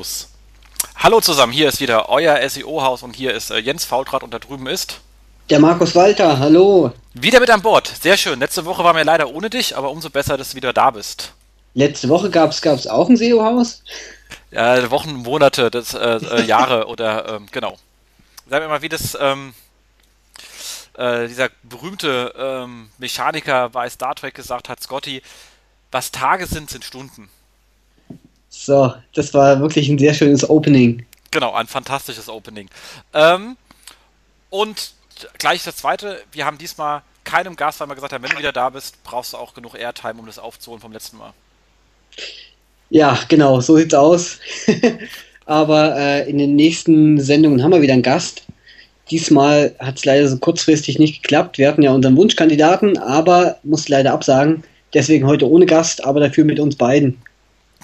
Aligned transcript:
los. 0.00 0.28
Hallo 0.96 1.20
zusammen, 1.20 1.52
hier 1.52 1.68
ist 1.68 1.78
wieder 1.78 2.08
euer 2.08 2.48
SEO-Haus 2.48 3.02
und 3.02 3.14
hier 3.14 3.34
ist 3.34 3.50
äh, 3.50 3.58
Jens 3.58 3.84
Faultrat 3.84 4.22
und 4.22 4.32
da 4.32 4.38
drüben 4.38 4.66
ist 4.66 5.00
der 5.50 5.58
Markus 5.58 5.94
Walter, 5.96 6.38
hallo. 6.38 6.92
Wieder 7.12 7.40
mit 7.40 7.50
an 7.50 7.60
Bord, 7.60 7.92
sehr 8.00 8.16
schön. 8.16 8.38
Letzte 8.38 8.64
Woche 8.64 8.84
waren 8.84 8.96
wir 8.96 9.04
leider 9.04 9.28
ohne 9.34 9.50
dich, 9.50 9.76
aber 9.76 9.90
umso 9.90 10.08
besser, 10.08 10.38
dass 10.38 10.50
du 10.50 10.56
wieder 10.56 10.72
da 10.72 10.92
bist. 10.92 11.32
Letzte 11.74 12.08
Woche 12.08 12.30
gab 12.30 12.50
es 12.52 12.86
auch 12.86 13.08
ein 13.08 13.16
SEO-Haus? 13.16 13.82
Ja, 14.52 14.90
Wochen, 14.92 15.16
Monate, 15.16 15.70
das, 15.70 15.92
äh, 15.92 15.98
äh, 15.98 16.44
Jahre 16.44 16.86
oder 16.92 17.28
ähm, 17.34 17.48
genau. 17.50 17.76
Sag 18.48 18.62
mir 18.62 18.68
mal, 18.68 18.80
wie 18.80 18.88
das 18.88 19.18
ähm, 19.20 19.52
äh, 20.96 21.26
dieser 21.26 21.50
berühmte 21.64 22.32
ähm, 22.38 22.88
Mechaniker 22.98 23.70
bei 23.70 23.90
Star 23.90 24.14
Trek 24.14 24.34
gesagt 24.34 24.68
hat, 24.68 24.80
Scotty, 24.80 25.20
was 25.90 26.12
Tage 26.12 26.46
sind, 26.46 26.70
sind 26.70 26.84
Stunden. 26.84 27.28
So, 28.62 28.92
das 29.14 29.32
war 29.32 29.58
wirklich 29.60 29.88
ein 29.88 29.98
sehr 29.98 30.12
schönes 30.12 30.48
Opening. 30.48 31.06
Genau, 31.30 31.54
ein 31.54 31.66
fantastisches 31.66 32.28
Opening. 32.28 32.68
Ähm, 33.14 33.56
und 34.50 34.92
gleich 35.38 35.64
das 35.64 35.76
zweite, 35.76 36.20
wir 36.32 36.44
haben 36.44 36.58
diesmal 36.58 37.00
keinem 37.24 37.56
Gast, 37.56 37.80
weil 37.80 37.88
wir 37.88 37.94
gesagt 37.94 38.12
haben, 38.12 38.22
wenn 38.22 38.32
du 38.32 38.38
wieder 38.38 38.52
da 38.52 38.68
bist, 38.68 39.02
brauchst 39.02 39.32
du 39.32 39.38
auch 39.38 39.54
genug 39.54 39.74
Airtime, 39.78 40.20
um 40.20 40.26
das 40.26 40.38
aufzuholen 40.38 40.82
vom 40.82 40.92
letzten 40.92 41.16
Mal. 41.16 41.32
Ja, 42.90 43.18
genau, 43.28 43.60
so 43.62 43.78
sieht's 43.78 43.94
aus. 43.94 44.38
Aber 45.46 45.96
äh, 45.96 46.28
in 46.28 46.36
den 46.36 46.54
nächsten 46.54 47.18
Sendungen 47.18 47.62
haben 47.62 47.72
wir 47.72 47.80
wieder 47.80 47.94
einen 47.94 48.02
Gast. 48.02 48.42
Diesmal 49.10 49.74
hat 49.78 49.96
es 49.96 50.04
leider 50.04 50.28
so 50.28 50.36
kurzfristig 50.36 50.98
nicht 50.98 51.22
geklappt. 51.22 51.56
Wir 51.56 51.66
hatten 51.66 51.82
ja 51.82 51.92
unseren 51.92 52.16
Wunschkandidaten, 52.16 52.98
aber 52.98 53.58
muss 53.62 53.88
leider 53.88 54.12
absagen. 54.12 54.64
Deswegen 54.92 55.26
heute 55.26 55.48
ohne 55.48 55.64
Gast, 55.64 56.04
aber 56.04 56.20
dafür 56.20 56.44
mit 56.44 56.60
uns 56.60 56.76
beiden. 56.76 57.22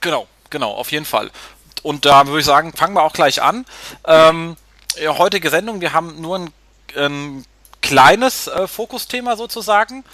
Genau, 0.02 0.26
genau, 0.50 0.72
auf 0.72 0.92
jeden 0.92 1.04
Fall. 1.04 1.30
Und 1.82 2.04
da 2.04 2.26
würde 2.26 2.40
ich 2.40 2.46
sagen, 2.46 2.72
fangen 2.72 2.94
wir 2.94 3.02
auch 3.02 3.12
gleich 3.12 3.42
an. 3.42 3.64
Ähm, 4.04 4.56
ja, 5.00 5.16
heutige 5.18 5.50
Sendung, 5.50 5.80
wir 5.80 5.92
haben 5.92 6.20
nur 6.20 6.38
ein 6.38 6.52
ein 6.96 7.44
kleines 7.80 8.46
äh, 8.48 8.66
Fokusthema 8.66 9.36
sozusagen, 9.36 10.04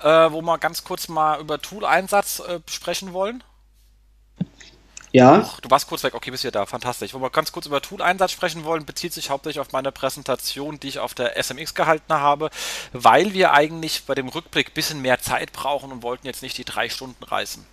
äh, 0.00 0.04
wo 0.04 0.42
wir 0.42 0.58
ganz 0.58 0.84
kurz 0.84 1.08
mal 1.08 1.40
über 1.40 1.60
Tool-Einsatz 1.60 2.40
äh, 2.40 2.60
sprechen 2.68 3.12
wollen. 3.12 3.44
Ja. 5.12 5.42
Ach, 5.44 5.60
du 5.60 5.68
warst 5.70 5.88
kurz 5.88 6.04
weg, 6.04 6.14
okay, 6.14 6.30
bist 6.30 6.44
du 6.44 6.52
da, 6.52 6.66
fantastisch. 6.66 7.14
Wo 7.14 7.18
wir 7.18 7.30
ganz 7.30 7.50
kurz 7.50 7.66
über 7.66 7.82
Tool-Einsatz 7.82 8.30
sprechen 8.30 8.62
wollen, 8.62 8.86
bezieht 8.86 9.12
sich 9.12 9.30
hauptsächlich 9.30 9.60
auf 9.60 9.72
meine 9.72 9.90
Präsentation, 9.90 10.78
die 10.78 10.88
ich 10.88 10.98
auf 11.00 11.14
der 11.14 11.36
SMX 11.42 11.74
gehalten 11.74 12.14
habe, 12.14 12.50
weil 12.92 13.34
wir 13.34 13.52
eigentlich 13.52 14.04
bei 14.06 14.14
dem 14.14 14.28
Rückblick 14.28 14.68
ein 14.68 14.74
bisschen 14.74 15.02
mehr 15.02 15.20
Zeit 15.20 15.52
brauchen 15.52 15.90
und 15.90 16.02
wollten 16.02 16.26
jetzt 16.26 16.42
nicht 16.42 16.58
die 16.58 16.64
drei 16.64 16.88
Stunden 16.88 17.24
reißen. 17.24 17.66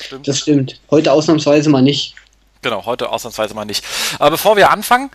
Stimmt? 0.00 0.28
Das 0.28 0.38
stimmt. 0.38 0.80
Heute 0.90 1.12
ausnahmsweise 1.12 1.70
mal 1.70 1.82
nicht. 1.82 2.14
Genau, 2.62 2.84
heute 2.84 3.08
ausnahmsweise 3.08 3.54
mal 3.54 3.64
nicht. 3.64 3.84
Aber 4.18 4.32
bevor 4.32 4.56
wir 4.56 4.70
anfangen, 4.70 5.10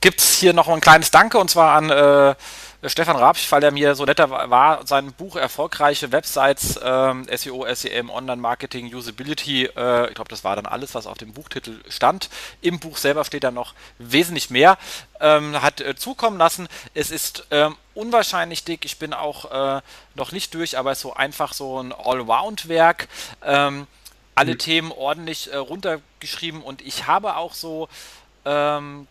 gibt 0.00 0.20
es 0.20 0.38
hier 0.38 0.52
noch 0.52 0.68
ein 0.68 0.80
kleines 0.80 1.10
Danke 1.10 1.38
und 1.38 1.50
zwar 1.50 1.76
an 1.76 1.90
äh, 1.90 2.34
Stefan 2.88 3.16
Rapsch, 3.16 3.50
weil 3.50 3.62
er 3.62 3.70
mir 3.70 3.94
so 3.94 4.04
netter 4.04 4.30
war, 4.30 4.86
sein 4.86 5.12
Buch 5.12 5.36
Erfolgreiche 5.36 6.12
Websites, 6.12 6.78
ähm, 6.82 7.26
SEO, 7.34 7.66
SEM, 7.74 8.10
Online-Marketing, 8.10 8.94
Usability, 8.94 9.64
äh, 9.64 10.08
ich 10.08 10.14
glaube, 10.14 10.28
das 10.28 10.44
war 10.44 10.56
dann 10.56 10.66
alles, 10.66 10.94
was 10.94 11.06
auf 11.06 11.18
dem 11.18 11.32
Buchtitel 11.32 11.80
stand. 11.88 12.28
Im 12.60 12.78
Buch 12.78 12.98
selber 12.98 13.24
steht 13.24 13.44
dann 13.44 13.54
noch 13.54 13.74
wesentlich 13.98 14.50
mehr, 14.50 14.78
ähm, 15.20 15.60
hat 15.60 15.80
äh, 15.80 15.96
zukommen 15.96 16.38
lassen. 16.38 16.68
Es 16.94 17.10
ist 17.10 17.46
ähm, 17.50 17.76
unwahrscheinlich 17.94 18.64
dick, 18.64 18.84
ich 18.84 18.98
bin 18.98 19.12
auch 19.12 19.78
äh, 19.78 19.80
noch 20.14 20.32
nicht 20.32 20.54
durch, 20.54 20.78
aber 20.78 20.92
es 20.92 20.98
ist 20.98 21.02
so 21.02 21.14
einfach 21.14 21.52
so 21.54 21.80
ein 21.80 21.92
Allround-Werk. 21.92 23.08
Ähm, 23.42 23.86
alle 24.36 24.52
mhm. 24.52 24.58
Themen 24.58 24.92
ordentlich 24.92 25.52
äh, 25.52 25.56
runtergeschrieben 25.56 26.62
und 26.62 26.82
ich 26.82 27.08
habe 27.08 27.36
auch 27.36 27.54
so 27.54 27.88
ähm, 28.44 29.08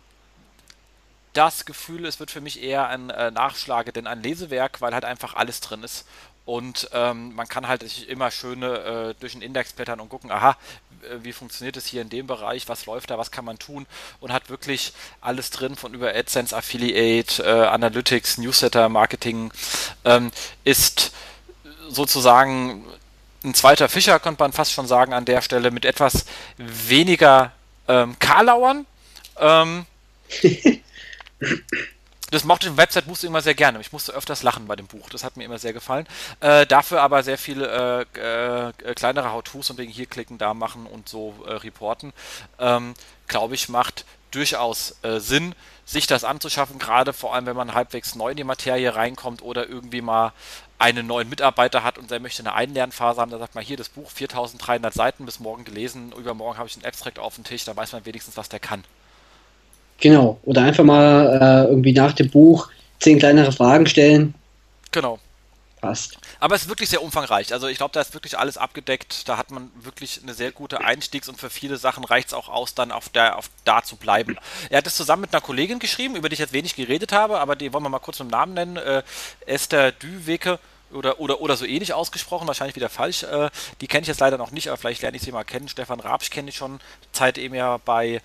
das 1.33 1.65
Gefühl, 1.65 2.05
es 2.05 2.19
wird 2.19 2.31
für 2.31 2.39
mich 2.39 2.63
eher 2.63 2.87
ein 2.87 3.09
äh, 3.09 3.31
Nachschlage, 3.31 3.91
denn 3.91 4.07
ein 4.07 4.23
Lesewerk, 4.23 4.79
weil 4.79 4.93
halt 4.93 5.03
einfach 5.03 5.33
alles 5.33 5.59
drin 5.59 5.83
ist. 5.83 6.05
Und 6.45 6.89
ähm, 6.93 7.33
man 7.33 7.47
kann 7.47 7.67
halt 7.67 8.07
immer 8.07 8.29
schöne 8.29 8.77
äh, 8.77 9.15
durch 9.19 9.33
den 9.33 9.41
Index 9.41 9.73
blättern 9.73 9.99
und 9.99 10.09
gucken, 10.09 10.31
aha, 10.31 10.55
wie 11.21 11.33
funktioniert 11.33 11.75
es 11.75 11.87
hier 11.87 12.01
in 12.01 12.09
dem 12.09 12.27
Bereich, 12.27 12.69
was 12.69 12.85
läuft 12.85 13.09
da, 13.09 13.17
was 13.17 13.31
kann 13.31 13.45
man 13.45 13.59
tun 13.59 13.85
und 14.19 14.31
hat 14.31 14.49
wirklich 14.49 14.93
alles 15.21 15.49
drin 15.49 15.75
von 15.75 15.93
über 15.93 16.13
AdSense, 16.15 16.55
Affiliate, 16.55 17.43
äh, 17.43 17.67
Analytics, 17.67 18.37
Newsletter, 18.37 18.89
Marketing, 18.89 19.51
ähm, 20.03 20.31
ist 20.63 21.11
sozusagen 21.89 22.85
ein 23.45 23.53
zweiter 23.53 23.89
Fischer, 23.89 24.19
könnte 24.19 24.43
man 24.43 24.51
fast 24.51 24.73
schon 24.73 24.87
sagen, 24.87 25.13
an 25.13 25.25
der 25.25 25.41
Stelle 25.41 25.71
mit 25.71 25.85
etwas 25.85 26.25
weniger 26.57 27.51
ähm, 27.87 28.17
Karlauern. 28.19 28.85
Ähm, 29.39 29.85
Das 32.31 32.43
mochte 32.43 32.75
Website 32.75 33.07
musste 33.07 33.27
immer 33.27 33.41
sehr 33.41 33.53
gerne. 33.53 33.79
Ich 33.79 33.93
musste 33.93 34.11
öfters 34.11 34.41
lachen 34.41 34.65
bei 34.65 34.75
dem 34.75 34.87
Buch. 34.87 35.09
Das 35.09 35.23
hat 35.23 35.37
mir 35.37 35.45
immer 35.45 35.59
sehr 35.59 35.73
gefallen. 35.73 36.07
Äh, 36.39 36.65
dafür 36.65 37.01
aber 37.01 37.23
sehr 37.23 37.37
viele 37.37 38.07
äh, 38.15 38.69
äh, 38.69 38.93
kleinere 38.95 39.31
How-Tos 39.31 39.69
und 39.69 39.77
wegen 39.77 39.91
hier 39.91 40.07
klicken, 40.07 40.37
da 40.37 40.53
machen 40.53 40.87
und 40.87 41.07
so 41.07 41.35
äh, 41.47 41.53
reporten. 41.53 42.13
Ähm, 42.59 42.95
Glaube 43.27 43.55
ich, 43.55 43.69
macht 43.69 44.05
durchaus 44.31 44.97
äh, 45.03 45.19
Sinn, 45.19 45.55
sich 45.85 46.07
das 46.07 46.23
anzuschaffen, 46.23 46.79
gerade 46.79 47.13
vor 47.13 47.33
allem, 47.33 47.45
wenn 47.45 47.55
man 47.55 47.73
halbwegs 47.73 48.15
neu 48.15 48.31
in 48.31 48.37
die 48.37 48.43
Materie 48.43 48.95
reinkommt 48.95 49.41
oder 49.41 49.69
irgendwie 49.69 50.01
mal 50.01 50.33
einen 50.77 51.07
neuen 51.07 51.29
Mitarbeiter 51.29 51.83
hat 51.83 51.97
und 51.97 52.11
der 52.11 52.19
möchte 52.19 52.43
eine 52.43 52.53
Einlernphase 52.53 53.21
haben, 53.21 53.31
da 53.31 53.37
sagt 53.37 53.55
man 53.55 53.63
hier 53.63 53.77
das 53.77 53.89
Buch 53.89 54.09
4300 54.09 54.93
Seiten 54.93 55.25
bis 55.25 55.39
morgen 55.39 55.63
gelesen, 55.63 56.11
übermorgen 56.17 56.57
habe 56.57 56.67
ich 56.67 56.75
einen 56.75 56.85
Abstract 56.85 57.19
auf 57.19 57.35
dem 57.35 57.43
Tisch, 57.43 57.63
da 57.65 57.75
weiß 57.75 57.93
man 57.93 58.05
wenigstens, 58.05 58.35
was 58.37 58.49
der 58.49 58.59
kann. 58.59 58.83
Genau. 59.99 60.39
Oder 60.43 60.63
einfach 60.63 60.83
mal 60.83 61.39
äh, 61.41 61.69
irgendwie 61.69 61.93
nach 61.93 62.13
dem 62.13 62.29
Buch 62.29 62.69
zehn 62.99 63.19
kleinere 63.19 63.51
Fragen 63.51 63.85
stellen. 63.85 64.33
Genau. 64.91 65.19
Passt. 65.85 66.17
Aber 66.39 66.55
es 66.55 66.63
ist 66.63 66.69
wirklich 66.69 66.89
sehr 66.89 67.01
umfangreich. 67.01 67.53
Also 67.53 67.67
ich 67.67 67.77
glaube, 67.77 67.93
da 67.93 68.01
ist 68.01 68.13
wirklich 68.13 68.37
alles 68.37 68.57
abgedeckt. 68.57 69.27
Da 69.29 69.37
hat 69.37 69.51
man 69.51 69.71
wirklich 69.75 70.21
eine 70.21 70.33
sehr 70.33 70.51
gute 70.51 70.81
Einstiegs- 70.81 71.29
und 71.29 71.39
für 71.39 71.49
viele 71.49 71.77
Sachen 71.77 72.03
reicht 72.03 72.29
es 72.29 72.33
auch 72.33 72.49
aus, 72.49 72.75
dann 72.75 72.91
auf, 72.91 73.09
der, 73.09 73.37
auf 73.37 73.49
da 73.63 73.83
zu 73.83 73.95
bleiben. 73.95 74.37
Er 74.69 74.79
hat 74.79 74.87
es 74.87 74.95
zusammen 74.95 75.21
mit 75.21 75.33
einer 75.33 75.41
Kollegin 75.41 75.79
geschrieben, 75.79 76.15
über 76.15 76.29
die 76.29 76.33
ich 76.33 76.39
jetzt 76.39 76.53
wenig 76.53 76.75
geredet 76.75 77.11
habe, 77.11 77.39
aber 77.39 77.55
die 77.55 77.71
wollen 77.73 77.83
wir 77.83 77.89
mal 77.89 77.99
kurz 77.99 78.19
mit 78.19 78.29
dem 78.29 78.31
Namen 78.31 78.53
nennen. 78.53 78.77
Äh, 78.77 79.03
Esther 79.45 79.91
Düweke 79.91 80.59
oder, 80.91 81.19
oder, 81.19 81.41
oder 81.41 81.55
so 81.55 81.65
ähnlich 81.65 81.93
ausgesprochen, 81.93 82.47
wahrscheinlich 82.47 82.75
wieder 82.75 82.89
falsch. 82.89 83.23
Äh, 83.23 83.49
die 83.81 83.87
kenne 83.87 84.01
ich 84.01 84.07
jetzt 84.07 84.19
leider 84.19 84.37
noch 84.37 84.51
nicht, 84.51 84.69
aber 84.69 84.77
vielleicht 84.77 85.01
lerne 85.01 85.17
ich 85.17 85.23
sie 85.23 85.31
mal 85.31 85.43
kennen. 85.43 85.67
Stefan 85.67 85.99
Rabsch 85.99 86.29
kenne 86.29 86.49
ich 86.49 86.55
schon, 86.55 86.79
Zeit 87.11 87.37
eben 87.37 87.55
ja 87.55 87.77
bei 87.77 88.21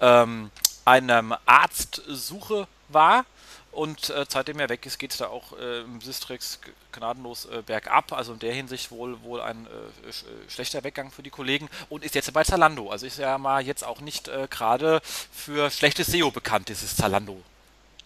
ähm, 0.00 0.50
einem 0.84 1.34
Arztsuche 1.46 2.66
war. 2.88 3.24
Und 3.72 4.10
äh, 4.10 4.24
seitdem 4.28 4.58
er 4.58 4.68
weg 4.68 4.84
ist, 4.84 4.98
geht 4.98 5.12
es 5.12 5.18
da 5.18 5.28
auch 5.28 5.56
äh, 5.58 5.80
im 5.82 6.00
Sistrix 6.00 6.58
gnadenlos 6.92 7.46
äh, 7.46 7.62
bergab. 7.64 8.12
Also 8.12 8.32
in 8.32 8.40
der 8.40 8.52
Hinsicht 8.52 8.90
wohl, 8.90 9.22
wohl 9.22 9.40
ein 9.40 9.66
äh, 9.66 10.12
sch 10.12 10.24
äh, 10.24 10.50
schlechter 10.50 10.82
Weggang 10.82 11.10
für 11.10 11.22
die 11.22 11.30
Kollegen 11.30 11.68
und 11.88 12.04
ist 12.04 12.14
jetzt 12.14 12.32
bei 12.32 12.42
Zalando. 12.42 12.90
Also 12.90 13.06
ist 13.06 13.18
ja 13.18 13.38
mal 13.38 13.64
jetzt 13.64 13.84
auch 13.84 14.00
nicht 14.00 14.28
äh, 14.28 14.48
gerade 14.50 15.00
für 15.04 15.70
schlechtes 15.70 16.08
SEO 16.08 16.30
bekannt, 16.30 16.68
dieses 16.68 16.96
Zalando. 16.96 17.40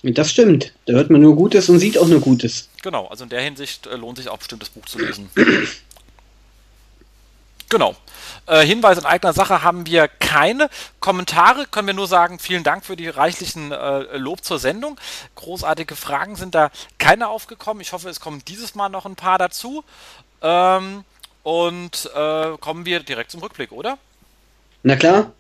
Das 0.03 0.31
stimmt. 0.31 0.75
Da 0.85 0.93
hört 0.93 1.09
man 1.09 1.23
nur 1.23 1.35
Gutes 1.35 1.71
und 1.71 1.79
sieht 1.79 1.97
auch 1.97 2.09
nur 2.09 2.21
Gutes. 2.21 2.69
Genau, 2.83 3.07
also 3.07 3.25
in 3.25 3.31
der 3.31 3.41
Hinsicht 3.41 3.87
lohnt 3.87 4.19
sich 4.19 4.29
auch 4.29 4.37
bestimmt 4.37 4.61
das 4.61 4.69
Buch 4.69 4.85
zu 4.85 4.99
lesen. 4.99 5.31
Genau. 7.69 7.97
Äh, 8.47 8.65
Hinweise 8.67 9.01
in 9.01 9.07
eigener 9.07 9.33
Sache 9.33 9.63
haben 9.63 9.87
wir 9.87 10.09
keine. 10.09 10.69
Kommentare 11.01 11.67
können 11.67 11.87
wir 11.87 11.95
nur 11.95 12.07
sagen, 12.07 12.39
vielen 12.39 12.63
Dank 12.63 12.85
für 12.85 12.97
die 12.97 13.09
reichlichen 13.09 13.73
äh, 13.73 14.17
Lob 14.17 14.45
zur 14.45 14.59
Sendung. 14.59 14.99
Großartige 15.35 15.97
Fragen 15.97 16.37
sind 16.37 16.55
da 16.55 16.71
keine 16.99 17.29
aufgekommen. 17.29 17.81
Ich 17.81 17.93
hoffe, 17.93 18.09
es 18.09 18.21
kommen 18.21 18.45
dieses 18.47 18.75
Mal 18.75 18.89
noch 18.89 19.07
ein 19.07 19.17
paar 19.17 19.39
dazu. 19.39 19.85
Ähm, 20.43 21.05
und 21.43 22.11
äh, 22.15 22.57
kommen 22.59 22.85
wir 22.85 23.01
direkt 23.01 23.31
zum 23.31 23.43
Rückblick, 23.43 23.73
oder? 23.73 23.99
Na 24.83 24.97
klar. 24.97 25.33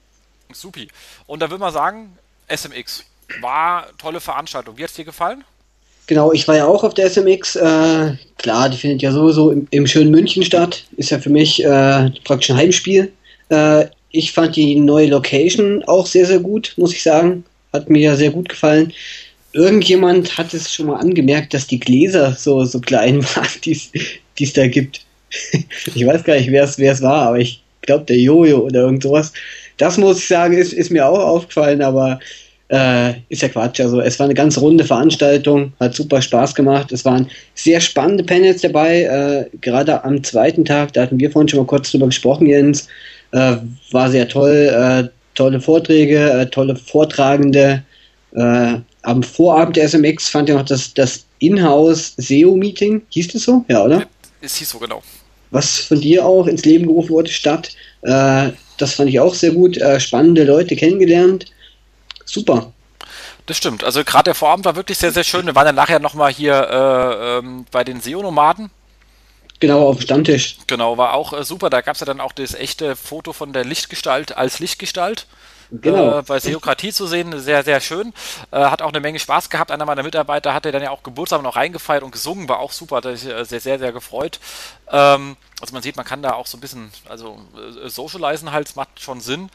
Supi. 0.53 0.89
Und 1.27 1.41
da 1.41 1.51
würde 1.51 1.61
man 1.61 1.73
sagen, 1.73 2.19
SMX 2.49 3.05
war 3.41 3.87
tolle 3.99 4.21
Veranstaltung. 4.21 4.77
Wie 4.77 4.83
hat 4.83 4.91
es 4.91 4.97
dir 4.97 5.05
gefallen? 5.05 5.45
Genau, 6.07 6.33
ich 6.33 6.47
war 6.47 6.57
ja 6.57 6.67
auch 6.67 6.85
auf 6.85 6.95
der 6.95 7.09
SMX. 7.09 7.57
Äh, 7.57 8.13
klar, 8.37 8.69
die 8.69 8.77
findet 8.77 9.03
ja 9.03 9.11
sowieso 9.11 9.51
im, 9.51 9.67
im, 9.71 9.87
schönen 9.87 10.11
München 10.11 10.43
statt. 10.43 10.85
Ist 10.97 11.11
ja 11.11 11.19
für 11.19 11.31
mich 11.31 11.65
äh, 11.65 12.11
praktisch 12.25 12.51
ein 12.51 12.57
Heimspiel. 12.57 13.11
Äh, 13.49 13.87
ich 14.11 14.33
fand 14.33 14.55
die 14.55 14.77
neue 14.77 15.09
Location 15.09 15.83
auch 15.85 16.07
sehr, 16.07 16.27
sehr 16.27 16.41
gut, 16.41 16.75
muss 16.77 16.93
ich 16.93 17.03
sagen. 17.03 17.45
Hat 17.73 17.89
mir 17.89 18.03
ja 18.03 18.17
sehr 18.17 18.31
gut 18.31 18.49
gefallen. 18.49 18.93
Irgendjemand 19.53 20.37
hat 20.37 20.53
es 20.53 20.73
schon 20.73 20.87
mal 20.87 21.01
angemerkt, 21.01 21.55
dass 21.55 21.67
die 21.67 21.81
Gläser 21.81 22.35
so, 22.39 22.65
so 22.65 22.81
klein 22.81 23.25
waren, 23.37 23.49
die 23.63 23.81
es 24.41 24.53
da 24.53 24.67
gibt. 24.67 25.01
ich 25.95 26.07
weiß 26.07 26.25
gar 26.25 26.37
nicht, 26.37 26.51
wer 26.51 26.65
es 26.65 27.03
war, 27.03 27.29
aber 27.29 27.39
ich 27.39 27.63
glaube, 27.83 28.05
der 28.05 28.19
Jojo 28.19 28.59
oder 28.59 28.83
irgend 28.83 29.03
sowas. 29.03 29.33
Das 29.77 29.99
muss 29.99 30.19
ich 30.19 30.29
sagen, 30.29 30.57
ist, 30.57 30.73
ist 30.73 30.91
mir 30.91 31.07
auch 31.07 31.19
aufgefallen, 31.19 31.83
aber 31.83 32.21
äh, 32.75 33.15
ist 33.29 33.43
ja 33.43 33.49
Quatsch. 33.49 33.81
Also 33.81 34.01
es 34.01 34.19
war 34.19 34.25
eine 34.25 34.35
ganz 34.35 34.59
runde 34.59 34.85
Veranstaltung, 34.85 35.73
hat 35.79 35.95
super 35.95 36.21
Spaß 36.21 36.57
gemacht. 36.57 36.91
Es 36.91 37.05
waren 37.05 37.31
sehr 37.55 37.81
spannende 37.81 38.25
Panels 38.25 38.63
dabei. 38.63 39.03
Äh, 39.03 39.57
gerade 39.61 40.03
am 40.03 40.25
zweiten 40.25 40.65
Tag, 40.65 40.93
da 40.93 41.03
hatten 41.03 41.21
wir 41.21 41.31
vorhin 41.31 41.49
schon 41.49 41.61
mal 41.61 41.67
kurz 41.67 41.93
drüber 41.93 42.07
gesprochen, 42.07 42.47
Jens, 42.47 42.89
äh, 43.31 43.57
war 43.93 44.11
sehr 44.11 44.29
toll. 44.29 44.51
Äh, 44.51 45.09
tolle 45.37 45.61
Vorträge, 45.61 46.19
äh, 46.31 46.47
tolle 46.47 46.75
Vortragende. 46.75 47.85
Äh, 48.35 48.75
am 49.03 49.23
Vorabend 49.23 49.77
der 49.77 49.89
SMX 49.89 50.29
fand 50.29 50.49
ich 50.49 50.57
noch 50.57 50.65
das, 50.65 50.93
das 50.95 51.27
Inhouse 51.39 52.15
SEO-Meeting. 52.17 53.03
Hieß 53.11 53.29
das 53.29 53.45
so? 53.45 53.65
Ja, 53.69 53.85
oder? 53.85 54.05
Es 54.41 54.57
hieß 54.57 54.71
so, 54.71 54.79
genau. 54.79 55.01
Was 55.53 55.79
von 55.79 56.01
dir 56.01 56.27
auch 56.27 56.49
ins 56.49 56.65
Leben 56.65 56.87
gerufen 56.87 57.11
wurde, 57.11 57.31
statt. 57.31 57.71
Das 58.03 58.95
fand 58.95 59.09
ich 59.09 59.21
auch 59.21 59.35
sehr 59.35 59.53
gut. 59.53 59.79
Spannende 59.99 60.43
Leute 60.45 60.75
kennengelernt. 60.75 61.47
Super. 62.25 62.73
Das 63.47 63.57
stimmt. 63.57 63.85
Also 63.85 64.05
gerade 64.05 64.25
der 64.25 64.35
Vorabend 64.35 64.65
war 64.65 64.77
wirklich 64.77 64.99
sehr, 64.99 65.13
sehr 65.13 65.25
schön. 65.25 65.47
Wir 65.47 65.55
waren 65.55 65.67
dann 65.67 65.75
nachher 65.75 66.01
nochmal 66.01 66.33
hier 66.33 66.55
äh, 66.55 67.39
ähm, 67.39 67.67
bei 67.71 67.85
den 67.85 68.01
SEO-Nomaden. 68.01 68.71
Genau, 69.61 69.89
auf 69.89 69.97
dem 69.97 70.03
Stammtisch. 70.03 70.59
Genau, 70.67 70.99
war 70.99 71.15
auch 71.15 71.33
äh, 71.33 71.45
super. 71.45 71.71
Da 71.71 71.81
gab 71.81 71.95
es 71.95 72.01
ja 72.01 72.07
dann 72.07 72.21
auch 72.21 72.33
das 72.33 72.55
echte 72.55 72.97
Foto 72.97 73.33
von 73.33 73.53
der 73.53 73.65
Lichtgestalt 73.65 74.37
als 74.37 74.59
Lichtgestalt. 74.59 75.27
Genau. 75.71 76.19
Äh, 76.19 76.23
bei 76.23 76.39
Seokratie 76.41 76.93
zu 76.93 77.07
sehen, 77.07 77.39
sehr, 77.41 77.63
sehr 77.63 77.81
schön. 77.81 78.13
Äh, 78.51 78.65
hat 78.65 78.83
auch 78.83 78.91
eine 78.91 79.01
Menge 79.01 79.19
Spaß 79.19 79.51
gehabt. 79.51 79.71
Einer 79.71 79.85
meiner 79.85 80.03
Mitarbeiter 80.03 80.55
hatte 80.55 80.73
dann 80.73 80.83
ja 80.83 80.91
auch 80.91 81.03
Geburtstag 81.03 81.43
noch 81.43 81.57
reingefeiert 81.57 82.03
und 82.03 82.13
gesungen, 82.13 82.49
war 82.49 82.59
auch 82.61 82.73
super, 82.73 82.97
hat 82.97 83.05
sich 83.05 83.27
äh, 83.27 83.45
sehr, 83.45 83.61
sehr, 83.61 83.79
sehr 83.79 83.93
gefreut. 83.93 84.41
Ähm, 84.91 85.37
also 85.61 85.73
man 85.73 85.83
sieht, 85.83 85.97
man 85.97 86.05
kann 86.05 86.23
da 86.23 86.35
auch 86.35 86.47
so 86.47 86.57
ein 86.57 86.61
bisschen, 86.61 86.93
also 87.09 87.39
äh, 87.57 87.89
socialisen 87.89 88.53
halt, 88.53 88.75
macht 88.77 89.01
schon 89.01 89.21
Sinn. 89.21 89.51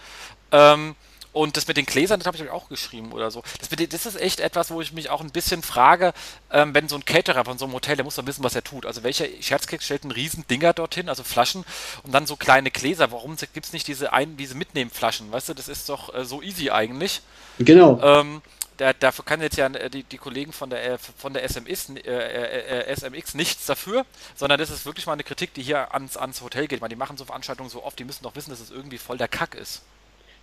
Ähm, 0.52 0.96
und 1.32 1.58
das 1.58 1.68
mit 1.68 1.78
den 1.78 1.86
Gläsern, 1.86 2.20
das 2.20 2.28
habe 2.28 2.38
ich 2.38 2.50
auch 2.50 2.70
geschrieben 2.70 3.12
oder 3.12 3.30
so. 3.30 3.44
Das, 3.60 3.70
das, 3.70 4.06
ist 4.06 4.20
echt 4.20 4.40
etwas, 4.40 4.72
wo 4.72 4.82
ich 4.82 4.94
mich 4.94 5.10
auch 5.10 5.22
ein 5.22 5.32
bisschen 5.32 5.62
frage, 5.62 6.14
ähm, 6.52 6.74
wenn 6.74 6.90
so 6.90 6.96
ein 6.96 7.06
Caterer 7.06 7.46
von 7.46 7.58
so 7.58 7.66
einem 7.66 7.74
Hotel, 7.74 7.96
der 7.96 8.06
muss 8.06 8.16
doch 8.16 8.26
wissen, 8.26 8.44
was 8.44 8.56
er 8.56 8.64
tut. 8.64 8.86
Also 8.86 9.04
welcher 9.04 9.26
Scherzkeks 9.40 9.86
stellt 9.86 10.04
einen 10.04 10.12
riesen 10.12 10.46
Dinger 10.48 10.74
dorthin, 10.74 11.08
also 11.08 11.24
Flaschen 11.24 11.66
und 12.04 12.14
dann 12.14 12.26
so 12.26 12.36
kleine 12.36 12.72
Gläser. 12.72 13.12
Warum 13.12 13.36
gibt 13.38 13.66
es 13.66 13.74
nicht 13.74 13.88
diese, 13.88 14.12
ein, 14.12 14.38
diese 14.38 14.56
Mitnehmflaschen? 14.56 15.32
Weißt 15.32 15.50
du, 15.50 15.54
das 15.54 15.68
ist 15.68 15.88
doch 15.90 16.14
äh, 16.14 16.26
so 16.26 16.42
easy 16.42 16.72
eigentlich. 16.72 17.22
Genau. 17.60 18.00
Ähm, 18.02 18.42
da, 18.80 18.94
dafür 18.94 19.26
kann 19.26 19.42
jetzt 19.42 19.58
ja 19.58 19.68
äh, 19.68 19.90
die, 19.90 20.04
die 20.04 20.18
Kollegen 20.18 20.54
von 20.54 20.70
der, 20.70 20.94
äh, 20.94 20.98
von 20.98 21.34
der 21.34 21.44
SMX, 21.48 21.90
äh, 21.90 22.10
äh, 22.10 22.96
SMX 22.96 23.36
nichts 23.36 23.66
dafür, 23.66 24.06
sondern 24.36 24.60
das 24.60 24.70
ist 24.70 24.86
wirklich 24.86 25.06
mal 25.06 25.14
eine 25.14 25.24
Kritik, 25.24 25.54
die 25.54 25.62
hier 25.62 25.94
ans, 25.94 26.18
ans 26.18 26.42
Hotel 26.42 26.68
geht. 26.68 26.82
Meine, 26.82 26.94
die 26.94 27.00
machen 27.00 27.18
so 27.18 27.26
Veranstaltungen 27.26 27.70
so 27.70 27.84
oft, 27.84 28.00
die 28.00 28.06
müssen 28.06 28.24
doch 28.24 28.36
wissen, 28.36 28.50
dass 28.50 28.62
es 28.62 28.72
irgendwie 28.72 28.98
voll 28.98 29.18
der 29.18 29.28
Kack 29.28 29.54
ist. 29.54 29.84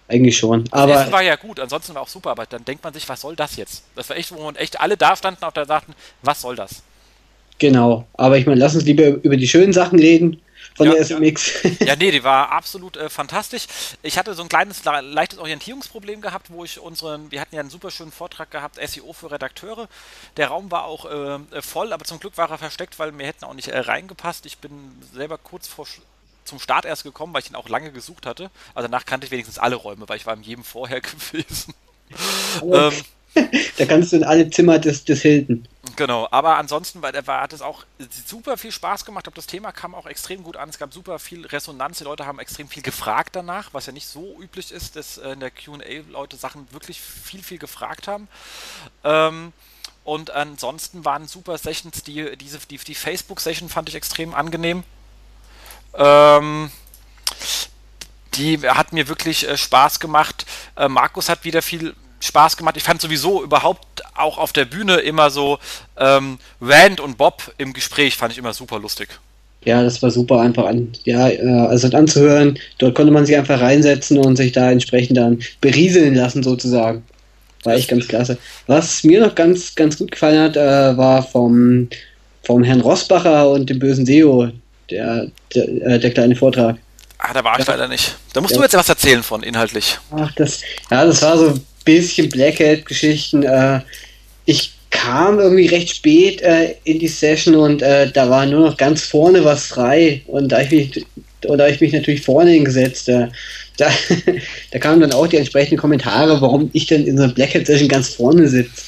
Eigentlich 0.09 0.39
schon. 0.39 0.65
Aber 0.71 0.93
das 0.93 1.03
Essen 1.03 1.13
war 1.13 1.23
ja 1.23 1.37
gut, 1.37 1.59
ansonsten 1.59 1.95
war 1.95 2.03
auch 2.03 2.09
super, 2.09 2.31
aber 2.31 2.47
dann 2.47 2.65
denkt 2.65 2.85
man 2.85 2.95
sich, 2.95 3.09
was 3.09 3.21
soll 3.21 3.35
das 3.35 3.57
jetzt? 3.57 3.85
Das 3.97 4.09
war 4.09 4.17
echt, 4.17 4.33
wo 4.33 4.43
man 4.43 4.57
echt 4.57 4.81
alle 4.81 4.97
da 4.97 5.17
standen 5.17 5.45
und 5.45 5.57
da 5.57 5.65
sagten, 5.65 5.95
was 6.23 6.41
soll 6.41 6.55
das? 6.55 6.83
Genau, 7.59 8.07
aber 8.15 8.39
ich 8.39 8.47
meine, 8.47 8.61
lass 8.61 8.75
uns 8.75 8.85
lieber 8.85 9.07
über 9.07 9.37
die 9.37 9.49
schönen 9.49 9.73
Sachen 9.73 9.99
reden 9.99 10.43
von 10.77 10.87
ja, 10.87 10.93
der 10.93 11.05
SMX. 11.05 11.63
Ja. 11.63 11.87
ja, 11.87 11.97
nee, 11.97 12.11
die 12.11 12.23
war 12.23 12.53
absolut 12.53 12.97
äh, 12.97 13.09
fantastisch. 13.09 13.67
Ich 14.03 14.19
hatte 14.19 14.35
so 14.35 14.43
ein 14.43 14.49
kleines, 14.49 14.85
leichtes 14.85 15.39
Orientierungsproblem 15.39 16.21
gehabt, 16.21 16.51
wo 16.51 16.65
ich 16.65 16.79
unseren, 16.79 17.31
wir 17.31 17.41
hatten 17.41 17.55
ja 17.55 17.61
einen 17.61 17.71
super 17.71 17.91
schönen 17.91 18.13
Vortrag 18.13 18.51
gehabt, 18.51 18.79
SEO 18.87 19.13
für 19.13 19.31
Redakteure. 19.31 19.89
Der 20.37 20.49
Raum 20.49 20.71
war 20.71 20.85
auch 20.85 21.11
äh, 21.11 21.63
voll, 21.63 21.93
aber 21.93 22.05
zum 22.05 22.21
Glück 22.21 22.37
war 22.37 22.51
er 22.51 22.59
versteckt, 22.59 22.99
weil 22.99 23.17
wir 23.19 23.27
hätten 23.27 23.45
auch 23.45 23.55
nicht 23.55 23.69
äh, 23.69 23.79
reingepasst. 23.79 24.45
Ich 24.45 24.59
bin 24.59 24.73
selber 25.15 25.39
kurz 25.39 25.67
vor 25.67 25.87
zum 26.47 26.59
Start 26.59 26.85
erst 26.85 27.03
gekommen, 27.03 27.35
weil 27.35 27.43
ich 27.43 27.51
ihn 27.51 27.57
auch 27.57 27.69
lange 27.69 27.93
gesucht 27.93 28.27
hatte. 28.27 28.51
Also 28.75 28.89
danach 28.89 29.05
kannte 29.05 29.27
ich 29.27 29.31
wenigstens 29.31 29.59
alle 29.59 29.77
Räume, 29.77 30.09
weil 30.09 30.17
ich 30.17 30.27
war 30.27 30.35
in 30.35 30.43
jedem 30.43 30.65
vorher 30.65 31.01
gewesen. 31.33 31.75
ähm, 32.63 32.93
da 33.79 33.87
kannst 33.87 34.13
du 34.13 34.17
in 34.17 34.25
alle 34.25 34.49
Zimmer 34.51 34.79
des, 34.79 35.05
des 35.05 35.23
Hilton. 35.23 35.69
Genau, 35.97 36.27
aber 36.31 36.57
ansonsten 36.57 37.03
war, 37.03 37.13
war, 37.27 37.43
hat 37.43 37.53
es 37.53 37.63
auch 37.63 37.85
super 38.27 38.57
viel 38.57 38.73
Spaß 38.73 39.05
gemacht. 39.05 39.23
Ich 39.23 39.25
glaube, 39.25 39.37
das 39.37 39.47
Thema 39.47 39.73
kam 39.73 39.95
auch 39.95 40.07
extrem 40.07 40.43
gut 40.43 40.57
an. 40.57 40.69
Es 40.69 40.79
gab 40.79 40.93
super 40.93 41.19
viel 41.19 41.47
Resonanz. 41.47 41.99
Die 41.99 42.05
Leute 42.05 42.27
haben 42.27 42.39
extrem 42.39 42.69
viel 42.69 42.83
gefragt 42.83 43.37
danach, 43.37 43.73
was 43.73 43.87
ja 43.87 43.93
nicht 43.93 44.07
so 44.07 44.39
üblich 44.41 44.73
ist, 44.73 44.97
dass 44.97 45.19
äh, 45.19 45.31
in 45.31 45.41
der 45.41 45.51
QA 45.51 46.03
Leute 46.11 46.37
Sachen 46.37 46.67
wirklich 46.73 47.01
viel, 47.01 47.43
viel 47.43 47.59
gefragt 47.59 48.09
haben. 48.09 48.29
Ähm, 49.05 49.53
und 50.05 50.31
ansonsten 50.31 51.05
waren 51.05 51.27
super 51.27 51.59
Sessions, 51.59 52.05
die, 52.05 52.37
diese, 52.37 52.59
die, 52.71 52.79
die 52.79 52.95
Facebook-Session 52.95 53.69
fand 53.69 53.89
ich 53.89 53.95
extrem 53.95 54.35
angenehm. 54.35 54.85
Ähm, 55.99 56.71
die 58.37 58.59
hat 58.59 58.93
mir 58.93 59.09
wirklich 59.09 59.49
äh, 59.49 59.57
Spaß 59.57 60.01
gemacht. 60.01 60.47
Äh, 60.77 60.89
Markus 60.89 61.29
hat 61.29 61.45
wieder 61.45 61.63
viel 61.63 61.95
Spaß 62.21 62.57
gemacht. 62.57 62.77
Ich 62.77 62.83
fand 62.83 63.01
sowieso 63.01 63.43
überhaupt 63.43 64.03
auch 64.15 64.39
auf 64.39 64.53
der 64.53 64.65
Bühne 64.65 64.97
immer 64.97 65.31
so 65.31 65.59
ähm, 65.99 66.39
Rand 66.61 67.01
und 67.01 67.19
Bob 67.19 67.53
im 67.59 67.73
Gespräch 67.73 68.17
fand 68.17 68.33
ich 68.33 68.39
immer 68.39 68.53
super 68.53 68.79
lustig. 68.79 69.09
Ja, 69.65 69.83
das 69.83 70.01
war 70.01 70.11
super 70.13 70.41
einfach 70.41 70.67
an, 70.67 70.93
ja, 71.05 71.29
äh, 71.29 71.41
also 71.41 71.89
anzuhören. 71.89 72.59
Dort 72.79 72.95
konnte 72.95 73.13
man 73.13 73.27
sich 73.27 73.37
einfach 73.37 73.61
reinsetzen 73.61 74.19
und 74.19 74.37
sich 74.37 74.53
da 74.53 74.71
entsprechend 74.71 75.19
dann 75.19 75.41
berieseln 75.61 76.15
lassen 76.15 76.43
sozusagen. 76.43 77.03
War 77.65 77.75
echt 77.75 77.89
ganz 77.89 78.07
klasse. 78.07 78.39
Was 78.69 79.03
mir 79.03 79.21
noch 79.21 79.35
ganz, 79.35 79.75
ganz 79.75 79.99
gut 79.99 80.13
gefallen 80.13 80.41
hat, 80.41 80.57
äh, 80.57 80.97
war 80.97 81.23
vom, 81.25 81.89
vom 82.45 82.63
Herrn 82.63 82.81
Rossbacher 82.81 83.51
und 83.51 83.69
dem 83.69 83.81
bösen 83.81 84.07
SEO 84.07 84.53
der, 84.91 85.29
der, 85.55 85.69
äh, 85.69 85.99
der 85.99 86.11
kleine 86.11 86.37
Vortrag. 86.37 86.77
Ah, 87.19 87.33
da 87.33 87.43
war 87.43 87.59
ich 87.59 87.67
ja. 87.67 87.75
leider 87.75 87.89
nicht. 87.89 88.17
Da 88.33 88.41
musst 88.41 88.53
ja. 88.53 88.59
du 88.59 88.65
jetzt 88.65 88.75
was 88.75 88.89
erzählen 88.89 89.23
von, 89.23 89.43
inhaltlich. 89.43 89.99
Ach, 90.11 90.31
das, 90.37 90.61
ja, 90.91 91.05
das 91.05 91.23
war 91.23 91.39
so 91.39 91.49
ein 91.49 91.67
bisschen 91.85 92.29
Blackhead-Geschichten. 92.29 93.43
Äh, 93.43 93.81
ich 94.45 94.73
kam 94.91 95.39
irgendwie 95.39 95.67
recht 95.67 95.97
spät 95.97 96.43
äh, 96.43 96.75
in 96.85 96.99
die 96.99 97.09
Session 97.09 97.55
und 97.55 97.83
äh, 97.83 98.11
da 98.11 98.29
war 98.29 98.45
nur 98.47 98.69
noch 98.69 98.77
ganz 98.77 99.03
vorne 99.03 99.45
was 99.45 99.67
frei. 99.67 100.23
Und 100.27 100.53
da 100.53 100.61
ich 100.61 100.71
mich, 100.71 101.07
da 101.41 101.67
ich 101.67 101.81
mich 101.81 101.93
natürlich 101.93 102.23
vorne 102.23 102.51
hingesetzt, 102.51 103.09
da, 103.79 103.91
da 104.71 104.79
kamen 104.79 105.01
dann 105.01 105.13
auch 105.13 105.27
die 105.27 105.39
entsprechenden 105.39 105.79
Kommentare, 105.79 106.41
warum 106.41 106.71
ich 106.73 106.87
denn 106.87 107.07
in 107.07 107.17
so 107.17 107.25
einer 107.25 107.33
Blackhead-Session 107.33 107.89
ganz 107.89 108.15
vorne 108.15 108.49
sitze. 108.49 108.83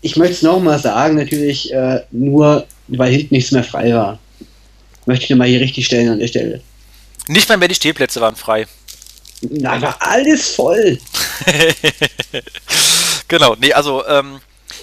Ich 0.00 0.16
möchte 0.16 0.32
es 0.32 0.42
nochmal 0.42 0.80
sagen, 0.80 1.16
natürlich 1.16 1.72
nur, 2.10 2.66
weil 2.88 3.12
hinten 3.12 3.34
nichts 3.34 3.52
mehr 3.52 3.62
frei 3.62 3.94
war. 3.94 4.18
Möchte 5.10 5.24
ich 5.24 5.30
nochmal 5.30 5.48
hier 5.48 5.60
richtig 5.60 5.86
stellen 5.86 6.08
an 6.08 6.20
der 6.20 6.28
Stelle. 6.28 6.62
Nicht 7.26 7.48
mal 7.48 7.58
mehr 7.58 7.66
die 7.66 7.74
Stehplätze 7.74 8.20
waren 8.20 8.36
frei. 8.36 8.68
Na, 9.40 9.82
war 9.82 9.96
alles 9.98 10.54
voll. 10.54 11.00
genau, 13.26 13.56
nee, 13.58 13.72
also 13.72 14.06
ähm, 14.06 14.40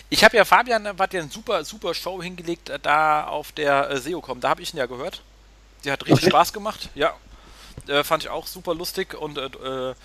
ich 0.09 0.25
habe 0.25 0.35
ja 0.35 0.43
Fabian 0.43 0.85
hat 0.85 1.13
ja 1.13 1.21
eine 1.21 1.31
super, 1.31 1.63
super 1.63 1.93
Show 1.93 2.21
hingelegt 2.21 2.67
äh, 2.67 2.77
da 2.77 3.25
auf 3.27 3.53
der 3.53 3.89
äh, 3.89 4.01
SEOCom. 4.01 4.41
Da 4.41 4.49
habe 4.49 4.61
ich 4.61 4.73
ihn 4.73 4.77
ja 4.77 4.85
gehört. 4.85 5.21
Die 5.85 5.91
hat 5.91 6.01
richtig 6.01 6.23
okay. 6.23 6.31
Spaß 6.31 6.51
gemacht. 6.51 6.89
Ja, 6.93 7.13
äh, 7.87 8.03
fand 8.03 8.23
ich 8.23 8.29
auch 8.29 8.47
super 8.47 8.75
lustig 8.75 9.13
und 9.13 9.37
äh, 9.37 9.45
äh 9.45 9.95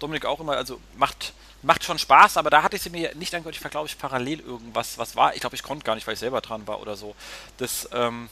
Dominik 0.00 0.26
auch 0.26 0.40
immer, 0.40 0.56
also 0.56 0.80
macht, 0.96 1.34
macht 1.62 1.84
schon 1.84 2.00
Spaß, 2.00 2.36
aber 2.36 2.50
da 2.50 2.64
hatte 2.64 2.74
ich 2.74 2.82
sie 2.82 2.90
mir 2.90 3.14
nicht 3.14 3.32
angehört. 3.32 3.54
Ich 3.54 3.62
war, 3.62 3.70
glaube 3.70 3.86
ich, 3.86 3.96
parallel 3.96 4.40
irgendwas, 4.40 4.98
was 4.98 5.14
war. 5.14 5.34
Ich 5.34 5.40
glaube, 5.40 5.54
ich 5.54 5.62
konnte 5.62 5.84
gar 5.84 5.94
nicht, 5.94 6.06
weil 6.08 6.14
ich 6.14 6.20
selber 6.20 6.40
dran 6.40 6.66
war 6.66 6.80
oder 6.80 6.96
so. 6.96 7.14
Das 7.58 7.88
ähm, 7.92 8.28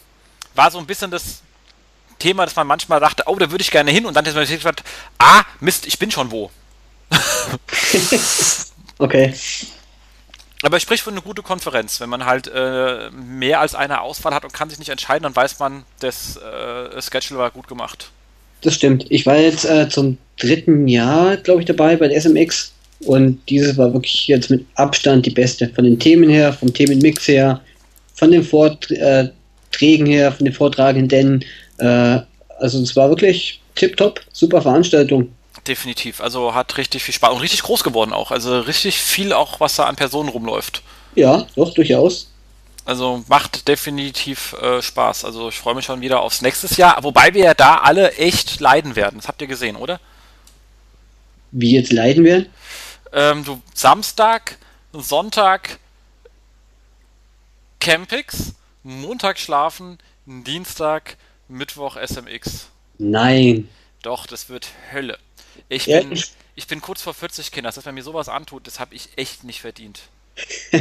war 0.57 0.71
so 0.71 0.79
ein 0.79 0.87
bisschen 0.87 1.11
das 1.11 1.43
Thema, 2.19 2.45
dass 2.45 2.57
man 2.57 2.67
manchmal 2.67 3.01
dachte, 3.01 3.25
oh, 3.27 3.37
da 3.37 3.51
würde 3.51 3.63
ich 3.63 3.71
gerne 3.71 3.91
hin 3.91 4.07
und 4.07 4.15
dann 4.15 4.25
ist 4.25 4.35
man 4.35 4.47
gesagt, 4.47 4.83
ah, 5.19 5.43
Mist, 5.61 5.87
ich 5.87 5.99
bin 5.99 6.11
schon 6.11 6.31
wo. 6.31 6.51
okay. 8.99 9.35
Aber 10.63 10.79
ich 10.79 10.83
spreche 10.83 11.05
für 11.05 11.11
eine 11.11 11.21
gute 11.21 11.43
Konferenz. 11.43 12.01
Wenn 12.01 12.09
man 12.09 12.25
halt 12.25 12.51
äh, 12.53 13.11
mehr 13.11 13.61
als 13.61 13.75
eine 13.75 14.01
Auswahl 14.01 14.35
hat 14.35 14.45
und 14.45 14.55
kann 14.55 14.71
sich 14.71 14.79
nicht 14.79 14.89
entscheiden, 14.89 15.25
dann 15.25 15.37
weiß 15.37 15.59
man, 15.59 15.85
das 16.01 16.39
äh, 16.39 17.01
Schedule 17.03 17.39
war 17.39 17.51
gut 17.51 17.69
gemacht. 17.69 18.11
Das 18.63 18.75
stimmt. 18.75 19.07
Ich 19.11 19.27
war 19.27 19.37
jetzt 19.37 19.65
äh, 19.65 19.89
zum 19.89 20.19
dritten 20.39 20.89
Jahr, 20.89 21.37
glaube 21.37 21.61
ich, 21.61 21.67
dabei 21.67 21.97
bei 21.97 22.09
der 22.09 22.21
SMX 22.21 22.73
und 23.01 23.41
dieses 23.49 23.77
war 23.77 23.93
wirklich 23.93 24.27
jetzt 24.27 24.51
mit 24.51 24.65
Abstand 24.75 25.27
die 25.27 25.31
beste. 25.31 25.69
Von 25.69 25.85
den 25.85 25.99
Themen 25.99 26.31
her, 26.31 26.53
vom 26.53 26.73
Themenmix 26.73 27.29
her, 27.29 27.61
von 28.15 28.31
den 28.31 28.43
Vorträgen 28.43 29.33
her, 29.81 30.33
von 30.33 30.45
den 30.45 30.55
Vortragenden. 30.55 31.45
Äh, 31.79 32.21
also 32.59 32.83
es 32.83 32.97
war 32.97 33.09
wirklich 33.09 33.61
tipptopp, 33.75 34.21
super 34.33 34.63
Veranstaltung. 34.63 35.33
Definitiv. 35.67 36.21
Also 36.21 36.55
hat 36.55 36.77
richtig 36.79 37.03
viel 37.03 37.15
Spaß 37.15 37.33
und 37.33 37.41
richtig 37.41 37.63
groß 37.63 37.85
geworden 37.85 38.13
auch. 38.13 38.31
Also 38.31 38.61
richtig 38.61 38.99
viel 38.99 39.33
auch, 39.33 39.61
was 39.61 39.77
da 39.77 39.85
an 39.85 39.97
Personen 39.97 40.29
rumläuft. 40.29 40.83
Ja, 41.15 41.47
doch, 41.57 41.75
durchaus. 41.75 42.31
Also 42.85 43.25
macht 43.27 43.67
definitiv 43.67 44.53
äh, 44.63 44.81
Spaß. 44.81 45.25
Also 45.25 45.49
ich 45.49 45.59
freue 45.59 45.75
mich 45.75 45.85
schon 45.85 46.01
wieder 46.01 46.21
aufs 46.21 46.41
nächste 46.41 46.73
Jahr. 46.81 47.03
Wobei 47.03 47.35
wir 47.35 47.45
ja 47.45 47.55
da 47.55 47.79
alle 47.79 48.13
echt 48.13 48.61
leiden 48.61 48.95
werden. 48.95 49.17
Das 49.19 49.29
habt 49.29 49.41
ihr 49.43 49.49
gesehen, 49.49 49.77
oder? 49.77 49.99
Wie 51.51 51.73
jetzt 51.73 51.93
leiden 51.93 52.23
werden? 52.25 52.47
Ähm, 53.13 53.45
du 53.45 53.61
Samstag, 53.75 54.59
Sonntag 54.93 55.79
Campix, 57.81 58.53
Montag 58.87 59.41
schlafen, 59.41 59.99
Dienstag, 60.27 61.17
Mittwoch 61.49 61.97
SMX. 61.97 62.69
Nein. 62.99 63.69
Doch, 64.03 64.29
das 64.29 64.49
wird 64.49 64.69
Hölle. 64.93 65.19
Ich 65.69 65.87
bin, 65.87 66.17
ich 66.55 66.67
bin 66.69 66.81
kurz 66.81 67.03
vor 67.03 67.13
40 67.13 67.51
Kinder. 67.51 67.73
Dass 67.73 67.85
man 67.85 67.97
mir 67.97 68.05
sowas 68.05 68.29
antut, 68.29 68.69
das 68.69 68.79
habe 68.79 68.95
ich 68.95 69.09
echt 69.17 69.43
nicht 69.43 69.61
verdient. 69.61 70.03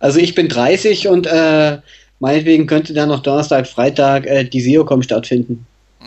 also 0.00 0.18
ich 0.18 0.34
bin 0.34 0.50
30 0.50 1.08
und 1.08 1.26
äh, 1.26 1.80
meinetwegen 2.20 2.66
könnte 2.66 2.92
dann 2.92 3.08
noch 3.08 3.22
Donnerstag, 3.22 3.66
Freitag 3.66 4.26
äh, 4.26 4.44
die 4.44 4.60
SEOCom 4.60 5.02
stattfinden. 5.02 5.66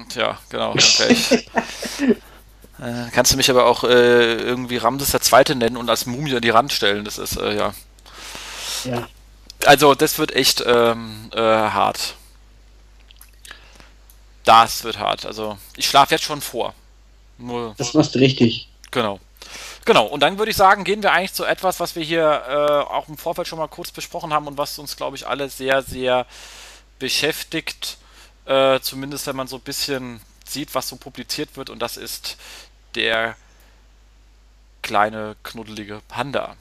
Tja, 0.10 0.38
genau. 0.50 0.72
Okay. 0.72 1.16
Äh, 2.82 3.12
kannst 3.12 3.34
du 3.34 3.36
mich 3.36 3.50
aber 3.50 3.66
auch 3.66 3.84
äh, 3.84 4.36
irgendwie 4.36 4.78
Ramses 4.78 5.12
der 5.12 5.20
Zweite 5.20 5.54
nennen 5.54 5.76
und 5.76 5.90
als 5.90 6.06
Mumie 6.06 6.34
an 6.34 6.42
die 6.42 6.50
Rand 6.50 6.72
stellen. 6.72 7.04
Das 7.04 7.18
ist, 7.18 7.36
äh, 7.36 7.54
ja. 7.54 7.74
Ja. 8.86 9.06
Also, 9.66 9.94
das 9.94 10.18
wird 10.18 10.34
echt 10.36 10.64
ähm, 10.66 11.30
äh, 11.34 11.40
hart. 11.40 12.16
Das 14.46 14.84
wird 14.84 15.00
hart. 15.00 15.26
Also, 15.26 15.58
ich 15.76 15.88
schlafe 15.88 16.16
jetzt 16.16 16.24
schon 16.24 16.42
vor. 16.42 16.74
Nur, 17.38 17.76
das 17.78 17.94
machst 17.94 18.16
du 18.16 18.20
richtig. 18.20 18.70
Genau. 18.92 19.20
Genau, 19.86 20.06
und 20.06 20.22
dann 20.22 20.38
würde 20.38 20.52
ich 20.52 20.58
sagen, 20.58 20.84
gehen 20.84 21.02
wir 21.02 21.12
eigentlich 21.12 21.34
zu 21.34 21.46
etwas, 21.46 21.80
was 21.80 21.96
wir 21.96 22.04
hier 22.04 22.44
äh, 22.48 22.92
auch 22.92 23.08
im 23.08 23.18
Vorfeld 23.18 23.48
schon 23.48 23.60
mal 23.60 23.68
kurz 23.68 23.92
besprochen 23.92 24.34
haben 24.34 24.48
und 24.48 24.58
was 24.58 24.78
uns, 24.78 24.96
glaube 24.96 25.18
ich, 25.18 25.26
alle 25.26 25.50
sehr, 25.50 25.82
sehr 25.82 26.26
beschäftigt. 27.00 27.98
Äh, 28.46 28.80
zumindest 28.82 29.28
wenn 29.28 29.36
man 29.36 29.48
so 29.48 29.56
ein 29.58 29.62
bisschen 29.62 30.22
sieht, 30.46 30.76
was 30.76 30.90
so 30.90 30.96
publiziert 30.96 31.56
wird, 31.56 31.70
und 31.70 31.80
das 31.80 31.98
ist 31.98 32.38
der 32.96 33.36
kleine, 34.82 35.36
knuddelige 35.44 36.02
Panda. 36.08 36.56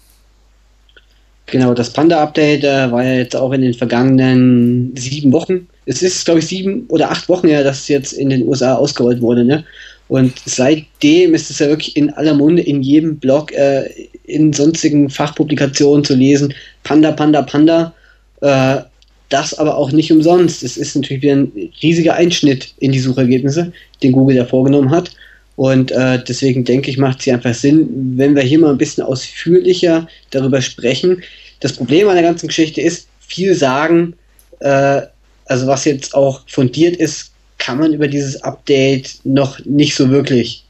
Genau, 1.51 1.73
das 1.73 1.93
Panda-Update 1.93 2.65
äh, 2.65 2.93
war 2.93 3.03
ja 3.03 3.15
jetzt 3.15 3.35
auch 3.35 3.53
in 3.53 3.63
den 3.63 3.73
vergangenen 3.73 4.95
sieben 4.97 5.33
Wochen. 5.33 5.67
Es 5.87 6.03
ist, 6.03 6.27
glaube 6.27 6.41
ich, 6.41 6.47
sieben 6.47 6.85
oder 6.89 7.11
acht 7.11 7.29
Wochen 7.29 7.49
her, 7.49 7.65
dass 7.65 7.81
es 7.81 7.89
jetzt 7.89 8.13
in 8.13 8.29
den 8.29 8.47
USA 8.47 8.75
ausgerollt 8.75 9.23
wurde. 9.23 9.45
Ne? 9.45 9.65
Und 10.09 10.35
seitdem 10.45 11.35
ist 11.35 11.51
es 11.51 11.59
ja 11.59 11.69
wirklich 11.69 11.97
in 11.97 12.11
aller 12.11 12.35
Munde, 12.35 12.63
in 12.63 12.83
jedem 12.83 13.17
Blog, 13.17 13.53
äh, 13.53 13.89
in 14.25 14.53
sonstigen 14.53 15.09
Fachpublikationen 15.09 16.05
zu 16.05 16.15
lesen. 16.15 16.53
Panda, 16.83 17.13
Panda, 17.13 17.43
Panda. 17.43 17.95
Äh, 18.43 18.83
das 19.31 19.55
aber 19.59 19.77
auch 19.77 19.93
nicht 19.93 20.13
umsonst. 20.13 20.63
Es 20.63 20.77
ist 20.77 20.97
natürlich 20.97 21.23
wieder 21.23 21.37
ein 21.37 21.53
riesiger 21.83 22.15
Einschnitt 22.15 22.73
in 22.79 22.93
die 22.93 22.99
Suchergebnisse, 22.99 23.73
den 24.03 24.13
Google 24.13 24.37
da 24.37 24.45
vorgenommen 24.45 24.91
hat. 24.91 25.11
Und 25.59 25.91
äh, 25.91 26.23
deswegen 26.23 26.65
denke 26.65 26.89
ich, 26.89 26.99
macht 26.99 27.19
es 27.19 27.25
hier 27.25 27.35
einfach 27.35 27.53
Sinn, 27.53 27.89
wenn 28.17 28.37
wir 28.37 28.45
hier 28.45 28.61
mal 28.61 28.71
ein 28.71 28.79
bisschen 28.79 29.03
ausführlicher 29.03 30.07
darüber 30.31 30.63
sprechen. 30.63 31.25
Das 31.59 31.73
Problem 31.73 32.09
an 32.09 32.15
der 32.15 32.23
ganzen 32.23 32.47
Geschichte 32.47 32.81
ist, 32.81 33.09
viel 33.19 33.57
sagen, 33.57 34.15
äh, 34.61 35.03
also 35.47 35.67
was 35.67 35.85
jetzt 35.85 36.15
auch 36.15 36.43
fundiert 36.47 36.95
ist, 36.95 37.33
kann 37.59 37.81
man 37.81 37.93
über 37.93 38.07
dieses 38.07 38.41
Update 38.45 39.19
noch 39.25 39.59
nicht 39.65 39.97
so 39.97 40.11
wirklich. 40.11 40.63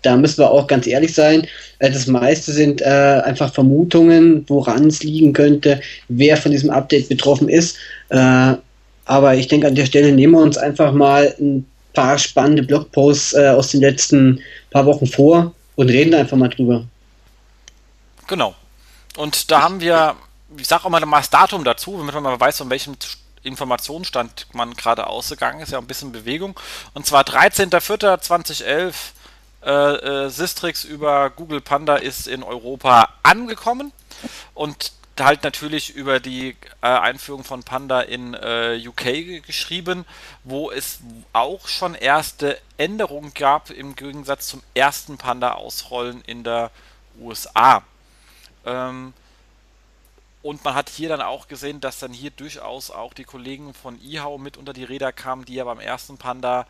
Da 0.00 0.16
müssen 0.16 0.38
wir 0.38 0.50
auch 0.50 0.66
ganz 0.66 0.86
ehrlich 0.86 1.12
sein. 1.12 1.46
Äh, 1.78 1.90
das 1.90 2.06
meiste 2.06 2.50
sind 2.52 2.80
äh, 2.80 3.20
einfach 3.22 3.52
Vermutungen, 3.52 4.46
woran 4.48 4.86
es 4.86 5.02
liegen 5.02 5.34
könnte, 5.34 5.82
wer 6.08 6.38
von 6.38 6.50
diesem 6.50 6.70
Update 6.70 7.10
betroffen 7.10 7.50
ist. 7.50 7.76
Äh, 8.08 8.54
aber 9.04 9.34
ich 9.34 9.48
denke, 9.48 9.66
an 9.66 9.74
der 9.74 9.84
Stelle 9.84 10.12
nehmen 10.12 10.32
wir 10.32 10.40
uns 10.40 10.56
einfach 10.56 10.94
mal 10.94 11.34
ein 11.38 11.66
paar 11.92 12.18
spannende 12.18 12.62
Blogposts 12.62 13.34
äh, 13.34 13.48
aus 13.48 13.68
den 13.68 13.80
letzten 13.80 14.40
paar 14.70 14.86
Wochen 14.86 15.06
vor 15.06 15.54
und 15.76 15.88
reden 15.88 16.14
einfach 16.14 16.36
mal 16.36 16.48
drüber. 16.48 16.84
Genau. 18.26 18.54
Und 19.16 19.50
da 19.50 19.62
haben 19.62 19.80
wir, 19.80 20.14
ich 20.56 20.68
sage 20.68 20.84
auch 20.84 20.90
mal 20.90 21.00
das 21.00 21.30
Datum 21.30 21.64
dazu, 21.64 21.96
damit 21.98 22.14
man 22.14 22.22
mal 22.22 22.38
weiß, 22.38 22.58
von 22.58 22.70
welchem 22.70 22.96
Informationsstand 23.42 24.46
man 24.52 24.74
gerade 24.74 25.06
ausgegangen 25.06 25.60
ist, 25.60 25.72
ja 25.72 25.78
ein 25.78 25.86
bisschen 25.86 26.12
Bewegung. 26.12 26.58
Und 26.94 27.06
zwar 27.06 27.22
13.04.2011, 27.22 28.94
äh, 29.62 30.26
äh, 30.26 30.28
Sistrix 30.28 30.84
über 30.84 31.30
Google 31.30 31.60
Panda 31.60 31.96
ist 31.96 32.28
in 32.28 32.42
Europa 32.42 33.08
angekommen. 33.22 33.92
Und 34.54 34.92
halt 35.18 35.42
natürlich 35.42 35.94
über 35.94 36.20
die 36.20 36.56
äh, 36.82 36.86
Einführung 36.86 37.44
von 37.44 37.62
Panda 37.62 38.00
in 38.00 38.34
äh, 38.34 38.80
UK 38.86 39.44
geschrieben, 39.46 40.04
wo 40.44 40.70
es 40.70 41.00
auch 41.32 41.68
schon 41.68 41.94
erste 41.94 42.58
Änderungen 42.78 43.32
gab 43.34 43.70
im 43.70 43.96
Gegensatz 43.96 44.48
zum 44.48 44.62
ersten 44.74 45.18
Panda-Ausrollen 45.18 46.22
in 46.26 46.44
der 46.44 46.70
USA. 47.20 47.82
Ähm, 48.64 49.12
und 50.42 50.64
man 50.64 50.74
hat 50.74 50.88
hier 50.88 51.10
dann 51.10 51.20
auch 51.20 51.48
gesehen, 51.48 51.80
dass 51.80 51.98
dann 51.98 52.12
hier 52.12 52.30
durchaus 52.30 52.90
auch 52.90 53.12
die 53.12 53.24
Kollegen 53.24 53.74
von 53.74 54.00
IHAU 54.02 54.38
mit 54.38 54.56
unter 54.56 54.72
die 54.72 54.84
Räder 54.84 55.12
kamen, 55.12 55.44
die 55.44 55.54
ja 55.54 55.64
beim 55.64 55.80
ersten 55.80 56.16
Panda 56.16 56.66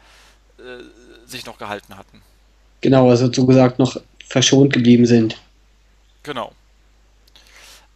äh, 0.59 0.83
sich 1.27 1.47
noch 1.47 1.59
gehalten 1.59 1.97
hatten. 1.97 2.23
Genau, 2.81 3.11
also 3.11 3.33
so 3.33 3.47
gesagt 3.47 3.79
noch 3.79 3.97
verschont 4.27 4.73
geblieben 4.73 5.07
sind. 5.07 5.37
Genau. 6.23 6.53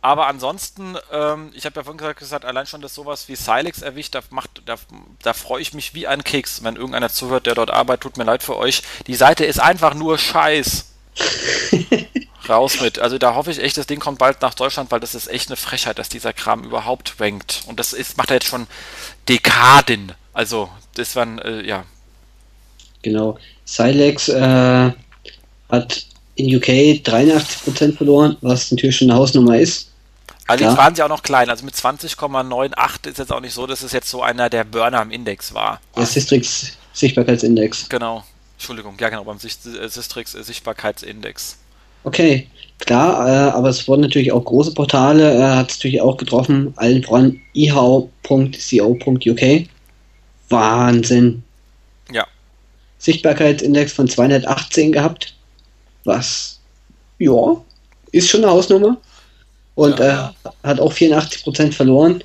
Aber 0.04 0.26
ansonsten, 0.26 0.98
ähm, 1.12 1.50
ich 1.54 1.64
habe 1.64 1.76
ja 1.76 1.82
vorhin 1.82 2.14
gesagt, 2.14 2.44
allein 2.44 2.66
schon, 2.66 2.82
dass 2.82 2.94
sowas 2.94 3.26
wie 3.28 3.36
Silex 3.36 3.80
erwischt, 3.80 4.14
da, 4.14 4.20
da, 4.66 4.74
da 5.22 5.32
freue 5.32 5.62
ich 5.62 5.72
mich 5.72 5.94
wie 5.94 6.06
ein 6.06 6.22
Keks, 6.22 6.62
wenn 6.62 6.76
irgendeiner 6.76 7.08
zuhört, 7.08 7.46
der 7.46 7.54
dort 7.54 7.70
arbeitet, 7.70 8.02
tut 8.02 8.18
mir 8.18 8.24
leid 8.24 8.42
für 8.42 8.58
euch. 8.58 8.82
Die 9.06 9.14
Seite 9.14 9.46
ist 9.46 9.58
einfach 9.58 9.94
nur 9.94 10.18
Scheiß. 10.18 10.92
Raus 12.50 12.82
mit. 12.82 12.98
Also 12.98 13.16
da 13.16 13.34
hoffe 13.34 13.50
ich 13.50 13.58
echt, 13.58 13.78
das 13.78 13.86
Ding 13.86 13.98
kommt 13.98 14.18
bald 14.18 14.42
nach 14.42 14.52
Deutschland, 14.52 14.90
weil 14.90 15.00
das 15.00 15.14
ist 15.14 15.26
echt 15.26 15.48
eine 15.48 15.56
Frechheit, 15.56 15.98
dass 15.98 16.10
dieser 16.10 16.34
Kram 16.34 16.64
überhaupt 16.64 17.18
rankt. 17.18 17.62
Und 17.66 17.80
das 17.80 17.94
ist, 17.94 18.18
macht 18.18 18.30
er 18.30 18.34
jetzt 18.34 18.48
schon 18.48 18.66
Dekaden. 19.30 20.12
Also, 20.34 20.68
das 20.96 21.16
waren, 21.16 21.38
äh, 21.38 21.62
ja. 21.62 21.84
Genau. 23.00 23.38
Silex 23.64 24.28
äh, 24.28 24.92
hat 25.70 26.06
in 26.34 26.54
UK 26.54 26.68
83% 27.00 27.96
verloren, 27.96 28.36
was 28.42 28.70
natürlich 28.70 28.96
schon 28.96 29.10
eine 29.10 29.18
Hausnummer 29.18 29.58
ist. 29.58 29.92
Allerdings 30.46 30.76
waren 30.76 30.94
sie 30.94 31.02
auch 31.02 31.08
noch 31.08 31.22
klein, 31.22 31.48
also 31.48 31.64
mit 31.64 31.74
20,98 31.74 33.08
ist 33.08 33.18
jetzt 33.18 33.32
auch 33.32 33.40
nicht 33.40 33.54
so, 33.54 33.66
dass 33.66 33.82
es 33.82 33.92
jetzt 33.92 34.10
so 34.10 34.22
einer 34.22 34.50
der 34.50 34.64
Burner 34.64 35.00
im 35.00 35.10
Index 35.10 35.54
war. 35.54 35.80
Der 35.96 36.04
Sistrix 36.04 36.76
Sichtbarkeitsindex. 36.92 37.88
Genau. 37.88 38.24
Entschuldigung, 38.56 38.94
ja 39.00 39.08
genau, 39.08 39.24
beim 39.24 39.38
äh, 39.38 39.88
Sistrix 39.88 40.32
Sichtbarkeitsindex. 40.32 41.56
Okay, 42.04 42.46
klar, 42.78 43.26
äh, 43.26 43.50
aber 43.52 43.70
es 43.70 43.88
wurden 43.88 44.02
natürlich 44.02 44.32
auch 44.32 44.44
große 44.44 44.74
Portale, 44.74 45.34
äh, 45.34 45.56
hat 45.56 45.70
es 45.70 45.78
natürlich 45.78 46.02
auch 46.02 46.18
getroffen, 46.18 46.74
allen 46.76 47.02
voran 47.02 47.40
ihau.co.uk. 47.54 48.20
Wahnsinn. 50.50 51.42
Ja. 52.12 52.26
Sichtbarkeitsindex 52.98 53.94
von 53.94 54.08
218 54.08 54.92
gehabt, 54.92 55.34
was, 56.04 56.60
ja, 57.18 57.56
ist 58.12 58.28
schon 58.28 58.44
eine 58.44 58.52
Hausnummer 58.52 58.98
und 59.74 59.98
ja. 59.98 60.34
äh, 60.44 60.48
hat 60.66 60.80
auch 60.80 60.92
84% 60.92 61.72
verloren. 61.72 62.22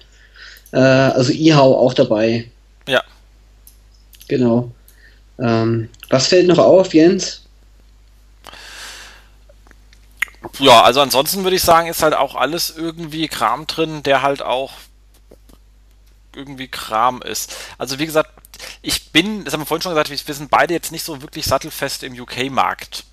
Äh, 0.71 0.77
also 0.77 1.31
IHAU 1.31 1.75
auch 1.75 1.93
dabei. 1.93 2.49
Ja. 2.87 3.03
Genau. 4.27 4.71
Ähm, 5.39 5.89
was 6.09 6.27
fällt 6.27 6.47
noch 6.47 6.57
auf, 6.57 6.93
Jens? 6.93 7.43
Ja, 10.59 10.83
also 10.83 11.01
ansonsten 11.01 11.43
würde 11.43 11.55
ich 11.55 11.61
sagen, 11.61 11.87
ist 11.87 12.03
halt 12.03 12.13
auch 12.13 12.35
alles 12.35 12.73
irgendwie 12.75 13.27
Kram 13.27 13.67
drin, 13.67 14.03
der 14.03 14.21
halt 14.21 14.41
auch 14.41 14.73
irgendwie 16.35 16.67
Kram 16.67 17.21
ist. 17.21 17.55
Also 17.77 17.99
wie 17.99 18.05
gesagt, 18.05 18.31
ich 18.81 19.11
bin, 19.11 19.43
das 19.43 19.53
haben 19.53 19.61
wir 19.61 19.65
vorhin 19.65 19.81
schon 19.81 19.93
gesagt, 19.93 20.09
wir 20.09 20.35
sind 20.35 20.51
beide 20.51 20.73
jetzt 20.73 20.91
nicht 20.91 21.03
so 21.03 21.21
wirklich 21.21 21.45
sattelfest 21.45 22.03
im 22.03 22.19
UK-Markt. 22.19 23.05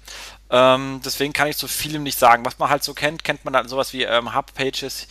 Ähm, 0.51 1.01
deswegen 1.05 1.33
kann 1.33 1.49
ich 1.49 1.57
zu 1.57 1.69
vielem 1.69 2.03
nicht 2.03 2.19
sagen. 2.19 2.45
Was 2.45 2.59
man 2.59 2.69
halt 2.69 2.85
so 2.85 2.95
kennt, 2.95 3.25
kennt 3.25 3.45
man 3.45 3.57
halt 3.57 3.69
sowas 3.69 3.93
wie 3.93 4.05
ähm, 4.05 4.35
Hub-Pages, 4.35 5.07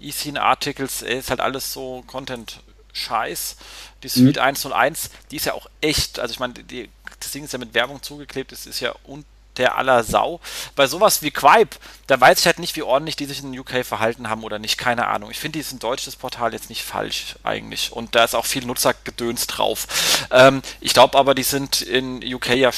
E-Scene-Articles, 0.00 1.02
äh, 1.02 1.18
ist 1.18 1.30
halt 1.30 1.40
alles 1.40 1.72
so 1.72 2.02
Content-Scheiß. 2.06 3.56
Die 4.02 4.08
Suite 4.08 4.36
mhm. 4.36 4.42
101, 4.42 5.10
die 5.30 5.36
ist 5.36 5.46
ja 5.46 5.54
auch 5.54 5.66
echt, 5.80 6.18
also 6.18 6.32
ich 6.32 6.40
meine, 6.40 6.54
die, 6.54 6.88
das 7.20 7.32
Ding 7.32 7.44
ist 7.44 7.52
ja 7.52 7.58
mit 7.58 7.74
Werbung 7.74 8.02
zugeklebt, 8.02 8.52
es 8.52 8.66
ist 8.66 8.80
ja 8.80 8.94
un 9.06 9.24
der 9.58 9.76
aller 9.76 10.04
Sau. 10.04 10.40
Bei 10.76 10.86
sowas 10.86 11.22
wie 11.22 11.30
Quipe, 11.30 11.76
da 12.06 12.20
weiß 12.20 12.40
ich 12.40 12.46
halt 12.46 12.58
nicht, 12.58 12.76
wie 12.76 12.82
ordentlich 12.82 13.16
die 13.16 13.26
sich 13.26 13.42
in 13.42 13.58
UK 13.58 13.84
verhalten 13.84 14.30
haben 14.30 14.44
oder 14.44 14.58
nicht, 14.58 14.78
keine 14.78 15.08
Ahnung. 15.08 15.30
Ich 15.30 15.38
finde, 15.38 15.58
die 15.58 15.60
ist 15.60 15.72
ein 15.72 15.80
deutsches 15.80 16.16
Portal 16.16 16.52
jetzt 16.52 16.70
nicht 16.70 16.84
falsch 16.84 17.36
eigentlich 17.42 17.92
und 17.92 18.14
da 18.14 18.24
ist 18.24 18.34
auch 18.34 18.46
viel 18.46 18.64
Nutzergedöns 18.64 19.46
drauf. 19.46 19.86
Ähm, 20.30 20.62
ich 20.80 20.94
glaube 20.94 21.18
aber, 21.18 21.34
die 21.34 21.42
sind 21.42 21.82
in 21.82 22.22
UK 22.22 22.54
ja 22.54 22.70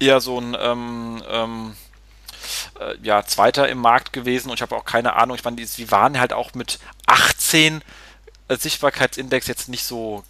eher 0.00 0.20
so 0.20 0.40
ein 0.40 0.56
ähm, 0.58 1.22
ähm, 1.30 1.72
äh, 2.80 2.96
ja, 3.02 3.24
Zweiter 3.24 3.68
im 3.68 3.78
Markt 3.78 4.12
gewesen 4.12 4.50
und 4.50 4.56
ich 4.56 4.62
habe 4.62 4.76
auch 4.76 4.84
keine 4.84 5.14
Ahnung, 5.14 5.36
ich 5.36 5.44
meine, 5.44 5.56
die, 5.56 5.66
die 5.66 5.90
waren 5.90 6.18
halt 6.18 6.32
auch 6.32 6.54
mit 6.54 6.78
18 7.06 7.82
äh, 8.48 8.56
Sichtbarkeitsindex 8.56 9.46
jetzt 9.46 9.68
nicht 9.68 9.84
so 9.84 10.24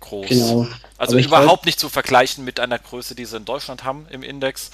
groß. 0.00 0.28
Genau. 0.28 0.66
Also 0.96 1.18
überhaupt 1.18 1.66
nicht 1.66 1.78
zu 1.78 1.88
vergleichen 1.88 2.44
mit 2.44 2.60
einer 2.60 2.78
Größe, 2.78 3.14
die 3.14 3.24
sie 3.24 3.36
in 3.36 3.44
Deutschland 3.44 3.84
haben 3.84 4.06
im 4.10 4.22
Index. 4.22 4.70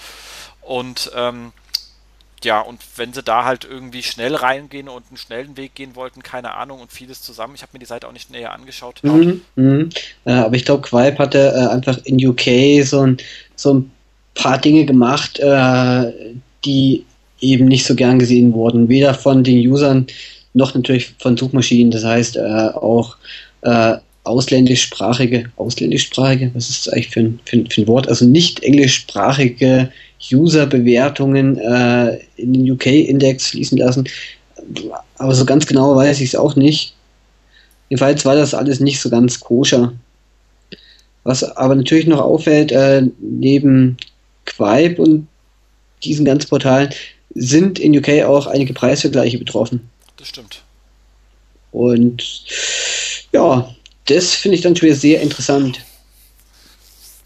Und 0.62 1.10
ähm, 1.14 1.52
ja, 2.42 2.60
und 2.60 2.80
wenn 2.96 3.12
sie 3.12 3.22
da 3.22 3.44
halt 3.44 3.64
irgendwie 3.64 4.02
schnell 4.02 4.34
reingehen 4.34 4.88
und 4.88 5.04
einen 5.08 5.16
schnellen 5.16 5.56
Weg 5.56 5.74
gehen 5.74 5.96
wollten, 5.96 6.22
keine 6.22 6.54
Ahnung, 6.54 6.80
und 6.80 6.92
vieles 6.92 7.22
zusammen. 7.22 7.54
Ich 7.54 7.62
habe 7.62 7.70
mir 7.72 7.78
die 7.78 7.86
Seite 7.86 8.06
auch 8.06 8.12
nicht 8.12 8.30
näher 8.30 8.52
angeschaut. 8.52 9.00
Mhm, 9.02 9.40
mh. 9.56 9.88
äh, 10.26 10.32
aber 10.32 10.54
ich 10.54 10.64
glaube, 10.64 10.82
Quipe 10.82 11.18
hatte 11.18 11.52
äh, 11.54 11.72
einfach 11.72 11.98
in 12.04 12.24
UK 12.24 12.86
so 12.86 13.00
ein, 13.00 13.16
so 13.56 13.74
ein 13.74 13.90
paar 14.34 14.58
Dinge 14.58 14.84
gemacht, 14.84 15.38
äh, 15.38 16.12
die 16.64 17.04
eben 17.40 17.66
nicht 17.66 17.84
so 17.84 17.94
gern 17.94 18.18
gesehen 18.18 18.52
wurden. 18.52 18.88
Weder 18.88 19.14
von 19.14 19.44
den 19.44 19.66
Usern 19.66 20.06
noch 20.54 20.74
natürlich 20.74 21.14
von 21.18 21.36
Suchmaschinen. 21.36 21.90
Das 21.90 22.04
heißt, 22.04 22.36
äh, 22.36 22.40
auch 22.40 23.16
äh, 23.62 23.96
ausländischsprachige, 24.24 25.46
ausländischsprachige, 25.56 26.50
was 26.54 26.70
ist 26.70 26.86
das 26.86 26.92
eigentlich 26.94 27.10
für 27.10 27.20
ein, 27.20 27.40
für, 27.44 27.64
für 27.68 27.82
ein 27.82 27.88
Wort? 27.88 28.08
Also 28.08 28.24
nicht 28.24 28.62
englischsprachige 28.62 29.90
User-Bewertungen 30.32 31.58
äh, 31.58 32.18
in 32.36 32.54
den 32.54 32.70
UK-Index 32.70 33.48
fließen 33.48 33.76
lassen. 33.76 34.08
Aber 35.18 35.34
so 35.34 35.44
ganz 35.44 35.66
genau 35.66 35.94
weiß 35.94 36.20
ich 36.20 36.28
es 36.28 36.36
auch 36.36 36.56
nicht. 36.56 36.94
Jedenfalls 37.90 38.24
war 38.24 38.34
das 38.34 38.54
alles 38.54 38.80
nicht 38.80 39.00
so 39.00 39.10
ganz 39.10 39.40
koscher. 39.40 39.92
Was 41.24 41.44
aber 41.44 41.74
natürlich 41.74 42.06
noch 42.06 42.20
auffällt, 42.20 42.72
äh, 42.72 43.02
neben 43.20 43.96
Quipe 44.44 45.00
und 45.00 45.28
diesen 46.02 46.24
ganzen 46.24 46.48
Portalen 46.48 46.90
sind 47.34 47.78
in 47.78 47.96
UK 47.96 48.24
auch 48.24 48.46
einige 48.46 48.74
Preisvergleiche 48.74 49.38
betroffen. 49.38 49.90
Das 50.16 50.28
stimmt. 50.28 50.62
Und 51.72 52.44
ja, 53.32 53.74
das 54.06 54.34
finde 54.34 54.56
ich 54.56 54.62
dann 54.62 54.76
schon 54.76 54.86
wieder 54.86 54.96
sehr 54.96 55.20
interessant. 55.20 55.80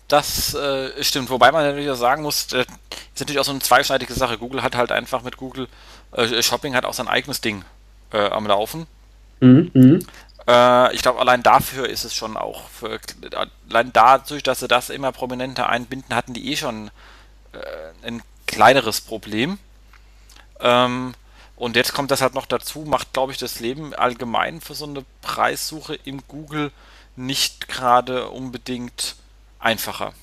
Das 0.06 0.54
äh, 0.54 1.04
stimmt, 1.04 1.28
wobei 1.28 1.52
man 1.52 1.64
natürlich 1.64 1.90
auch 1.90 1.96
sagen 1.96 2.22
muss, 2.22 2.52
äh, 2.54 2.60
ist 2.60 3.20
natürlich 3.20 3.38
auch 3.38 3.44
so 3.44 3.50
eine 3.50 3.60
zweischneidige 3.60 4.14
Sache. 4.14 4.38
Google 4.38 4.62
hat 4.62 4.74
halt 4.74 4.90
einfach 4.90 5.22
mit 5.22 5.36
Google 5.36 5.68
äh, 6.12 6.42
Shopping 6.42 6.74
hat 6.74 6.86
auch 6.86 6.94
sein 6.94 7.08
eigenes 7.08 7.42
Ding 7.42 7.62
äh, 8.12 8.18
am 8.18 8.46
Laufen. 8.46 8.86
Mhm. 9.40 10.00
Äh, 10.48 10.94
ich 10.94 11.02
glaube, 11.02 11.20
allein 11.20 11.42
dafür 11.42 11.88
ist 11.88 12.04
es 12.04 12.14
schon 12.14 12.36
auch, 12.36 12.68
für, 12.70 12.98
allein 13.68 13.92
dadurch, 13.92 14.42
dass 14.42 14.60
sie 14.60 14.68
das 14.68 14.88
immer 14.88 15.12
prominenter 15.12 15.68
einbinden, 15.68 16.14
hatten 16.14 16.32
die 16.32 16.50
eh 16.50 16.56
schon 16.56 16.90
äh, 17.52 18.06
ein 18.06 18.22
kleineres 18.46 19.02
Problem. 19.02 19.58
Ähm, 20.60 21.14
und 21.54 21.76
jetzt 21.76 21.92
kommt 21.92 22.10
das 22.10 22.22
halt 22.22 22.34
noch 22.34 22.46
dazu, 22.46 22.80
macht, 22.80 23.12
glaube 23.12 23.32
ich, 23.32 23.38
das 23.38 23.60
Leben 23.60 23.92
allgemein 23.94 24.60
für 24.60 24.74
so 24.74 24.86
eine 24.86 25.04
Preissuche 25.20 25.96
im 26.04 26.22
Google 26.26 26.72
nicht 27.16 27.68
gerade 27.68 28.30
unbedingt 28.30 29.16
einfacher. 29.58 30.14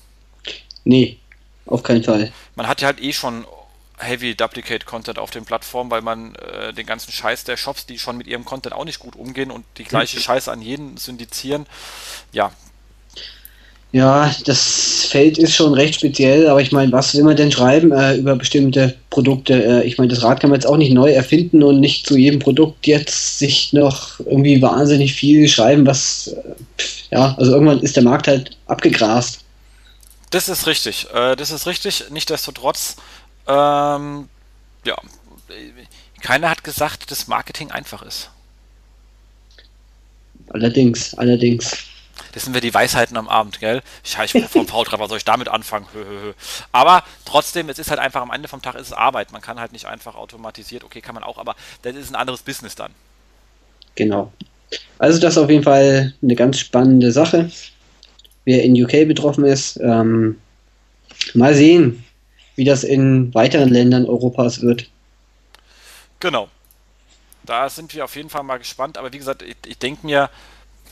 Nee, 0.84 1.18
auf 1.66 1.82
keinen 1.82 2.02
Fall. 2.02 2.32
Man 2.54 2.66
hat 2.66 2.80
ja 2.80 2.86
halt 2.86 3.00
eh 3.00 3.12
schon 3.12 3.44
Heavy 3.98 4.34
Duplicate 4.34 4.84
Content 4.84 5.18
auf 5.18 5.30
den 5.30 5.44
Plattformen, 5.44 5.90
weil 5.90 6.02
man 6.02 6.34
äh, 6.34 6.72
den 6.72 6.86
ganzen 6.86 7.12
Scheiß 7.12 7.44
der 7.44 7.56
Shops, 7.56 7.86
die 7.86 7.98
schon 7.98 8.16
mit 8.16 8.26
ihrem 8.26 8.44
Content 8.44 8.74
auch 8.74 8.84
nicht 8.84 8.98
gut 8.98 9.16
umgehen 9.16 9.50
und 9.50 9.64
die 9.78 9.84
gleiche 9.84 10.20
Scheiße 10.20 10.50
an 10.50 10.60
jeden 10.60 10.96
syndizieren, 10.96 11.66
ja, 12.32 12.52
ja, 13.96 14.30
das 14.44 15.06
Feld 15.08 15.38
ist 15.38 15.54
schon 15.54 15.72
recht 15.72 15.94
speziell, 15.94 16.48
aber 16.48 16.60
ich 16.60 16.70
meine, 16.70 16.92
was 16.92 17.14
will 17.14 17.22
man 17.22 17.36
denn 17.36 17.50
schreiben 17.50 17.92
äh, 17.92 18.16
über 18.16 18.36
bestimmte 18.36 18.94
Produkte? 19.08 19.54
Äh, 19.54 19.86
ich 19.86 19.96
meine, 19.96 20.12
das 20.12 20.22
Rad 20.22 20.40
kann 20.40 20.50
man 20.50 20.58
jetzt 20.58 20.66
auch 20.66 20.76
nicht 20.76 20.92
neu 20.92 21.12
erfinden 21.12 21.62
und 21.62 21.80
nicht 21.80 22.06
zu 22.06 22.16
jedem 22.16 22.38
Produkt 22.38 22.86
jetzt 22.86 23.38
sich 23.38 23.72
noch 23.72 24.20
irgendwie 24.20 24.60
wahnsinnig 24.60 25.14
viel 25.14 25.48
schreiben, 25.48 25.86
was, 25.86 26.28
äh, 26.28 26.82
ja, 27.12 27.34
also 27.38 27.52
irgendwann 27.52 27.80
ist 27.80 27.96
der 27.96 28.02
Markt 28.02 28.28
halt 28.28 28.58
abgegrast. 28.66 29.40
Das 30.30 30.50
ist 30.50 30.66
richtig, 30.66 31.06
äh, 31.14 31.36
das 31.36 31.50
ist 31.50 31.66
richtig. 31.66 32.04
Nichtsdestotrotz, 32.10 32.96
ähm, 33.46 34.28
ja, 34.84 34.96
keiner 36.20 36.50
hat 36.50 36.64
gesagt, 36.64 37.10
dass 37.10 37.28
Marketing 37.28 37.70
einfach 37.70 38.02
ist. 38.02 38.30
Allerdings, 40.48 41.14
allerdings. 41.14 41.86
Das 42.32 42.44
sind 42.44 42.54
wir 42.54 42.60
die 42.60 42.72
Weisheiten 42.72 43.16
am 43.16 43.28
Abend, 43.28 43.60
gell? 43.60 43.82
Ich, 44.04 44.16
ich 44.18 44.44
vom 44.48 44.66
V3, 44.66 44.98
was 44.98 45.08
soll 45.08 45.18
ich 45.18 45.24
damit 45.24 45.48
anfangen? 45.48 45.86
aber 46.72 47.02
trotzdem, 47.24 47.68
es 47.68 47.78
ist 47.78 47.90
halt 47.90 48.00
einfach 48.00 48.22
am 48.22 48.30
Ende 48.30 48.48
vom 48.48 48.62
Tag 48.62 48.74
ist 48.74 48.88
es 48.88 48.92
Arbeit. 48.92 49.32
Man 49.32 49.42
kann 49.42 49.60
halt 49.60 49.72
nicht 49.72 49.86
einfach 49.86 50.14
automatisiert, 50.16 50.84
okay, 50.84 51.00
kann 51.00 51.14
man 51.14 51.24
auch, 51.24 51.38
aber 51.38 51.56
das 51.82 51.96
ist 51.96 52.10
ein 52.10 52.14
anderes 52.14 52.42
Business 52.42 52.74
dann. 52.74 52.92
Genau. 53.94 54.32
Also 54.98 55.18
das 55.18 55.34
ist 55.34 55.38
auf 55.38 55.50
jeden 55.50 55.62
Fall 55.62 56.14
eine 56.22 56.34
ganz 56.34 56.58
spannende 56.58 57.12
Sache. 57.12 57.50
Wer 58.44 58.62
in 58.62 58.82
UK 58.82 59.06
betroffen 59.06 59.44
ist, 59.44 59.78
ähm, 59.82 60.38
mal 61.34 61.54
sehen, 61.54 62.04
wie 62.56 62.64
das 62.64 62.84
in 62.84 63.32
weiteren 63.34 63.68
Ländern 63.68 64.06
Europas 64.06 64.62
wird. 64.62 64.90
Genau. 66.20 66.48
Da 67.44 67.68
sind 67.68 67.94
wir 67.94 68.04
auf 68.04 68.16
jeden 68.16 68.30
Fall 68.30 68.42
mal 68.42 68.58
gespannt. 68.58 68.98
Aber 68.98 69.12
wie 69.12 69.18
gesagt, 69.18 69.42
ich, 69.42 69.56
ich 69.66 69.78
denke 69.78 70.04
mir, 70.04 70.30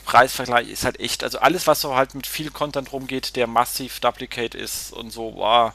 Preisvergleich 0.04 0.68
ist 0.68 0.84
halt 0.84 1.00
echt, 1.00 1.24
also 1.24 1.38
alles, 1.38 1.66
was 1.66 1.80
so 1.80 1.96
halt 1.96 2.14
mit 2.14 2.26
viel 2.26 2.50
Content 2.50 2.92
rumgeht, 2.92 3.36
der 3.36 3.46
massiv 3.46 4.00
duplicate 4.00 4.56
ist 4.56 4.92
und 4.92 5.10
so, 5.10 5.32
wow, 5.36 5.72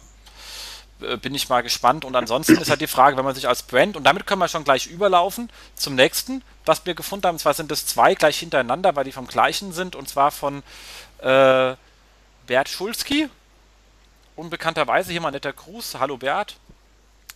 äh, 1.02 1.18
bin 1.18 1.34
ich 1.34 1.50
mal 1.50 1.62
gespannt. 1.62 2.06
Und 2.06 2.16
ansonsten 2.16 2.58
ist 2.58 2.70
halt 2.70 2.82
die 2.82 2.88
Frage, 2.88 3.18
wenn 3.18 3.26
man 3.26 3.36
sich 3.36 3.48
als 3.48 3.64
Brand, 3.64 3.98
und 3.98 4.04
damit 4.04 4.28
können 4.28 4.40
wir 4.40 4.48
schon 4.48 4.64
gleich 4.64 4.88
überlaufen 4.88 5.50
zum 5.76 5.96
nächsten, 5.96 6.44
was 6.66 6.86
wir 6.86 6.94
gefunden 6.94 7.26
haben. 7.26 7.36
Und 7.36 7.40
zwar 7.40 7.54
sind 7.54 7.72
es 7.72 7.86
zwei 7.86 8.16
gleich 8.16 8.40
hintereinander, 8.40 8.96
weil 8.96 9.06
die 9.06 9.12
vom 9.12 9.28
gleichen 9.28 9.74
sind, 9.74 9.96
und 9.96 10.08
zwar 10.08 10.32
von 10.32 10.64
äh, 11.20 11.76
Bert 12.48 12.70
Schulski. 12.70 13.30
Unbekannterweise 14.40 15.12
hier 15.12 15.20
mal 15.20 15.32
netter 15.32 15.52
Gruß. 15.52 15.96
Hallo 16.00 16.16
Bert. 16.16 16.56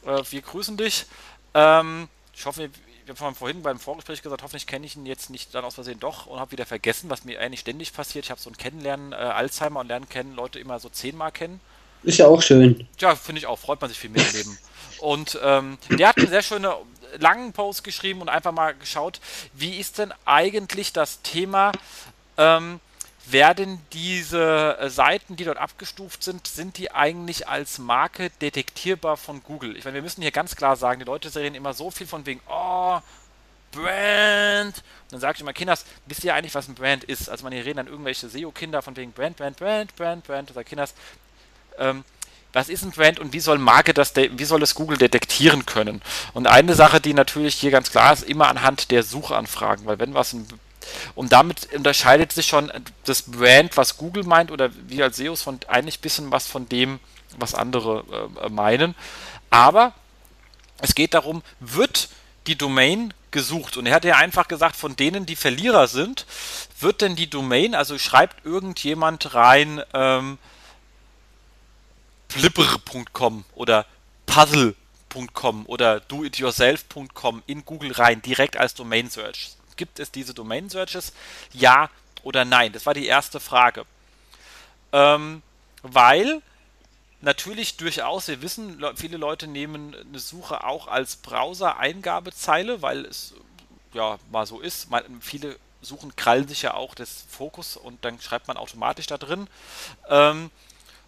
Äh, 0.05 0.21
wir 0.29 0.41
grüßen 0.41 0.77
dich. 0.77 1.05
Ähm, 1.53 2.07
ich 2.33 2.45
hoffe, 2.45 2.69
wir 3.05 3.15
haben 3.19 3.35
vorhin 3.35 3.61
beim 3.61 3.77
Vorgespräch 3.77 4.21
gesagt, 4.21 4.41
hoffentlich 4.41 4.67
kenne 4.67 4.85
ich 4.85 4.95
ihn 4.95 5.05
jetzt 5.05 5.29
nicht 5.29 5.53
dann 5.53 5.65
aus 5.65 5.75
Versehen 5.75 5.99
doch 5.99 6.27
und 6.27 6.39
habe 6.39 6.53
wieder 6.53 6.65
vergessen, 6.65 7.09
was 7.09 7.25
mir 7.25 7.41
eigentlich 7.41 7.59
ständig 7.59 7.91
passiert. 7.91 8.23
Ich 8.23 8.31
habe 8.31 8.39
so 8.39 8.49
ein 8.49 8.55
Kennenlernen, 8.55 9.11
äh, 9.11 9.15
Alzheimer 9.15 9.81
und 9.81 9.89
lernen 9.89 10.07
kennen, 10.07 10.33
Leute 10.33 10.59
immer 10.59 10.79
so 10.79 10.87
zehnmal 10.87 11.33
kennen. 11.33 11.59
Ist 12.03 12.19
ja 12.19 12.27
auch 12.27 12.41
schön. 12.41 12.87
Ja, 12.99 13.17
finde 13.17 13.39
ich 13.39 13.47
auch. 13.47 13.59
Freut 13.59 13.81
man 13.81 13.89
sich 13.89 13.99
viel 13.99 14.09
mehr 14.09 14.25
im 14.25 14.33
Leben. 14.33 14.57
Und 14.99 15.37
ähm, 15.43 15.77
der 15.89 16.07
hat 16.07 16.17
einen 16.17 16.29
sehr 16.29 16.41
schönen 16.41 16.71
langen 17.19 17.51
Post 17.51 17.83
geschrieben 17.83 18.21
und 18.21 18.29
einfach 18.29 18.53
mal 18.53 18.75
geschaut, 18.75 19.19
wie 19.51 19.77
ist 19.77 19.97
denn 19.97 20.13
eigentlich 20.23 20.93
das 20.93 21.21
Thema 21.21 21.73
ähm, 22.37 22.79
werden 23.25 23.79
diese 23.93 24.77
äh, 24.79 24.89
Seiten, 24.89 25.35
die 25.35 25.45
dort 25.45 25.57
abgestuft 25.57 26.23
sind, 26.23 26.47
sind 26.47 26.77
die 26.77 26.91
eigentlich 26.91 27.47
als 27.47 27.79
Marke 27.79 28.29
detektierbar 28.41 29.17
von 29.17 29.43
Google? 29.43 29.77
Ich 29.77 29.85
meine, 29.85 29.95
wir 29.95 30.01
müssen 30.01 30.21
hier 30.21 30.31
ganz 30.31 30.55
klar 30.55 30.75
sagen, 30.75 30.99
die 30.99 31.05
Leute 31.05 31.33
reden 31.35 31.55
immer 31.55 31.73
so 31.73 31.89
viel 31.91 32.07
von 32.07 32.25
wegen, 32.25 32.41
oh, 32.49 32.99
Brand. 33.71 34.77
Und 34.77 35.11
dann 35.11 35.19
sage 35.19 35.35
ich 35.35 35.41
immer, 35.41 35.53
Kinders, 35.53 35.85
wisst 36.05 36.23
ihr 36.23 36.33
eigentlich, 36.33 36.55
was 36.55 36.67
ein 36.67 36.75
Brand 36.75 37.03
ist? 37.03 37.29
Also 37.29 37.43
man 37.43 37.53
hier 37.53 37.65
reden 37.65 37.77
dann 37.77 37.87
irgendwelche 37.87 38.29
SEO-Kinder 38.29 38.81
von 38.81 38.95
wegen 38.95 39.11
Brand, 39.11 39.37
Brand, 39.37 39.57
Brand, 39.57 39.95
Brand, 39.95 40.23
Brand. 40.25 40.49
Da 40.49 40.53
sagt 40.53 40.69
Kinders, 40.69 40.93
ähm, 41.77 42.03
was 42.53 42.69
ist 42.69 42.83
ein 42.83 42.91
Brand 42.91 43.19
und 43.19 43.33
wie 43.33 43.39
soll 43.39 43.57
Marke 43.57 43.95
das, 43.95 44.15
wie 44.15 44.45
soll 44.45 44.61
es 44.61 44.75
Google 44.75 44.97
detektieren 44.97 45.65
können? 45.65 46.03
Und 46.33 46.45
eine 46.45 46.75
Sache, 46.75 47.01
die 47.01 47.15
natürlich 47.15 47.55
hier 47.55 47.71
ganz 47.71 47.89
klar 47.89 48.13
ist, 48.13 48.23
immer 48.23 48.47
anhand 48.47 48.91
der 48.91 49.01
Suchanfragen, 49.01 49.87
weil 49.87 49.97
wenn 49.97 50.13
was 50.13 50.33
ein 50.33 50.47
und 51.15 51.31
damit 51.31 51.73
unterscheidet 51.73 52.31
sich 52.31 52.47
schon 52.47 52.71
das 53.05 53.23
Brand, 53.23 53.77
was 53.77 53.97
Google 53.97 54.23
meint, 54.23 54.51
oder 54.51 54.69
wir 54.87 55.05
als 55.05 55.17
SEOs 55.17 55.41
von 55.41 55.59
eigentlich 55.67 55.99
ein 55.99 56.01
bisschen 56.01 56.31
was 56.31 56.47
von 56.47 56.67
dem, 56.69 56.99
was 57.37 57.55
andere 57.55 58.03
äh, 58.43 58.49
meinen. 58.49 58.95
Aber 59.49 59.93
es 60.79 60.95
geht 60.95 61.13
darum, 61.13 61.43
wird 61.59 62.09
die 62.47 62.57
Domain 62.57 63.13
gesucht? 63.31 63.77
Und 63.77 63.85
er 63.85 63.95
hat 63.95 64.05
ja 64.05 64.15
einfach 64.15 64.47
gesagt, 64.47 64.75
von 64.75 64.95
denen, 64.95 65.25
die 65.25 65.35
Verlierer 65.35 65.87
sind, 65.87 66.25
wird 66.79 67.01
denn 67.01 67.15
die 67.15 67.29
Domain, 67.29 67.75
also 67.75 67.97
schreibt 67.97 68.45
irgendjemand 68.45 69.33
rein 69.33 69.81
ähm, 69.93 70.37
flipper.com 72.29 73.45
oder 73.53 73.85
puzzle.com 74.25 75.65
oder 75.65 75.99
doityourself.com 75.99 77.43
in 77.45 77.65
Google 77.65 77.91
rein, 77.91 78.21
direkt 78.21 78.57
als 78.57 78.73
Domain 78.73 79.09
Search 79.09 79.51
gibt 79.77 79.99
es 79.99 80.11
diese 80.11 80.33
Domain 80.33 80.69
Searches? 80.69 81.13
Ja 81.51 81.89
oder 82.23 82.45
nein? 82.45 82.71
Das 82.73 82.85
war 82.85 82.93
die 82.93 83.05
erste 83.05 83.39
Frage. 83.39 83.85
Ähm, 84.91 85.41
weil 85.81 86.41
natürlich 87.21 87.77
durchaus, 87.77 88.27
wir 88.27 88.41
wissen, 88.41 88.83
viele 88.95 89.17
Leute 89.17 89.47
nehmen 89.47 89.95
eine 89.95 90.19
Suche 90.19 90.63
auch 90.63 90.87
als 90.87 91.15
Browser-Eingabezeile, 91.17 92.81
weil 92.81 93.05
es 93.05 93.33
ja 93.93 94.17
mal 94.31 94.45
so 94.45 94.59
ist. 94.59 94.87
viele 95.21 95.57
Suchen 95.81 96.15
krallen 96.15 96.47
sich 96.47 96.61
ja 96.61 96.73
auch 96.73 96.95
des 96.95 97.25
Fokus 97.29 97.77
und 97.77 98.05
dann 98.05 98.19
schreibt 98.21 98.47
man 98.47 98.57
automatisch 98.57 99.07
da 99.07 99.17
drin. 99.17 99.47
Ähm, 100.09 100.49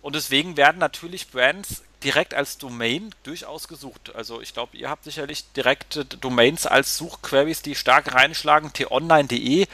und 0.02 0.16
deswegen 0.16 0.58
werden 0.58 0.78
natürlich 0.78 1.32
Brands 1.32 1.84
direkt 2.06 2.36
als 2.36 2.60
Domain 2.60 3.10
durchaus 3.24 3.68
gesucht. 3.68 4.12
Also 4.16 4.40
ich 4.40 4.54
glaube, 4.54 4.78
ihr 4.78 4.90
habt 4.90 5.04
sicherlich 5.04 5.52
direkte 5.54 6.06
Domains 6.06 6.68
als 6.68 6.98
Suchqueries, 6.98 7.64
die 7.64 7.74
stark 7.74 8.14
reinschlagen. 8.14 8.72
t-online.de 8.72 9.66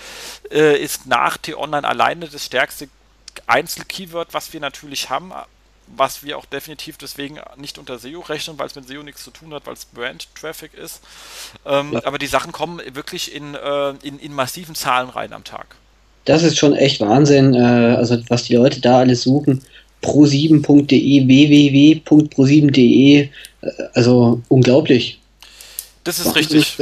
äh, 0.50 0.78
ist 0.82 1.08
nach 1.08 1.38
t-online 1.38 1.86
alleine 1.86 2.30
das 2.30 2.46
stärkste 2.46 2.88
Einzelkeyword, 3.48 4.34
was 4.34 4.54
wir 4.54 4.62
natürlich 4.62 5.10
haben, 5.10 5.34
was 5.88 6.24
wir 6.24 6.38
auch 6.38 6.46
definitiv 6.46 6.98
deswegen 6.98 7.38
nicht 7.58 7.78
unter 7.78 8.00
SEO 8.00 8.22
rechnen, 8.22 8.58
weil 8.58 8.68
es 8.68 8.76
mit 8.76 8.88
SEO 8.88 9.04
nichts 9.04 9.26
zu 9.26 9.32
tun 9.32 9.54
hat, 9.54 9.66
weil 9.66 9.74
es 9.74 9.84
Brand-Traffic 9.84 10.74
ist. 10.74 11.02
Ähm, 11.66 11.92
ja. 11.92 12.06
Aber 12.06 12.18
die 12.18 12.28
Sachen 12.28 12.54
kommen 12.54 12.82
wirklich 12.94 13.36
in, 13.36 13.56
äh, 13.56 13.90
in, 14.04 14.20
in 14.20 14.34
massiven 14.34 14.74
Zahlen 14.74 15.10
rein 15.10 15.34
am 15.34 15.44
Tag. 15.44 15.76
Das 16.24 16.44
ist 16.44 16.58
schon 16.58 16.76
echt 16.76 17.02
Wahnsinn, 17.02 17.56
äh, 17.56 17.96
also 17.98 18.18
was 18.30 18.44
die 18.44 18.56
Leute 18.56 18.80
da 18.80 19.00
alles 19.00 19.24
suchen 19.24 19.66
pro7.de, 20.02 21.28
www.pro7.de, 21.28 23.22
äh, 23.22 23.30
also 23.94 24.42
unglaublich. 24.48 25.20
Das 26.04 26.20
ist 26.20 26.36
richtig. 26.36 26.78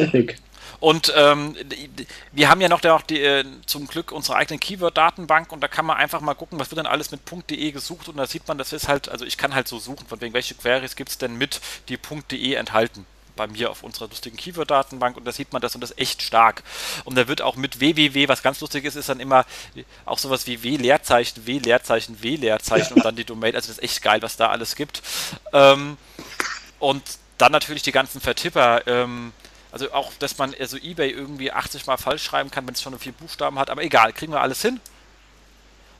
Und 0.79 1.13
ähm, 1.13 1.58
wir 2.32 2.49
haben 2.49 2.62
ja 2.62 2.69
noch, 2.69 2.82
noch 2.82 3.01
die, 3.01 3.19
äh, 3.19 3.43
zum 3.65 3.88
Glück 3.88 4.13
unsere 4.13 4.38
eigene 4.38 4.60
Keyword-Datenbank 4.60 5.51
und 5.51 5.62
da 5.62 5.67
kann 5.67 5.86
man 5.86 5.97
einfach 5.97 6.21
mal 6.21 6.36
gucken, 6.36 6.58
was 6.58 6.71
wird 6.71 6.79
denn 6.79 6.86
alles 6.86 7.12
mit 7.12 7.19
.de 7.49 7.71
gesucht 7.71 8.08
und 8.08 8.15
da 8.15 8.25
sieht 8.25 8.47
man, 8.47 8.58
das 8.58 8.71
ist 8.71 8.88
halt, 8.88 9.10
also 9.10 9.25
ich 9.25 9.38
kann 9.38 9.53
halt 9.53 9.67
so 9.67 9.77
suchen, 9.77 10.08
von 10.08 10.21
wegen 10.21 10.34
welche 10.34 10.55
Queries 10.55 10.95
gibt 10.95 11.10
es 11.10 11.17
denn 11.17 11.38
mit, 11.38 11.60
die 11.89 11.97
.de 12.32 12.53
enthalten 12.53 13.05
bei 13.39 13.47
mir 13.47 13.71
auf 13.71 13.84
unserer 13.84 14.10
lustigen 14.10 14.36
Keyword-Datenbank 14.36 15.15
und 15.15 15.23
da 15.23 15.32
sieht 15.32 15.54
man 15.54 15.62
das 15.62 15.73
und 15.73 15.82
das 15.82 15.97
echt 15.97 16.21
stark. 16.21 16.62
Und 17.06 17.17
da 17.17 17.30
wird 17.30 17.41
auch 17.41 17.56
mit 17.56 17.80
www, 17.80 18.28
was 18.28 18.43
ganz 18.43 18.60
lustig 18.60 18.84
ist, 18.84 18.95
ist 18.95 19.08
dann 19.08 19.21
immer 19.21 19.45
auch 20.06 20.17
sowas 20.17 20.45
wie 20.45 20.62
W-Leerzeichen, 20.62 21.47
W-Leerzeichen, 21.47 22.21
W-Leerzeichen 22.21 22.97
und 22.97 23.06
dann 23.06 23.15
die 23.15 23.23
Domain. 23.23 23.56
Also 23.56 23.69
das 23.69 23.78
ist 23.78 23.84
echt 23.84 24.02
geil, 24.02 24.21
was 24.21 24.36
da 24.36 24.49
alles 24.49 24.75
gibt. 24.75 25.02
Ähm, 25.54 25.97
und 26.80 27.02
dann 27.38 27.54
natürlich 27.54 27.82
die 27.82 27.93
ganzen 27.93 28.19
Vertipper. 28.19 28.86
Ähm, 28.88 29.32
also 29.71 29.93
auch, 29.93 30.12
dass 30.19 30.38
man 30.38 30.54
also 30.60 30.75
eBay 30.75 31.12
irgendwie 31.12 31.54
80 31.54 31.86
mal 31.86 31.95
falsch 31.95 32.23
schreiben 32.23 32.52
kann, 32.52 32.67
wenn 32.67 32.73
es 32.73 32.82
schon 32.82 32.99
vier 32.99 33.13
Buchstaben 33.13 33.58
hat. 33.58 33.69
Aber 33.69 33.84
egal, 33.84 34.12
kriegen 34.12 34.34
wir 34.34 34.41
alles 34.41 34.62
hin. 34.62 34.82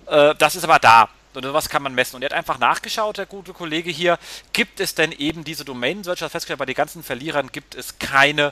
Äh, 0.08 0.36
das 0.36 0.58
ist 0.58 0.65
aber 0.65 0.80
da. 0.80 1.08
Und 1.34 1.54
was 1.54 1.70
kann 1.70 1.84
man 1.84 1.94
messen? 1.94 2.15
Und 2.15 2.24
er 2.24 2.30
hat 2.30 2.34
einfach 2.34 2.58
nachgeschaut, 2.58 3.18
der 3.18 3.26
gute 3.26 3.54
Kollege 3.54 3.92
hier, 3.92 4.18
gibt 4.52 4.80
es 4.80 4.96
denn 4.96 5.12
eben 5.12 5.44
diese 5.44 5.63
Domain-Search? 5.63 6.22
hat 6.22 6.32
festgestellt, 6.32 6.60
bei 6.60 6.65
den 6.65 6.76
ganzen 6.76 7.04
Verlierern 7.04 7.52
gibt 7.52 7.76
es 7.76 8.00
keine 8.00 8.52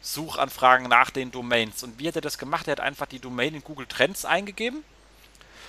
Suchanfragen 0.00 0.88
nach 0.88 1.10
den 1.10 1.30
Domains. 1.30 1.82
Und 1.82 1.98
wie 1.98 2.08
hat 2.08 2.16
er 2.16 2.22
das 2.22 2.38
gemacht? 2.38 2.66
Er 2.68 2.72
hat 2.72 2.80
einfach 2.80 3.06
die 3.06 3.18
Domain 3.18 3.54
in 3.54 3.62
Google 3.62 3.86
Trends 3.86 4.24
eingegeben 4.24 4.84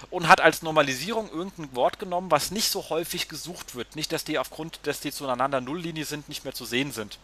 und 0.09 0.27
hat 0.27 0.39
als 0.39 0.61
Normalisierung 0.61 1.29
irgendein 1.29 1.75
Wort 1.75 1.99
genommen, 1.99 2.31
was 2.31 2.51
nicht 2.51 2.69
so 2.69 2.89
häufig 2.89 3.27
gesucht 3.27 3.75
wird. 3.75 3.95
Nicht, 3.95 4.11
dass 4.11 4.23
die 4.23 4.39
aufgrund, 4.39 4.79
dass 4.83 5.01
die 5.01 5.11
zueinander 5.11 5.61
Nulllinie 5.61 6.05
sind, 6.05 6.29
nicht 6.29 6.45
mehr 6.45 6.53
zu 6.53 6.65
sehen 6.65 6.91
sind. 6.91 7.19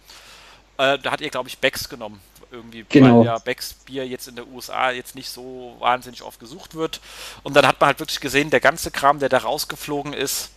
Äh, 0.78 1.00
da 1.00 1.12
hat 1.12 1.22
er, 1.22 1.30
glaube 1.30 1.50
ich, 1.50 1.60
Becks 1.60 1.90
genommen. 1.90 2.20
Irgendwie, 2.52 2.86
genau. 2.88 3.20
weil 3.20 3.26
ja 3.26 3.38
Becks 3.40 3.74
Bier 3.74 4.08
jetzt 4.08 4.28
in 4.28 4.36
der 4.36 4.48
USA 4.48 4.92
jetzt 4.92 5.16
nicht 5.16 5.30
so 5.30 5.76
wahnsinnig 5.80 6.22
oft 6.22 6.40
gesucht 6.40 6.76
wird. 6.76 7.02
Und 7.44 7.56
dann 7.56 7.68
hat 7.68 7.82
man 7.82 7.88
halt 7.88 8.00
wirklich 8.00 8.20
gesehen, 8.20 8.50
der 8.50 8.60
ganze 8.60 8.92
Kram, 8.92 9.20
der 9.20 9.30
da 9.30 9.40
rausgeflogen 9.40 10.14
ist, 10.14 10.52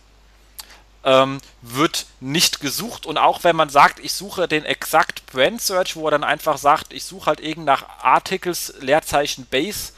ähm, 1.03 1.39
wird 1.61 2.05
nicht 2.19 2.59
gesucht. 2.61 3.05
Und 3.05 3.17
auch 3.17 3.43
wenn 3.43 3.55
man 3.55 3.69
sagt, 3.69 3.99
ich 3.99 4.13
suche 4.13 4.47
den 4.47 4.65
exakt 4.65 5.25
Brand 5.27 5.61
Search, 5.61 5.95
wo 5.95 6.07
er 6.07 6.11
dann 6.11 6.23
einfach 6.23 6.57
sagt, 6.57 6.93
ich 6.93 7.03
suche 7.03 7.27
halt 7.27 7.39
irgend 7.39 7.65
nach 7.65 7.85
Articles, 8.01 8.73
Leerzeichen 8.79 9.45
Base, 9.45 9.93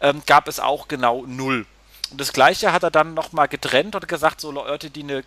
ähm, 0.00 0.22
gab 0.26 0.48
es 0.48 0.60
auch 0.60 0.88
genau 0.88 1.24
null. 1.26 1.66
Und 2.10 2.20
das 2.20 2.32
gleiche 2.32 2.72
hat 2.72 2.82
er 2.82 2.90
dann 2.90 3.14
nochmal 3.14 3.48
getrennt 3.48 3.94
und 3.94 4.06
gesagt, 4.06 4.40
so 4.40 4.50
Leute, 4.50 4.90
die 4.90 5.02
eine 5.02 5.24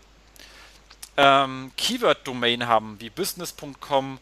ähm, 1.18 1.72
Keyword-Domain 1.76 2.68
haben, 2.68 2.98
wie 3.00 3.10
business.com, 3.10 4.20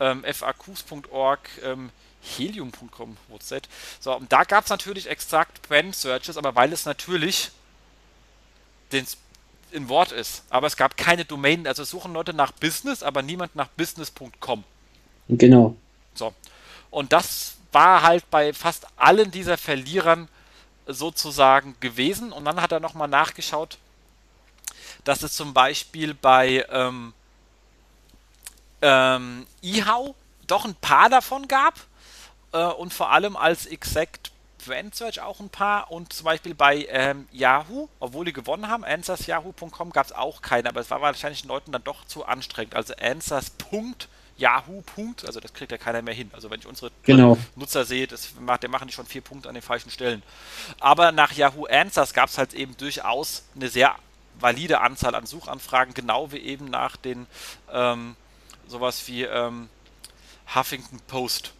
ähm, 0.00 0.24
faqs.org, 0.24 1.48
ähm, 1.64 1.90
helium.com, 2.20 3.16
WhatsApp. 3.28 3.68
So, 4.00 4.14
und 4.16 4.32
da 4.32 4.44
gab 4.44 4.64
es 4.64 4.70
natürlich 4.70 5.08
exakt 5.08 5.62
Brand 5.68 5.94
Searches, 5.94 6.36
aber 6.36 6.54
weil 6.54 6.72
es 6.72 6.84
natürlich 6.84 7.50
den 8.92 9.06
in 9.72 9.88
Wort 9.88 10.12
ist. 10.12 10.44
Aber 10.50 10.66
es 10.66 10.76
gab 10.76 10.96
keine 10.96 11.24
Domain, 11.24 11.66
also 11.66 11.82
suchen 11.84 12.12
Leute 12.12 12.34
nach 12.34 12.52
Business, 12.52 13.02
aber 13.02 13.22
niemand 13.22 13.56
nach 13.56 13.68
business.com. 13.68 14.64
Genau. 15.28 15.76
So. 16.14 16.34
Und 16.90 17.12
das 17.12 17.56
war 17.72 18.02
halt 18.02 18.30
bei 18.30 18.52
fast 18.52 18.86
allen 18.96 19.30
dieser 19.30 19.56
Verlierern 19.56 20.28
sozusagen 20.86 21.74
gewesen. 21.80 22.32
Und 22.32 22.44
dann 22.44 22.60
hat 22.60 22.72
er 22.72 22.80
nochmal 22.80 23.08
nachgeschaut, 23.08 23.78
dass 25.04 25.22
es 25.22 25.34
zum 25.34 25.54
Beispiel 25.54 26.14
bei 26.14 26.64
ähm, 26.70 27.12
ähm, 28.80 29.46
eHow 29.62 30.14
doch 30.46 30.64
ein 30.64 30.74
paar 30.74 31.08
davon 31.08 31.48
gab 31.48 31.74
äh, 32.52 32.64
und 32.64 32.92
vor 32.92 33.10
allem 33.10 33.36
als 33.36 33.66
Exact 33.66 34.32
Brand 34.64 34.94
Search 34.94 35.20
auch 35.20 35.40
ein 35.40 35.48
paar 35.48 35.90
und 35.90 36.12
zum 36.12 36.24
Beispiel 36.24 36.54
bei 36.54 36.86
ähm, 36.88 37.26
Yahoo, 37.32 37.88
obwohl 38.00 38.24
die 38.26 38.32
gewonnen 38.32 38.68
haben, 38.68 38.84
answersyahoo.com 38.84 39.90
gab 39.90 40.06
es 40.06 40.12
auch 40.12 40.40
keine, 40.42 40.68
aber 40.68 40.80
es 40.80 40.90
war 40.90 41.00
wahrscheinlich 41.00 41.42
den 41.42 41.48
Leuten 41.48 41.72
dann 41.72 41.82
doch 41.84 42.04
zu 42.04 42.24
anstrengend. 42.24 42.76
Also 42.76 42.94
answers.yahoo. 42.94 44.82
Also 45.26 45.40
das 45.40 45.52
kriegt 45.52 45.72
ja 45.72 45.78
keiner 45.78 46.02
mehr 46.02 46.14
hin. 46.14 46.30
Also 46.32 46.50
wenn 46.50 46.60
ich 46.60 46.66
unsere 46.66 46.92
genau. 47.02 47.38
Nutzer 47.56 47.84
sehe, 47.84 48.06
das 48.06 48.34
macht, 48.38 48.62
der 48.62 48.70
machen 48.70 48.86
die 48.88 48.94
schon 48.94 49.06
vier 49.06 49.22
Punkte 49.22 49.48
an 49.48 49.54
den 49.54 49.62
falschen 49.62 49.90
Stellen. 49.90 50.22
Aber 50.78 51.10
nach 51.12 51.32
Yahoo 51.32 51.66
Answers 51.66 52.14
gab 52.14 52.28
es 52.28 52.38
halt 52.38 52.54
eben 52.54 52.76
durchaus 52.76 53.42
eine 53.56 53.68
sehr 53.68 53.96
valide 54.40 54.80
Anzahl 54.80 55.14
an 55.14 55.26
Suchanfragen, 55.26 55.94
genau 55.94 56.32
wie 56.32 56.38
eben 56.38 56.66
nach 56.66 56.96
den 56.96 57.26
ähm, 57.72 58.16
sowas 58.66 59.02
wie 59.06 59.22
ähm, 59.22 59.68
Huffington 60.54 61.00
Post. 61.06 61.52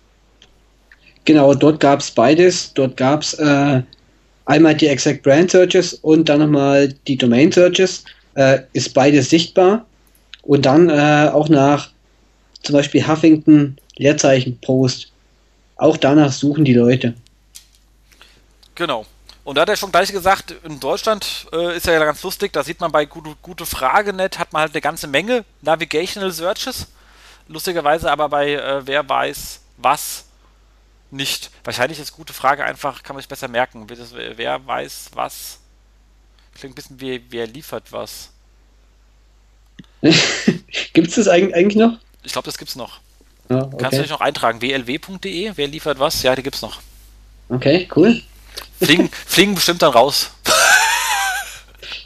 Genau, 1.24 1.54
dort 1.54 1.80
gab 1.80 2.00
es 2.00 2.10
beides. 2.10 2.74
Dort 2.74 2.96
gab 2.96 3.22
es 3.22 3.34
äh, 3.34 3.82
einmal 4.46 4.74
die 4.74 4.88
Exact 4.88 5.22
Brand 5.22 5.50
Searches 5.50 5.94
und 5.94 6.28
dann 6.28 6.40
nochmal 6.40 6.92
die 7.06 7.16
Domain 7.16 7.52
Searches. 7.52 8.04
Äh, 8.34 8.60
ist 8.72 8.94
beides 8.94 9.30
sichtbar. 9.30 9.86
Und 10.42 10.66
dann 10.66 10.88
äh, 10.88 11.30
auch 11.32 11.48
nach 11.48 11.90
zum 12.62 12.74
Beispiel 12.74 13.06
Huffington 13.06 13.76
Leerzeichen 13.96 14.58
Post. 14.60 15.12
Auch 15.76 15.96
danach 15.96 16.32
suchen 16.32 16.64
die 16.64 16.74
Leute. 16.74 17.14
Genau. 18.74 19.06
Und 19.44 19.56
da 19.56 19.62
hat 19.62 19.68
er 19.68 19.76
schon 19.76 19.90
gleich 19.90 20.12
gesagt, 20.12 20.52
in 20.62 20.78
Deutschland 20.78 21.46
äh, 21.52 21.76
ist 21.76 21.86
ja 21.86 21.98
ganz 21.98 22.22
lustig, 22.22 22.52
da 22.52 22.62
sieht 22.62 22.80
man 22.80 22.92
bei 22.92 23.06
Gute, 23.06 23.34
Gute 23.42 23.66
Frage.net 23.66 24.38
hat 24.38 24.52
man 24.52 24.62
halt 24.62 24.72
eine 24.72 24.80
ganze 24.80 25.08
Menge 25.08 25.44
Navigational 25.62 26.30
Searches. 26.30 26.86
Lustigerweise 27.48 28.10
aber 28.10 28.28
bei 28.28 28.52
äh, 28.52 28.86
Wer 28.86 29.08
weiß 29.08 29.60
was 29.78 30.26
nicht. 31.10 31.50
Wahrscheinlich 31.64 31.98
ist 31.98 32.12
Gute 32.12 32.32
Frage 32.32 32.64
einfach, 32.64 33.02
kann 33.02 33.16
man 33.16 33.20
sich 33.20 33.28
besser 33.28 33.48
merken. 33.48 33.86
Wer 33.88 34.66
weiß 34.66 35.10
was. 35.14 35.58
Klingt 36.54 36.72
ein 36.72 36.76
bisschen 36.76 37.00
wie 37.00 37.24
Wer 37.30 37.48
liefert 37.48 37.90
was. 37.90 38.30
gibt 40.02 41.08
es 41.08 41.14
das 41.16 41.28
eigentlich 41.28 41.76
noch? 41.76 41.98
Ich 42.22 42.32
glaube, 42.32 42.46
das 42.46 42.58
gibt's 42.58 42.76
noch. 42.76 43.00
Oh, 43.48 43.54
okay. 43.54 43.76
Kannst 43.78 43.98
du 43.98 44.02
dich 44.02 44.10
noch 44.10 44.20
eintragen? 44.20 44.60
wlw.de, 44.60 45.52
wer 45.56 45.66
liefert 45.66 45.98
was? 45.98 46.22
Ja, 46.22 46.36
die 46.36 46.42
gibt's 46.42 46.62
noch. 46.62 46.80
Okay, 47.48 47.88
cool. 47.96 48.22
Fliegen, 48.82 49.10
fliegen 49.26 49.54
bestimmt 49.54 49.82
dann 49.82 49.92
raus. 49.92 50.30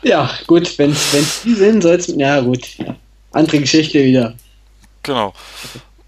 ja, 0.03 0.31
gut, 0.47 0.79
wenn 0.79 0.91
es 0.91 1.43
die 1.43 1.55
sind, 1.55 1.83
soll 1.83 1.97
es. 1.97 2.07
Ja, 2.09 2.41
gut. 2.41 2.67
Andere 3.33 3.61
Geschichte 3.61 4.05
wieder. 4.05 4.35
Genau. 5.03 5.33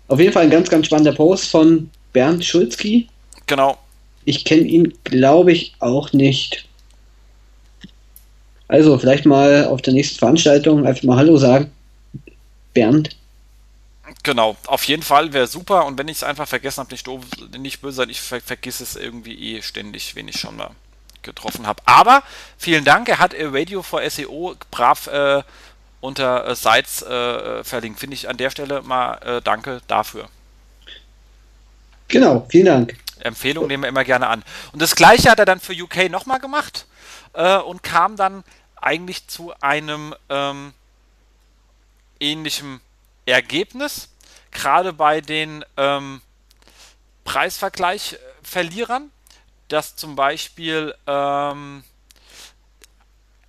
Auf 0.09 0.19
jeden 0.19 0.33
Fall 0.33 0.45
ein 0.45 0.51
ganz, 0.51 0.69
ganz 0.69 0.87
spannender 0.87 1.13
Post 1.13 1.51
von 1.51 1.91
Bernd 2.13 2.45
Schulzki. 2.45 3.09
Genau. 3.47 3.79
Ich 4.25 4.45
kenne 4.45 4.63
ihn, 4.63 4.95
glaube 5.05 5.53
ich, 5.53 5.75
auch 5.79 6.13
nicht. 6.13 6.67
Also, 8.69 8.99
vielleicht 8.99 9.25
mal 9.25 9.67
auf 9.67 9.81
der 9.83 9.95
nächsten 9.95 10.19
Veranstaltung 10.19 10.87
einfach 10.87 11.03
mal 11.05 11.17
Hallo 11.17 11.37
sagen. 11.37 11.71
Bernd. 12.75 13.17
Genau, 14.29 14.59
auf 14.67 14.85
jeden 14.85 15.03
Fall 15.03 15.33
wäre 15.33 15.47
super 15.47 15.87
und 15.87 15.97
wenn 15.97 16.07
ich 16.07 16.19
es 16.19 16.23
einfach 16.23 16.47
vergessen 16.47 16.81
habe, 16.81 16.93
nicht 16.93 17.07
doof, 17.07 17.25
nicht 17.57 17.81
böse 17.81 17.97
sein, 17.97 18.11
ich 18.11 18.21
ver 18.21 18.43
vergesse 18.43 18.83
es 18.83 18.95
irgendwie 18.95 19.57
eh 19.57 19.63
ständig, 19.63 20.17
wen 20.17 20.29
ich 20.29 20.39
schon 20.39 20.55
mal 20.55 20.73
getroffen 21.23 21.67
habe. 21.67 21.83
Aber 21.87 22.23
vielen 22.59 22.85
Dank, 22.85 23.09
er 23.09 23.21
hat 23.21 23.35
Radio 23.39 23.83
for 23.83 24.03
SEO 24.11 24.55
brav 24.71 25.07
äh, 25.07 25.43
unter 26.03 26.47
äh, 26.47 26.55
Sites 26.55 27.01
äh, 27.01 27.65
verlinkt. 27.65 28.01
Finde 28.01 28.13
ich 28.13 28.29
an 28.29 28.37
der 28.37 28.51
Stelle 28.51 28.83
mal 28.83 29.15
äh, 29.23 29.41
danke 29.41 29.81
dafür. 29.89 30.29
Genau, 32.09 32.47
vielen 32.51 32.67
Dank. 32.67 32.99
Empfehlung 33.21 33.67
nehmen 33.67 33.85
wir 33.85 33.89
immer 33.89 34.05
gerne 34.05 34.27
an. 34.27 34.45
Und 34.73 34.83
das 34.83 34.95
gleiche 34.95 35.31
hat 35.31 35.39
er 35.39 35.47
dann 35.47 35.59
für 35.59 35.73
UK 35.73 36.11
nochmal 36.11 36.39
gemacht 36.39 36.85
äh, 37.33 37.57
und 37.57 37.83
kam 37.83 38.17
dann 38.17 38.45
eigentlich 38.77 39.27
zu 39.27 39.55
einem 39.63 40.15
ähm, 40.29 40.75
ähnlichen 42.21 42.83
Ergebnis, 43.25 44.09
gerade 44.59 44.93
bei 44.93 45.21
den 45.21 45.65
ähm, 45.77 46.21
Preisvergleich-Verlierern, 47.25 49.13
dass 49.69 49.95
zum 49.95 50.17
Beispiel 50.17 50.95
ähm, 51.07 51.85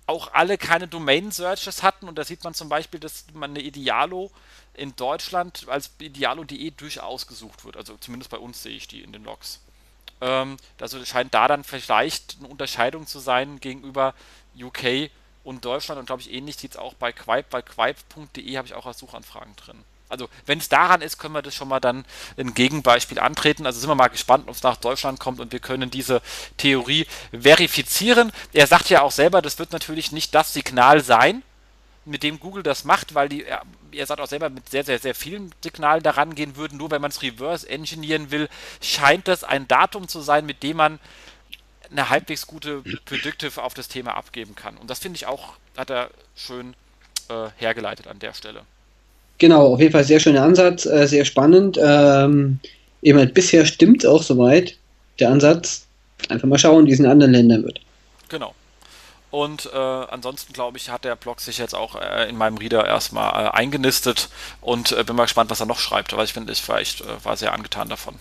auch 0.06 0.32
alle 0.32 0.56
keine 0.56 0.86
Domain-Searches 0.86 1.82
hatten 1.82 2.06
und 2.06 2.16
da 2.16 2.24
sieht 2.24 2.44
man 2.44 2.54
zum 2.54 2.68
Beispiel, 2.68 3.00
dass 3.00 3.26
man 3.32 3.50
eine 3.50 3.60
Idealo 3.60 4.30
in 4.74 4.94
Deutschland 4.94 5.66
als 5.68 5.90
idealo.de 5.98 6.70
durchaus 6.70 7.26
gesucht 7.26 7.64
wird. 7.64 7.76
Also 7.76 7.96
zumindest 7.96 8.30
bei 8.30 8.38
uns 8.38 8.62
sehe 8.62 8.76
ich 8.76 8.86
die 8.86 9.02
in 9.02 9.12
den 9.12 9.24
Logs. 9.24 9.60
Also 10.20 11.04
scheint 11.06 11.32
da 11.32 11.48
dann 11.48 11.64
vielleicht 11.64 12.36
eine 12.38 12.48
Unterscheidung 12.48 13.06
zu 13.06 13.20
sein 13.20 13.58
gegenüber 13.58 14.14
UK 14.58 15.10
und 15.44 15.64
Deutschland 15.64 15.98
und 15.98 16.06
glaube 16.06 16.20
ich 16.22 16.30
ähnlich 16.30 16.56
sieht 16.56 16.72
es 16.72 16.76
auch 16.76 16.94
bei 16.94 17.10
Quipe. 17.12 17.46
Bei 17.50 17.62
quipe.de 17.62 18.56
habe 18.56 18.68
ich 18.68 18.74
auch 18.74 18.84
als 18.86 18.98
Suchanfragen 18.98 19.56
drin. 19.56 19.82
Also 20.10 20.28
wenn 20.46 20.58
es 20.58 20.68
daran 20.68 21.02
ist, 21.02 21.18
können 21.18 21.34
wir 21.34 21.42
das 21.42 21.54
schon 21.54 21.68
mal 21.68 21.80
dann 21.80 22.04
ein 22.36 22.54
Gegenbeispiel 22.54 23.18
antreten. 23.18 23.64
Also 23.64 23.80
sind 23.80 23.88
wir 23.88 23.94
mal 23.94 24.08
gespannt, 24.08 24.48
ob 24.48 24.54
es 24.54 24.62
nach 24.62 24.76
Deutschland 24.76 25.20
kommt 25.20 25.40
und 25.40 25.52
wir 25.52 25.60
können 25.60 25.90
diese 25.90 26.20
Theorie 26.56 27.06
verifizieren. 27.32 28.32
Er 28.52 28.66
sagt 28.66 28.90
ja 28.90 29.02
auch 29.02 29.12
selber, 29.12 29.40
das 29.40 29.58
wird 29.58 29.72
natürlich 29.72 30.12
nicht 30.12 30.34
das 30.34 30.52
Signal 30.52 31.02
sein, 31.02 31.42
mit 32.04 32.22
dem 32.22 32.40
Google 32.40 32.62
das 32.62 32.84
macht, 32.84 33.14
weil 33.14 33.28
die, 33.28 33.44
er 33.44 34.06
sagt 34.06 34.20
auch 34.20 34.26
selber, 34.26 34.50
mit 34.50 34.68
sehr, 34.68 34.84
sehr, 34.84 34.98
sehr 34.98 35.14
vielen 35.14 35.54
Signalen 35.62 36.02
daran 36.02 36.34
gehen 36.34 36.56
würden, 36.56 36.78
nur 36.78 36.90
wenn 36.90 37.02
man 37.02 37.10
es 37.10 37.22
reverse 37.22 37.68
engineeren 37.68 38.30
will, 38.30 38.48
scheint 38.80 39.28
das 39.28 39.44
ein 39.44 39.68
Datum 39.68 40.08
zu 40.08 40.20
sein, 40.20 40.46
mit 40.46 40.62
dem 40.62 40.78
man 40.78 40.98
eine 41.90 42.08
halbwegs 42.08 42.46
gute 42.46 42.82
Predictive 43.04 43.62
auf 43.62 43.74
das 43.74 43.88
Thema 43.88 44.14
abgeben 44.14 44.54
kann. 44.54 44.76
Und 44.76 44.88
das 44.88 45.00
finde 45.00 45.16
ich 45.16 45.26
auch, 45.26 45.54
hat 45.76 45.90
er 45.90 46.10
schön 46.36 46.74
äh, 47.28 47.50
hergeleitet 47.56 48.06
an 48.06 48.18
der 48.18 48.32
Stelle. 48.32 48.64
Genau, 49.40 49.72
auf 49.72 49.80
jeden 49.80 49.90
Fall 49.90 50.04
sehr 50.04 50.20
schöner 50.20 50.42
Ansatz, 50.42 50.84
äh, 50.84 51.08
sehr 51.08 51.24
spannend. 51.24 51.78
Ähm, 51.82 52.60
eben 53.02 53.18
halt 53.18 53.34
bisher 53.34 53.64
stimmt 53.64 54.04
auch 54.06 54.22
soweit 54.22 54.76
der 55.18 55.30
Ansatz. 55.30 55.86
Einfach 56.28 56.46
mal 56.46 56.58
schauen, 56.58 56.86
wie 56.86 56.92
es 56.92 57.00
in 57.00 57.06
anderen 57.06 57.32
Ländern 57.32 57.64
wird. 57.64 57.80
Genau. 58.28 58.54
Und 59.30 59.70
äh, 59.72 59.78
ansonsten 59.78 60.52
glaube 60.52 60.76
ich, 60.76 60.90
hat 60.90 61.04
der 61.04 61.16
Blog 61.16 61.40
sich 61.40 61.56
jetzt 61.56 61.74
auch 61.74 61.96
äh, 61.96 62.28
in 62.28 62.36
meinem 62.36 62.58
Reader 62.58 62.84
erstmal 62.84 63.46
äh, 63.46 63.48
eingenistet 63.50 64.28
und 64.60 64.92
äh, 64.92 65.04
bin 65.04 65.16
mal 65.16 65.24
gespannt, 65.24 65.50
was 65.50 65.60
er 65.60 65.66
noch 65.66 65.78
schreibt, 65.78 66.14
weil 66.14 66.26
ich 66.26 66.34
finde, 66.34 66.52
ich 66.52 66.68
war 66.68 66.78
echt, 66.78 67.00
äh, 67.00 67.04
war 67.24 67.36
sehr 67.36 67.54
angetan 67.54 67.88
davon. 67.88 68.16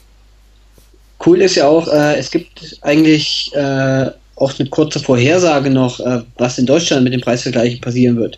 Cool 1.26 1.42
ist 1.42 1.56
ja 1.56 1.68
auch, 1.68 1.90
äh, 1.90 2.16
es 2.16 2.32
gibt 2.32 2.78
eigentlich 2.82 3.52
auch 3.56 4.58
eine 4.58 4.70
kurze 4.70 5.02
Vorhersage 5.02 5.70
noch, 5.70 6.00
was 6.38 6.58
in 6.58 6.66
Deutschland 6.66 7.04
mit 7.04 7.12
dem 7.12 7.20
Preisvergleich 7.20 7.82
passieren 7.82 8.16
wird. 8.16 8.38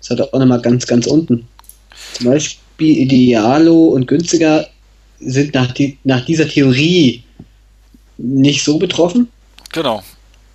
Das 0.00 0.10
hat 0.10 0.18
er 0.18 0.34
auch 0.34 0.38
nochmal 0.40 0.60
ganz, 0.60 0.88
ganz 0.88 1.06
unten. 1.06 1.46
Zum 2.14 2.26
Beispiel 2.26 2.98
Idealo 2.98 3.88
und 3.88 4.06
günstiger 4.06 4.68
sind 5.20 5.54
nach, 5.54 5.72
die, 5.72 5.98
nach 6.04 6.24
dieser 6.24 6.48
Theorie 6.48 7.22
nicht 8.18 8.62
so 8.64 8.78
betroffen. 8.78 9.28
Genau. 9.72 10.02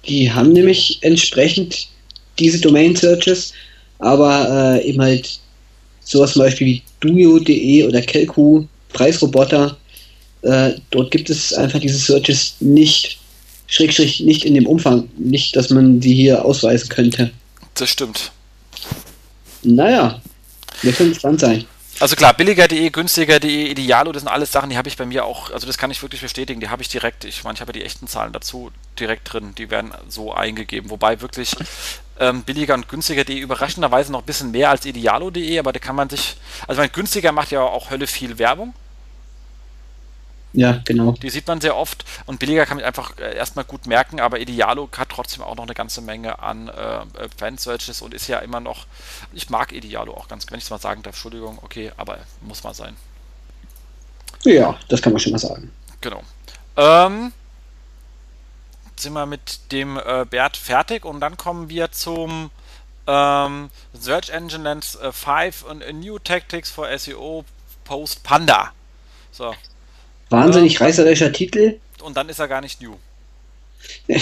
Die 0.07 0.31
haben 0.31 0.53
nämlich 0.53 0.99
entsprechend 1.01 1.87
diese 2.39 2.59
Domain-Searches, 2.59 3.53
aber 3.99 4.79
äh, 4.79 4.89
eben 4.89 5.01
halt 5.01 5.39
sowas 6.03 6.33
zum 6.33 6.41
Beispiel 6.41 6.67
wie 6.67 6.81
Duo.de 6.99 7.83
oder 7.87 8.01
Kelku, 8.01 8.65
Preisroboter, 8.89 9.77
äh, 10.43 10.73
dort 10.91 11.11
gibt 11.11 11.29
es 11.29 11.53
einfach 11.53 11.79
diese 11.79 11.97
Searches 11.97 12.55
nicht, 12.59 13.19
schrägstrich 13.67 14.19
nicht 14.19 14.45
in 14.45 14.53
dem 14.55 14.67
Umfang, 14.67 15.09
nicht, 15.17 15.55
dass 15.55 15.69
man 15.69 15.99
die 15.99 16.13
hier 16.13 16.43
ausweisen 16.43 16.89
könnte. 16.89 17.31
Das 17.75 17.89
stimmt. 17.89 18.31
Naja, 19.63 20.21
wir 20.81 20.93
können 20.93 21.09
gespannt 21.09 21.39
sein. 21.39 21.65
Also 21.99 22.15
klar, 22.15 22.33
billiger.de, 22.33 22.89
günstiger.de, 22.89 23.69
Idealo, 23.69 24.11
das 24.11 24.23
sind 24.23 24.29
alles 24.29 24.51
Sachen, 24.51 24.71
die 24.71 24.77
habe 24.77 24.89
ich 24.89 24.97
bei 24.97 25.05
mir 25.05 25.25
auch, 25.25 25.51
also 25.51 25.67
das 25.67 25.77
kann 25.77 25.91
ich 25.91 26.01
wirklich 26.01 26.21
bestätigen, 26.21 26.59
die 26.59 26.69
habe 26.69 26.81
ich 26.81 26.89
direkt, 26.89 27.23
ich 27.23 27.43
meine, 27.43 27.53
ich 27.53 27.61
habe 27.61 27.69
ja 27.69 27.73
die 27.73 27.85
echten 27.85 28.07
Zahlen 28.07 28.33
dazu 28.33 28.71
direkt 28.99 29.31
drin, 29.31 29.53
die 29.55 29.69
werden 29.69 29.91
so 30.07 30.33
eingegeben. 30.33 30.89
Wobei 30.89 31.21
wirklich 31.21 31.55
ähm, 32.19 32.43
billiger 32.43 32.73
und 32.73 32.89
günstiger.de 32.89 33.37
überraschenderweise 33.37 34.11
noch 34.11 34.21
ein 34.21 34.25
bisschen 34.25 34.51
mehr 34.51 34.71
als 34.71 34.85
Idealo.de, 34.85 35.59
aber 35.59 35.71
da 35.71 35.79
kann 35.79 35.95
man 35.95 36.09
sich, 36.09 36.35
also 36.67 36.81
mein 36.81 36.91
günstiger 36.91 37.31
macht 37.31 37.51
ja 37.51 37.61
auch 37.61 37.91
Hölle 37.91 38.07
viel 38.07 38.39
Werbung. 38.39 38.73
Ja, 40.53 40.81
genau. 40.85 41.13
Die 41.13 41.31
sieht 41.31 41.47
man 41.47 41.59
sehr 41.61 41.75
oft 41.75 42.05
und 42.27 42.39
billiger 42.39 42.67
kann 42.67 42.77
man 42.77 42.85
einfach 42.85 43.17
äh, 43.17 43.35
erstmal 43.35 43.65
gut 43.65 43.87
merken, 43.87 44.19
aber 44.19 44.39
Idealo 44.39 44.87
hat 44.95 45.09
trotzdem 45.09 45.43
auch 45.43 45.55
noch 45.55 45.63
eine 45.63 45.73
ganze 45.73 46.01
Menge 46.01 46.39
an 46.39 46.69
äh, 46.69 46.97
äh 47.01 47.29
Fan-Searches 47.37 48.03
und 48.03 48.13
ist 48.13 48.27
ja 48.27 48.37
immer 48.39 48.59
noch, 48.59 48.85
ich 49.33 49.49
mag 49.49 49.71
Idealo 49.71 50.13
auch 50.13 50.27
ganz, 50.27 50.49
wenn 50.51 50.59
ich 50.59 50.65
es 50.65 50.69
mal 50.69 50.79
sagen 50.79 51.01
darf, 51.01 51.15
Entschuldigung, 51.15 51.57
okay, 51.63 51.91
aber 51.97 52.19
muss 52.41 52.63
mal 52.63 52.75
sein. 52.75 52.95
Ja, 54.43 54.77
das 54.89 55.01
kann 55.01 55.13
man 55.13 55.19
schon 55.19 55.31
mal 55.31 55.39
sagen. 55.39 55.71
Genau. 56.01 56.21
Ähm, 56.77 57.31
sind 58.95 59.13
wir 59.13 59.25
mit 59.25 59.71
dem 59.71 59.97
äh, 59.97 60.25
Bert 60.29 60.55
fertig 60.55 61.03
und 61.03 61.19
dann 61.19 61.35
kommen 61.35 61.69
wir 61.69 61.91
zum 61.91 62.51
ähm, 63.07 63.71
Search 63.93 64.29
Engine 64.29 64.63
Lens 64.63 64.97
5 65.01 65.63
und 65.63 65.83
New 65.99 66.19
Tactics 66.19 66.69
for 66.69 66.87
SEO 66.97 67.43
Post 67.85 68.23
Panda. 68.23 68.71
So, 69.31 69.55
Wahnsinnig 70.33 70.79
ähm, 70.79 70.85
reißerischer 70.87 71.31
Titel. 71.31 71.79
Und 72.01 72.17
dann 72.17 72.27
ist 72.29 72.39
er 72.39 72.47
gar 72.47 72.61
nicht 72.61 72.81
new. 72.81 72.95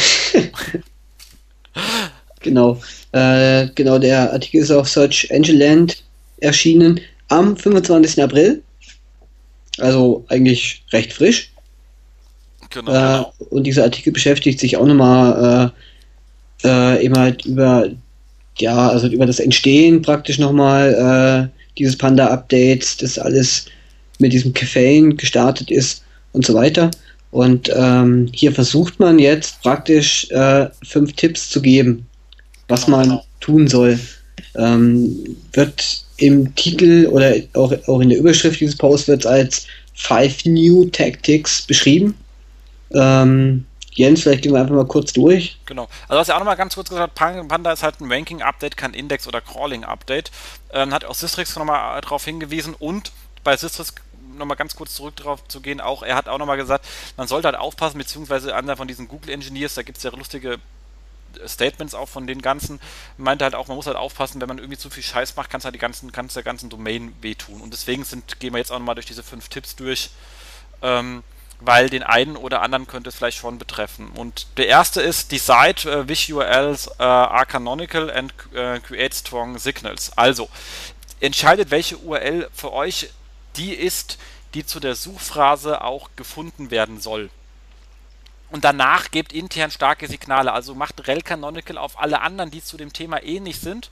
genau. 2.42 2.82
Äh, 3.12 3.68
genau, 3.76 3.98
der 3.98 4.34
Artikel 4.34 4.62
ist 4.62 4.72
auf 4.72 4.90
Search 4.90 5.28
Engine 5.30 5.58
Land 5.58 6.04
erschienen 6.40 7.00
am 7.30 7.56
25. 7.56 8.22
April. 8.22 8.62
Also 9.80 10.26
eigentlich 10.28 10.84
recht 10.92 11.14
frisch. 11.14 11.52
Genau. 12.70 12.92
Äh, 12.92 12.94
genau. 12.94 13.34
Und 13.50 13.64
dieser 13.64 13.84
Artikel 13.84 14.12
beschäftigt 14.12 14.60
sich 14.60 14.78
auch 14.78 14.86
nochmal 14.86 15.72
äh, 16.64 16.68
äh, 16.68 17.06
eben 17.06 17.18
halt 17.18 17.46
über, 17.46 17.90
ja, 18.58 18.90
also 18.90 19.08
über 19.08 19.26
das 19.26 19.40
Entstehen 19.40 20.02
praktisch 20.02 20.40
nochmal 20.40 21.52
äh, 21.54 21.62
dieses 21.78 21.98
Panda-Updates, 21.98 22.98
das 22.98 23.18
alles 23.18 23.66
mit 24.22 24.34
diesem 24.34 24.54
Caffeine 24.54 25.16
gestartet 25.16 25.72
ist 25.72 26.04
und 26.32 26.46
so 26.46 26.54
weiter. 26.54 26.92
Und 27.32 27.72
ähm, 27.74 28.30
hier 28.34 28.52
versucht 28.52 29.00
man 29.00 29.18
jetzt 29.18 29.62
praktisch 29.62 30.30
äh, 30.32 30.68
fünf 30.84 31.14
Tipps 31.14 31.50
zu 31.50 31.62
geben, 31.62 32.06
was 32.68 32.88
man 32.88 33.04
genau. 33.04 33.26
tun 33.40 33.68
soll. 33.68 34.00
Ähm, 34.56 35.38
wird 35.54 36.04
im 36.18 36.54
Titel 36.56 37.08
oder 37.10 37.36
auch, 37.54 37.74
auch 37.88 38.00
in 38.02 38.10
der 38.10 38.20
Überschrift 38.20 38.60
dieses 38.60 38.78
Posts 38.78 39.08
wird 39.08 39.26
als 39.26 39.66
Five 39.94 40.46
New 40.46 40.86
Tactics 40.86 41.62
beschrieben. 41.62 42.16
Ähm, 42.94 43.66
Jens, 43.94 44.22
vielleicht 44.22 44.44
gehen 44.44 44.54
wir 44.54 44.62
einfach 44.62 44.76
mal 44.76 44.86
kurz 44.86 45.14
durch. 45.14 45.58
Genau. 45.66 45.88
Also 46.08 46.20
was 46.20 46.30
er 46.30 46.36
auch 46.36 46.40
nochmal 46.40 46.56
ganz 46.56 46.76
kurz 46.76 46.90
gesagt 46.90 47.16
Panda 47.16 47.72
ist 47.72 47.84
halt 47.84 48.00
ein 48.00 48.12
Ranking-Update, 48.12 48.78
kein 48.78 48.94
Index- 48.94 49.28
oder 49.28 49.42
Crawling-Update. 49.42 50.32
Ähm, 50.74 50.94
hat 50.94 51.06
auch 51.06 51.16
Systrix 51.16 51.56
nochmal 51.56 52.00
darauf 52.02 52.24
hingewiesen 52.26 52.74
und 52.78 53.12
bei 53.44 53.56
Systrix 53.58 53.94
nochmal 54.42 54.58
ganz 54.58 54.76
kurz 54.76 54.96
zurück 54.96 55.16
darauf 55.16 55.48
zu 55.48 55.62
gehen, 55.62 55.80
auch 55.80 56.04
er 56.04 56.16
hat 56.16 56.28
auch 56.28 56.38
nochmal 56.38 56.58
gesagt, 56.58 56.86
man 57.18 57.28
sollte 57.28 57.48
halt 57.48 57.58
aufpassen, 57.58 57.98
beziehungsweise 57.98 58.56
einer 58.56 58.76
von 58.76 58.88
diesen 58.88 59.08
Google 59.08 59.32
Engineers, 59.32 59.76
da 59.76 59.84
gibt 59.84 59.98
es 59.98 60.04
ja 60.04 60.12
lustige 60.12 60.60
Statements 61.48 61.94
auch 61.94 62.10
von 62.10 62.28
den 62.28 62.42
ganzen, 62.42 62.80
meinte 63.18 63.44
halt 63.44 63.56
auch, 63.56 63.68
man 63.68 63.78
muss 63.78 63.88
halt 63.88 63.98
aufpassen, 63.98 64.42
wenn 64.42 64.48
man 64.48 64.58
irgendwie 64.58 64.78
zu 64.78 64.90
viel 64.90 65.04
Scheiß 65.04 65.36
macht, 65.36 65.50
kann 65.50 65.60
es 65.60 65.66
halt 65.66 65.76
die 65.76 65.80
ganzen, 65.80 66.12
kann 66.12 66.28
der 66.28 66.44
ganzen 66.44 66.70
Domain 66.70 67.14
wehtun. 67.22 67.62
Und 67.62 67.74
deswegen 67.74 68.04
sind, 68.04 68.40
gehen 68.40 68.54
wir 68.54 68.60
jetzt 68.60 68.72
auch 68.72 68.80
nochmal 68.80 68.96
durch 68.96 69.06
diese 69.06 69.24
fünf 69.24 69.50
Tipps 69.50 69.76
durch, 69.76 70.10
ähm, 70.82 71.24
weil 71.60 71.90
den 71.90 72.04
einen 72.04 72.38
oder 72.38 72.62
anderen 72.62 72.88
könnte 72.88 73.10
es 73.10 73.16
vielleicht 73.16 73.38
schon 73.38 73.60
betreffen. 73.60 74.10
Und 74.10 74.48
der 74.58 74.68
erste 74.68 75.02
ist, 75.02 75.32
decide 75.32 75.86
uh, 75.86 76.08
which 76.08 76.32
URLs 76.32 76.88
uh, 77.00 77.04
are 77.04 77.46
canonical 77.46 78.10
and 78.10 78.34
uh, 78.54 78.80
create 78.80 79.14
strong 79.14 79.58
signals. 79.60 80.12
Also, 80.18 80.50
entscheidet, 81.20 81.70
welche 81.70 81.98
URL 81.98 82.50
für 82.54 82.74
euch 82.74 83.10
die 83.58 83.74
ist, 83.74 84.18
die 84.54 84.66
zu 84.66 84.80
der 84.80 84.96
Suchphrase 84.96 85.82
auch 85.82 86.10
gefunden 86.16 86.72
werden 86.72 87.00
soll. 87.00 87.30
Und 88.52 88.66
danach 88.66 89.12
gebt 89.12 89.32
intern 89.32 89.72
starke 89.72 90.08
Signale. 90.08 90.52
Also 90.52 90.76
macht 90.76 91.08
rel 91.08 91.22
Canonical 91.22 91.78
auf 91.78 92.00
alle 92.00 92.22
anderen, 92.22 92.52
die 92.52 92.62
zu 92.62 92.76
dem 92.76 92.92
Thema 92.92 93.24
ähnlich 93.24 93.62
sind, 93.62 93.90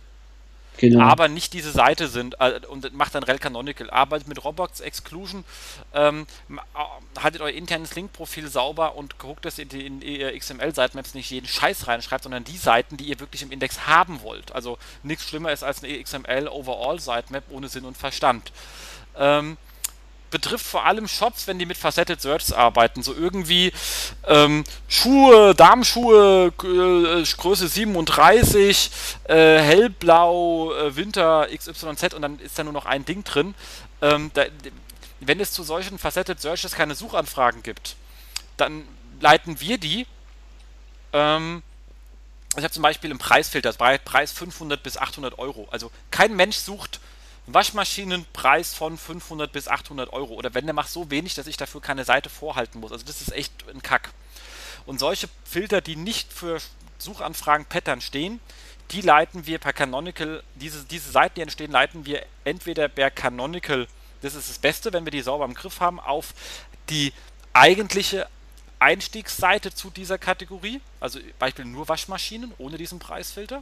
genau. 0.76 1.06
aber 1.06 1.30
nicht 1.30 1.54
diese 1.54 1.72
Seite 1.72 2.10
sind 2.10 2.36
äh, 2.42 2.60
und 2.70 2.94
macht 2.94 3.16
dann 3.16 3.24
rel 3.24 3.40
Canonical. 3.40 3.90
Arbeitet 3.90 4.28
mit 4.28 4.44
Robots 4.44 4.82
Exclusion, 4.82 5.46
ähm, 5.94 6.28
haltet 7.18 7.42
euer 7.42 7.54
internes 7.54 7.96
Link-Profil 7.96 8.50
sauber 8.50 8.96
und 8.96 9.18
guckt, 9.18 9.46
dass 9.46 9.60
ihr 9.60 9.72
in, 9.74 10.02
XML-Sitemaps 10.02 11.14
nicht 11.14 11.32
jeden 11.32 11.48
Scheiß 11.48 11.88
reinschreibt, 11.88 12.24
sondern 12.24 12.44
die 12.44 12.58
Seiten, 12.58 12.98
die 12.98 13.06
ihr 13.06 13.22
wirklich 13.22 13.44
im 13.44 13.52
Index 13.52 13.88
haben 13.88 14.22
wollt. 14.24 14.52
Also 14.52 14.78
nichts 15.04 15.24
schlimmer 15.24 15.54
ist 15.54 15.64
als 15.64 15.82
eine 15.82 16.04
XML 16.04 16.50
Overall 16.50 17.00
Sitemap 17.00 17.46
ohne 17.50 17.70
Sinn 17.70 17.86
und 17.86 17.98
Verstand. 17.98 18.52
Ähm, 19.20 19.58
betrifft 20.30 20.66
vor 20.66 20.86
allem 20.86 21.08
Shops, 21.08 21.48
wenn 21.48 21.60
die 21.60 21.66
mit 21.66 21.78
Faceted 21.78 22.22
Searches 22.22 22.54
arbeiten. 22.54 23.04
So 23.04 23.14
irgendwie 23.14 23.72
ähm, 24.28 24.64
Schuhe, 24.88 25.56
Damenschuhe, 25.56 26.54
äh, 26.64 27.24
Größe 27.24 27.68
37, 27.68 28.92
äh, 29.26 29.36
hellblau, 29.36 30.74
äh, 30.74 30.96
Winter 30.96 31.48
XYZ 31.54 32.14
und 32.14 32.22
dann 32.22 32.40
ist 32.40 32.58
da 32.58 32.64
nur 32.64 32.74
noch 32.74 32.86
ein 32.86 33.06
Ding 33.06 33.24
drin. 33.24 33.56
Ähm, 34.02 34.32
da, 34.34 34.46
wenn 35.20 35.40
es 35.40 35.52
zu 35.52 35.64
solchen 35.64 35.98
Faceted 35.98 36.40
Searches 36.40 36.74
keine 36.74 36.96
Suchanfragen 36.96 37.64
gibt, 37.64 37.96
dann 38.58 38.86
leiten 39.20 39.60
wir 39.60 39.78
die. 39.78 40.06
Ähm, 41.14 41.64
ich 42.58 42.64
habe 42.64 42.72
zum 42.72 42.84
Beispiel 42.84 43.12
im 43.12 43.20
Preisfilter, 43.20 43.74
Preis 43.74 44.32
500 44.32 44.82
bis 44.82 44.98
800 44.98 45.38
Euro. 45.38 45.68
Also 45.72 45.92
kein 46.10 46.36
Mensch 46.36 46.58
sucht 46.58 47.00
Waschmaschinenpreis 47.54 48.74
von 48.74 48.98
500 48.98 49.52
bis 49.52 49.68
800 49.68 50.12
Euro. 50.14 50.34
Oder 50.34 50.54
wenn 50.54 50.66
der 50.66 50.74
macht 50.74 50.90
so 50.90 51.10
wenig, 51.10 51.36
dass 51.36 51.48
ich 51.48 51.58
dafür 51.58 51.82
keine 51.82 52.06
Seite 52.06 52.30
vorhalten 52.30 52.80
muss. 52.80 52.92
Also 52.92 53.06
das 53.06 53.22
ist 53.22 53.32
echt 53.32 53.54
ein 53.70 53.82
Kack. 53.82 54.12
Und 54.86 55.00
solche 55.00 55.30
Filter, 55.44 55.82
die 55.82 55.96
nicht 55.96 56.34
für 56.34 56.60
Suchanfragen 56.98 57.66
Pattern 57.66 58.02
stehen, 58.02 58.40
die 58.92 59.02
leiten 59.02 59.46
wir 59.46 59.60
per 59.60 59.74
Canonical, 59.74 60.44
diese, 60.56 60.84
diese 60.86 61.12
Seiten, 61.12 61.36
die 61.36 61.42
entstehen, 61.42 61.72
leiten 61.72 62.06
wir 62.06 62.26
entweder 62.44 62.88
per 62.88 63.12
Canonical, 63.12 63.88
das 64.22 64.36
ist 64.36 64.50
das 64.50 64.58
Beste, 64.58 64.92
wenn 64.94 65.06
wir 65.06 65.12
die 65.12 65.22
sauber 65.22 65.46
im 65.46 65.54
Griff 65.54 65.80
haben, 65.80 66.00
auf 66.00 66.34
die 66.90 67.14
eigentliche 67.54 68.28
Einstiegsseite 68.80 69.74
zu 69.74 69.90
dieser 69.90 70.18
Kategorie, 70.18 70.82
also 71.00 71.20
Beispiel 71.38 71.66
nur 71.66 71.88
Waschmaschinen 71.88 72.54
ohne 72.58 72.78
diesen 72.78 73.00
Preisfilter 73.00 73.62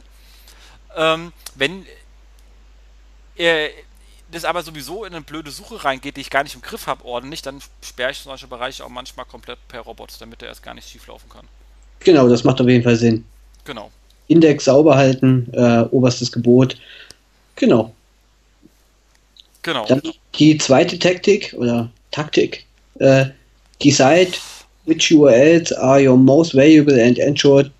Ähm, 0.96 1.32
wenn 1.54 1.86
ihr 3.38 3.70
das 4.30 4.44
aber 4.44 4.62
sowieso 4.62 5.04
in 5.04 5.14
eine 5.14 5.22
blöde 5.22 5.50
Suche 5.50 5.84
reingeht, 5.84 6.16
die 6.16 6.20
ich 6.20 6.30
gar 6.30 6.42
nicht 6.42 6.54
im 6.54 6.60
Griff 6.60 6.86
habe 6.86 7.04
ordentlich, 7.04 7.42
dann 7.42 7.60
sperre 7.82 8.10
ich 8.10 8.18
solche 8.18 8.46
Bereiche 8.46 8.84
auch 8.84 8.90
manchmal 8.90 9.24
komplett 9.24 9.58
per 9.68 9.80
Robot, 9.80 10.10
damit 10.20 10.42
er 10.42 10.48
erst 10.48 10.62
gar 10.62 10.74
nicht 10.74 10.88
schief 10.88 11.06
laufen 11.06 11.28
kann. 11.30 11.46
Genau, 12.00 12.28
das 12.28 12.44
macht 12.44 12.60
auf 12.60 12.68
jeden 12.68 12.84
Fall 12.84 12.96
Sinn. 12.96 13.24
Genau. 13.64 13.90
Index 14.28 14.66
sauber 14.66 14.96
halten, 14.96 15.48
äh, 15.54 15.84
oberstes 15.90 16.30
Gebot. 16.30 16.76
Genau. 17.56 17.92
Genau. 19.62 19.86
Dann 19.86 20.02
die 20.34 20.58
zweite 20.58 20.98
Taktik 20.98 21.54
oder 21.56 21.90
Taktik. 22.10 22.64
Äh, 22.98 23.26
decide 23.82 24.32
which 24.84 25.10
URLs 25.12 25.72
are 25.72 26.00
your 26.00 26.16
most 26.16 26.54
valuable 26.54 26.98
and 27.00 27.18
ensure 27.18 27.70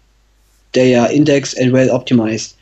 they 0.72 0.94
are 0.94 1.10
indexed 1.12 1.58
and 1.58 1.72
well 1.72 1.90
optimized. 1.90 2.56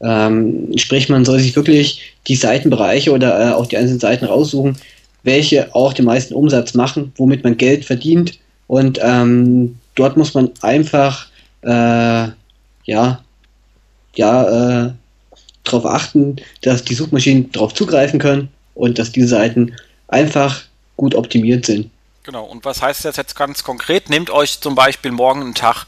Ähm, 0.00 0.70
sprich, 0.76 1.08
man 1.08 1.24
soll 1.24 1.38
sich 1.38 1.56
wirklich 1.56 2.15
die 2.26 2.36
Seitenbereiche 2.36 3.12
oder 3.12 3.50
äh, 3.50 3.52
auch 3.52 3.66
die 3.66 3.76
einzelnen 3.76 4.00
Seiten 4.00 4.24
raussuchen, 4.24 4.76
welche 5.22 5.74
auch 5.74 5.92
den 5.92 6.04
meisten 6.04 6.34
Umsatz 6.34 6.74
machen, 6.74 7.12
womit 7.16 7.44
man 7.44 7.56
Geld 7.56 7.84
verdient. 7.84 8.38
Und 8.66 8.98
ähm, 9.02 9.78
dort 9.94 10.16
muss 10.16 10.34
man 10.34 10.50
einfach 10.62 11.26
äh, 11.62 12.28
ja, 12.86 13.20
ja, 14.14 14.86
äh, 14.86 14.92
darauf 15.64 15.86
achten, 15.86 16.36
dass 16.62 16.84
die 16.84 16.94
Suchmaschinen 16.94 17.50
darauf 17.52 17.74
zugreifen 17.74 18.18
können 18.18 18.48
und 18.74 18.98
dass 18.98 19.12
diese 19.12 19.28
Seiten 19.28 19.74
einfach 20.08 20.62
gut 20.96 21.14
optimiert 21.14 21.66
sind. 21.66 21.90
Genau, 22.22 22.44
und 22.44 22.64
was 22.64 22.82
heißt 22.82 23.04
das 23.04 23.16
jetzt 23.16 23.36
ganz 23.36 23.62
konkret? 23.62 24.10
Nehmt 24.10 24.30
euch 24.30 24.60
zum 24.60 24.74
Beispiel 24.74 25.12
morgen 25.12 25.42
einen 25.42 25.54
Tag 25.54 25.86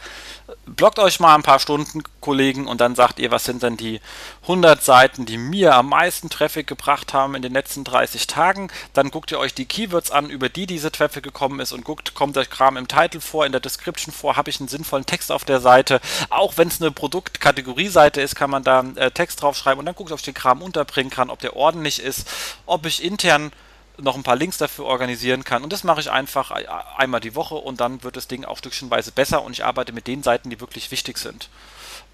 blockt 0.76 0.98
euch 0.98 1.20
mal 1.20 1.35
ein 1.35 1.42
paar 1.42 1.59
Stunden, 1.59 2.02
Kollegen, 2.20 2.66
und 2.66 2.81
dann 2.81 2.94
sagt 2.94 3.18
ihr, 3.18 3.31
was 3.31 3.44
sind 3.44 3.62
denn 3.62 3.76
die 3.76 4.00
100 4.42 4.83
Seiten, 4.83 5.26
die 5.26 5.38
mir 5.38 5.74
am 5.74 5.88
meisten 5.88 6.31
Traffic 6.31 6.66
gebracht 6.66 7.12
haben 7.14 7.35
in 7.35 7.42
den 7.42 7.52
letzten 7.52 7.85
30 7.85 8.26
Tagen. 8.26 8.70
Dann 8.92 9.11
guckt 9.11 9.31
ihr 9.31 9.38
euch 9.38 9.54
die 9.54 9.64
Keywords 9.64 10.11
an, 10.11 10.31
über 10.31 10.48
die 10.48 10.66
diese 10.66 10.92
Traffic 10.92 11.22
gekommen 11.22 11.61
ist 11.61 11.72
und 11.72 11.85
guckt, 11.85 12.14
kommt 12.14 12.37
der 12.37 12.46
Kram 12.46 12.76
im 12.76 12.88
Titel 12.88 13.20
vor, 13.20 13.46
in 13.46 13.52
der 13.52 13.61
Description 13.61 14.12
vor, 14.12 14.37
habe 14.37 14.50
ich 14.50 14.61
einen 14.61 14.68
sinnvollen 14.68 15.07
Text 15.07 15.33
auf 15.33 15.44
der 15.44 15.61
Seite. 15.61 16.00
Auch 16.31 16.57
wenn 16.57 16.68
es 16.68 16.81
eine 16.81 16.90
Produktkategorie-Seite 16.90 18.20
ist, 18.20 18.35
kann 18.35 18.50
man 18.50 18.64
da 18.64 18.85
äh, 18.96 19.11
Text 19.11 19.42
draufschreiben 19.42 19.78
und 19.78 19.87
dann 19.87 19.94
guckt, 19.94 20.12
ob 20.12 20.18
ich 20.18 20.24
den 20.24 20.35
Kram 20.35 20.62
unterbringen 20.62 21.11
kann, 21.11 21.31
ob 21.31 21.40
der 21.40 21.57
ordentlich 21.57 22.02
ist, 22.02 22.28
ob 22.66 22.87
ich 22.87 23.02
intern 23.02 23.52
noch 24.01 24.17
ein 24.17 24.23
paar 24.23 24.37
Links 24.37 24.59
dafür 24.59 24.85
organisieren 24.87 25.45
kann. 25.45 25.63
Und 25.63 25.73
das 25.73 25.85
mache 25.85 26.01
ich 26.01 26.11
einfach 26.11 26.51
einmal 26.97 27.21
die 27.21 27.35
Woche 27.35 27.57
und 27.57 27.81
dann 27.81 28.03
wird 28.03 28.17
das 28.17 28.29
Ding 28.29 28.45
auch 28.45 28.59
stückchenweise 28.59 29.13
besser 29.13 29.43
und 29.43 29.53
ich 29.53 29.65
arbeite 29.65 29.93
mit 29.93 30.07
den 30.07 30.23
Seiten, 30.23 30.51
die 30.51 30.61
wirklich 30.61 30.91
wichtig 30.91 31.19
sind. 31.19 31.49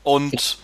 Und 0.03 0.59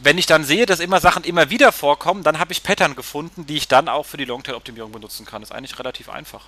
wenn 0.00 0.18
ich 0.18 0.26
dann 0.26 0.44
sehe, 0.44 0.66
dass 0.66 0.80
immer 0.80 1.00
Sachen 1.00 1.24
immer 1.24 1.50
wieder 1.50 1.72
vorkommen, 1.72 2.22
dann 2.22 2.38
habe 2.38 2.52
ich 2.52 2.62
Pattern 2.62 2.96
gefunden, 2.96 3.46
die 3.46 3.56
ich 3.56 3.68
dann 3.68 3.88
auch 3.88 4.04
für 4.04 4.16
die 4.16 4.24
Longtail-Optimierung 4.24 4.92
benutzen 4.92 5.24
kann. 5.24 5.42
Das 5.42 5.50
ist 5.50 5.56
eigentlich 5.56 5.78
relativ 5.78 6.08
einfach. 6.08 6.46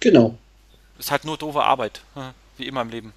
Genau. 0.00 0.34
Ist 0.98 1.10
halt 1.10 1.24
nur 1.24 1.36
doofe 1.36 1.62
Arbeit, 1.62 2.00
wie 2.56 2.66
immer 2.66 2.82
im 2.82 2.90
Leben. 2.90 3.12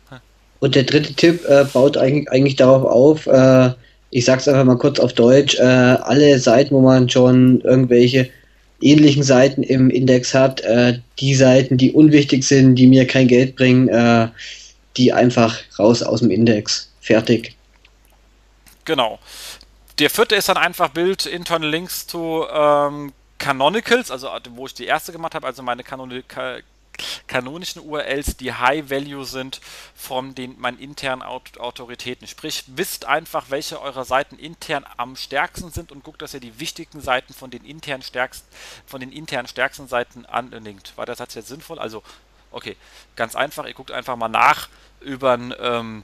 Und 0.59 0.75
der 0.75 0.83
dritte 0.83 1.13
Tipp 1.13 1.43
äh, 1.45 1.65
baut 1.65 1.97
eigentlich, 1.97 2.29
eigentlich 2.31 2.55
darauf 2.55 2.83
auf, 2.83 3.27
äh, 3.27 3.73
ich 4.11 4.25
sag's 4.25 4.47
einfach 4.47 4.63
mal 4.63 4.77
kurz 4.77 4.99
auf 4.99 5.13
Deutsch, 5.13 5.55
äh, 5.55 5.63
alle 5.63 6.39
Seiten, 6.39 6.75
wo 6.75 6.81
man 6.81 7.09
schon 7.09 7.61
irgendwelche 7.61 8.29
ähnlichen 8.83 9.23
Seiten 9.23 9.63
im 9.63 9.89
Index 9.89 10.33
hat, 10.33 10.61
äh, 10.61 10.99
die 11.19 11.35
Seiten, 11.35 11.77
die 11.77 11.91
unwichtig 11.91 12.43
sind, 12.43 12.75
die 12.75 12.87
mir 12.87 13.07
kein 13.07 13.27
Geld 13.27 13.55
bringen, 13.55 13.87
äh, 13.87 14.29
die 14.97 15.13
einfach 15.13 15.59
raus 15.79 16.03
aus 16.03 16.19
dem 16.19 16.31
Index. 16.31 16.91
Fertig. 17.01 17.55
Genau. 18.85 19.19
Der 19.99 20.09
vierte 20.09 20.35
ist 20.35 20.49
dann 20.49 20.57
einfach 20.57 20.89
Build 20.89 21.25
Internal 21.25 21.69
Links 21.69 22.07
zu 22.07 22.45
ähm, 22.51 23.13
Canonicals, 23.37 24.09
also 24.09 24.29
wo 24.51 24.65
ich 24.65 24.73
die 24.73 24.85
erste 24.85 25.11
gemacht 25.11 25.35
habe, 25.35 25.45
also 25.45 25.61
meine 25.63 25.83
Canonical 25.83 26.63
kanonischen 27.27 27.81
URLs, 27.81 28.37
die 28.37 28.53
High 28.53 28.89
Value 28.89 29.25
sind 29.25 29.61
von 29.95 30.35
den 30.35 30.59
meinen 30.59 30.79
internen 30.79 31.21
Aut 31.21 31.57
Autoritäten. 31.57 32.27
Sprich, 32.27 32.63
wisst 32.67 33.05
einfach, 33.05 33.45
welche 33.49 33.81
eurer 33.81 34.05
Seiten 34.05 34.37
intern 34.37 34.85
am 34.97 35.15
stärksten 35.15 35.71
sind 35.71 35.91
und 35.91 36.03
guckt, 36.03 36.21
dass 36.21 36.33
ihr 36.33 36.39
die 36.39 36.59
wichtigen 36.59 37.01
Seiten 37.01 37.33
von 37.33 37.51
den 37.51 37.65
intern 37.65 38.01
stärksten, 38.01 38.47
von 38.85 38.99
den 38.99 39.11
intern 39.11 39.47
stärksten 39.47 39.87
Seiten 39.87 40.25
anlinkt. 40.25 40.97
War 40.97 41.05
der 41.05 41.15
Satz 41.15 41.33
jetzt 41.35 41.47
sinnvoll? 41.47 41.79
Also, 41.79 42.03
okay, 42.51 42.77
ganz 43.15 43.35
einfach, 43.35 43.65
ihr 43.65 43.73
guckt 43.73 43.91
einfach 43.91 44.15
mal 44.15 44.29
nach 44.29 44.69
über 45.01 45.33
ein 45.33 45.53
ähm, 45.59 46.03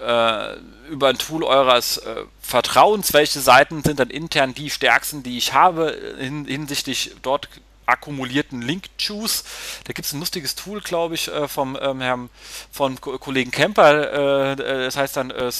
äh, 0.00 0.56
über 0.88 1.08
ein 1.08 1.18
Tool 1.18 1.44
eures 1.44 1.98
äh, 1.98 2.24
Vertrauens, 2.40 3.12
welche 3.12 3.40
Seiten 3.40 3.82
sind 3.82 4.00
dann 4.00 4.10
intern 4.10 4.54
die 4.54 4.70
stärksten, 4.70 5.22
die 5.22 5.38
ich 5.38 5.52
habe, 5.52 5.96
hin, 6.18 6.44
hinsichtlich 6.46 7.14
dort 7.22 7.48
akkumulierten 7.86 8.62
Link-Juice. 8.62 9.44
Da 9.84 9.92
gibt 9.92 10.06
es 10.06 10.12
ein 10.12 10.20
lustiges 10.20 10.54
Tool, 10.54 10.80
glaube 10.80 11.14
ich, 11.14 11.28
äh, 11.28 11.48
vom 11.48 11.78
ähm, 11.80 12.00
Herrn, 12.00 12.30
von 12.70 13.00
Ko 13.00 13.18
Kollegen 13.18 13.50
Kemper. 13.50 14.12
Äh, 14.12 14.52
äh 14.52 14.84
das 14.84 14.96
heißt 14.96 15.16
dann, 15.16 15.30
äh, 15.30 15.50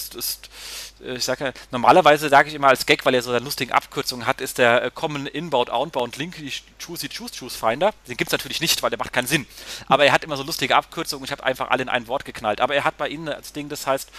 äh, 1.02 1.16
ich 1.16 1.24
sage 1.24 1.46
ja, 1.46 1.52
normalerweise 1.70 2.28
sage 2.28 2.48
ich 2.48 2.54
immer 2.54 2.68
als 2.68 2.87
Gag, 2.87 3.04
weil 3.04 3.14
er 3.14 3.22
so 3.22 3.30
eine 3.30 3.44
lustige 3.44 3.74
Abkürzung 3.74 4.26
hat, 4.26 4.40
ist 4.40 4.58
der 4.58 4.90
Common 4.90 5.26
Inbound 5.26 5.70
Outbound 5.70 6.16
Link, 6.16 6.37
die 6.37 6.52
Choosy 6.85 7.08
Choose 7.08 7.35
Choose 7.35 7.58
Finder. 7.58 7.92
Den 8.08 8.16
gibt 8.16 8.28
es 8.28 8.32
natürlich 8.32 8.61
nicht, 8.61 8.82
weil 8.82 8.90
der 8.90 8.98
macht 8.98 9.12
keinen 9.12 9.26
Sinn. 9.26 9.46
Aber 9.88 10.04
er 10.04 10.12
hat 10.12 10.24
immer 10.24 10.37
so 10.37 10.42
lustige 10.42 10.76
Abkürzungen. 10.76 11.24
Ich 11.24 11.32
habe 11.32 11.44
einfach 11.44 11.70
alle 11.70 11.82
in 11.82 11.88
ein 11.88 12.08
Wort 12.08 12.24
geknallt. 12.24 12.61
Aber 12.61 12.74
er 12.74 12.85
hat 12.85 12.96
bei 12.96 13.08
Ihnen 13.08 13.26
das 13.26 13.52
Ding, 13.52 13.68
das 13.68 13.87
heißt, 13.87 14.11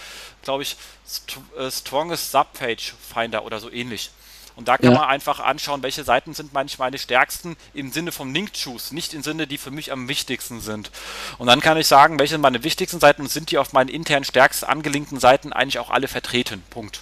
glaube 0.44 0.64
ich, 0.64 0.76
St 1.08 1.40
Strongest 1.70 2.32
Subpage 2.32 2.94
Finder 3.14 3.46
oder 3.46 3.60
so 3.60 3.72
ähnlich. 3.72 4.12
Und 4.56 4.68
da 4.68 4.78
kann 4.78 4.92
ja. 4.92 5.00
man 5.00 5.10
einfach 5.10 5.40
anschauen, 5.40 5.82
welche 5.82 6.04
Seiten 6.04 6.34
sind 6.34 6.54
manchmal 6.54 6.88
meine 6.88 6.98
stärksten 6.98 7.56
im 7.74 7.92
Sinne 7.92 8.12
vom 8.12 8.34
Link-Choose, 8.34 8.94
nicht 8.94 9.14
im 9.14 9.24
Sinne, 9.24 9.48
die 9.48 9.58
für 9.58 9.72
mich 9.72 9.92
am 9.92 10.08
wichtigsten 10.08 10.62
sind. 10.62 10.92
Und 11.38 11.48
dann 11.48 11.60
kann 11.60 11.78
ich 11.78 11.88
sagen, 11.88 12.20
welche 12.20 12.34
sind 12.34 12.42
meine 12.42 12.64
wichtigsten 12.64 13.00
Seiten 13.00 13.24
und 13.24 13.32
sind 13.32 13.52
die 13.52 13.58
auf 13.58 13.74
meinen 13.74 13.90
intern 13.90 14.24
stärkst 14.24 14.68
angelinkten 14.68 15.20
Seiten 15.20 15.54
eigentlich 15.54 15.80
auch 15.80 15.90
alle 15.90 16.08
vertreten. 16.08 16.62
Punkt. 16.70 17.02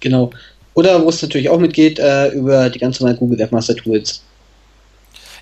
Genau. 0.00 0.30
Oder 0.74 1.02
wo 1.02 1.08
es 1.08 1.22
natürlich 1.22 1.50
auch 1.50 1.58
mitgeht, 1.58 1.98
äh, 1.98 2.28
über 2.28 2.70
die 2.70 2.78
ganz 2.78 2.98
normalen 2.98 3.18
Google 3.18 3.38
Webmaster 3.38 3.76
Tools. 3.76 4.22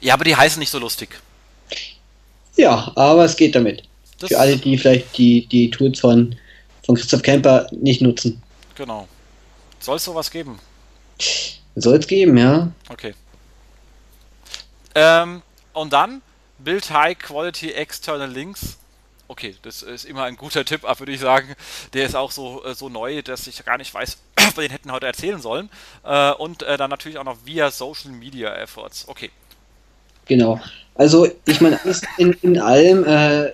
Ja, 0.00 0.14
aber 0.14 0.24
die 0.24 0.36
heißen 0.36 0.58
nicht 0.58 0.70
so 0.70 0.78
lustig. 0.78 1.20
Ja, 2.56 2.92
aber 2.96 3.24
es 3.24 3.36
geht 3.36 3.54
damit. 3.54 3.84
Das 4.18 4.28
Für 4.28 4.38
alle, 4.38 4.56
die 4.56 4.76
vielleicht 4.76 5.16
die, 5.16 5.46
die 5.46 5.70
Tools 5.70 6.00
von, 6.00 6.34
von 6.84 6.96
Christoph 6.96 7.22
Kemper 7.22 7.66
nicht 7.70 8.02
nutzen. 8.02 8.42
Genau. 8.74 9.08
Soll 9.78 9.96
es 9.96 10.04
sowas 10.04 10.30
geben? 10.30 10.58
Soll 11.76 11.96
es 11.96 12.06
geben, 12.06 12.36
ja. 12.36 12.70
Okay. 12.88 13.14
Ähm, 14.94 15.42
und 15.72 15.92
dann 15.92 16.22
Build 16.58 16.90
High 16.90 17.18
Quality 17.18 17.72
External 17.72 18.30
Links. 18.30 18.76
Okay, 19.28 19.54
das 19.62 19.82
ist 19.82 20.04
immer 20.04 20.24
ein 20.24 20.36
guter 20.36 20.64
Tipp, 20.64 20.84
aber 20.84 20.98
würde 20.98 21.12
ich 21.12 21.20
sagen, 21.20 21.54
der 21.92 22.04
ist 22.04 22.16
auch 22.16 22.32
so, 22.32 22.64
äh, 22.64 22.74
so 22.74 22.88
neu, 22.88 23.22
dass 23.22 23.46
ich 23.46 23.64
gar 23.64 23.78
nicht 23.78 23.94
weiß, 23.94 24.18
was 24.36 24.56
wir 24.56 24.62
den 24.62 24.72
hätten 24.72 24.90
heute 24.90 25.06
erzählen 25.06 25.40
sollen. 25.40 25.70
Äh, 26.04 26.32
und 26.32 26.62
äh, 26.64 26.76
dann 26.76 26.90
natürlich 26.90 27.18
auch 27.18 27.24
noch 27.24 27.38
via 27.44 27.70
Social 27.70 28.10
Media 28.10 28.52
Efforts. 28.56 29.06
Okay. 29.08 29.30
Genau. 30.26 30.60
Also, 30.96 31.28
ich 31.46 31.60
meine, 31.60 31.80
in, 32.18 32.32
in 32.42 32.58
allem, 32.58 33.04
äh, 33.04 33.52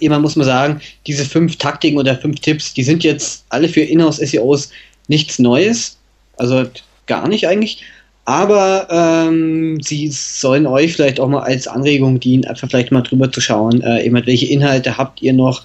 immer 0.00 0.18
muss 0.18 0.36
man 0.36 0.46
sagen, 0.46 0.80
diese 1.06 1.24
fünf 1.24 1.56
Taktiken 1.56 1.98
oder 1.98 2.16
fünf 2.16 2.40
Tipps, 2.40 2.74
die 2.74 2.84
sind 2.84 3.02
jetzt 3.02 3.44
alle 3.48 3.68
für 3.68 3.80
Inhouse-SEOs 3.80 4.70
nichts 5.08 5.38
Neues. 5.38 5.96
Also, 6.36 6.66
gar 7.06 7.28
nicht 7.28 7.46
eigentlich. 7.46 7.82
Aber 8.26 8.88
ähm, 8.90 9.82
sie 9.82 10.08
sollen 10.10 10.66
euch 10.66 10.94
vielleicht 10.94 11.20
auch 11.20 11.28
mal 11.28 11.42
als 11.42 11.68
Anregung 11.68 12.20
dienen, 12.20 12.46
einfach 12.46 12.68
vielleicht 12.70 12.90
mal 12.90 13.02
drüber 13.02 13.30
zu 13.30 13.40
schauen, 13.40 13.82
äh, 13.82 14.04
eben, 14.04 14.26
welche 14.26 14.46
Inhalte 14.46 14.96
habt 14.96 15.20
ihr 15.20 15.34
noch, 15.34 15.62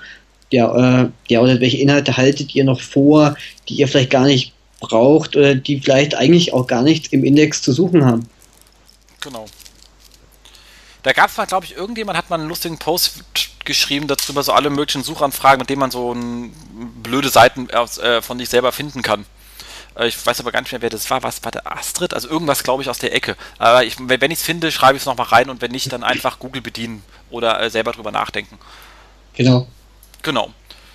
ja, 0.52 1.04
äh, 1.04 1.10
ja, 1.30 1.40
oder 1.40 1.62
welche 1.62 1.78
Inhalte 1.78 2.18
haltet 2.18 2.54
ihr 2.56 2.66
noch 2.66 2.82
vor, 2.82 3.38
die 3.70 3.76
ihr 3.76 3.88
vielleicht 3.88 4.10
gar 4.10 4.26
nicht 4.26 4.54
braucht 4.82 5.38
oder 5.38 5.56
die 5.56 5.80
vielleicht 5.80 6.16
eigentlich 6.16 6.54
auch 6.54 6.68
gar 6.68 6.82
nichts 6.82 7.10
im 7.10 7.24
Index 7.24 7.62
zu 7.62 7.72
suchen 7.72 8.04
haben. 8.04 8.28
Genau. 9.22 9.46
Da 11.04 11.14
gab 11.14 11.30
es 11.30 11.38
mal, 11.38 11.46
glaube 11.46 11.66
ich, 11.66 11.76
irgendjemand 11.78 12.18
hat 12.18 12.30
mal 12.30 12.40
einen 12.40 12.50
lustigen 12.50 12.78
Post 12.78 13.24
geschrieben 13.64 14.08
darüber, 14.08 14.44
so 14.44 14.52
alle 14.52 14.70
möglichen 14.70 15.04
Suchanfragen, 15.04 15.60
mit 15.60 15.70
denen 15.70 15.80
man 15.80 15.92
so 15.92 16.14
ein, 16.14 16.52
blöde 17.04 17.30
Seiten 17.30 17.70
äh, 17.70 18.22
von 18.22 18.38
sich 18.38 18.50
selber 18.50 18.72
finden 18.72 19.02
kann. 19.02 19.26
Äh, 20.00 20.08
ich 20.08 20.26
weiß 20.26 20.40
aber 20.40 20.52
gar 20.52 20.62
nicht 20.62 20.72
mehr, 20.72 20.82
wer 20.82 20.90
das 20.90 21.10
war. 21.10 21.22
Was 21.22 21.44
war 21.44 21.52
der 21.52 21.72
Astrid? 21.72 22.14
Also 22.14 22.30
irgendwas, 22.30 22.64
glaube 22.64 22.82
ich, 22.82 22.90
aus 22.90 22.98
der 22.98 23.14
Ecke. 23.14 23.36
Aber 23.58 23.84
ich, 23.84 23.98
wenn 24.00 24.32
ich 24.32 24.40
es 24.40 24.46
finde, 24.46 24.72
schreibe 24.72 24.96
ich 24.96 25.04
es 25.04 25.06
nochmal 25.06 25.28
rein 25.28 25.50
und 25.50 25.62
wenn 25.62 25.72
nicht, 25.72 25.92
dann 25.92 26.04
einfach 26.04 26.40
Google 26.40 26.62
bedienen 26.62 27.04
oder 27.30 27.62
äh, 27.62 27.70
selber 27.70 27.92
drüber 27.92 28.12
nachdenken. 28.12 28.58
Genau. 29.36 29.68
Genau. 30.24 30.54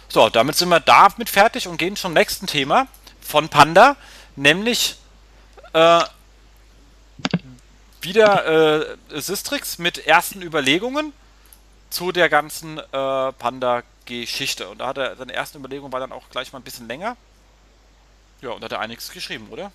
So, 0.09 0.29
damit 0.29 0.57
sind 0.57 0.69
wir 0.69 0.81
damit 0.81 1.29
fertig 1.29 1.69
und 1.69 1.77
gehen 1.77 1.97
zum 1.97 2.13
nächsten 2.13 2.47
Thema 2.47 2.87
von 3.21 3.49
Panda, 3.49 3.97
nämlich 4.37 4.97
äh, 5.73 6.01
wieder 8.01 8.47
äh, 9.11 9.21
Sistrix 9.21 9.79
mit 9.79 10.07
ersten 10.07 10.43
Überlegungen 10.43 11.13
zu 11.91 12.13
der 12.13 12.29
ganzen 12.29 12.79
äh, 12.79 12.83
Panda-Geschichte. 13.33 14.69
Und 14.69 14.79
da 14.79 14.89
hat 14.89 14.99
er 14.99 15.17
seine 15.17 15.33
ersten 15.33 15.59
Überlegungen 15.59 15.93
war 15.93 16.01
dann 16.01 16.13
auch 16.13 16.29
gleich 16.31 16.53
mal 16.53 16.59
ein 16.59 16.65
bisschen 16.65 16.87
länger. 16.87 17.17
Ja, 18.45 18.51
und 18.51 18.63
hat 18.63 18.73
er 18.73 18.81
einiges 18.81 19.11
geschrieben, 19.11 19.47
oder? 19.51 19.73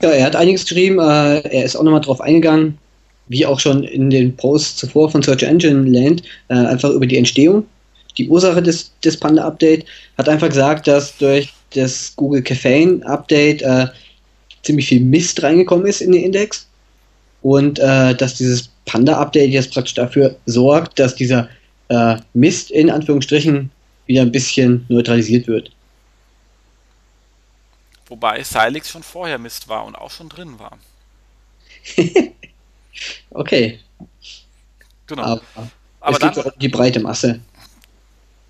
Ja, 0.00 0.08
er 0.08 0.24
hat 0.24 0.34
einiges 0.34 0.64
geschrieben. 0.64 0.98
Äh, 0.98 1.40
er 1.40 1.64
ist 1.64 1.76
auch 1.76 1.82
nochmal 1.82 2.00
drauf 2.00 2.22
eingegangen, 2.22 2.78
wie 3.28 3.44
auch 3.44 3.60
schon 3.60 3.84
in 3.84 4.08
den 4.08 4.34
Posts 4.34 4.76
zuvor 4.76 5.10
von 5.10 5.22
Search 5.22 5.42
Engine 5.42 5.86
Land, 5.86 6.22
äh, 6.48 6.54
einfach 6.54 6.88
über 6.90 7.06
die 7.06 7.18
Entstehung. 7.18 7.66
Die 8.16 8.26
Ursache 8.28 8.62
des, 8.62 8.92
des 9.04 9.18
Panda-Update 9.18 9.84
hat 10.16 10.30
einfach 10.30 10.48
gesagt, 10.48 10.86
dass 10.88 11.16
durch 11.18 11.52
das 11.74 12.14
Google 12.16 12.42
Caffeine 12.42 13.04
Update 13.04 13.60
äh, 13.60 13.88
ziemlich 14.62 14.88
viel 14.88 15.00
Mist 15.00 15.42
reingekommen 15.42 15.86
ist 15.86 16.00
in 16.00 16.12
den 16.12 16.24
Index 16.24 16.66
und 17.42 17.78
äh, 17.78 18.14
dass 18.14 18.34
dieses 18.34 18.70
Panda-Update 18.86 19.50
jetzt 19.50 19.74
praktisch 19.74 19.94
dafür 19.94 20.36
sorgt, 20.46 20.98
dass 20.98 21.14
dieser 21.14 21.50
äh, 21.88 22.16
Mist 22.32 22.70
in 22.70 22.88
Anführungsstrichen 22.88 23.70
wieder 24.06 24.22
ein 24.22 24.32
bisschen 24.32 24.86
neutralisiert 24.88 25.46
wird. 25.46 25.70
Wobei 28.10 28.42
Silix 28.42 28.90
schon 28.90 29.04
vorher 29.04 29.38
Mist 29.38 29.68
war 29.68 29.84
und 29.84 29.94
auch 29.94 30.10
schon 30.10 30.28
drin 30.28 30.58
war. 30.58 30.76
okay. 33.30 33.78
Genau. 35.06 35.22
Aber, 35.22 35.40
Aber 36.00 36.12
es 36.12 36.18
dann, 36.18 36.32
gibt 36.32 36.46
auch 36.46 36.52
die 36.58 36.68
breite 36.68 36.98
Masse. 36.98 37.40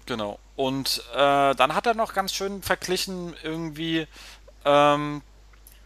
Genau. 0.06 0.38
Und 0.56 1.02
äh, 1.12 1.54
dann 1.54 1.74
hat 1.74 1.86
er 1.86 1.92
noch 1.92 2.14
ganz 2.14 2.32
schön 2.32 2.62
verglichen 2.62 3.34
irgendwie 3.42 4.06
ähm, 4.64 5.20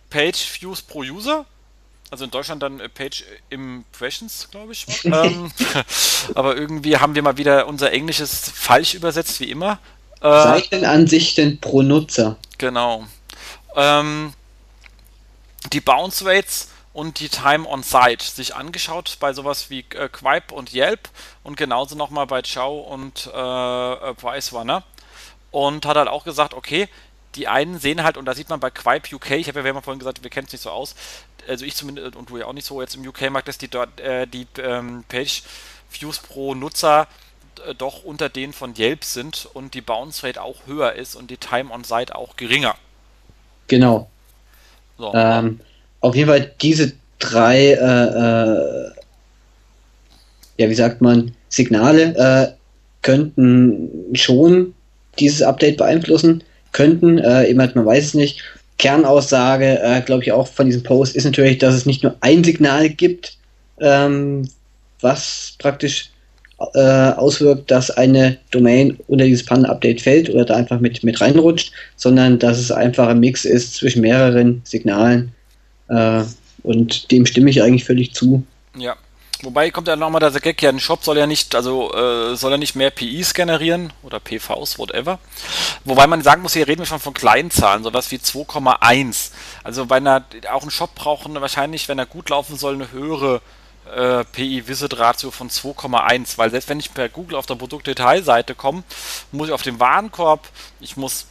Page 0.08 0.60
Views 0.60 0.80
pro 0.80 1.00
User. 1.00 1.44
Also 2.12 2.26
in 2.26 2.30
Deutschland 2.30 2.62
dann 2.62 2.78
äh, 2.78 2.88
Page 2.88 3.24
Impressions, 3.50 4.48
glaube 4.52 4.72
ich. 4.72 4.86
ähm, 5.04 5.50
aber 6.36 6.56
irgendwie 6.56 6.96
haben 6.98 7.16
wir 7.16 7.22
mal 7.22 7.38
wieder 7.38 7.66
unser 7.66 7.90
Englisches 7.90 8.52
falsch 8.54 8.94
übersetzt, 8.94 9.40
wie 9.40 9.50
immer. 9.50 9.80
Äh, 10.20 10.30
Seitenansichten 10.30 11.58
pro 11.60 11.82
Nutzer. 11.82 12.36
Genau. 12.58 13.06
Ähm, 13.74 14.32
die 15.72 15.80
Bounce 15.80 16.24
Rates 16.24 16.68
und 16.92 17.18
die 17.18 17.28
Time 17.28 17.68
on 17.68 17.82
Site 17.82 18.24
sich 18.24 18.54
angeschaut 18.54 19.16
bei 19.20 19.32
sowas 19.32 19.68
wie 19.68 19.80
äh, 19.90 20.08
Quipe 20.08 20.54
und 20.54 20.72
Yelp 20.72 21.08
und 21.42 21.56
genauso 21.56 21.96
nochmal 21.96 22.26
bei 22.26 22.40
Chow 22.42 22.80
und 22.88 23.30
äh, 23.34 23.92
äh, 23.92 24.14
Pricerunner 24.14 24.84
und 25.50 25.84
hat 25.86 25.96
halt 25.96 26.08
auch 26.08 26.24
gesagt, 26.24 26.54
okay, 26.54 26.88
die 27.34 27.48
einen 27.48 27.80
sehen 27.80 28.04
halt, 28.04 28.16
und 28.16 28.26
da 28.26 28.34
sieht 28.34 28.48
man 28.48 28.60
bei 28.60 28.70
Quipe 28.70 29.14
UK, 29.14 29.32
ich 29.32 29.48
habe 29.48 29.60
ja, 29.60 29.80
vorhin 29.80 29.98
gesagt, 29.98 30.22
wir 30.22 30.30
kennen 30.30 30.46
es 30.46 30.52
nicht 30.52 30.62
so 30.62 30.70
aus, 30.70 30.94
also 31.48 31.64
ich 31.64 31.74
zumindest 31.74 32.14
und 32.14 32.30
du 32.30 32.38
ja 32.38 32.46
auch 32.46 32.52
nicht 32.52 32.66
so 32.66 32.80
jetzt 32.80 32.94
im 32.94 33.06
UK-Markt, 33.06 33.48
dass 33.48 33.58
die 33.58 33.68
äh, 34.00 34.26
die 34.26 34.46
ähm, 34.58 35.04
Page 35.08 35.42
Views 35.90 36.18
pro 36.18 36.54
Nutzer 36.54 37.08
äh, 37.66 37.74
doch 37.74 38.04
unter 38.04 38.28
denen 38.28 38.52
von 38.52 38.76
Yelp 38.76 39.04
sind 39.04 39.48
und 39.52 39.74
die 39.74 39.80
Bounce 39.80 40.24
Rate 40.24 40.40
auch 40.40 40.66
höher 40.66 40.92
ist 40.92 41.16
und 41.16 41.30
die 41.30 41.38
Time 41.38 41.72
on 41.72 41.82
Site 41.82 42.14
auch 42.14 42.36
geringer. 42.36 42.76
Genau. 43.68 44.08
So. 44.98 45.12
Ähm, 45.14 45.60
auf 46.00 46.14
jeden 46.14 46.28
Fall 46.28 46.52
diese 46.60 46.92
drei, 47.18 47.72
äh, 47.72 47.74
äh, 47.74 48.90
ja, 50.58 50.70
wie 50.70 50.74
sagt 50.74 51.00
man, 51.00 51.32
Signale 51.48 52.14
äh, 52.16 52.52
könnten 53.02 54.14
schon 54.14 54.74
dieses 55.18 55.42
Update 55.42 55.76
beeinflussen, 55.76 56.42
könnten, 56.72 57.18
äh, 57.18 57.46
eben 57.48 57.60
halt, 57.60 57.76
man 57.76 57.86
weiß 57.86 58.04
es 58.04 58.14
nicht. 58.14 58.42
Kernaussage, 58.78 59.80
äh, 59.80 60.00
glaube 60.00 60.24
ich, 60.24 60.32
auch 60.32 60.48
von 60.48 60.66
diesem 60.66 60.82
Post 60.82 61.14
ist 61.14 61.24
natürlich, 61.24 61.58
dass 61.58 61.74
es 61.74 61.86
nicht 61.86 62.02
nur 62.02 62.16
ein 62.20 62.42
Signal 62.42 62.88
gibt, 62.88 63.38
ähm, 63.80 64.48
was 65.00 65.54
praktisch 65.58 66.10
äh, 66.74 67.18
auswirkt, 67.18 67.70
dass 67.70 67.90
eine 67.90 68.38
Domain 68.50 68.98
unter 69.06 69.24
dieses 69.24 69.44
Panda-Update 69.44 70.00
fällt 70.00 70.30
oder 70.30 70.44
da 70.44 70.56
einfach 70.56 70.80
mit, 70.80 71.02
mit 71.04 71.20
reinrutscht, 71.20 71.72
sondern 71.96 72.38
dass 72.38 72.58
es 72.58 72.70
einfach 72.70 73.08
ein 73.08 73.20
Mix 73.20 73.44
ist 73.44 73.74
zwischen 73.74 74.02
mehreren 74.02 74.62
Signalen, 74.64 75.32
äh, 75.88 76.22
und 76.62 77.10
dem 77.10 77.26
stimme 77.26 77.50
ich 77.50 77.62
eigentlich 77.62 77.84
völlig 77.84 78.14
zu. 78.14 78.42
Ja. 78.76 78.96
Wobei 79.42 79.70
kommt 79.70 79.88
ja 79.88 79.96
nochmal 79.96 80.20
der 80.20 80.30
Gag, 80.40 80.62
ja, 80.62 80.70
ein 80.70 80.80
Shop 80.80 81.04
soll 81.04 81.18
ja 81.18 81.26
nicht, 81.26 81.54
also 81.54 81.92
äh, 81.92 82.34
soll 82.34 82.52
ja 82.52 82.56
nicht 82.56 82.76
mehr 82.76 82.90
PIs 82.90 83.34
generieren 83.34 83.92
oder 84.02 84.18
PVs, 84.18 84.78
whatever. 84.78 85.18
Wobei 85.84 86.06
man 86.06 86.22
sagen 86.22 86.40
muss, 86.40 86.54
hier 86.54 86.66
reden 86.66 86.80
wir 86.80 86.86
schon 86.86 87.00
von 87.00 87.12
kleinen 87.12 87.50
Zahlen, 87.50 87.84
sowas 87.84 88.10
wie 88.10 88.16
2,1. 88.16 89.32
Also 89.62 89.84
bei 89.84 89.96
einer, 89.96 90.24
auch 90.50 90.62
ein 90.62 90.70
Shop 90.70 90.94
braucht 90.94 91.28
wahrscheinlich, 91.28 91.88
wenn 91.88 91.98
er 91.98 92.06
gut 92.06 92.30
laufen 92.30 92.56
soll, 92.56 92.74
eine 92.74 92.90
höhere 92.90 93.36
äh, 93.36 93.40
PI-Visit-Ratio 94.32 95.30
von 95.30 95.50
2,1, 95.50 96.36
weil 96.38 96.50
selbst 96.50 96.68
wenn 96.68 96.80
ich 96.80 96.92
per 96.92 97.08
Google 97.08 97.36
auf 97.36 97.46
der 97.46 97.54
Produktdetailseite 97.54 98.54
komme, 98.54 98.82
muss 99.30 99.48
ich 99.48 99.54
auf 99.54 99.62
den 99.62 99.78
Warenkorb, 99.78 100.48
ich 100.80 100.96
muss 100.96 101.26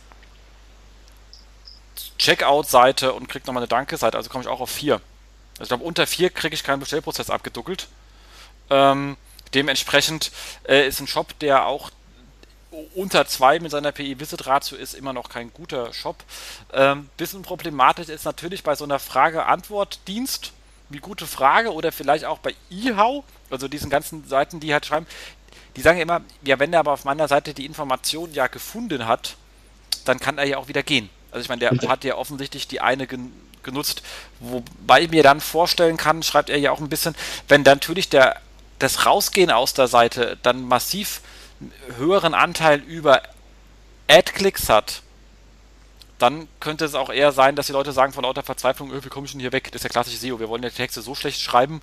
Checkout-Seite 2.17 3.13
und 3.13 3.27
kriege 3.27 3.45
nochmal 3.45 3.63
eine 3.63 3.67
Danke-Seite, 3.67 4.17
also 4.17 4.29
komme 4.29 4.43
ich 4.43 4.49
auch 4.49 4.61
auf 4.61 4.69
4. 4.69 4.95
Also 4.95 5.63
ich 5.63 5.67
glaube, 5.67 5.83
unter 5.83 6.07
4 6.07 6.29
kriege 6.29 6.55
ich 6.55 6.63
keinen 6.63 6.79
Bestellprozess 6.79 7.29
abgeduckelt. 7.29 7.87
Ähm, 8.69 9.17
dementsprechend 9.53 10.31
äh, 10.67 10.87
ist 10.87 10.99
ein 10.99 11.07
Shop, 11.07 11.37
der 11.39 11.65
auch 11.65 11.91
unter 12.95 13.27
2 13.27 13.59
mit 13.59 13.71
seiner 13.71 13.91
PI-Visit-Ratio 13.91 14.77
ist 14.77 14.93
immer 14.93 15.13
noch 15.13 15.29
kein 15.29 15.53
guter 15.53 15.93
Shop. 15.93 16.23
Ähm, 16.73 17.09
bisschen 17.17 17.43
problematisch 17.43 18.09
ist 18.09 18.25
natürlich 18.25 18.63
bei 18.63 18.75
so 18.75 18.83
einer 18.83 18.99
Frage-Antwort-Dienst, 18.99 20.53
wie 20.93 20.99
gute 20.99 21.27
Frage, 21.27 21.73
oder 21.73 21.91
vielleicht 21.91 22.25
auch 22.25 22.39
bei 22.39 22.55
eHow, 22.69 23.23
also 23.49 23.67
diesen 23.67 23.89
ganzen 23.89 24.27
Seiten, 24.27 24.59
die 24.59 24.73
halt 24.73 24.85
schreiben, 24.85 25.05
die 25.75 25.81
sagen 25.81 25.99
immer, 25.99 26.21
ja, 26.43 26.59
wenn 26.59 26.71
er 26.71 26.79
aber 26.79 26.93
auf 26.93 27.03
meiner 27.03 27.27
Seite 27.27 27.53
die 27.53 27.65
Information 27.65 28.33
ja 28.33 28.47
gefunden 28.47 29.07
hat, 29.07 29.35
dann 30.05 30.19
kann 30.19 30.37
er 30.37 30.45
ja 30.45 30.57
auch 30.57 30.67
wieder 30.67 30.83
gehen. 30.83 31.09
Also 31.31 31.43
ich 31.43 31.49
meine, 31.49 31.59
der 31.59 31.89
hat 31.89 32.03
ja 32.03 32.15
offensichtlich 32.15 32.67
die 32.67 32.81
eine 32.81 33.07
gen 33.07 33.31
genutzt, 33.63 34.03
wobei 34.41 35.03
ich 35.03 35.09
mir 35.09 35.23
dann 35.23 35.39
vorstellen 35.39 35.95
kann, 35.95 36.21
schreibt 36.21 36.49
er 36.49 36.57
ja 36.57 36.71
auch 36.71 36.81
ein 36.81 36.89
bisschen, 36.89 37.15
wenn 37.47 37.63
dann 37.63 37.77
natürlich 37.77 38.09
der, 38.09 38.41
das 38.77 39.05
Rausgehen 39.05 39.51
aus 39.51 39.73
der 39.73 39.87
Seite 39.87 40.37
dann 40.43 40.67
massiv 40.67 41.21
höheren 41.95 42.33
Anteil 42.33 42.81
über 42.81 43.21
Ad-Klicks 44.09 44.67
hat, 44.67 45.02
dann 46.23 46.47
könnte 46.61 46.85
es 46.85 46.95
auch 46.95 47.11
eher 47.11 47.33
sein, 47.33 47.55
dass 47.57 47.67
die 47.67 47.73
Leute 47.73 47.91
sagen 47.91 48.13
von 48.13 48.23
lauter 48.23 48.43
Verzweiflung, 48.43 48.93
öh, 48.93 49.03
wie 49.03 49.09
komme 49.09 49.25
ich 49.25 49.33
denn 49.33 49.41
hier 49.41 49.51
weg? 49.51 49.69
Das 49.71 49.81
ist 49.81 49.83
ja 49.83 49.89
klassische 49.89 50.17
SEO. 50.17 50.39
Wir 50.39 50.47
wollen 50.47 50.63
ja 50.63 50.69
die 50.69 50.75
Texte 50.75 51.01
so 51.01 51.15
schlecht 51.15 51.41
schreiben, 51.41 51.81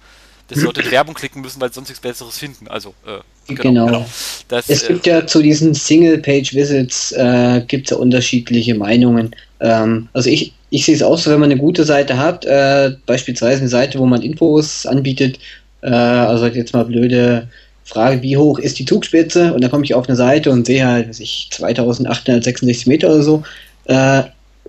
dass 0.48 0.58
die 0.58 0.64
Leute 0.64 0.82
Werbung 0.90 1.14
klicken 1.14 1.42
müssen, 1.42 1.60
weil 1.60 1.68
sie 1.68 1.74
sonst 1.74 1.88
nichts 1.88 2.00
Besseres 2.00 2.38
finden. 2.38 2.66
Also, 2.66 2.94
äh, 3.06 3.52
genau. 3.52 3.86
genau. 3.86 4.06
Das, 4.48 4.70
es 4.70 4.86
gibt 4.86 5.06
äh, 5.06 5.10
ja 5.10 5.26
zu 5.26 5.42
diesen 5.42 5.74
Single-Page-Visits 5.74 7.12
äh, 7.12 7.64
gibt 7.68 7.90
ja 7.90 7.98
unterschiedliche 7.98 8.74
Meinungen. 8.74 9.36
Ähm, 9.60 10.08
also 10.14 10.30
ich, 10.30 10.54
ich 10.70 10.86
sehe 10.86 10.94
es 10.94 11.02
auch 11.02 11.18
so, 11.18 11.30
wenn 11.30 11.40
man 11.40 11.50
eine 11.50 11.60
gute 11.60 11.84
Seite 11.84 12.16
hat, 12.16 12.46
äh, 12.46 12.92
beispielsweise 13.04 13.60
eine 13.60 13.68
Seite, 13.68 13.98
wo 13.98 14.06
man 14.06 14.22
Infos 14.22 14.86
anbietet, 14.86 15.38
äh, 15.82 15.90
also 15.90 16.46
jetzt 16.46 16.72
mal 16.72 16.86
blöde 16.86 17.46
Frage, 17.84 18.22
wie 18.22 18.38
hoch 18.38 18.58
ist 18.58 18.78
die 18.78 18.86
Zugspitze? 18.86 19.52
Und 19.52 19.62
dann 19.62 19.70
komme 19.70 19.84
ich 19.84 19.94
auf 19.94 20.08
eine 20.08 20.16
Seite 20.16 20.50
und 20.50 20.64
sehe 20.64 20.86
halt, 20.86 21.10
was 21.10 21.20
ich, 21.20 21.48
2866 21.50 22.86
Meter 22.86 23.08
oder 23.08 23.22
so. 23.22 23.42
Äh, 23.90 24.22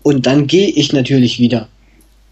und 0.03 0.25
dann 0.25 0.47
gehe 0.47 0.69
ich 0.69 0.93
natürlich 0.93 1.39
wieder 1.39 1.67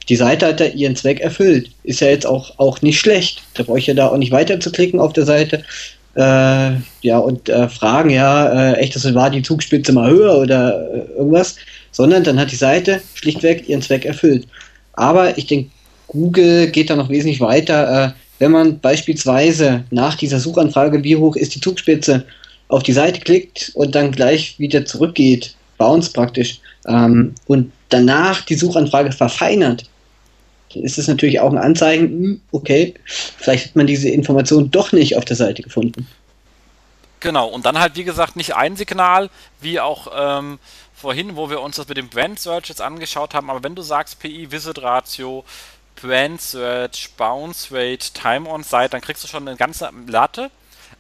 die 0.09 0.15
Seite 0.15 0.47
hat 0.47 0.59
ja 0.59 0.65
ihren 0.65 0.95
Zweck 0.95 1.19
erfüllt. 1.19 1.69
Ist 1.83 2.01
ja 2.01 2.07
jetzt 2.07 2.25
auch, 2.25 2.57
auch 2.57 2.81
nicht 2.81 2.99
schlecht. 2.99 3.43
Da 3.53 3.63
brauche 3.63 3.77
ich 3.77 3.87
ja 3.87 3.93
da 3.93 4.07
auch 4.07 4.17
nicht 4.17 4.31
weiter 4.31 4.59
zu 4.59 4.71
klicken 4.71 4.99
auf 4.99 5.13
der 5.13 5.25
Seite. 5.25 5.63
Äh, 6.15 6.71
ja, 7.01 7.19
und 7.19 7.47
äh, 7.47 7.69
fragen, 7.69 8.09
ja, 8.09 8.71
äh, 8.71 8.77
echt, 8.77 8.95
das 8.95 9.13
war 9.13 9.29
die 9.29 9.43
Zugspitze 9.43 9.93
mal 9.93 10.09
höher 10.09 10.39
oder 10.39 10.89
äh, 10.91 11.17
irgendwas, 11.17 11.55
sondern 11.91 12.23
dann 12.23 12.39
hat 12.39 12.51
die 12.51 12.55
Seite 12.55 12.99
schlichtweg 13.13 13.69
ihren 13.69 13.83
Zweck 13.83 14.05
erfüllt. 14.05 14.47
Aber 14.93 15.37
ich 15.37 15.45
denke, 15.45 15.69
Google 16.07 16.67
geht 16.71 16.89
da 16.89 16.95
noch 16.95 17.09
wesentlich 17.09 17.39
weiter. 17.39 18.07
Äh, 18.07 18.11
wenn 18.39 18.51
man 18.51 18.79
beispielsweise 18.79 19.83
nach 19.91 20.15
dieser 20.15 20.39
Suchanfrage, 20.39 21.03
wie 21.03 21.17
hoch 21.17 21.35
ist 21.35 21.53
die 21.53 21.61
Zugspitze, 21.61 22.25
auf 22.67 22.81
die 22.83 22.93
Seite 22.93 23.19
klickt 23.19 23.71
und 23.75 23.93
dann 23.93 24.11
gleich 24.11 24.57
wieder 24.57 24.85
zurückgeht, 24.85 25.55
bounce 25.77 26.11
praktisch, 26.11 26.59
ähm, 26.87 27.35
und 27.45 27.71
danach 27.89 28.41
die 28.41 28.55
Suchanfrage 28.55 29.11
verfeinert, 29.11 29.89
dann 30.73 30.83
ist 30.83 30.97
es 30.97 31.07
natürlich 31.07 31.39
auch 31.39 31.51
ein 31.51 31.57
Anzeigen, 31.57 32.07
hm, 32.07 32.41
okay, 32.51 32.93
vielleicht 33.05 33.67
hat 33.67 33.75
man 33.75 33.87
diese 33.87 34.09
Information 34.09 34.69
doch 34.71 34.91
nicht 34.91 35.17
auf 35.17 35.25
der 35.25 35.35
Seite 35.35 35.61
gefunden. 35.61 36.07
Genau, 37.19 37.47
und 37.47 37.65
dann 37.65 37.79
halt, 37.79 37.95
wie 37.95 38.03
gesagt, 38.03 38.35
nicht 38.35 38.55
ein 38.55 38.75
Signal, 38.77 39.29
wie 39.59 39.79
auch 39.79 40.07
ähm, 40.15 40.59
vorhin, 40.93 41.35
wo 41.35 41.49
wir 41.49 41.61
uns 41.61 41.75
das 41.75 41.87
mit 41.87 41.97
dem 41.97 42.07
Brand 42.07 42.39
Search 42.39 42.69
jetzt 42.69 42.81
angeschaut 42.81 43.33
haben, 43.33 43.49
aber 43.49 43.63
wenn 43.63 43.75
du 43.75 43.81
sagst 43.81 44.19
PI 44.19 44.51
Visit 44.51 44.81
Ratio, 44.81 45.43
Brand 46.01 46.39
Search, 46.39 47.09
Bounce 47.17 47.71
Rate, 47.71 48.13
Time 48.13 48.49
on 48.49 48.63
Site, 48.63 48.89
dann 48.89 49.01
kriegst 49.01 49.23
du 49.23 49.27
schon 49.27 49.47
eine 49.47 49.57
ganze 49.57 49.89
Latte 50.07 50.49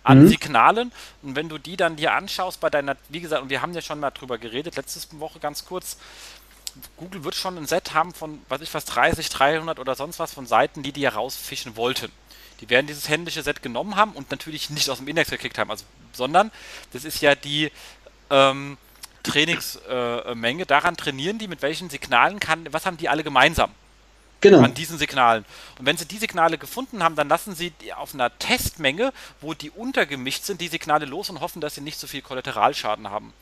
an 0.03 0.23
mhm. 0.23 0.27
Signalen. 0.27 0.91
Und 1.21 1.35
wenn 1.35 1.49
du 1.49 1.57
die 1.57 1.77
dann 1.77 1.95
dir 1.95 2.13
anschaust 2.13 2.59
bei 2.59 2.69
deiner, 2.69 2.97
wie 3.09 3.21
gesagt, 3.21 3.41
und 3.41 3.49
wir 3.49 3.61
haben 3.61 3.73
ja 3.73 3.81
schon 3.81 3.99
mal 3.99 4.11
drüber 4.11 4.37
geredet, 4.37 4.75
letzte 4.75 5.19
Woche 5.19 5.39
ganz 5.39 5.65
kurz, 5.65 5.97
Google 6.97 7.23
wird 7.23 7.35
schon 7.35 7.57
ein 7.57 7.65
Set 7.65 7.93
haben 7.93 8.13
von, 8.13 8.41
was 8.47 8.61
ich 8.61 8.73
was, 8.73 8.85
30, 8.85 9.29
300 9.29 9.79
oder 9.79 9.95
sonst 9.95 10.19
was 10.19 10.33
von 10.33 10.45
Seiten, 10.45 10.83
die 10.83 10.91
die 10.91 11.03
herausfischen 11.03 11.75
wollten. 11.75 12.11
Die 12.61 12.69
werden 12.69 12.87
dieses 12.87 13.09
händische 13.09 13.41
Set 13.41 13.61
genommen 13.61 13.95
haben 13.95 14.11
und 14.11 14.31
natürlich 14.31 14.69
nicht 14.69 14.89
aus 14.89 14.97
dem 14.97 15.07
Index 15.07 15.29
gekickt 15.29 15.57
haben, 15.57 15.71
also, 15.71 15.85
sondern 16.13 16.51
das 16.93 17.05
ist 17.05 17.21
ja 17.21 17.35
die, 17.35 17.71
ähm, 18.29 18.77
Trainingsmenge. 19.23 20.63
Äh, 20.63 20.65
Daran 20.65 20.97
trainieren 20.97 21.37
die, 21.37 21.47
mit 21.47 21.61
welchen 21.61 21.89
Signalen 21.89 22.39
kann, 22.39 22.67
was 22.71 22.85
haben 22.85 22.97
die 22.97 23.09
alle 23.09 23.23
gemeinsam? 23.23 23.71
Genau. 24.41 24.61
An 24.61 24.73
diesen 24.73 24.97
Signalen. 24.97 25.43
Und 25.77 25.85
wenn 25.85 25.97
sie 25.97 26.05
die 26.05 26.17
Signale 26.17 26.57
gefunden 26.57 27.03
haben, 27.03 27.15
dann 27.15 27.27
lassen 27.27 27.55
sie 27.55 27.73
auf 27.95 28.13
einer 28.13 28.37
Testmenge, 28.39 29.11
wo 29.41 29.53
die 29.53 29.69
untergemischt 29.69 30.43
sind, 30.43 30.61
die 30.61 30.69
Signale 30.69 31.05
los 31.05 31.29
und 31.29 31.41
hoffen, 31.41 31.59
dass 31.61 31.75
sie 31.75 31.81
nicht 31.81 31.99
so 31.99 32.07
viel 32.07 32.21
Kollateralschaden 32.21 33.09
haben. 33.09 33.33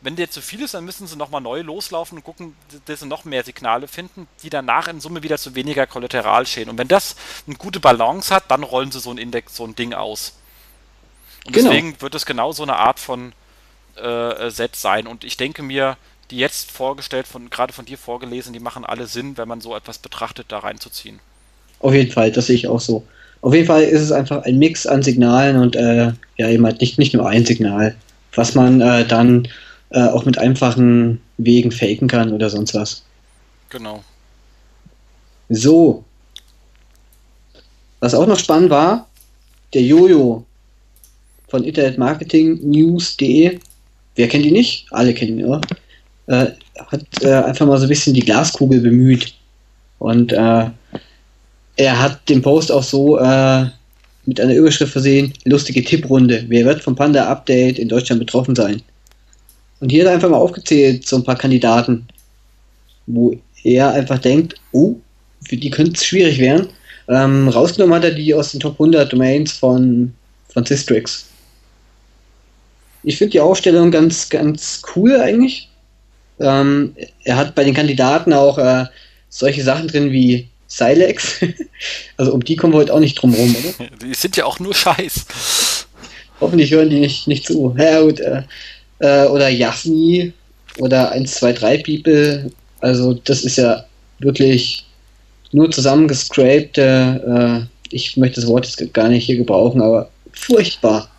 Wenn 0.00 0.16
der 0.16 0.30
zu 0.30 0.40
viel 0.40 0.62
ist, 0.62 0.74
dann 0.74 0.84
müssen 0.84 1.06
sie 1.06 1.16
nochmal 1.16 1.42
neu 1.42 1.60
loslaufen 1.60 2.18
und 2.18 2.24
gucken, 2.24 2.56
dass 2.86 3.00
sie 3.00 3.06
noch 3.06 3.24
mehr 3.24 3.44
Signale 3.44 3.86
finden, 3.86 4.26
die 4.42 4.50
danach 4.50 4.88
in 4.88 5.00
Summe 5.00 5.22
wieder 5.22 5.36
zu 5.36 5.54
weniger 5.54 5.86
Kollateralschäden. 5.86 6.70
Und 6.70 6.78
wenn 6.78 6.88
das 6.88 7.16
eine 7.46 7.56
gute 7.56 7.80
Balance 7.80 8.34
hat, 8.34 8.50
dann 8.50 8.62
rollen 8.62 8.90
sie 8.90 9.00
so 9.00 9.10
ein 9.10 9.18
Index, 9.18 9.56
so 9.56 9.64
ein 9.64 9.76
Ding 9.76 9.92
aus. 9.92 10.38
Und 11.44 11.52
genau. 11.52 11.68
deswegen 11.68 12.00
wird 12.00 12.14
es 12.14 12.24
genau 12.24 12.52
so 12.52 12.62
eine 12.62 12.76
Art 12.76 12.98
von 12.98 13.34
äh, 13.96 14.50
Set 14.50 14.74
sein. 14.74 15.06
Und 15.06 15.22
ich 15.22 15.36
denke 15.36 15.62
mir, 15.62 15.98
die 16.30 16.38
jetzt 16.38 16.70
vorgestellt, 16.70 17.26
von, 17.26 17.50
gerade 17.50 17.72
von 17.72 17.84
dir 17.84 17.98
vorgelesen, 17.98 18.52
die 18.52 18.60
machen 18.60 18.84
alle 18.84 19.06
Sinn, 19.06 19.36
wenn 19.36 19.48
man 19.48 19.60
so 19.60 19.74
etwas 19.76 19.98
betrachtet, 19.98 20.46
da 20.48 20.58
reinzuziehen. 20.60 21.18
Auf 21.80 21.94
jeden 21.94 22.12
Fall, 22.12 22.30
das 22.30 22.46
sehe 22.46 22.56
ich 22.56 22.68
auch 22.68 22.80
so. 22.80 23.04
Auf 23.42 23.54
jeden 23.54 23.66
Fall 23.66 23.82
ist 23.82 24.02
es 24.02 24.12
einfach 24.12 24.44
ein 24.44 24.58
Mix 24.58 24.86
an 24.86 25.02
Signalen 25.02 25.56
und 25.56 25.74
äh, 25.74 26.12
ja, 26.36 26.48
eben 26.48 26.64
halt 26.66 26.80
nicht, 26.80 26.98
nicht 26.98 27.14
nur 27.14 27.28
ein 27.28 27.46
Signal, 27.46 27.96
was 28.34 28.54
man 28.54 28.80
äh, 28.80 29.06
dann 29.06 29.48
äh, 29.90 30.06
auch 30.08 30.24
mit 30.24 30.38
einfachen 30.38 31.20
Wegen 31.38 31.72
faken 31.72 32.06
kann 32.06 32.32
oder 32.32 32.50
sonst 32.50 32.74
was. 32.74 33.02
Genau. 33.70 34.04
So. 35.48 36.04
Was 38.00 38.14
auch 38.14 38.26
noch 38.26 38.38
spannend 38.38 38.70
war, 38.70 39.08
der 39.72 39.82
Jojo 39.82 40.44
von 41.48 41.64
internetmarketingnews.de. 41.64 43.58
Wer 44.16 44.28
kennt 44.28 44.44
ihn 44.44 44.52
nicht? 44.52 44.86
Alle 44.90 45.14
kennen 45.14 45.38
ihn, 45.38 45.46
oder? 45.46 45.60
Äh, 46.30 46.52
hat 46.86 47.04
äh, 47.22 47.32
einfach 47.32 47.66
mal 47.66 47.76
so 47.78 47.86
ein 47.86 47.88
bisschen 47.88 48.14
die 48.14 48.20
Glaskugel 48.20 48.80
bemüht. 48.80 49.34
Und 49.98 50.32
äh, 50.32 50.66
er 51.76 51.98
hat 52.00 52.28
den 52.28 52.40
Post 52.40 52.70
auch 52.70 52.84
so 52.84 53.18
äh, 53.18 53.66
mit 54.26 54.40
einer 54.40 54.54
Überschrift 54.54 54.92
versehen, 54.92 55.32
lustige 55.44 55.82
Tipprunde. 55.82 56.44
Wer 56.46 56.64
wird 56.66 56.82
vom 56.82 56.94
Panda-Update 56.94 57.80
in 57.80 57.88
Deutschland 57.88 58.20
betroffen 58.20 58.54
sein? 58.54 58.80
Und 59.80 59.90
hier 59.90 60.04
hat 60.04 60.10
er 60.10 60.14
einfach 60.14 60.30
mal 60.30 60.36
aufgezählt, 60.36 61.04
so 61.04 61.16
ein 61.16 61.24
paar 61.24 61.36
Kandidaten, 61.36 62.06
wo 63.06 63.36
er 63.64 63.90
einfach 63.92 64.18
denkt, 64.18 64.54
oh, 64.70 64.94
für 65.48 65.56
die 65.56 65.70
könnte 65.70 65.94
es 65.94 66.04
schwierig 66.04 66.38
werden. 66.38 66.68
Ähm, 67.08 67.48
rausgenommen 67.48 67.96
hat 67.96 68.04
er 68.04 68.12
die 68.12 68.32
aus 68.34 68.52
den 68.52 68.60
Top 68.60 68.74
100 68.74 69.12
Domains 69.12 69.50
von, 69.50 70.14
von 70.52 70.64
Systrix. 70.64 71.26
Ich 73.02 73.18
finde 73.18 73.32
die 73.32 73.40
Aufstellung 73.40 73.90
ganz, 73.90 74.28
ganz 74.28 74.80
cool 74.94 75.16
eigentlich. 75.16 75.69
Ähm, 76.40 76.94
er 77.24 77.36
hat 77.36 77.54
bei 77.54 77.64
den 77.64 77.74
Kandidaten 77.74 78.32
auch 78.32 78.58
äh, 78.58 78.86
solche 79.28 79.62
Sachen 79.62 79.88
drin 79.88 80.10
wie 80.10 80.48
Silex. 80.66 81.40
also 82.16 82.32
um 82.32 82.42
die 82.42 82.56
kommen 82.56 82.72
wir 82.72 82.78
heute 82.78 82.94
auch 82.94 83.00
nicht 83.00 83.16
drum 83.16 83.34
rum, 83.34 83.54
oder? 83.54 83.88
Die 84.02 84.14
sind 84.14 84.36
ja 84.36 84.44
auch 84.44 84.58
nur 84.60 84.74
Scheiß. 84.74 85.86
Hoffentlich 86.40 86.70
hören 86.70 86.88
die 86.88 87.00
nicht, 87.00 87.28
nicht 87.28 87.46
zu. 87.46 87.74
Ja, 87.78 88.00
gut, 88.00 88.20
äh, 88.20 88.42
äh, 89.00 89.26
oder 89.26 89.48
Yasni 89.48 90.32
oder 90.78 91.12
1, 91.12 91.34
2, 91.34 91.52
3 91.52 91.78
People. 91.78 92.50
Also 92.80 93.12
das 93.12 93.42
ist 93.42 93.56
ja 93.56 93.84
wirklich 94.20 94.86
nur 95.52 95.70
zusammengescrapte, 95.70 97.68
äh, 97.68 97.94
ich 97.94 98.16
möchte 98.16 98.40
das 98.40 98.48
Wort 98.48 98.66
jetzt 98.66 98.94
gar 98.94 99.08
nicht 99.08 99.26
hier 99.26 99.36
gebrauchen, 99.36 99.82
aber 99.82 100.08
furchtbar. 100.32 101.10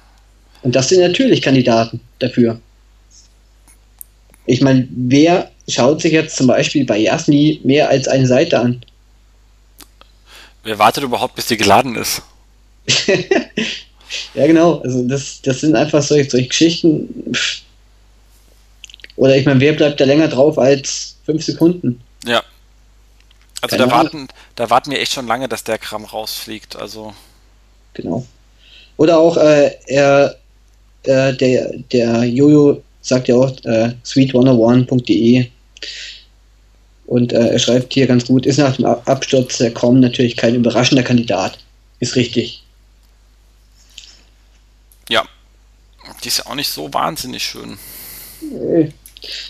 Und 0.64 0.76
das 0.76 0.90
sind 0.90 1.02
natürlich 1.02 1.42
Kandidaten 1.42 2.00
dafür. 2.20 2.60
Ich 4.46 4.62
meine, 4.62 4.88
wer 4.92 5.52
schaut 5.68 6.02
sich 6.02 6.14
jetzt 6.14 6.36
zum 6.36 6.48
Beispiel 6.48 6.86
bei 6.86 6.98
Yasni 6.98 7.62
mehr 7.64 7.90
als 7.90 8.08
eine 8.08 8.28
Seite 8.28 8.60
an? 8.60 8.84
Wer 10.64 10.80
wartet 10.80 11.04
überhaupt, 11.04 11.36
bis 11.36 11.48
die 11.48 11.58
geladen 11.58 11.96
ist? 11.96 12.22
ja, 14.34 14.48
genau. 14.48 14.80
Also 14.80 15.08
das, 15.08 15.42
das 15.42 15.62
sind 15.62 15.76
einfach 15.76 16.02
solche, 16.02 16.30
solche 16.30 16.48
Geschichten. 16.48 17.34
Oder 19.16 19.38
ich 19.38 19.46
meine, 19.46 19.60
wer 19.60 19.74
bleibt 19.74 20.00
da 20.00 20.06
länger 20.06 20.28
drauf 20.28 20.58
als 20.58 21.18
fünf 21.26 21.44
Sekunden? 21.44 22.02
Ja. 22.26 22.44
Also 23.62 23.78
da 23.78 23.92
warten, 23.92 24.28
da 24.56 24.70
warten 24.70 24.92
wir 24.92 25.00
echt 25.00 25.14
schon 25.14 25.28
lange, 25.28 25.48
dass 25.48 25.64
der 25.64 25.78
Kram 25.78 26.06
rausfliegt. 26.06 26.76
Also. 26.76 27.14
Genau. 27.94 28.26
Oder 28.98 29.20
auch 29.20 29.38
äh, 29.38 29.76
er, 29.88 30.36
äh, 31.04 31.34
der, 31.34 31.72
der 31.92 32.24
Jojo 32.24 32.82
sagt 33.02 33.28
ja 33.28 33.36
auch 33.36 33.52
äh, 33.64 33.94
sweet101.de 34.06 35.48
und 37.12 37.34
äh, 37.34 37.50
er 37.50 37.60
schreibt 37.60 37.94
hier 37.94 38.08
ganz 38.08 38.26
gut, 38.26 38.46
ist 38.46 38.58
nach 38.58 38.78
dem 38.78 38.86
Absturz 38.86 39.58
der 39.58 39.74
Com 39.74 40.00
natürlich 40.00 40.38
kein 40.38 40.56
überraschender 40.56 41.04
Kandidat. 41.04 41.60
Ist 42.00 42.16
richtig. 42.16 42.64
Ja. 45.10 45.26
Die 46.24 46.30
ist 46.30 46.38
ja 46.38 46.46
auch 46.46 46.56
nicht 46.56 46.70
so 46.70 46.94
wahnsinnig 46.94 47.44
schön. 47.44 47.78
Nee. 48.40 48.92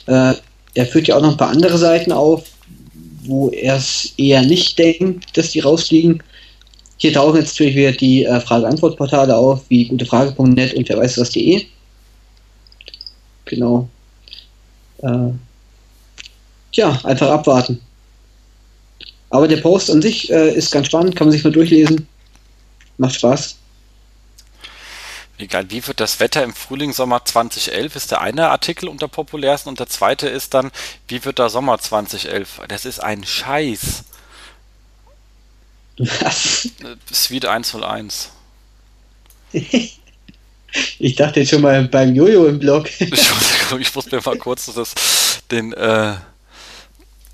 Äh, 0.08 0.34
er 0.74 0.86
führt 0.88 1.08
ja 1.08 1.18
auch 1.18 1.22
noch 1.22 1.32
ein 1.32 1.38
paar 1.38 1.49
andere 1.52 1.78
Seiten 1.78 2.12
auf, 2.12 2.45
wo 3.24 3.49
er 3.49 3.76
es 3.76 4.14
eher 4.18 4.41
nicht 4.41 4.80
denkt, 4.80 5.38
dass 5.38 5.52
die 5.52 5.60
rausfliegen. 5.60 6.24
Hier 6.97 7.14
tauchen 7.14 7.38
jetzt 7.38 7.54
natürlich 7.54 7.76
wieder 7.76 7.91
die 7.91 8.26
äh, 8.26 8.39
Frage-Antwort-Portale 8.39 9.36
auf, 9.36 9.62
wie 9.70 9.86
gutefrage.net 9.88 10.74
und 10.74 10.89
wer 10.89 10.97
weiß 10.97 11.20
was.de. 11.20 11.66
Genau. 13.52 13.89
Äh, 14.99 15.32
tja, 16.72 16.97
einfach 17.04 17.30
abwarten. 17.30 17.82
Aber 19.30 19.49
der 19.49 19.58
Post 19.58 19.91
an 19.91 20.02
sich 20.02 20.32
äh, 20.32 20.56
ist 20.56 20.72
ganz 20.72 20.88
spannend, 20.88 21.18
kann 21.18 21.28
man 21.28 21.34
sich 21.34 21.43
mal 21.43 21.52
durchlesen. 21.52 22.08
Macht 22.97 23.16
Spaß. 23.16 23.58
Egal, 25.38 25.70
wie 25.70 25.86
wird 25.86 25.99
das 25.99 26.22
Wetter 26.22 26.43
im 26.43 26.54
Frühling, 26.54 26.93
Sommer 26.93 27.26
2011 27.26 27.95
ist 27.97 28.12
der 28.12 28.22
eine 28.22 28.49
Artikel 28.49 28.88
unter 28.88 29.10
populärsten 29.10 29.70
und 29.70 29.80
der 29.80 29.88
zweite 29.88 30.30
ist 30.30 30.54
dann, 30.54 30.72
wie 31.10 31.26
wird 31.26 31.39
der 31.39 31.49
Sommer 31.49 31.78
2011? 31.78 32.62
Das 32.70 32.86
ist 32.86 32.99
ein 32.99 33.26
Scheiß. 33.26 34.06
Was? 35.97 36.70
Suite 37.12 37.45
101. 37.47 38.32
ich 41.00 41.16
dachte 41.16 41.40
jetzt 41.42 41.50
schon 41.50 41.62
mal 41.62 41.84
beim 41.88 42.14
Jojo 42.16 42.48
im 42.48 42.60
Blog. 42.60 42.88
Entschuldigung, 43.00 43.80
ich 43.80 43.96
muss 43.96 44.06
mir 44.12 44.22
mal 44.24 44.38
kurz 44.38 44.72
das, 44.74 44.94
den, 45.50 45.74
äh, 45.74 46.12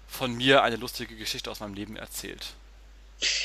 von 0.06 0.34
mir 0.36 0.62
eine 0.62 0.76
lustige 0.76 1.16
Geschichte 1.16 1.50
aus 1.50 1.60
meinem 1.60 1.74
Leben 1.74 1.96
erzählt. 1.96 2.52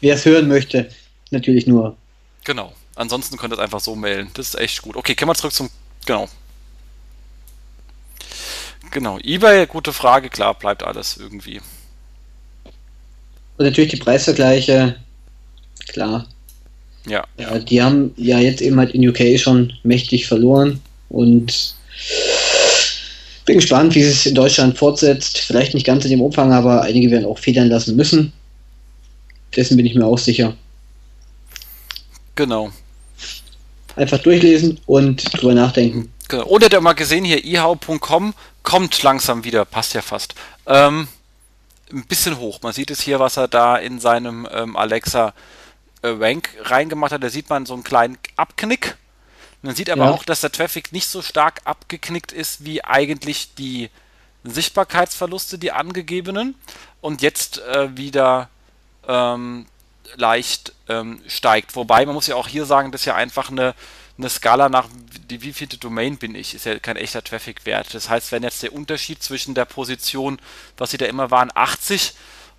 Wer 0.00 0.14
es 0.14 0.24
hören 0.24 0.48
möchte, 0.48 0.90
natürlich 1.30 1.66
nur. 1.66 1.96
Genau. 2.44 2.72
Ansonsten 2.98 3.36
könnt 3.36 3.52
ihr 3.52 3.58
es 3.58 3.62
einfach 3.62 3.78
so 3.78 3.94
mailen. 3.94 4.28
Das 4.34 4.48
ist 4.48 4.54
echt 4.58 4.82
gut. 4.82 4.96
Okay, 4.96 5.14
kommen 5.14 5.30
wir 5.30 5.34
zurück 5.36 5.52
zum. 5.52 5.70
Genau. 6.04 6.28
Genau. 8.90 9.18
eBay, 9.20 9.66
gute 9.66 9.92
Frage. 9.92 10.28
Klar, 10.28 10.54
bleibt 10.54 10.82
alles 10.82 11.16
irgendwie. 11.16 11.60
Und 13.56 13.64
natürlich 13.64 13.90
die 13.90 13.98
Preisvergleiche. 13.98 14.96
Klar. 15.86 16.26
Ja. 17.06 17.24
ja. 17.38 17.60
Die 17.60 17.80
haben 17.80 18.12
ja 18.16 18.40
jetzt 18.40 18.60
eben 18.62 18.78
halt 18.78 18.90
in 18.90 19.08
UK 19.08 19.38
schon 19.38 19.72
mächtig 19.84 20.26
verloren. 20.26 20.80
Und 21.08 21.76
bin 23.44 23.58
gespannt, 23.58 23.94
wie 23.94 24.02
es 24.02 24.26
in 24.26 24.34
Deutschland 24.34 24.76
fortsetzt. 24.76 25.38
Vielleicht 25.38 25.72
nicht 25.72 25.86
ganz 25.86 26.04
in 26.04 26.10
dem 26.10 26.20
Umfang, 26.20 26.52
aber 26.52 26.82
einige 26.82 27.12
werden 27.12 27.26
auch 27.26 27.38
federn 27.38 27.68
lassen 27.68 27.94
müssen. 27.94 28.32
Dessen 29.54 29.76
bin 29.76 29.86
ich 29.86 29.94
mir 29.94 30.04
auch 30.04 30.18
sicher. 30.18 30.56
Genau. 32.34 32.72
Einfach 33.98 34.18
durchlesen 34.18 34.80
und 34.86 35.40
drüber 35.40 35.54
nachdenken. 35.54 36.12
Genau. 36.28 36.58
Ihr 36.58 36.68
habt 36.70 36.82
mal 36.82 36.92
gesehen, 36.92 37.24
hier 37.24 37.44
ihau.com 37.44 38.32
kommt 38.62 39.02
langsam 39.02 39.44
wieder, 39.44 39.64
passt 39.64 39.94
ja 39.94 40.02
fast. 40.02 40.34
Ähm, 40.66 41.08
ein 41.92 42.06
bisschen 42.06 42.38
hoch. 42.38 42.60
Man 42.62 42.72
sieht 42.72 42.90
es 42.90 43.00
hier, 43.00 43.18
was 43.18 43.36
er 43.36 43.48
da 43.48 43.76
in 43.76 43.98
seinem 43.98 44.46
ähm, 44.52 44.76
Alexa 44.76 45.34
äh, 46.02 46.08
Rank 46.08 46.50
reingemacht 46.62 47.12
hat. 47.12 47.24
Da 47.24 47.30
sieht 47.30 47.50
man 47.50 47.66
so 47.66 47.74
einen 47.74 47.82
kleinen 47.82 48.18
Abknick. 48.36 48.96
Man 49.62 49.74
sieht 49.74 49.90
aber 49.90 50.04
ja. 50.04 50.10
auch, 50.10 50.22
dass 50.22 50.42
der 50.42 50.52
Traffic 50.52 50.92
nicht 50.92 51.08
so 51.08 51.22
stark 51.22 51.62
abgeknickt 51.64 52.30
ist, 52.30 52.64
wie 52.64 52.84
eigentlich 52.84 53.54
die 53.56 53.90
Sichtbarkeitsverluste, 54.44 55.58
die 55.58 55.72
angegebenen. 55.72 56.54
Und 57.00 57.22
jetzt 57.22 57.58
äh, 57.62 57.96
wieder 57.96 58.48
ähm, 59.08 59.66
leicht 60.16 60.72
ähm, 60.88 61.20
steigt. 61.26 61.76
Wobei, 61.76 62.06
man 62.06 62.14
muss 62.14 62.26
ja 62.26 62.36
auch 62.36 62.48
hier 62.48 62.64
sagen, 62.64 62.92
das 62.92 63.02
ist 63.02 63.06
ja 63.06 63.14
einfach 63.14 63.50
eine, 63.50 63.74
eine 64.16 64.28
Skala 64.28 64.68
nach, 64.68 64.88
die, 65.30 65.42
wie 65.42 65.52
viele 65.52 65.76
Domain 65.76 66.18
bin 66.18 66.34
ich, 66.34 66.54
ist 66.54 66.66
ja 66.66 66.78
kein 66.78 66.96
echter 66.96 67.22
Traffic-Wert. 67.22 67.94
Das 67.94 68.08
heißt, 68.08 68.32
wenn 68.32 68.42
jetzt 68.42 68.62
der 68.62 68.72
Unterschied 68.72 69.22
zwischen 69.22 69.54
der 69.54 69.64
Position, 69.64 70.40
was 70.76 70.90
sie 70.90 70.98
da 70.98 71.06
immer 71.06 71.30
waren, 71.30 71.50
80 71.54 72.14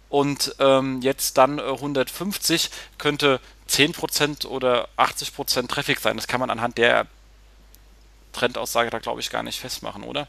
und 0.10 0.56
ähm, 0.60 1.02
jetzt 1.02 1.38
dann 1.38 1.60
äh, 1.60 1.64
150, 1.64 2.70
könnte 2.98 3.40
10% 3.70 4.48
oder 4.48 4.90
80% 4.98 5.68
Traffic 5.68 6.00
sein. 6.00 6.18
Das 6.18 6.28
kann 6.28 6.40
man 6.40 6.50
anhand 6.50 6.78
der 6.78 7.06
Trendaussage 8.34 8.90
da, 8.90 9.00
glaube 9.00 9.22
ich, 9.22 9.30
gar 9.30 9.44
nicht 9.44 9.60
festmachen, 9.60 10.04
oder? 10.04 10.28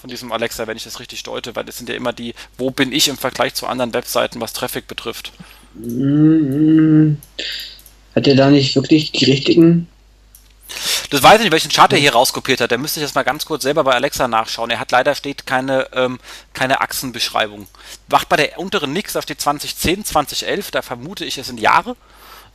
Von 0.00 0.10
diesem 0.10 0.32
Alexa, 0.32 0.66
wenn 0.66 0.76
ich 0.76 0.84
das 0.84 1.00
richtig 1.00 1.22
deute, 1.22 1.56
weil 1.56 1.64
das 1.64 1.78
sind 1.78 1.88
ja 1.88 1.94
immer 1.94 2.12
die, 2.12 2.34
wo 2.58 2.70
bin 2.70 2.92
ich 2.92 3.08
im 3.08 3.16
Vergleich 3.16 3.54
zu 3.54 3.66
anderen 3.66 3.94
Webseiten, 3.94 4.40
was 4.40 4.52
Traffic 4.52 4.86
betrifft. 4.86 5.32
Hat 8.14 8.26
er 8.26 8.36
da 8.36 8.50
nicht 8.50 8.76
wirklich 8.76 9.12
die 9.12 9.24
richtigen 9.24 9.88
das 11.10 11.22
weiß 11.22 11.36
ich 11.36 11.42
nicht, 11.42 11.52
welchen 11.52 11.70
Chart 11.70 11.92
er 11.92 11.98
hier 11.98 12.12
rauskopiert 12.12 12.60
hat. 12.60 12.70
Der 12.70 12.78
müsste 12.78 12.98
ich 12.98 13.06
jetzt 13.06 13.14
mal 13.14 13.22
ganz 13.22 13.44
kurz 13.44 13.62
selber 13.62 13.84
bei 13.84 13.92
Alexa 13.92 14.26
nachschauen. 14.26 14.70
Er 14.70 14.80
hat 14.80 14.90
leider 14.90 15.14
steht 15.14 15.46
keine, 15.46 15.86
ähm, 15.94 16.18
keine 16.52 16.80
Achsenbeschreibung. 16.80 17.66
Wacht 18.08 18.28
bei 18.28 18.36
der 18.36 18.58
unteren 18.58 18.92
Nix, 18.92 19.12
da 19.12 19.22
steht 19.22 19.40
2010, 19.40 20.04
2011, 20.04 20.70
da 20.70 20.82
vermute 20.82 21.24
ich, 21.24 21.38
es 21.38 21.46
sind 21.46 21.60
Jahre. 21.60 21.96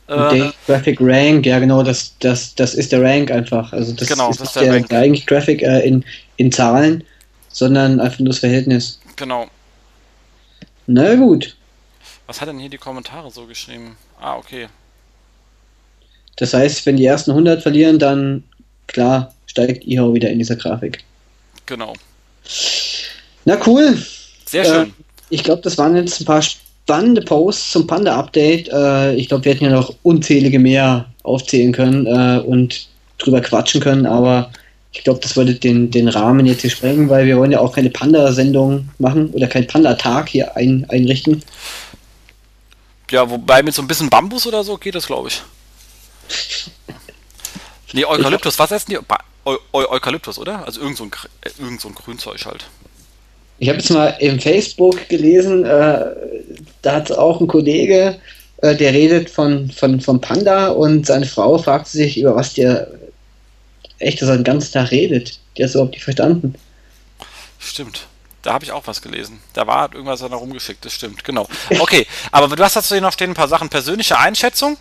Äh, 0.08 0.50
Graphic 0.66 0.98
Rank, 1.00 1.46
ja 1.46 1.58
genau, 1.60 1.82
das, 1.82 2.14
das, 2.18 2.54
das 2.54 2.74
ist 2.74 2.90
der 2.92 3.02
Rank 3.02 3.30
einfach. 3.30 3.72
Also 3.72 3.92
das 3.92 4.08
genau, 4.08 4.30
ist 4.30 4.40
das 4.40 4.48
ist 4.48 4.56
der, 4.60 4.74
Rank. 4.74 4.92
eigentlich 4.92 5.26
Graphic 5.26 5.62
äh, 5.62 5.80
in, 5.80 6.04
in 6.36 6.50
Zahlen, 6.50 7.04
sondern 7.48 8.00
einfach 8.00 8.18
nur 8.18 8.28
das 8.28 8.40
Verhältnis. 8.40 9.00
Genau. 9.16 9.46
Na 10.86 11.14
gut. 11.14 11.56
Was 12.30 12.40
hat 12.40 12.46
denn 12.46 12.60
hier 12.60 12.68
die 12.68 12.78
Kommentare 12.78 13.28
so 13.28 13.46
geschrieben? 13.46 13.96
Ah, 14.20 14.36
okay. 14.36 14.68
Das 16.36 16.54
heißt, 16.54 16.86
wenn 16.86 16.96
die 16.96 17.04
ersten 17.04 17.32
100 17.32 17.60
verlieren, 17.60 17.98
dann 17.98 18.44
klar 18.86 19.34
steigt 19.46 19.84
IHO 19.84 20.14
wieder 20.14 20.30
in 20.30 20.38
dieser 20.38 20.54
Grafik. 20.54 21.02
Genau. 21.66 21.92
Na 23.44 23.58
cool. 23.66 24.00
Sehr 24.46 24.64
schön. 24.64 24.90
Äh, 24.90 24.92
ich 25.30 25.42
glaube, 25.42 25.62
das 25.62 25.76
waren 25.76 25.96
jetzt 25.96 26.20
ein 26.20 26.24
paar 26.24 26.40
spannende 26.40 27.22
Posts 27.22 27.72
zum 27.72 27.88
Panda-Update. 27.88 28.68
Äh, 28.68 29.16
ich 29.16 29.26
glaube, 29.26 29.44
wir 29.44 29.52
hätten 29.52 29.64
ja 29.64 29.72
noch 29.72 29.92
unzählige 30.04 30.60
mehr 30.60 31.06
aufzählen 31.24 31.72
können 31.72 32.06
äh, 32.06 32.40
und 32.46 32.86
drüber 33.18 33.40
quatschen 33.40 33.80
können, 33.80 34.06
aber 34.06 34.52
ich 34.92 35.02
glaube, 35.02 35.18
das 35.20 35.36
würde 35.36 35.54
den, 35.54 35.90
den 35.90 36.06
Rahmen 36.06 36.46
jetzt 36.46 36.60
hier 36.60 36.70
sprengen, 36.70 37.08
weil 37.08 37.26
wir 37.26 37.38
wollen 37.38 37.50
ja 37.50 37.58
auch 37.58 37.74
keine 37.74 37.90
Panda-Sendung 37.90 38.88
machen 38.98 39.30
oder 39.30 39.48
keinen 39.48 39.66
Panda-Tag 39.66 40.28
hier 40.28 40.56
ein, 40.56 40.86
einrichten. 40.88 41.42
Ja, 43.10 43.28
wobei 43.28 43.62
mit 43.62 43.74
so 43.74 43.82
ein 43.82 43.88
bisschen 43.88 44.10
Bambus 44.10 44.46
oder 44.46 44.62
so 44.64 44.76
geht 44.78 44.94
das, 44.94 45.06
glaube 45.06 45.28
ich. 45.28 45.42
Nee, 47.92 48.04
Eukalyptus, 48.04 48.58
was 48.58 48.70
essen 48.70 48.90
die? 48.90 48.98
Eu 49.44 49.56
Eu 49.72 49.90
Eukalyptus, 49.90 50.38
oder? 50.38 50.64
Also 50.64 50.80
irgend 50.80 50.96
so, 50.96 51.04
ein, 51.04 51.10
äh, 51.42 51.50
irgend 51.58 51.80
so 51.80 51.88
ein 51.88 51.94
Grünzeug 51.94 52.44
halt. 52.44 52.66
Ich 53.58 53.68
habe 53.68 53.78
jetzt 53.78 53.90
mal 53.90 54.16
im 54.20 54.38
Facebook 54.40 55.08
gelesen, 55.08 55.64
äh, 55.64 56.06
da 56.82 56.94
hat 56.94 57.12
auch 57.12 57.40
ein 57.40 57.46
Kollege, 57.46 58.18
äh, 58.58 58.76
der 58.76 58.92
redet 58.92 59.28
von, 59.28 59.70
von, 59.70 60.00
von 60.00 60.20
Panda 60.20 60.68
und 60.68 61.06
seine 61.06 61.26
Frau 61.26 61.58
fragt 61.58 61.88
sich, 61.88 62.18
über 62.18 62.36
was 62.36 62.54
der 62.54 62.88
echt 63.98 64.20
so 64.20 64.26
den 64.26 64.44
ganzen 64.44 64.72
Tag 64.72 64.90
redet. 64.90 65.38
Der 65.58 65.66
ist 65.66 65.74
überhaupt 65.74 65.92
nicht 65.92 66.04
verstanden. 66.04 66.54
Stimmt. 67.58 68.06
Da 68.42 68.54
habe 68.54 68.64
ich 68.64 68.72
auch 68.72 68.86
was 68.86 69.02
gelesen. 69.02 69.40
Da 69.52 69.66
war 69.66 69.92
irgendwas 69.92 70.20
da 70.20 70.26
rumgeschickt, 70.26 70.84
das 70.84 70.94
stimmt, 70.94 71.24
genau. 71.24 71.46
Okay, 71.78 72.06
aber 72.32 72.54
du 72.54 72.62
hast 72.62 72.76
dazu 72.76 72.94
hier 72.94 73.02
noch 73.02 73.12
stehen 73.12 73.30
ein 73.30 73.34
paar 73.34 73.48
Sachen. 73.48 73.68
Persönliche 73.68 74.18
Einschätzung 74.18 74.78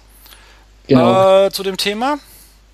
genau. 0.88 1.46
äh, 1.46 1.52
zu 1.52 1.64
dem 1.64 1.78
Thema. 1.78 2.20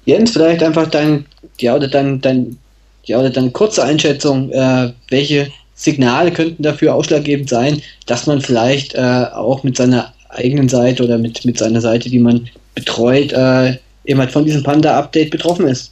Jens, 0.06 0.32
vielleicht 0.32 0.62
einfach 0.62 0.88
dein, 0.88 1.26
ja, 1.60 1.76
oder 1.76 1.88
dein, 1.88 2.22
dein, 2.22 2.60
ja, 3.06 3.20
oder 3.20 3.32
deine 3.32 3.52
kurze 3.52 3.84
Einschätzung, 3.84 4.52
äh, 4.52 4.94
welche 5.10 5.52
Signale 5.74 6.32
könnten 6.32 6.64
dafür 6.64 6.94
ausschlaggebend 6.94 7.50
sein, 7.50 7.82
dass 8.06 8.28
man 8.28 8.42
vielleicht 8.42 8.94
äh, 8.94 9.26
auch 9.34 9.64
mit 9.64 9.76
seiner 9.76 10.14
eigenen 10.30 10.70
Seite 10.70 11.04
oder 11.04 11.18
mit, 11.18 11.44
mit 11.46 11.58
seiner 11.58 11.82
Seite, 11.82 12.10
die 12.10 12.20
man 12.20 12.50
betreut, 12.76 13.32
äh, 13.34 13.78
eben 14.06 14.20
halt 14.20 14.32
von 14.32 14.46
diesem 14.46 14.64
Panda-Update 14.64 15.32
betroffen 15.32 15.68
ist. 15.68 15.92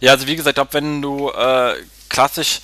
Ja, 0.00 0.12
also 0.12 0.26
wie 0.26 0.36
gesagt, 0.36 0.58
ob 0.58 0.72
wenn 0.72 1.02
du 1.02 1.30
äh, 1.30 1.74
klassisch 2.08 2.60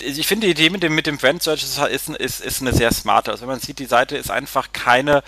ich 0.00 0.26
finde 0.26 0.46
die 0.46 0.52
Idee 0.52 0.70
mit 0.70 0.82
dem, 0.82 0.94
mit 0.94 1.06
dem 1.06 1.18
Brand 1.18 1.42
Search 1.42 1.62
ist, 1.62 2.08
ist, 2.08 2.40
ist 2.40 2.60
eine 2.60 2.72
sehr 2.72 2.92
smarte. 2.92 3.30
Also 3.30 3.42
wenn 3.42 3.48
man 3.48 3.60
sieht, 3.60 3.78
die 3.78 3.86
Seite 3.86 4.16
ist 4.16 4.30
einfach 4.30 4.72
keine, 4.72 5.22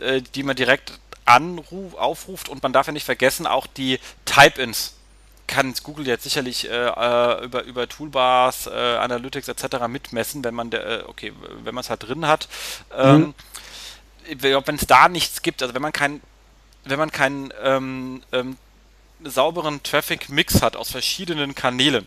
äh, 0.00 0.22
die 0.34 0.42
man 0.42 0.56
direkt 0.56 0.92
anruf, 1.24 1.94
aufruft 1.94 2.48
und 2.48 2.62
man 2.62 2.72
darf 2.72 2.86
ja 2.86 2.92
nicht 2.92 3.04
vergessen, 3.04 3.46
auch 3.46 3.66
die 3.66 3.98
Type-Ins 4.24 4.94
kann 5.46 5.74
Google 5.82 6.06
jetzt 6.06 6.24
sicherlich 6.24 6.68
äh, 6.68 6.88
äh, 6.88 7.44
über, 7.44 7.64
über 7.64 7.88
Toolbars, 7.88 8.66
äh, 8.66 8.70
Analytics 8.70 9.48
etc. 9.48 9.88
mitmessen, 9.88 10.44
wenn 10.44 10.54
man 10.54 10.70
der, 10.70 10.86
äh, 10.86 11.02
okay, 11.06 11.32
wenn 11.64 11.74
man 11.74 11.80
es 11.80 11.90
halt 11.90 12.06
drin 12.06 12.26
hat. 12.26 12.48
Ähm, 12.96 13.34
mhm. 14.30 14.44
Wenn 14.64 14.74
es 14.76 14.86
da 14.86 15.08
nichts 15.08 15.40
gibt, 15.40 15.62
also 15.62 15.74
wenn 15.74 15.80
man 15.80 15.92
kein, 15.92 16.20
wenn 16.84 16.98
man 16.98 17.10
keinen 17.10 17.52
ähm, 17.62 18.22
ähm, 18.32 18.58
sauberen 19.24 19.82
Traffic-Mix 19.82 20.60
hat 20.62 20.76
aus 20.76 20.90
verschiedenen 20.90 21.54
Kanälen, 21.54 22.06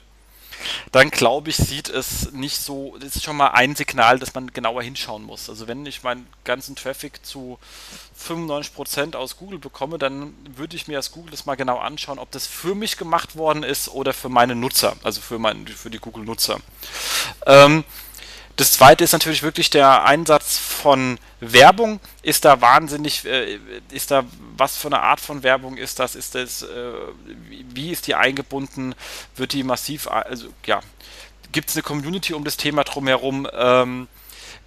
dann 0.92 1.10
glaube 1.10 1.50
ich, 1.50 1.58
sieht 1.58 1.90
es 1.90 2.32
nicht 2.32 2.58
so, 2.58 2.98
das 3.00 3.16
ist 3.16 3.24
schon 3.24 3.38
mal 3.38 3.50
ein 3.50 3.76
Signal, 3.76 4.20
dass 4.20 4.34
man 4.34 4.52
genauer 4.52 4.84
hinschauen 4.84 5.24
muss. 5.24 5.50
Also 5.50 5.68
wenn 5.68 5.86
ich 5.86 6.04
meinen 6.04 6.28
ganzen 6.44 6.76
Traffic 6.76 7.26
zu 7.26 7.60
95% 8.20 9.16
aus 9.16 9.38
Google 9.38 9.60
bekomme, 9.60 9.98
dann 9.98 10.34
würde 10.56 10.76
ich 10.76 10.88
mir 10.88 10.98
als 10.98 11.12
Google 11.12 11.32
das 11.32 11.46
mal 11.46 11.56
genau 11.56 11.78
anschauen, 11.78 12.20
ob 12.20 12.32
das 12.32 12.48
für 12.48 12.76
mich 12.76 12.98
gemacht 12.98 13.36
worden 13.36 13.64
ist 13.64 13.90
oder 13.90 14.14
für 14.14 14.30
meine 14.30 14.56
Nutzer, 14.56 14.96
also 15.04 15.22
für, 15.22 15.40
mein, 15.40 15.68
für 15.68 15.90
die 15.90 16.00
Google-Nutzer. 16.00 16.60
Ähm, 17.46 17.84
das 18.56 18.74
zweite 18.74 19.04
ist 19.04 19.14
natürlich 19.14 19.44
wirklich 19.44 19.70
der 19.70 20.04
Einsatz 20.04 20.58
von 20.58 21.20
Werbung. 21.40 22.00
Ist 22.22 22.46
da 22.46 22.62
wahnsinnig, 22.62 23.26
äh, 23.26 23.60
ist 23.92 24.12
da, 24.12 24.24
was 24.58 24.78
für 24.78 24.88
eine 24.88 25.02
Art 25.02 25.20
von 25.20 25.44
Werbung 25.44 25.78
ist 25.78 26.00
das? 26.00 26.16
Ist 26.16 26.36
das, 26.36 26.64
äh, 26.64 26.92
wie 27.74 27.92
ist 27.92 28.08
die 28.08 28.16
eingebunden? 28.16 28.96
Wird 29.36 29.54
die 29.54 29.64
massiv, 29.64 30.08
also 30.08 30.48
ja, 30.66 30.82
gibt 31.52 31.70
es 31.70 31.76
eine 31.76 31.84
Community 31.84 32.34
um 32.34 32.44
das 32.44 32.58
Thema 32.58 32.84
drumherum? 32.84 33.48
Ähm, 33.54 34.08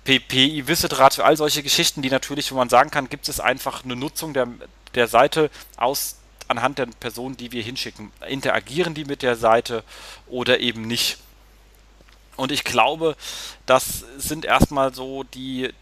PPI, 0.05 0.67
Wissetrat, 0.67 1.19
all 1.21 1.37
solche 1.37 1.63
Geschichten, 1.63 2.03
die 2.03 2.11
natürlich, 2.11 2.53
wo 2.53 2.57
man 2.57 2.69
sagen 2.69 2.91
kann, 2.91 3.09
gibt 3.09 3.29
es 3.29 3.41
einfach 3.41 3.85
eine 3.85 3.97
Nutzung 3.97 4.35
der, 4.35 4.49
der 4.95 5.09
Seite 5.09 5.51
aus 5.77 6.17
anhand 6.47 6.79
der 6.79 6.87
Personen, 7.01 7.37
die 7.37 7.53
wir 7.53 7.63
hinschicken. 7.63 8.13
Interagieren 8.29 8.95
die 8.95 9.05
mit 9.05 9.23
der 9.23 9.37
Seite 9.37 9.83
oder 10.27 10.61
eben 10.61 10.83
nicht? 10.83 11.19
Und 12.37 12.53
ich 12.53 12.65
glaube, 12.65 13.17
das 13.67 14.05
sind 14.19 14.45
erstmal 14.45 14.95
so 14.95 15.23
die 15.23 15.73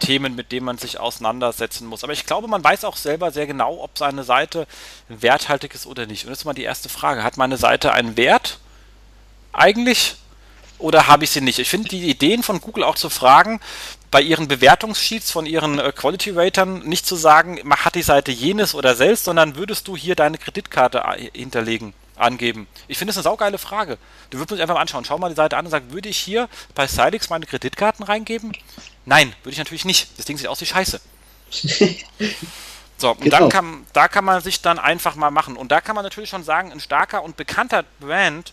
Themen, 0.00 0.34
mit 0.34 0.52
denen 0.52 0.66
man 0.66 0.78
sich 0.78 0.98
auseinandersetzen 0.98 1.86
muss. 1.86 2.04
Aber 2.04 2.12
ich 2.12 2.26
glaube, 2.26 2.48
man 2.48 2.64
weiß 2.64 2.84
auch 2.84 2.96
selber 2.96 3.30
sehr 3.30 3.46
genau, 3.46 3.80
ob 3.82 3.96
seine 3.96 4.24
Seite 4.24 4.66
werthaltig 5.08 5.74
ist 5.74 5.86
oder 5.86 6.06
nicht. 6.06 6.24
Und 6.24 6.30
das 6.30 6.40
ist 6.40 6.44
mal 6.44 6.52
die 6.52 6.64
erste 6.64 6.88
Frage. 6.88 7.22
Hat 7.22 7.36
meine 7.36 7.56
Seite 7.56 7.92
einen 7.92 8.16
Wert 8.16 8.58
eigentlich 9.52 10.16
oder 10.78 11.06
habe 11.06 11.24
ich 11.24 11.30
sie 11.30 11.40
nicht? 11.40 11.58
Ich 11.60 11.70
finde 11.70 11.88
die 11.88 12.10
Ideen 12.10 12.42
von 12.42 12.60
Google 12.60 12.84
auch 12.84 12.96
zu 12.96 13.08
fragen, 13.08 13.60
bei 14.10 14.20
ihren 14.20 14.48
Bewertungssheets 14.48 15.30
von 15.30 15.46
ihren 15.46 15.78
äh, 15.78 15.92
Quality 15.92 16.30
Ratern 16.30 16.80
nicht 16.80 17.06
zu 17.06 17.16
sagen, 17.16 17.58
hat 17.70 17.94
die 17.94 18.02
Seite 18.02 18.30
jenes 18.30 18.74
oder 18.74 18.94
selbst, 18.94 19.24
sondern 19.24 19.56
würdest 19.56 19.88
du 19.88 19.96
hier 19.96 20.14
deine 20.14 20.38
Kreditkarte 20.38 20.98
äh, 20.98 21.30
hinterlegen? 21.32 21.94
Angeben? 22.16 22.66
Ich 22.88 22.98
finde 22.98 23.10
es 23.10 23.16
eine 23.16 23.24
saugeile 23.24 23.58
Frage. 23.58 23.98
Du 24.30 24.38
würdest 24.38 24.52
mich 24.52 24.60
einfach 24.60 24.74
mal 24.74 24.80
anschauen. 24.80 25.04
Schau 25.04 25.18
mal 25.18 25.28
die 25.28 25.34
Seite 25.34 25.56
an 25.56 25.64
und 25.64 25.70
sag, 25.70 25.90
würde 25.90 26.08
ich 26.08 26.18
hier 26.18 26.48
bei 26.74 26.86
Silex 26.86 27.30
meine 27.30 27.46
Kreditkarten 27.46 28.04
reingeben? 28.04 28.52
Nein, 29.04 29.34
würde 29.42 29.52
ich 29.52 29.58
natürlich 29.58 29.84
nicht. 29.84 30.18
Das 30.18 30.26
Ding 30.26 30.36
sieht 30.38 30.46
aus 30.46 30.60
wie 30.60 30.66
Scheiße. 30.66 31.00
So, 32.96 33.10
und 33.10 33.22
genau. 33.22 33.40
dann 33.40 33.48
kann, 33.48 33.86
da 33.92 34.08
kann 34.08 34.24
man 34.24 34.40
sich 34.40 34.62
dann 34.62 34.78
einfach 34.78 35.16
mal 35.16 35.30
machen. 35.30 35.56
Und 35.56 35.72
da 35.72 35.80
kann 35.80 35.96
man 35.96 36.04
natürlich 36.04 36.30
schon 36.30 36.44
sagen, 36.44 36.70
ein 36.70 36.80
starker 36.80 37.22
und 37.24 37.36
bekannter 37.36 37.84
Brand, 38.00 38.52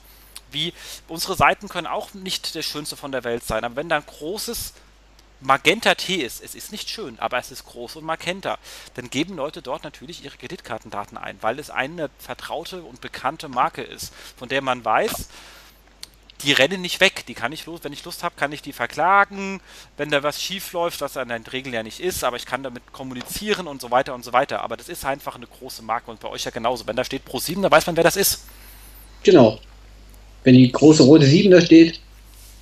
wie 0.51 0.73
unsere 1.07 1.35
Seiten 1.35 1.69
können 1.69 1.87
auch 1.87 2.13
nicht 2.13 2.55
der 2.55 2.63
schönste 2.63 2.97
von 2.97 3.11
der 3.11 3.23
Welt 3.23 3.43
sein. 3.43 3.63
Aber 3.63 3.75
wenn 3.75 3.87
da 3.87 3.97
ein 3.97 4.05
großes 4.05 4.73
Magenta 5.41 5.95
T 5.95 6.15
ist, 6.15 6.43
es 6.43 6.55
ist 6.55 6.71
nicht 6.71 6.89
schön, 6.89 7.17
aber 7.19 7.39
es 7.39 7.51
ist 7.51 7.65
groß 7.65 7.95
und 7.97 8.05
Magenta, 8.05 8.59
dann 8.93 9.09
geben 9.09 9.35
Leute 9.35 9.61
dort 9.61 9.83
natürlich 9.83 10.23
ihre 10.23 10.37
Kreditkartendaten 10.37 11.17
ein, 11.17 11.37
weil 11.41 11.57
es 11.57 11.69
eine 11.69 12.09
vertraute 12.19 12.83
und 12.83 13.01
bekannte 13.01 13.49
Marke 13.49 13.81
ist, 13.81 14.13
von 14.37 14.49
der 14.49 14.61
man 14.61 14.85
weiß, 14.85 15.29
die 16.43 16.51
rennen 16.53 16.81
nicht 16.81 16.99
weg. 16.99 17.25
Die 17.27 17.33
kann 17.33 17.51
ich 17.51 17.65
los, 17.65 17.81
wenn 17.83 17.93
ich 17.93 18.03
Lust 18.03 18.23
habe, 18.23 18.35
kann 18.35 18.51
ich 18.51 18.61
die 18.61 18.73
verklagen, 18.73 19.61
wenn 19.97 20.09
da 20.09 20.23
was 20.23 20.41
schief 20.41 20.73
läuft, 20.73 21.01
was 21.01 21.17
an 21.17 21.29
den 21.29 21.43
Regeln 21.43 21.73
ja 21.73 21.83
nicht 21.83 21.99
ist, 21.99 22.23
aber 22.23 22.37
ich 22.37 22.45
kann 22.45 22.63
damit 22.63 22.91
kommunizieren 22.91 23.67
und 23.67 23.81
so 23.81 23.91
weiter 23.91 24.13
und 24.13 24.23
so 24.23 24.33
weiter. 24.33 24.61
Aber 24.61 24.77
das 24.77 24.89
ist 24.89 25.05
einfach 25.05 25.35
eine 25.35 25.47
große 25.47 25.83
Marke 25.83 26.09
und 26.11 26.19
bei 26.19 26.29
euch 26.29 26.43
ja 26.43 26.51
genauso. 26.51 26.87
Wenn 26.87 26.95
da 26.95 27.03
steht 27.03 27.25
Pro 27.25 27.39
7, 27.39 27.61
dann 27.61 27.71
weiß 27.71 27.85
man, 27.87 27.95
wer 27.95 28.03
das 28.03 28.15
ist. 28.15 28.45
Genau. 29.23 29.59
Wenn 30.43 30.55
die 30.55 30.71
große 30.71 31.03
rote 31.03 31.25
7 31.25 31.51
da 31.51 31.61
steht, 31.61 31.99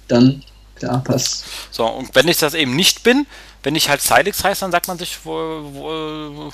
dann 0.08 0.44
klar, 0.80 1.04
passt. 1.04 1.46
So, 1.72 1.86
und 1.86 2.14
wenn 2.16 2.28
ich 2.28 2.38
das 2.38 2.54
eben 2.54 2.76
nicht 2.76 3.04
bin, 3.04 3.28
wenn 3.64 3.76
ich 3.76 3.90
halt 3.90 4.02
Silex 4.02 4.44
heiße, 4.44 4.62
dann 4.62 4.72
sagt 4.72 4.88
man 4.88 4.98
sich, 4.98 5.20
wo, 5.24 5.32
wo, 5.34 6.54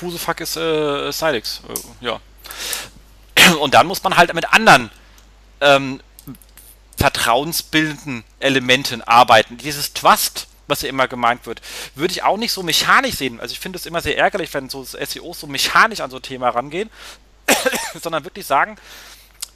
who 0.00 0.10
the 0.10 0.18
fuck 0.18 0.40
ist 0.40 0.56
äh, 0.56 1.10
Silex? 1.12 1.62
Äh, 1.68 2.04
ja. 2.04 2.20
Und 3.60 3.74
dann 3.74 3.86
muss 3.86 4.02
man 4.02 4.16
halt 4.16 4.34
mit 4.34 4.52
anderen 4.52 4.90
ähm, 5.60 6.00
vertrauensbildenden 6.96 8.24
Elementen 8.40 9.02
arbeiten. 9.02 9.58
Dieses 9.58 9.92
Trust, 9.92 10.48
was 10.66 10.82
ja 10.82 10.88
immer 10.88 11.06
gemeint 11.08 11.46
wird, 11.46 11.60
würde 11.94 12.12
ich 12.12 12.22
auch 12.22 12.36
nicht 12.36 12.52
so 12.52 12.62
mechanisch 12.62 13.14
sehen. 13.14 13.40
Also 13.40 13.52
ich 13.52 13.60
finde 13.60 13.78
es 13.78 13.86
immer 13.86 14.00
sehr 14.00 14.18
ärgerlich, 14.18 14.52
wenn 14.54 14.68
so 14.68 14.84
SEOs 14.84 15.40
so 15.40 15.46
mechanisch 15.46 16.00
an 16.00 16.10
so 16.10 16.16
ein 16.16 16.22
Thema 16.22 16.48
rangehen, 16.48 16.90
sondern 18.02 18.24
wirklich 18.24 18.46
sagen, 18.46 18.76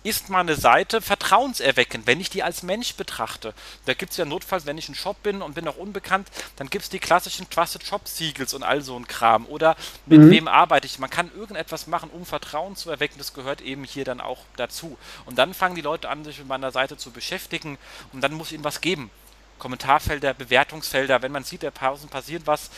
ist 0.03 0.31
meine 0.31 0.55
Seite 0.55 1.01
vertrauenserweckend, 1.01 2.07
wenn 2.07 2.21
ich 2.21 2.31
die 2.31 2.43
als 2.43 2.63
Mensch 2.63 2.95
betrachte. 2.95 3.53
Da 3.85 3.95
gibt 3.95 4.13
es 4.13 4.19
ja 4.19 4.25
notfalls, 4.25 4.67
wenn 4.67 4.79
ich 4.79 4.89
ein 4.89 4.95
Shop 4.95 5.23
bin 5.23 5.43
und 5.43 5.55
bin 5.55 5.65
noch 5.65 5.77
unbekannt, 5.77 6.29
dann 6.57 6.71
gibt 6.71 6.85
es 6.85 6.91
die 6.91 6.99
klassischen 6.99 7.49
Trusted 7.51 7.85
Shop 7.85 8.09
Siegels 8.09 8.55
und 8.55 8.63
all 8.63 8.81
so 8.83 8.97
ein 8.97 9.07
Kram. 9.07 9.47
Oder 9.47 9.77
mit 10.07 10.21
mhm. 10.21 10.31
wem 10.31 10.49
arbeite 10.49 10.87
ich? 10.87 10.99
Man 10.99 11.11
kann 11.11 11.31
irgendetwas 11.37 11.87
machen, 11.87 12.11
um 12.11 12.25
Vertrauen 12.25 12.77
zu 12.77 12.91
erwecken. 12.91 13.19
Das 13.19 13.35
gehört 13.35 13.61
eben 13.61 13.85
hier 13.85 14.05
dann 14.05 14.21
auch 14.21 14.39
dazu. 14.57 14.97
Und 15.27 15.39
dann 15.39 15.53
fangen 15.53 15.75
die 15.75 15.83
Leute 15.83 16.09
an, 16.09 16.25
sich 16.25 16.39
mit 16.39 16.49
meiner 16.49 16.71
Seite 16.71 16.97
zu 16.97 17.11
beschäftigen 17.11 17.79
und 18.13 18.23
dann 18.23 18.33
muss 18.33 18.49
ich 18.49 18.55
ihnen 18.55 18.65
was 18.65 18.81
geben. 18.81 19.11
Kommentarfelder, 19.59 20.33
Bewertungsfelder, 20.35 21.21
wenn 21.23 21.33
man 21.33 21.45
sieht, 21.45 21.63
der 21.63 21.71
Pausen 21.71 22.09
passiert 22.09 22.47
was, 22.47 22.71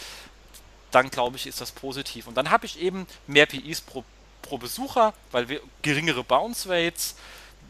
dann 0.90 1.10
glaube 1.10 1.36
ich, 1.36 1.46
ist 1.46 1.60
das 1.60 1.72
positiv. 1.72 2.26
Und 2.26 2.34
dann 2.34 2.50
habe 2.50 2.66
ich 2.66 2.80
eben 2.80 3.06
mehr 3.26 3.46
PIs 3.46 3.80
pro 3.80 4.04
pro 4.43 4.59
Besucher, 4.59 5.14
weil 5.30 5.49
wir 5.49 5.61
geringere 5.82 6.24
Bounce 6.24 6.68
Rates, 6.68 7.14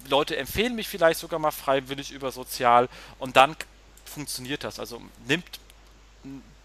Leute 0.09 0.37
empfehlen 0.37 0.75
mich 0.75 0.89
vielleicht 0.89 1.21
sogar 1.21 1.39
mal 1.39 1.53
freiwillig 1.53 2.11
über 2.11 2.33
sozial 2.33 2.89
und 3.19 3.37
dann 3.37 3.57
funktioniert 4.05 4.65
das. 4.65 4.79
Also 4.81 5.01
nimmt 5.29 5.45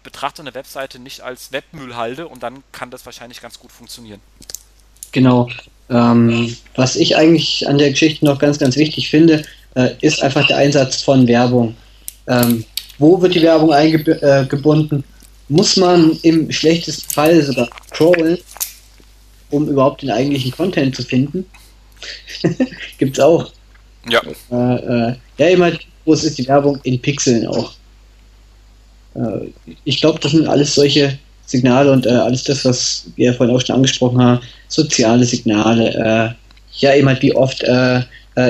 betrachtet 0.02 0.40
eine 0.40 0.54
Webseite 0.54 0.98
nicht 0.98 1.20
als 1.20 1.52
Webmüllhalde 1.52 2.28
und 2.28 2.42
dann 2.42 2.62
kann 2.72 2.90
das 2.90 3.04
wahrscheinlich 3.04 3.40
ganz 3.40 3.58
gut 3.58 3.70
funktionieren. 3.70 4.20
Genau. 5.12 5.48
Ähm, 5.90 6.56
was 6.74 6.96
ich 6.96 7.16
eigentlich 7.16 7.66
an 7.68 7.78
der 7.78 7.90
Geschichte 7.90 8.24
noch 8.24 8.38
ganz, 8.38 8.58
ganz 8.58 8.76
wichtig 8.76 9.10
finde, 9.10 9.42
äh, 9.74 9.90
ist 10.00 10.22
einfach 10.22 10.46
der 10.46 10.58
Einsatz 10.58 11.02
von 11.02 11.26
Werbung. 11.26 11.76
Ähm, 12.26 12.64
wo 12.98 13.20
wird 13.20 13.34
die 13.34 13.42
Werbung 13.42 13.72
eingebunden? 13.72 15.00
Äh, 15.00 15.52
Muss 15.52 15.76
man 15.76 16.18
im 16.22 16.50
schlechtesten 16.52 17.10
Fall 17.12 17.42
sogar 17.42 17.68
crawlen? 17.90 18.38
Um 19.50 19.68
überhaupt 19.68 20.02
den 20.02 20.10
eigentlichen 20.10 20.52
Content 20.52 20.94
zu 20.94 21.02
finden. 21.02 21.44
Gibt's 22.98 23.20
auch. 23.20 23.50
Ja. 24.08 24.22
Äh, 24.50 25.10
äh, 25.10 25.14
ja, 25.38 25.48
immer 25.48 25.72
groß 26.04 26.24
ist 26.24 26.38
die 26.38 26.48
Werbung 26.48 26.78
in 26.84 27.00
Pixeln 27.00 27.46
auch. 27.46 27.72
Äh, 29.14 29.48
ich 29.84 30.00
glaube, 30.00 30.18
das 30.20 30.32
sind 30.32 30.46
alles 30.46 30.74
solche 30.74 31.18
Signale 31.46 31.92
und 31.92 32.06
äh, 32.06 32.10
alles 32.10 32.44
das, 32.44 32.64
was 32.64 33.06
wir 33.16 33.34
vorhin 33.34 33.54
auch 33.54 33.60
schon 33.60 33.76
angesprochen 33.76 34.22
haben, 34.22 34.40
soziale 34.68 35.24
Signale. 35.24 35.94
Äh, 35.94 36.34
ja, 36.78 36.92
immer 36.92 37.20
wie 37.20 37.34
oft 37.34 37.62
äh, 37.62 38.02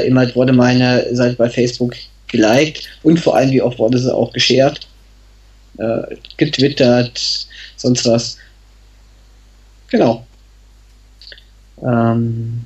immer 0.07 0.35
wurde 0.35 0.53
meine 0.53 1.07
Seite 1.15 1.37
bei 1.37 1.49
Facebook 1.49 1.95
geliked 2.27 2.87
und 3.03 3.19
vor 3.19 3.37
allem 3.37 3.51
wie 3.51 3.63
oft 3.63 3.79
wurde 3.79 3.99
sie 3.99 4.15
auch 4.15 4.31
geshared, 4.35 4.87
getwittert, 6.37 7.47
sonst 7.77 8.05
was. 8.05 8.37
Genau. 9.91 10.27
Ähm, 11.85 12.65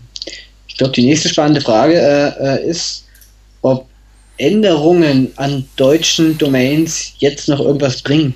ich 0.68 0.76
glaube, 0.76 0.92
die 0.92 1.04
nächste 1.04 1.28
spannende 1.28 1.60
Frage 1.60 1.94
äh, 1.94 2.56
äh, 2.56 2.68
ist, 2.68 3.04
ob 3.60 3.86
Änderungen 4.38 5.30
an 5.36 5.68
deutschen 5.76 6.38
Domains 6.38 7.12
jetzt 7.18 7.48
noch 7.48 7.60
irgendwas 7.60 8.02
bringen. 8.02 8.34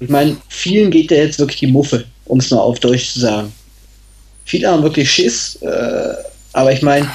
Ich 0.00 0.08
meine, 0.08 0.36
vielen 0.48 0.90
geht 0.90 1.10
da 1.10 1.16
jetzt 1.16 1.38
wirklich 1.38 1.60
die 1.60 1.66
Muffe, 1.66 2.06
um 2.24 2.38
es 2.38 2.50
mal 2.50 2.58
auf 2.58 2.80
Deutsch 2.80 3.12
zu 3.12 3.20
sagen. 3.20 3.52
Viele 4.46 4.68
haben 4.68 4.82
wirklich 4.82 5.10
Schiss, 5.10 5.56
äh, 5.60 6.14
aber 6.52 6.72
ich 6.72 6.82
meine, 6.82 7.08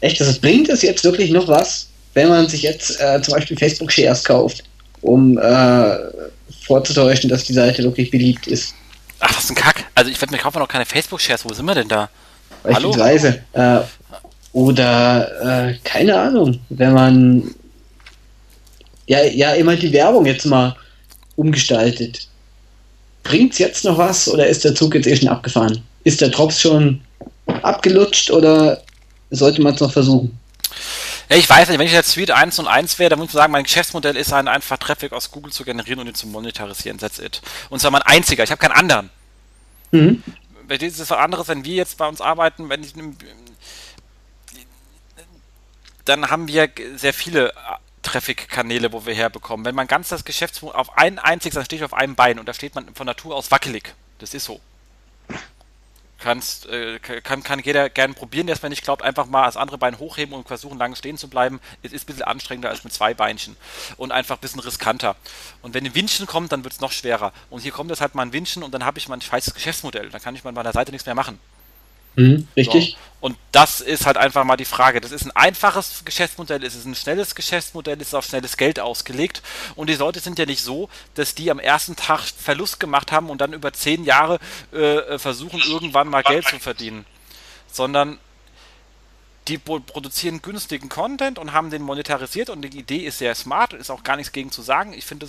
echt, 0.00 0.20
das 0.20 0.38
bringt 0.38 0.68
es 0.68 0.82
jetzt 0.82 1.04
wirklich 1.04 1.30
noch 1.30 1.46
was, 1.46 1.88
wenn 2.14 2.28
man 2.28 2.48
sich 2.48 2.62
jetzt 2.62 2.98
äh, 3.00 3.20
zum 3.20 3.34
Beispiel 3.34 3.58
Facebook 3.58 3.92
Shares 3.92 4.24
kauft, 4.24 4.64
um 5.02 5.36
äh, 5.38 5.96
vorzutäuschen, 6.66 7.28
dass 7.28 7.44
die 7.44 7.52
Seite 7.52 7.82
wirklich 7.84 8.10
beliebt 8.10 8.46
ist. 8.46 8.74
Ach, 9.20 9.38
ist 9.38 9.50
ein 9.50 9.54
Kack. 9.54 9.84
Also 9.94 10.10
ich 10.10 10.20
werde 10.20 10.32
mir 10.32 10.38
kaufen 10.38 10.58
noch 10.58 10.68
keine 10.68 10.84
Facebook-Shares. 10.84 11.44
Wo 11.44 11.52
sind 11.52 11.66
wir 11.66 11.74
denn 11.74 11.88
da? 11.88 12.08
Beispielsweise. 12.62 13.42
Äh, 13.52 13.80
oder 14.52 15.68
äh, 15.68 15.74
keine 15.84 16.18
Ahnung, 16.18 16.60
wenn 16.70 16.92
man 16.92 17.54
ja, 19.06 19.22
ja 19.22 19.52
immer 19.52 19.76
die 19.76 19.92
Werbung 19.92 20.26
jetzt 20.26 20.46
mal 20.46 20.74
umgestaltet. 21.36 22.26
Bringt 23.22 23.52
es 23.52 23.58
jetzt 23.58 23.84
noch 23.84 23.98
was 23.98 24.28
oder 24.28 24.46
ist 24.46 24.64
der 24.64 24.74
Zug 24.74 24.94
jetzt 24.94 25.06
eh 25.06 25.16
schon 25.16 25.28
abgefahren? 25.28 25.82
Ist 26.04 26.20
der 26.20 26.28
Drops 26.28 26.60
schon 26.60 27.00
abgelutscht 27.62 28.30
oder 28.30 28.82
sollte 29.30 29.62
man 29.62 29.74
es 29.74 29.80
noch 29.80 29.92
versuchen? 29.92 30.38
Ja, 31.28 31.36
ich 31.36 31.48
weiß 31.48 31.68
nicht, 31.68 31.78
wenn 31.78 31.86
ich 31.86 31.92
jetzt 31.92 32.12
Suite 32.12 32.30
1 32.30 32.58
und 32.60 32.68
1 32.68 32.98
wäre, 32.98 33.10
dann 33.10 33.18
muss 33.18 33.28
ich 33.28 33.34
sagen, 33.34 33.52
mein 33.52 33.64
Geschäftsmodell 33.64 34.16
ist 34.16 34.32
ein 34.32 34.46
einfach 34.46 34.78
Traffic 34.78 35.12
aus 35.12 35.30
Google 35.30 35.52
zu 35.52 35.64
generieren 35.64 36.00
und 36.00 36.06
ihn 36.06 36.14
zu 36.14 36.28
monetarisieren. 36.28 36.98
That's 36.98 37.18
it. 37.18 37.42
Und 37.68 37.80
zwar 37.80 37.90
mein 37.90 38.02
einziger. 38.02 38.44
Ich 38.44 38.50
habe 38.50 38.60
keinen 38.60 38.72
anderen. 38.72 39.10
Mhm. 39.90 40.22
Das 40.68 40.82
ist 40.82 41.00
was 41.00 41.12
anderes, 41.12 41.48
wenn 41.48 41.64
wir 41.64 41.74
jetzt 41.74 41.98
bei 41.98 42.06
uns 42.06 42.20
arbeiten, 42.20 42.68
wenn 42.68 42.82
ich 42.82 42.94
dann 46.04 46.30
haben 46.30 46.46
wir 46.46 46.70
sehr 46.94 47.12
viele 47.12 47.52
Traffic-Kanäle, 48.02 48.92
wo 48.92 49.04
wir 49.06 49.14
herbekommen. 49.14 49.66
Wenn 49.66 49.74
man 49.74 49.88
ganz 49.88 50.08
das 50.08 50.24
Geschäftsmodell 50.24 50.78
auf 50.78 50.96
ein 50.96 51.18
einziges, 51.18 51.54
dann 51.54 51.64
stehe 51.64 51.80
ich 51.80 51.84
auf 51.84 51.94
einem 51.94 52.14
Bein 52.14 52.38
und 52.38 52.46
da 52.46 52.54
steht 52.54 52.76
man 52.76 52.94
von 52.94 53.06
Natur 53.06 53.34
aus 53.34 53.50
wackelig. 53.50 53.94
Das 54.18 54.32
ist 54.32 54.44
so 54.44 54.60
kannst, 56.26 56.66
äh, 56.66 56.98
kann, 56.98 57.44
kann 57.44 57.60
jeder 57.60 57.88
gerne 57.88 58.12
probieren, 58.12 58.48
es 58.48 58.60
mir 58.60 58.68
nicht 58.68 58.82
glaubt, 58.82 59.02
einfach 59.02 59.26
mal 59.26 59.46
das 59.46 59.56
andere 59.56 59.78
Bein 59.78 60.00
hochheben 60.00 60.34
und 60.34 60.48
versuchen, 60.48 60.76
lange 60.76 60.96
stehen 60.96 61.16
zu 61.16 61.28
bleiben. 61.28 61.60
Es 61.84 61.92
ist 61.92 62.02
ein 62.02 62.06
bisschen 62.06 62.24
anstrengender 62.24 62.68
als 62.68 62.82
mit 62.82 62.92
zwei 62.92 63.14
Beinchen 63.14 63.56
und 63.96 64.10
einfach 64.10 64.36
ein 64.36 64.40
bisschen 64.40 64.58
riskanter. 64.58 65.14
Und 65.62 65.72
wenn 65.74 65.86
ein 65.86 65.94
Windchen 65.94 66.26
kommt, 66.26 66.50
dann 66.50 66.64
wird 66.64 66.74
es 66.74 66.80
noch 66.80 66.90
schwerer. 66.90 67.32
Und 67.48 67.60
hier 67.60 67.70
kommt 67.70 67.92
es 67.92 68.00
halt 68.00 68.16
mal 68.16 68.22
ein 68.22 68.32
Windchen 68.32 68.64
und 68.64 68.74
dann 68.74 68.84
habe 68.84 68.98
ich 68.98 69.08
mein 69.08 69.20
falsches 69.20 69.54
Geschäftsmodell. 69.54 70.10
Dann 70.10 70.20
kann 70.20 70.34
ich 70.34 70.42
mal 70.42 70.52
bei 70.52 70.64
der 70.64 70.72
Seite 70.72 70.90
nichts 70.90 71.06
mehr 71.06 71.14
machen. 71.14 71.38
Mhm, 72.16 72.48
richtig. 72.56 72.92
So. 72.92 73.06
Und 73.26 73.36
das 73.50 73.80
ist 73.80 74.06
halt 74.06 74.18
einfach 74.18 74.44
mal 74.44 74.56
die 74.56 74.64
Frage. 74.64 75.00
Das 75.00 75.10
ist 75.10 75.24
ein 75.24 75.34
einfaches 75.34 76.02
Geschäftsmodell, 76.04 76.62
es 76.62 76.74
ist 76.74 76.84
ein 76.84 76.94
schnelles 76.94 77.34
Geschäftsmodell, 77.34 78.00
es 78.00 78.08
ist 78.08 78.14
auf 78.14 78.26
schnelles 78.26 78.56
Geld 78.56 78.78
ausgelegt. 78.78 79.42
Und 79.74 79.88
die 79.88 79.94
Leute 79.94 80.20
sind 80.20 80.38
ja 80.38 80.46
nicht 80.46 80.62
so, 80.62 80.88
dass 81.14 81.34
die 81.34 81.50
am 81.50 81.58
ersten 81.58 81.96
Tag 81.96 82.20
Verlust 82.20 82.78
gemacht 82.78 83.12
haben 83.12 83.30
und 83.30 83.40
dann 83.40 83.52
über 83.52 83.72
zehn 83.72 84.04
Jahre 84.04 84.38
äh, 84.72 84.96
äh 84.96 85.18
versuchen, 85.18 85.60
irgendwann 85.66 86.08
mal 86.08 86.22
Geld 86.22 86.46
zu 86.46 86.58
verdienen. 86.58 87.04
Sondern 87.72 88.18
die 89.48 89.58
produzieren 89.58 90.42
günstigen 90.42 90.88
Content 90.88 91.38
und 91.38 91.52
haben 91.52 91.70
den 91.70 91.82
monetarisiert 91.82 92.50
und 92.50 92.62
die 92.62 92.78
Idee 92.78 93.06
ist 93.06 93.18
sehr 93.18 93.34
smart, 93.34 93.72
ist 93.72 93.90
auch 93.90 94.02
gar 94.02 94.16
nichts 94.16 94.32
gegen 94.32 94.50
zu 94.50 94.62
sagen. 94.62 94.92
Ich 94.92 95.04
finde, 95.04 95.28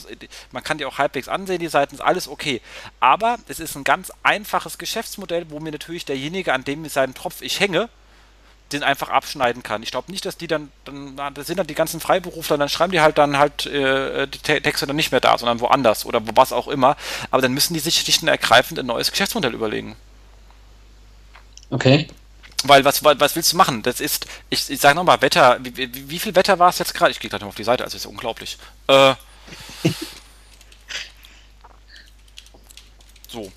man 0.52 0.64
kann 0.64 0.80
die 0.80 0.86
auch 0.86 0.98
halbwegs 0.98 1.28
ansehen, 1.28 1.60
die 1.60 1.68
Seiten 1.68 1.96
ist 1.96 2.02
alles 2.02 2.28
okay. 2.28 2.62
Aber 3.00 3.38
es 3.48 3.60
ist 3.60 3.76
ein 3.76 3.84
ganz 3.84 4.12
einfaches 4.24 4.78
Geschäftsmodell, 4.78 5.50
wo 5.50 5.60
mir 5.60 5.72
natürlich 5.72 6.06
derjenige, 6.06 6.54
an 6.54 6.64
dem 6.64 6.82
mit 6.82 6.92
seinem 6.92 7.14
Tropf 7.14 7.42
ich 7.42 7.60
hänge, 7.60 7.90
den 8.72 8.84
einfach 8.84 9.10
abschneiden 9.10 9.64
kann. 9.64 9.84
Ich 9.84 9.92
glaube 9.92 10.12
nicht, 10.12 10.26
dass 10.26 10.36
die 10.36 10.48
dann, 10.48 10.72
dann, 10.84 11.34
das 11.34 11.48
sind 11.48 11.58
dann 11.58 11.68
die 11.68 11.76
ganzen 11.76 12.00
Freiberufler, 12.00 12.58
dann 12.58 12.70
schreiben 12.70 12.92
die 12.92 13.00
halt 13.00 13.18
dann 13.18 13.38
halt 13.38 13.66
äh, 13.68 14.28
die 14.28 14.40
Texte 14.40 14.88
dann 14.88 14.96
nicht 14.96 15.12
mehr 15.12 15.22
da, 15.22 15.38
sondern 15.38 15.60
woanders 15.60 16.06
oder 16.06 16.26
wo 16.28 16.32
was 16.36 16.52
auch 16.52 16.68
immer. 16.68 16.98
Aber 17.32 17.42
dann 17.42 17.54
müssen 17.54 17.76
die 17.76 17.80
sich 17.80 18.00
schlicht 18.00 18.24
und 18.24 18.28
ergreifend 18.28 18.80
ein 18.80 18.86
neues 18.88 19.12
Geschäftsmodell 19.12 19.54
überlegen. 19.54 19.96
Okay. 21.70 22.08
Weil 22.64 22.84
was, 22.86 23.04
was 23.04 23.36
willst 23.36 23.54
du 23.54 23.58
machen? 23.58 23.84
Das 23.84 24.00
ist, 24.00 24.26
ich, 24.50 24.70
ich 24.70 24.80
sage 24.80 24.96
nochmal, 24.96 25.22
Wetter, 25.22 25.60
wie, 25.62 25.78
wie, 25.78 26.10
wie, 26.10 26.20
viel 26.20 26.36
Wetter 26.36 26.58
war 26.58 26.70
es 26.70 26.80
jetzt 26.80 26.94
gerade? 26.94 27.12
Ich 27.12 27.20
gehe 27.20 27.30
gleich 27.30 27.42
mal 27.42 27.48
auf 27.48 27.56
die 27.56 27.64
Seite, 27.64 27.84
also 27.84 27.96
ist 27.96 28.06
ja 28.06 28.10
unglaublich. 28.10 28.58
Äh, 28.88 29.14
so. 33.28 33.52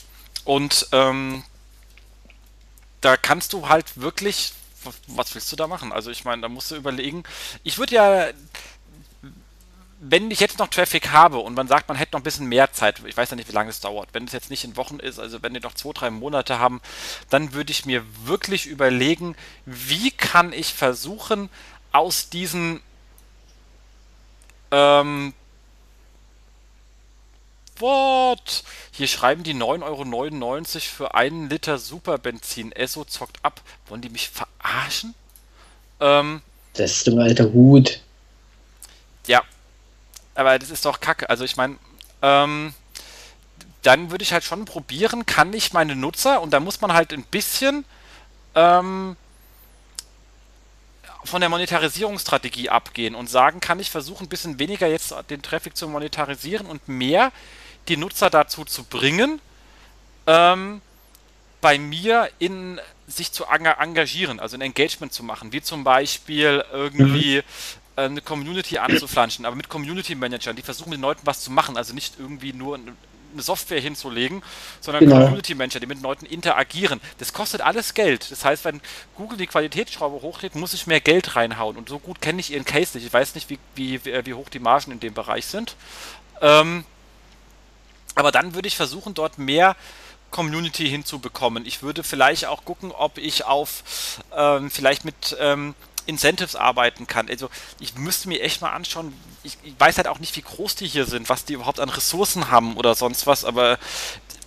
Und 0.44 0.86
ähm, 0.92 1.44
da 3.01 3.16
kannst 3.16 3.55
du 3.55 3.68
halt 3.68 3.98
wirklich, 4.01 4.53
was 5.07 5.34
willst 5.34 5.51
du 5.51 5.57
da 5.57 5.66
machen? 5.66 5.92
Also 5.92 6.11
ich 6.11 6.24
meine, 6.24 6.42
da 6.42 6.48
musst 6.48 6.70
du 6.70 6.76
überlegen, 6.76 7.24
ich 7.62 7.78
würde 7.78 7.94
ja 7.94 8.28
wenn 10.03 10.30
ich 10.30 10.40
jetzt 10.40 10.59
noch 10.59 10.68
Traffic 10.68 11.11
habe 11.12 11.38
und 11.38 11.55
man 11.55 11.68
sagt, 11.68 11.88
man 11.88 11.96
hätte 11.96 12.12
noch 12.12 12.20
ein 12.20 12.24
bisschen 12.24 12.46
mehr 12.46 12.72
Zeit, 12.72 13.03
ich 13.05 13.16
weiß 13.16 13.30
ja 13.30 13.36
nicht, 13.36 13.48
wie 13.48 13.55
lange 13.55 13.68
es 13.68 13.80
dauert, 13.80 14.09
wenn 14.12 14.24
es 14.24 14.32
jetzt 14.32 14.48
nicht 14.48 14.64
in 14.64 14.76
Wochen 14.76 14.98
ist, 14.98 15.18
also 15.18 15.42
wenn 15.42 15.53
wir 15.53 15.61
noch 15.61 15.74
zwei, 15.74 15.92
drei 15.92 16.11
Monate 16.11 16.59
haben, 16.59 16.80
dann 17.28 17.53
würde 17.53 17.70
ich 17.70 17.84
mir 17.84 18.03
wirklich 18.24 18.66
überlegen, 18.66 19.36
wie 19.66 20.11
kann 20.11 20.55
ich 20.55 20.72
versuchen, 20.72 21.51
aus 21.92 22.30
diesen 22.30 22.80
ähm, 24.70 25.34
What? 27.78 28.62
Hier 28.92 29.09
schreiben 29.09 29.42
die 29.42 29.55
9,99 29.55 29.84
Euro 29.84 30.80
für 30.80 31.14
einen 31.14 31.48
Liter 31.48 31.78
Superbenzin. 31.78 32.72
Esso 32.72 33.05
zockt 33.05 33.38
ab. 33.42 33.62
Wollen 33.88 34.03
die 34.03 34.11
mich 34.11 34.28
verarschen? 34.28 35.14
Ähm, 35.98 36.42
das 36.74 36.96
ist 36.96 37.09
ein 37.09 37.18
alter 37.18 37.51
Hut. 37.53 38.03
Aber 40.34 40.58
das 40.58 40.70
ist 40.70 40.84
doch 40.84 41.00
kacke. 41.00 41.28
Also 41.28 41.44
ich 41.44 41.56
meine, 41.56 41.76
ähm, 42.22 42.74
dann 43.82 44.10
würde 44.10 44.22
ich 44.22 44.32
halt 44.32 44.44
schon 44.44 44.64
probieren, 44.64 45.26
kann 45.26 45.52
ich 45.52 45.72
meine 45.72 45.96
Nutzer, 45.96 46.40
und 46.40 46.50
da 46.50 46.60
muss 46.60 46.80
man 46.80 46.92
halt 46.92 47.12
ein 47.12 47.24
bisschen 47.24 47.84
ähm, 48.54 49.16
von 51.24 51.40
der 51.40 51.50
Monetarisierungsstrategie 51.50 52.70
abgehen 52.70 53.14
und 53.14 53.28
sagen, 53.28 53.60
kann 53.60 53.80
ich 53.80 53.90
versuchen, 53.90 54.26
ein 54.26 54.28
bisschen 54.28 54.58
weniger 54.58 54.86
jetzt 54.86 55.14
den 55.30 55.42
Traffic 55.42 55.76
zu 55.76 55.88
monetarisieren 55.88 56.66
und 56.66 56.88
mehr 56.88 57.32
die 57.88 57.96
Nutzer 57.96 58.30
dazu 58.30 58.64
zu 58.64 58.84
bringen, 58.84 59.40
ähm, 60.26 60.80
bei 61.60 61.78
mir 61.78 62.30
in 62.38 62.80
sich 63.06 63.32
zu 63.32 63.44
engagieren, 63.46 64.40
also 64.40 64.56
ein 64.56 64.60
Engagement 64.60 65.12
zu 65.12 65.22
machen, 65.22 65.52
wie 65.52 65.60
zum 65.60 65.84
Beispiel 65.84 66.64
irgendwie 66.72 67.36
mhm. 67.36 67.40
Äh, 67.40 67.42
eine 68.07 68.20
Community 68.20 68.78
anzuflanschen, 68.78 69.44
aber 69.44 69.57
mit 69.57 69.68
Community 69.68 70.14
Managern, 70.14 70.57
die 70.57 70.62
versuchen 70.62 70.90
mit 70.90 70.98
den 70.98 71.03
Leuten 71.03 71.22
was 71.24 71.40
zu 71.40 71.51
machen, 71.51 71.76
also 71.76 71.94
nicht 71.94 72.14
irgendwie 72.18 72.53
nur 72.53 72.78
eine 73.32 73.42
Software 73.42 73.80
hinzulegen, 73.80 74.42
sondern 74.80 75.05
genau. 75.05 75.20
Community 75.20 75.55
Manager, 75.55 75.80
die 75.80 75.86
mit 75.86 76.03
Leuten 76.03 76.26
interagieren. 76.26 77.01
Das 77.18 77.32
kostet 77.32 77.61
alles 77.61 77.94
Geld. 77.94 78.30
Das 78.30 78.44
heißt, 78.44 78.64
wenn 78.64 78.80
Google 79.16 79.38
die 79.38 79.46
Qualitätsschraube 79.46 80.22
hochdreht, 80.22 80.55
muss 80.55 80.74
ich 80.74 80.86
mehr 80.86 81.01
Geld 81.01 81.36
reinhauen. 81.36 81.76
Und 81.76 81.88
so 81.88 81.98
gut 81.98 82.20
kenne 82.20 82.40
ich 82.40 82.53
ihren 82.53 82.64
Case 82.64 82.96
nicht. 82.96 83.07
Ich 83.07 83.12
weiß 83.12 83.34
nicht, 83.34 83.48
wie, 83.51 83.59
wie, 83.74 84.05
wie 84.05 84.34
hoch 84.34 84.48
die 84.48 84.59
Margen 84.59 84.92
in 84.92 85.01
dem 85.01 85.14
Bereich 85.14 85.46
sind. 85.46 85.76
Ähm, 86.40 86.84
aber 88.14 88.32
dann 88.32 88.55
würde 88.55 88.68
ich 88.68 88.76
versuchen, 88.76 89.14
dort 89.14 89.38
mehr 89.38 89.76
Community 90.30 90.88
hinzubekommen. 90.88 91.66
Ich 91.66 91.82
würde 91.82 92.03
vielleicht 92.03 92.46
auch 92.46 92.64
gucken, 92.64 92.92
ob 92.92 93.18
ich 93.18 93.44
auf 93.44 93.82
ähm, 94.36 94.70
vielleicht 94.70 95.05
mit 95.05 95.36
ähm, 95.40 95.74
Incentives 96.11 96.56
arbeiten 96.56 97.06
kann. 97.06 97.28
Also 97.28 97.48
ich 97.78 97.94
müsste 97.94 98.28
mir 98.28 98.42
echt 98.42 98.61
mal 98.61 98.70
anschauen, 98.70 99.14
ich, 99.42 99.56
ich, 99.62 99.74
weiß 99.78 99.96
halt 99.96 100.08
auch 100.08 100.18
nicht, 100.18 100.36
wie 100.36 100.42
groß 100.42 100.74
die 100.76 100.86
hier 100.86 101.06
sind, 101.06 101.28
was 101.28 101.44
die 101.46 101.54
überhaupt 101.54 101.80
an 101.80 101.88
Ressourcen 101.88 102.50
haben 102.50 102.76
oder 102.76 102.94
sonst 102.94 103.26
was, 103.26 103.44
aber 103.44 103.78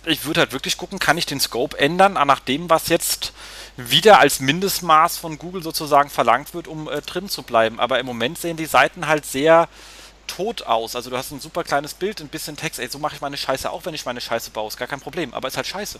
ich 0.06 0.24
würde 0.24 0.40
halt 0.40 0.52
wirklich 0.52 0.76
gucken, 0.76 0.98
kann 0.98 1.18
ich 1.18 1.26
den 1.26 1.40
Scope 1.40 1.78
ändern, 1.78 2.12
nach 2.12 2.40
dem, 2.40 2.70
was 2.70 2.88
jetzt 2.88 3.32
wieder 3.76 4.20
als 4.20 4.40
Mindestmaß 4.40 5.16
von 5.16 5.38
Google 5.38 5.62
sozusagen 5.62 6.10
verlangt 6.10 6.54
wird, 6.54 6.68
um 6.68 6.88
äh, 6.88 7.00
drin 7.00 7.28
zu 7.28 7.42
bleiben. 7.42 7.80
Aber 7.80 7.98
im 7.98 8.06
Moment 8.06 8.38
sehen 8.38 8.56
die 8.56 8.66
Seiten 8.66 9.08
halt 9.08 9.26
sehr 9.26 9.68
tot 10.26 10.62
aus. 10.62 10.94
Also 10.94 11.10
du 11.10 11.16
hast 11.16 11.32
ein 11.32 11.40
super 11.40 11.64
kleines 11.64 11.94
Bild, 11.94 12.20
ein 12.20 12.28
bisschen 12.28 12.56
Text. 12.56 12.78
Ey, 12.78 12.88
so 12.88 12.98
mache 12.98 13.16
ich 13.16 13.20
meine 13.20 13.36
Scheiße 13.36 13.70
auch, 13.70 13.84
wenn 13.84 13.94
ich 13.94 14.04
meine 14.04 14.20
Scheiße 14.20 14.50
baue. 14.50 14.68
Ist 14.68 14.76
gar 14.76 14.88
kein 14.88 15.00
Problem, 15.00 15.34
aber 15.34 15.48
ist 15.48 15.56
halt 15.56 15.66
scheiße. 15.66 15.98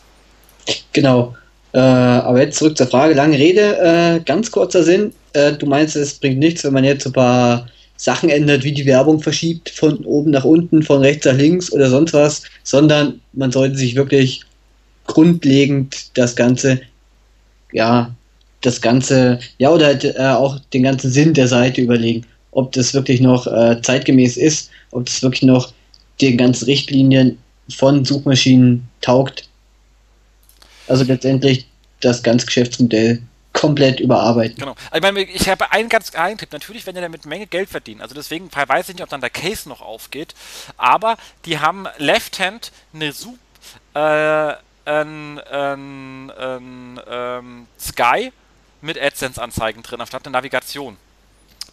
Genau. 0.93 1.37
Äh, 1.75 1.79
aber 1.79 2.41
jetzt 2.41 2.59
zurück 2.59 2.77
zur 2.77 2.87
Frage. 2.87 3.14
Lange 3.14 3.39
Rede, 3.39 3.79
äh, 3.79 4.20
ganz 4.25 4.51
kurzer 4.51 4.83
Sinn. 4.83 5.12
Äh, 5.33 5.53
du 5.53 5.66
meinst, 5.66 5.97
es 5.97 6.14
bringt 6.14 6.39
nichts, 6.39 6.64
wenn 6.64 6.72
man 6.72 6.85
jetzt 6.85 7.07
ein 7.07 7.12
paar 7.12 7.66
Sachen 7.97 8.29
ändert, 8.29 8.64
wie 8.64 8.72
die 8.72 8.87
Werbung 8.87 9.20
verschiebt, 9.20 9.70
von 9.70 9.99
oben 10.05 10.31
nach 10.31 10.45
unten, 10.45 10.83
von 10.83 11.01
rechts 11.01 11.27
nach 11.27 11.37
links 11.37 11.72
oder 11.72 11.91
sonst 11.91 12.12
was, 12.12 12.43
sondern 12.62 13.20
man 13.33 13.53
sollte 13.53 13.77
sich 13.77 13.95
wirklich 13.95 14.43
grundlegend 15.07 16.16
das 16.16 16.37
Ganze, 16.37 16.81
ja, 17.72 18.14
das 18.62 18.81
Ganze, 18.81 19.39
ja, 19.59 19.70
oder 19.70 20.03
äh, 20.03 20.35
auch 20.35 20.59
den 20.72 20.85
ganzen 20.85 21.11
Sinn 21.11 21.35
der 21.35 21.49
Seite 21.49 21.83
überlegen 21.83 22.25
ob 22.55 22.72
das 22.72 22.95
wirklich 22.95 23.20
noch 23.20 23.47
äh, 23.47 23.81
zeitgemäß 23.83 24.37
ist, 24.37 24.70
ob 24.93 25.07
das 25.07 25.22
wirklich 25.22 25.43
noch 25.43 25.72
den 26.20 26.37
ganzen 26.37 26.64
Richtlinien 26.66 27.39
von 27.68 28.05
Suchmaschinen 28.05 28.89
taugt. 29.01 29.49
Also 30.89 31.05
letztendlich 31.05 31.66
das 32.01 32.22
ganze 32.22 32.47
Geschäftsmodell 32.47 33.22
komplett 33.53 34.01
überarbeiten. 34.01 34.57
Genau. 34.57 34.74
Also 34.91 34.97
ich, 34.97 35.03
meine, 35.03 35.20
ich 35.22 35.49
habe 35.49 35.70
einen 35.72 35.89
ganz 35.89 36.11
kleinen 36.11 36.37
Tipp. 36.37 36.53
Natürlich 36.53 36.85
werden 36.87 36.97
die 36.97 37.03
damit 37.03 37.24
Menge 37.24 37.47
Geld 37.47 37.70
verdienen. 37.70 38.01
Also 38.01 38.14
deswegen 38.14 38.51
weiß 38.53 38.89
ich 38.89 38.97
nicht, 38.97 39.03
ob 39.03 39.09
dann 39.09 39.20
der 39.20 39.30
Case 39.30 39.68
noch 39.68 39.80
aufgeht. 39.80 40.35
Aber 40.76 41.16
die 41.47 41.61
haben 41.61 41.87
Left 41.99 42.41
Hand 42.41 42.72
eine 42.93 43.12
super 43.12 43.39
äh, 43.95 44.55
ein, 44.87 45.41
ein, 45.41 46.30
ein, 46.30 47.01
ähm, 47.09 47.66
Sky 47.80 48.32
mit 48.82 49.01
AdSense-Anzeigen 49.01 49.82
drin, 49.82 50.01
anstatt 50.01 50.26
eine 50.26 50.32
Navigation. 50.32 50.99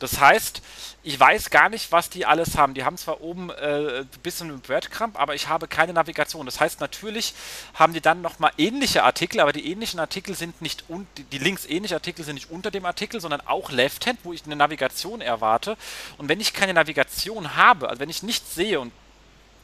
Das 0.01 0.19
heißt, 0.19 0.63
ich 1.03 1.19
weiß 1.19 1.51
gar 1.51 1.69
nicht, 1.69 1.91
was 1.91 2.09
die 2.09 2.25
alles 2.25 2.57
haben. 2.57 2.73
Die 2.73 2.83
haben 2.83 2.97
zwar 2.97 3.21
oben 3.21 3.51
äh, 3.51 3.99
ein 3.99 4.09
bisschen 4.23 4.59
Breadcrumb, 4.61 5.19
aber 5.19 5.35
ich 5.35 5.47
habe 5.47 5.67
keine 5.67 5.93
Navigation. 5.93 6.47
Das 6.47 6.59
heißt, 6.59 6.79
natürlich 6.79 7.35
haben 7.75 7.93
die 7.93 8.01
dann 8.01 8.21
nochmal 8.21 8.51
ähnliche 8.57 9.03
Artikel, 9.03 9.39
aber 9.39 9.53
die 9.53 9.71
ähnlichen 9.71 9.99
Artikel 9.99 10.33
sind 10.33 10.59
nicht, 10.59 10.85
un 10.89 11.07
die 11.31 11.37
Links 11.37 11.67
ähnliche 11.67 11.93
Artikel 11.93 12.25
sind 12.25 12.33
nicht 12.33 12.49
unter 12.49 12.71
dem 12.71 12.85
Artikel, 12.85 13.21
sondern 13.21 13.41
auch 13.41 13.69
Left-Hand, 13.69 14.19
wo 14.23 14.33
ich 14.33 14.43
eine 14.45 14.55
Navigation 14.55 15.21
erwarte. 15.21 15.77
Und 16.17 16.29
wenn 16.29 16.39
ich 16.39 16.53
keine 16.53 16.73
Navigation 16.73 17.55
habe, 17.55 17.87
also 17.87 17.99
wenn 17.99 18.09
ich 18.09 18.23
nichts 18.23 18.55
sehe 18.55 18.79
und 18.79 18.91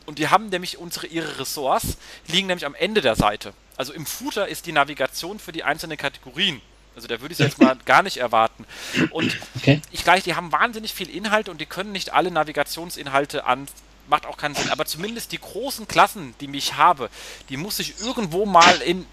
und 0.05 0.19
die 0.19 0.29
haben 0.29 0.47
nämlich 0.47 0.77
unsere, 0.77 1.05
ihre 1.07 1.37
Ressorts, 1.37 1.97
liegen 2.27 2.47
nämlich 2.47 2.65
am 2.65 2.75
Ende 2.75 3.01
der 3.01 3.17
Seite. 3.17 3.53
Also 3.75 3.91
im 3.91 4.05
Footer 4.05 4.47
ist 4.47 4.65
die 4.65 4.71
Navigation 4.71 5.37
für 5.37 5.51
die 5.51 5.65
einzelnen 5.65 5.97
Kategorien. 5.97 6.61
Also 6.97 7.07
da 7.07 7.21
würde 7.21 7.31
ich 7.31 7.39
es 7.39 7.45
jetzt 7.45 7.61
mal 7.61 7.77
gar 7.85 8.01
nicht 8.01 8.17
erwarten. 8.17 8.65
Und 9.11 9.37
okay. 9.55 9.81
ich 9.91 10.03
gleich, 10.03 10.23
die 10.23 10.33
haben 10.33 10.51
wahnsinnig 10.51 10.95
viel 10.95 11.11
Inhalt 11.11 11.47
und 11.47 11.61
die 11.61 11.67
können 11.67 11.91
nicht 11.91 12.11
alle 12.11 12.31
Navigationsinhalte 12.31 13.45
an. 13.45 13.67
Macht 14.09 14.25
auch 14.25 14.35
keinen 14.35 14.55
Sinn. 14.55 14.71
Aber 14.71 14.85
zumindest 14.85 15.31
die 15.31 15.37
großen 15.37 15.87
Klassen, 15.87 16.33
die 16.41 16.47
mich 16.47 16.73
habe, 16.73 17.11
die 17.49 17.57
muss 17.57 17.77
ich 17.77 18.01
irgendwo 18.01 18.47
mal 18.47 18.81
in, 18.81 19.05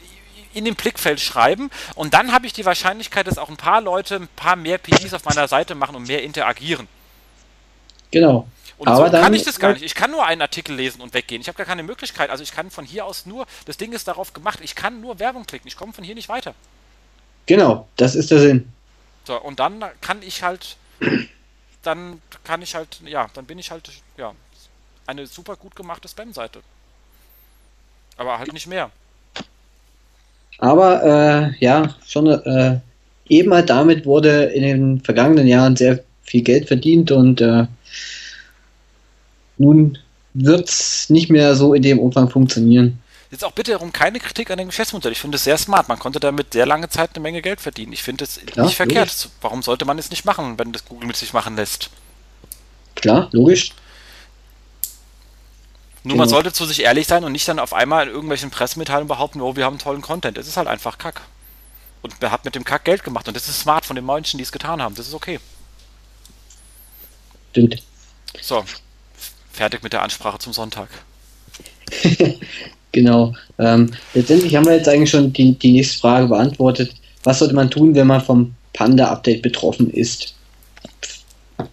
in 0.54 0.64
dem 0.64 0.76
Blickfeld 0.76 1.20
schreiben 1.20 1.70
und 1.94 2.14
dann 2.14 2.32
habe 2.32 2.46
ich 2.46 2.54
die 2.54 2.64
Wahrscheinlichkeit, 2.64 3.26
dass 3.26 3.36
auch 3.36 3.50
ein 3.50 3.58
paar 3.58 3.82
Leute 3.82 4.16
ein 4.16 4.28
paar 4.34 4.56
mehr 4.56 4.78
PDs 4.78 5.12
auf 5.12 5.24
meiner 5.26 5.46
Seite 5.46 5.74
machen 5.74 5.94
und 5.94 6.08
mehr 6.08 6.22
interagieren. 6.22 6.88
Genau. 8.10 8.48
Und 8.78 8.88
Aber 8.88 9.10
so 9.10 9.12
kann 9.12 9.34
ich 9.34 9.42
das 9.42 9.60
gar 9.60 9.74
nicht. 9.74 9.82
Ich 9.82 9.94
kann 9.94 10.10
nur 10.10 10.24
einen 10.24 10.40
Artikel 10.40 10.74
lesen 10.74 11.02
und 11.02 11.12
weggehen. 11.12 11.42
Ich 11.42 11.48
habe 11.48 11.58
gar 11.58 11.66
keine 11.66 11.82
Möglichkeit. 11.82 12.30
Also 12.30 12.42
ich 12.42 12.52
kann 12.52 12.70
von 12.70 12.86
hier 12.86 13.04
aus 13.04 13.26
nur, 13.26 13.46
das 13.66 13.76
Ding 13.76 13.92
ist 13.92 14.08
darauf 14.08 14.32
gemacht, 14.32 14.60
ich 14.62 14.74
kann 14.74 15.02
nur 15.02 15.18
Werbung 15.18 15.44
klicken. 15.44 15.68
Ich 15.68 15.76
komme 15.76 15.92
von 15.92 16.02
hier 16.02 16.14
nicht 16.14 16.30
weiter. 16.30 16.54
Genau, 17.46 17.88
das 17.96 18.14
ist 18.14 18.30
der 18.30 18.40
Sinn. 18.40 18.68
So, 19.24 19.40
und 19.40 19.58
dann 19.58 19.82
kann 20.00 20.22
ich 20.22 20.42
halt, 20.42 20.76
dann 21.82 22.20
kann 22.44 22.62
ich 22.62 22.74
halt, 22.74 23.00
ja, 23.04 23.28
dann 23.34 23.44
bin 23.44 23.58
ich 23.58 23.70
halt, 23.70 23.90
ja, 24.16 24.32
eine 25.06 25.26
super 25.26 25.56
gut 25.56 25.76
gemachte 25.76 26.08
Spam-Seite. 26.08 26.60
Aber 28.16 28.38
halt 28.38 28.52
nicht 28.52 28.66
mehr. 28.66 28.90
Aber, 30.58 31.02
äh, 31.02 31.64
ja, 31.64 31.94
schon, 32.06 32.28
äh, 32.28 32.78
eben 33.28 33.52
halt 33.52 33.70
damit 33.70 34.06
wurde 34.06 34.44
in 34.44 34.62
den 34.62 35.00
vergangenen 35.00 35.46
Jahren 35.46 35.76
sehr 35.76 36.04
viel 36.22 36.42
Geld 36.42 36.68
verdient 36.68 37.10
und, 37.10 37.40
äh, 37.40 37.66
nun 39.58 39.98
wird 40.34 40.68
es 40.68 41.10
nicht 41.10 41.30
mehr 41.30 41.54
so 41.54 41.74
in 41.74 41.82
dem 41.82 41.98
Umfang 41.98 42.28
funktionieren. 42.28 43.00
Jetzt 43.34 43.42
auch 43.42 43.50
bitte 43.50 43.72
darum 43.72 43.92
keine 43.92 44.20
Kritik 44.20 44.52
an 44.52 44.58
dem 44.58 44.68
Geschäftsmodell. 44.68 45.10
Ich 45.10 45.18
finde 45.18 45.34
es 45.34 45.42
sehr 45.42 45.58
smart. 45.58 45.88
Man 45.88 45.98
konnte 45.98 46.20
damit 46.20 46.52
sehr 46.52 46.66
lange 46.66 46.88
Zeit 46.88 47.10
eine 47.14 47.20
Menge 47.20 47.42
Geld 47.42 47.60
verdienen. 47.60 47.92
Ich 47.92 48.04
finde 48.04 48.22
es 48.22 48.40
nicht 48.40 48.76
verkehrt. 48.76 49.08
Logisch. 49.08 49.28
Warum 49.40 49.60
sollte 49.60 49.84
man 49.84 49.98
es 49.98 50.10
nicht 50.10 50.24
machen, 50.24 50.56
wenn 50.56 50.72
das 50.72 50.84
Google 50.84 51.08
mit 51.08 51.16
sich 51.16 51.32
machen 51.32 51.56
lässt? 51.56 51.90
Klar, 52.94 53.28
logisch. 53.32 53.72
Nur 56.04 56.12
genau. 56.12 56.16
man 56.18 56.28
sollte 56.28 56.52
zu 56.52 56.64
sich 56.64 56.82
ehrlich 56.84 57.08
sein 57.08 57.24
und 57.24 57.32
nicht 57.32 57.48
dann 57.48 57.58
auf 57.58 57.72
einmal 57.72 58.06
in 58.06 58.14
irgendwelchen 58.14 58.52
Pressemitteilungen 58.52 59.08
behaupten, 59.08 59.40
oh, 59.40 59.56
wir 59.56 59.64
haben 59.64 59.78
tollen 59.78 60.00
Content. 60.00 60.38
Es 60.38 60.46
ist 60.46 60.56
halt 60.56 60.68
einfach 60.68 60.96
Kack. 60.98 61.22
Und 62.02 62.14
wer 62.20 62.30
hat 62.30 62.44
mit 62.44 62.54
dem 62.54 62.62
Kack 62.62 62.84
Geld 62.84 63.02
gemacht. 63.02 63.26
Und 63.26 63.36
das 63.36 63.48
ist 63.48 63.58
smart 63.58 63.84
von 63.84 63.96
den 63.96 64.06
Menschen, 64.06 64.38
die 64.38 64.44
es 64.44 64.52
getan 64.52 64.80
haben. 64.80 64.94
Das 64.94 65.08
ist 65.08 65.14
okay. 65.14 65.40
Stimmt. 67.50 67.82
So, 68.40 68.64
fertig 69.50 69.82
mit 69.82 69.92
der 69.92 70.02
Ansprache 70.02 70.38
zum 70.38 70.52
Sonntag. 70.52 70.88
Genau. 72.94 73.34
Ähm, 73.58 73.90
letztendlich 74.14 74.54
haben 74.54 74.66
wir 74.66 74.76
jetzt 74.76 74.88
eigentlich 74.88 75.10
schon 75.10 75.32
die, 75.32 75.58
die 75.58 75.72
nächste 75.72 75.98
Frage 75.98 76.28
beantwortet. 76.28 76.94
Was 77.24 77.40
sollte 77.40 77.54
man 77.54 77.68
tun, 77.68 77.92
wenn 77.96 78.06
man 78.06 78.20
vom 78.20 78.54
Panda-Update 78.72 79.42
betroffen 79.42 79.90
ist? 79.90 80.34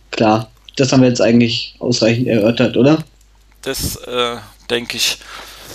Klar, 0.09 0.49
das 0.77 0.91
haben 0.91 1.01
wir 1.01 1.09
jetzt 1.09 1.21
eigentlich 1.21 1.75
ausreichend 1.77 2.27
erörtert, 2.27 2.75
oder? 2.75 3.03
Das 3.61 3.97
äh, 3.97 4.37
denke 4.71 4.97
ich 4.97 5.19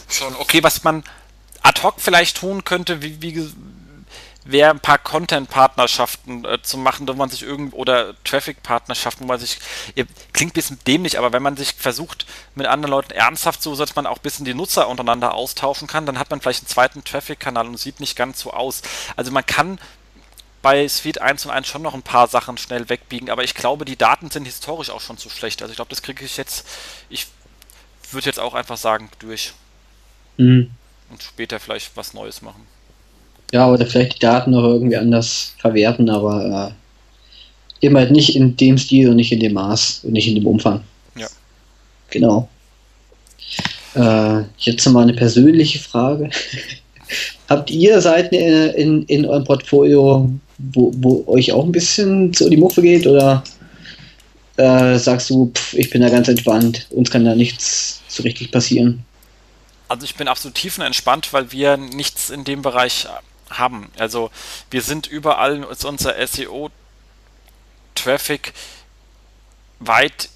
schon. 0.08 0.34
Okay, 0.40 0.64
was 0.64 0.82
man 0.82 1.04
ad 1.62 1.80
hoc 1.84 1.94
vielleicht 1.98 2.38
tun 2.38 2.64
könnte, 2.64 3.00
wie, 3.02 3.22
wie 3.22 3.32
wäre 4.48 4.70
ein 4.70 4.80
paar 4.80 4.98
Content-Partnerschaften 4.98 6.44
äh, 6.44 6.62
zu 6.62 6.78
machen, 6.78 7.06
wo 7.08 7.12
man 7.14 7.28
sich 7.28 7.42
irgendwo 7.42 7.76
oder 7.76 8.14
Traffic-Partnerschaften, 8.24 9.24
wo 9.24 9.28
man 9.28 9.40
sich, 9.40 9.58
klingt 10.32 10.52
ein 10.52 10.54
bisschen 10.54 10.78
dämlich, 10.86 11.18
aber 11.18 11.32
wenn 11.32 11.42
man 11.42 11.56
sich 11.56 11.74
versucht, 11.74 12.26
mit 12.54 12.66
anderen 12.66 12.92
Leuten 12.92 13.12
ernsthaft 13.12 13.62
so, 13.62 13.74
dass 13.74 13.96
man 13.96 14.06
auch 14.06 14.18
ein 14.18 14.22
bisschen 14.22 14.44
die 14.44 14.54
Nutzer 14.54 14.88
untereinander 14.88 15.34
austauschen 15.34 15.88
kann, 15.88 16.06
dann 16.06 16.18
hat 16.18 16.30
man 16.30 16.40
vielleicht 16.40 16.62
einen 16.62 16.68
zweiten 16.68 17.04
Traffic-Kanal 17.04 17.66
und 17.66 17.78
sieht 17.78 18.00
nicht 18.00 18.16
ganz 18.16 18.40
so 18.40 18.52
aus. 18.52 18.82
Also 19.16 19.32
man 19.32 19.44
kann 19.44 19.78
bei 20.62 20.88
Suite 20.88 21.20
1 21.20 21.46
und 21.46 21.52
1 21.52 21.66
schon 21.66 21.82
noch 21.82 21.94
ein 21.94 22.02
paar 22.02 22.28
Sachen 22.28 22.58
schnell 22.58 22.88
wegbiegen, 22.88 23.30
aber 23.30 23.44
ich 23.44 23.54
glaube, 23.54 23.84
die 23.84 23.96
Daten 23.96 24.30
sind 24.30 24.44
historisch 24.44 24.90
auch 24.90 25.00
schon 25.00 25.18
zu 25.18 25.28
schlecht. 25.28 25.62
Also 25.62 25.72
ich 25.72 25.76
glaube, 25.76 25.90
das 25.90 26.02
kriege 26.02 26.24
ich 26.24 26.36
jetzt, 26.36 26.66
ich 27.08 27.26
würde 28.10 28.26
jetzt 28.26 28.40
auch 28.40 28.54
einfach 28.54 28.76
sagen, 28.76 29.10
durch. 29.18 29.52
Mhm. 30.36 30.70
Und 31.08 31.22
später 31.22 31.60
vielleicht 31.60 31.96
was 31.96 32.14
Neues 32.14 32.42
machen. 32.42 32.66
Ja, 33.52 33.70
oder 33.70 33.86
vielleicht 33.86 34.16
die 34.16 34.18
Daten 34.18 34.50
noch 34.50 34.64
irgendwie 34.64 34.96
anders 34.96 35.54
verwerten, 35.58 36.10
aber 36.10 36.72
äh, 37.80 37.86
eben 37.86 37.96
halt 37.96 38.10
nicht 38.10 38.34
in 38.34 38.56
dem 38.56 38.78
Stil 38.78 39.10
und 39.10 39.16
nicht 39.16 39.32
in 39.32 39.40
dem 39.40 39.52
Maß 39.52 40.00
und 40.04 40.12
nicht 40.12 40.28
in 40.28 40.34
dem 40.34 40.46
Umfang. 40.46 40.82
Ja. 41.16 41.28
Genau. 42.10 42.48
Äh, 43.94 44.42
jetzt 44.58 44.86
mal 44.88 45.02
eine 45.02 45.14
persönliche 45.14 45.78
Frage. 45.78 46.30
Habt 47.48 47.70
ihr 47.70 48.00
Seiten 48.00 48.34
in, 48.34 48.70
in, 48.70 49.02
in 49.04 49.26
eurem 49.26 49.44
Portfolio, 49.44 50.28
wo, 50.58 50.92
wo 50.96 51.24
euch 51.28 51.52
auch 51.52 51.64
ein 51.64 51.72
bisschen 51.72 52.32
so 52.32 52.48
die 52.48 52.56
Muffe 52.56 52.82
geht 52.82 53.06
oder 53.06 53.44
äh, 54.56 54.98
sagst 54.98 55.30
du, 55.30 55.52
pff, 55.54 55.74
ich 55.74 55.90
bin 55.90 56.02
da 56.02 56.08
ganz 56.08 56.28
entspannt, 56.28 56.86
uns 56.90 57.10
kann 57.10 57.24
da 57.24 57.34
nichts 57.34 58.00
so 58.08 58.22
richtig 58.22 58.50
passieren? 58.50 59.04
Also 59.88 60.04
ich 60.04 60.16
bin 60.16 60.26
absolut 60.26 60.56
tiefenentspannt, 60.56 61.32
weil 61.32 61.52
wir 61.52 61.76
nichts 61.76 62.30
in 62.30 62.42
dem 62.42 62.62
Bereich 62.62 63.06
haben. 63.50 63.90
Also 63.98 64.30
wir 64.70 64.82
sind 64.82 65.06
überall, 65.06 65.64
ist 65.64 65.84
unser 65.84 66.14
SEO-Traffic 66.26 66.72
weit 69.78 70.30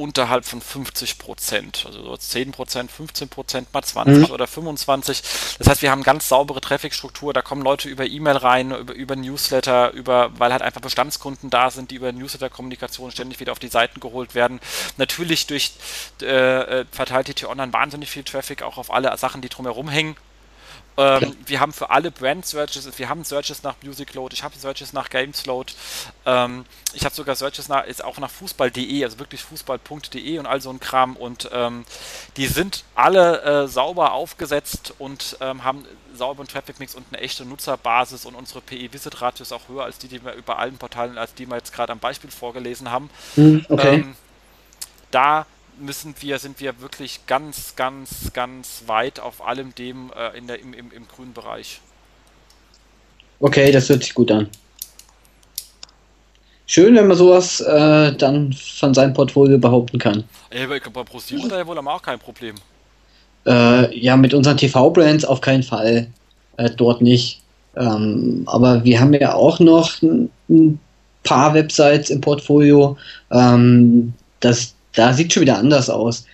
unterhalb 0.00 0.46
von 0.46 0.62
50 0.62 1.18
Prozent, 1.18 1.84
also 1.86 2.02
so 2.02 2.16
10 2.16 2.52
Prozent, 2.52 2.90
15 2.90 3.28
Prozent, 3.28 3.74
mal 3.74 3.82
20 3.82 4.28
mhm. 4.28 4.34
oder 4.34 4.46
25. 4.46 5.22
Das 5.58 5.68
heißt, 5.68 5.82
wir 5.82 5.90
haben 5.90 6.02
ganz 6.02 6.26
saubere 6.28 6.60
Traffic-Struktur, 6.62 7.34
da 7.34 7.42
kommen 7.42 7.60
Leute 7.62 7.88
über 7.88 8.06
E-Mail 8.06 8.38
rein, 8.38 8.70
über, 8.70 8.94
über 8.94 9.14
Newsletter, 9.14 9.90
über, 9.92 10.30
weil 10.38 10.52
halt 10.52 10.62
einfach 10.62 10.80
Bestandskunden 10.80 11.50
da 11.50 11.70
sind, 11.70 11.90
die 11.90 11.96
über 11.96 12.12
Newsletter-Kommunikation 12.12 13.10
ständig 13.10 13.40
wieder 13.40 13.52
auf 13.52 13.58
die 13.58 13.68
Seiten 13.68 14.00
geholt 14.00 14.34
werden. 14.34 14.60
Natürlich 14.96 15.46
durch 15.46 15.72
äh, 16.22 16.26
äh 16.26 16.84
verteilt 16.90 17.28
die 17.28 17.34
T-Online 17.34 17.72
wahnsinnig 17.72 18.08
viel 18.08 18.22
Traffic 18.22 18.62
auch 18.62 18.78
auf 18.78 18.90
alle 18.90 19.14
Sachen, 19.18 19.42
die 19.42 19.50
drumherum 19.50 19.90
hängen. 19.90 20.16
Ähm, 21.00 21.34
wir 21.46 21.60
haben 21.60 21.72
für 21.72 21.88
alle 21.88 22.10
Brand 22.10 22.44
Searches, 22.44 22.98
wir 22.98 23.08
haben 23.08 23.24
Searches 23.24 23.62
nach 23.62 23.76
Music 23.82 24.12
Load, 24.12 24.34
ich 24.34 24.42
habe 24.42 24.54
Searches 24.56 24.92
nach 24.92 25.08
Games 25.08 25.46
Load, 25.46 25.72
ähm, 26.26 26.66
ich 26.92 27.04
habe 27.06 27.14
sogar 27.14 27.34
Searches 27.36 27.68
nach, 27.68 27.84
ist 27.84 28.04
auch 28.04 28.18
nach 28.18 28.30
Fußball.de, 28.30 29.04
also 29.04 29.18
wirklich 29.18 29.42
Fußball.de 29.42 30.38
und 30.38 30.46
all 30.46 30.60
so 30.60 30.68
ein 30.68 30.78
Kram 30.78 31.16
und 31.16 31.48
ähm, 31.52 31.86
die 32.36 32.46
sind 32.46 32.84
alle 32.94 33.42
äh, 33.42 33.66
sauber 33.66 34.12
aufgesetzt 34.12 34.92
und 34.98 35.38
ähm, 35.40 35.64
haben 35.64 35.86
sauberen 36.12 36.48
Traffic 36.48 36.78
Mix 36.78 36.94
und 36.94 37.06
eine 37.10 37.22
echte 37.22 37.46
Nutzerbasis 37.46 38.26
und 38.26 38.34
unsere 38.34 38.60
PE-Visit-Ratio 38.60 39.42
ist 39.42 39.52
auch 39.52 39.68
höher 39.68 39.84
als 39.84 39.96
die, 39.98 40.08
die 40.08 40.22
wir 40.22 40.34
über 40.34 40.58
allen 40.58 40.76
Portalen, 40.76 41.16
als 41.16 41.32
die 41.34 41.46
wir 41.46 41.56
jetzt 41.56 41.72
gerade 41.72 41.92
am 41.92 41.98
Beispiel 41.98 42.30
vorgelesen 42.30 42.90
haben. 42.90 43.08
Hm, 43.36 43.64
okay. 43.70 43.94
Ähm, 43.94 44.16
da 45.10 45.46
müssen 45.80 46.14
wir, 46.20 46.38
sind 46.38 46.60
wir 46.60 46.80
wirklich 46.80 47.20
ganz, 47.26 47.74
ganz, 47.76 48.32
ganz 48.32 48.84
weit 48.86 49.20
auf 49.20 49.46
allem 49.46 49.74
dem 49.74 50.10
äh, 50.16 50.36
in 50.36 50.46
der, 50.46 50.60
im, 50.60 50.72
im, 50.72 50.92
im 50.92 51.08
grünen 51.08 51.32
Bereich. 51.32 51.80
Okay, 53.40 53.72
das 53.72 53.88
hört 53.88 54.02
sich 54.02 54.14
gut 54.14 54.30
an. 54.30 54.48
Schön, 56.66 56.94
wenn 56.94 57.08
man 57.08 57.16
sowas 57.16 57.60
äh, 57.60 58.12
dann 58.12 58.52
von 58.52 58.94
seinem 58.94 59.12
Portfolio 59.12 59.58
behaupten 59.58 59.98
kann. 59.98 60.24
Ey, 60.50 60.66
bei 60.66 60.78
ProSieben 60.78 61.48
da 61.48 61.66
wohl 61.66 61.78
auch 61.78 62.02
kein 62.02 62.18
Problem. 62.18 62.54
Äh, 63.46 63.98
ja, 63.98 64.16
mit 64.16 64.34
unseren 64.34 64.56
TV-Brands 64.56 65.24
auf 65.24 65.40
keinen 65.40 65.62
Fall. 65.62 66.06
Äh, 66.58 66.70
dort 66.76 67.00
nicht. 67.02 67.40
Ähm, 67.76 68.42
aber 68.46 68.84
wir 68.84 69.00
haben 69.00 69.14
ja 69.14 69.34
auch 69.34 69.58
noch 69.58 70.00
ein, 70.02 70.30
ein 70.48 70.78
paar 71.24 71.54
Websites 71.54 72.10
im 72.10 72.20
Portfolio. 72.20 72.96
Ähm, 73.32 74.12
das 74.40 74.74
da 74.94 75.12
sieht 75.12 75.32
schon 75.32 75.42
wieder 75.42 75.58
anders 75.58 75.88
aus. 75.90 76.24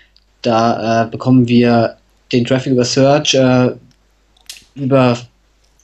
Da 0.42 1.04
äh, 1.04 1.10
bekommen 1.10 1.48
wir 1.48 1.96
den 2.32 2.44
Traffic 2.44 2.72
über 2.72 2.84
Search 2.84 3.34
äh, 3.34 3.72
über 4.74 5.18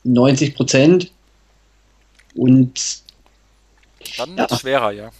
90 0.05 0.55
Prozent 0.55 1.11
und 2.35 3.01
dann 4.18 4.37
wird 4.37 4.51
es 4.51 4.57
ja, 4.57 4.61
schwerer, 4.61 4.93
ja. 4.93 5.11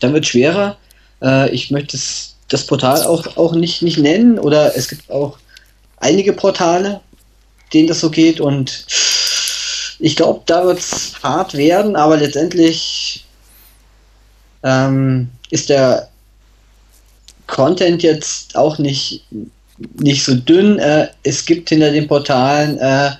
Dann 0.00 0.12
wird 0.12 0.24
es 0.24 0.30
schwerer. 0.30 0.76
Äh, 1.22 1.50
ich 1.50 1.70
möchte 1.70 1.96
das, 1.96 2.36
das 2.48 2.66
Portal 2.66 3.02
auch, 3.04 3.36
auch 3.36 3.54
nicht, 3.54 3.82
nicht 3.82 3.98
nennen 3.98 4.38
oder 4.38 4.76
es 4.76 4.88
gibt 4.88 5.10
auch 5.10 5.38
einige 5.98 6.32
Portale, 6.32 7.00
denen 7.72 7.88
das 7.88 8.00
so 8.00 8.10
geht 8.10 8.40
und 8.40 8.86
ich 9.98 10.16
glaube, 10.16 10.42
da 10.46 10.64
wird 10.64 10.78
es 10.78 11.22
hart 11.22 11.54
werden, 11.54 11.94
aber 11.94 12.16
letztendlich 12.16 13.26
ähm, 14.62 15.30
ist 15.50 15.68
der 15.68 16.09
Content 17.50 18.02
jetzt 18.02 18.56
auch 18.56 18.78
nicht, 18.78 19.24
nicht 19.98 20.24
so 20.24 20.34
dünn. 20.34 20.78
Äh, 20.78 21.08
es 21.22 21.44
gibt 21.44 21.68
hinter 21.68 21.90
den 21.90 22.08
Portalen 22.08 22.78
äh, 22.78 23.10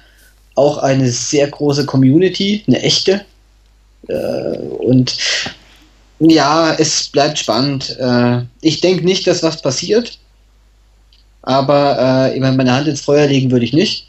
auch 0.54 0.78
eine 0.78 1.10
sehr 1.10 1.48
große 1.48 1.84
Community, 1.86 2.64
eine 2.66 2.80
echte. 2.82 3.24
Äh, 4.08 4.58
und 4.58 5.16
ja, 6.20 6.74
es 6.74 7.08
bleibt 7.08 7.38
spannend. 7.38 7.96
Äh, 7.98 8.42
ich 8.60 8.80
denke 8.80 9.04
nicht, 9.04 9.26
dass 9.26 9.42
was 9.42 9.60
passiert. 9.60 10.18
Aber 11.42 12.30
äh, 12.34 12.38
meine 12.38 12.72
Hand 12.72 12.88
ins 12.88 13.00
Feuer 13.00 13.26
legen 13.26 13.50
würde 13.50 13.64
ich 13.64 13.72
nicht. 13.72 14.06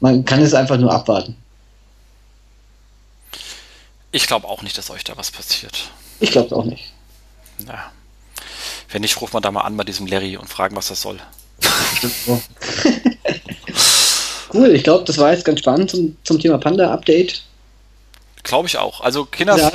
Man 0.00 0.24
kann 0.24 0.40
es 0.40 0.54
einfach 0.54 0.78
nur 0.78 0.92
abwarten. 0.92 1.36
Ich 4.10 4.26
glaube 4.26 4.48
auch 4.48 4.62
nicht, 4.62 4.76
dass 4.76 4.90
euch 4.90 5.04
da 5.04 5.16
was 5.16 5.30
passiert. 5.30 5.90
Ich 6.20 6.32
glaube 6.32 6.54
auch 6.56 6.64
nicht. 6.64 6.92
Ja. 7.66 7.92
Wenn 8.92 9.02
nicht, 9.02 9.20
ruft 9.20 9.32
man 9.32 9.42
da 9.42 9.50
mal 9.50 9.62
an 9.62 9.76
bei 9.76 9.84
diesem 9.84 10.06
Larry 10.06 10.36
und 10.36 10.48
fragen, 10.48 10.76
was 10.76 10.88
das 10.88 11.00
soll. 11.00 11.18
cool, 14.52 14.68
ich 14.68 14.84
glaube, 14.84 15.04
das 15.04 15.18
war 15.18 15.32
jetzt 15.32 15.44
ganz 15.44 15.60
spannend 15.60 15.90
zum, 15.90 16.16
zum 16.24 16.38
Thema 16.38 16.58
Panda-Update. 16.58 17.42
Glaube 18.42 18.68
ich 18.68 18.76
auch. 18.76 19.00
Also, 19.00 19.24
Kinder, 19.24 19.56
ja. 19.56 19.70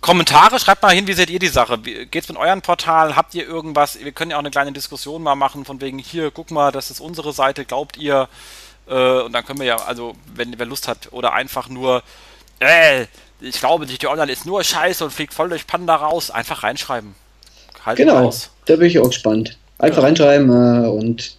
Kommentare, 0.00 0.58
schreibt 0.58 0.82
mal 0.82 0.94
hin, 0.94 1.06
wie 1.06 1.12
seht 1.12 1.30
ihr 1.30 1.38
die 1.38 1.48
Sache? 1.48 1.78
Geht's 1.78 2.28
mit 2.28 2.36
euren 2.36 2.62
Portalen? 2.62 3.16
Habt 3.16 3.34
ihr 3.34 3.46
irgendwas? 3.46 3.98
Wir 4.00 4.12
können 4.12 4.32
ja 4.32 4.36
auch 4.36 4.40
eine 4.40 4.50
kleine 4.50 4.72
Diskussion 4.72 5.22
mal 5.22 5.36
machen, 5.36 5.64
von 5.64 5.80
wegen, 5.80 5.98
hier, 5.98 6.30
guck 6.30 6.50
mal, 6.50 6.72
das 6.72 6.90
ist 6.90 7.00
unsere 7.00 7.32
Seite, 7.32 7.64
glaubt 7.64 7.96
ihr? 7.96 8.28
Äh, 8.88 9.20
und 9.22 9.32
dann 9.32 9.46
können 9.46 9.60
wir 9.60 9.66
ja, 9.66 9.76
also, 9.76 10.14
wenn 10.34 10.58
wer 10.58 10.66
Lust 10.66 10.88
hat, 10.88 11.12
oder 11.12 11.32
einfach 11.32 11.68
nur, 11.68 12.02
äh, 12.58 13.06
ich 13.40 13.60
glaube, 13.60 13.86
die 13.86 14.06
Online 14.06 14.32
ist 14.32 14.46
nur 14.46 14.64
scheiße 14.64 15.04
und 15.04 15.12
fliegt 15.12 15.32
voll 15.32 15.48
durch 15.48 15.66
Panda 15.66 15.94
raus, 15.94 16.30
einfach 16.30 16.64
reinschreiben. 16.64 17.14
Halt 17.88 17.96
genau, 17.96 18.24
raus. 18.24 18.50
da 18.66 18.76
bin 18.76 18.86
ich 18.86 18.98
auch 18.98 19.08
gespannt. 19.08 19.56
Einfach 19.78 20.02
ja. 20.02 20.04
reinschreiben 20.04 20.50
äh, 20.50 20.88
und 20.88 21.38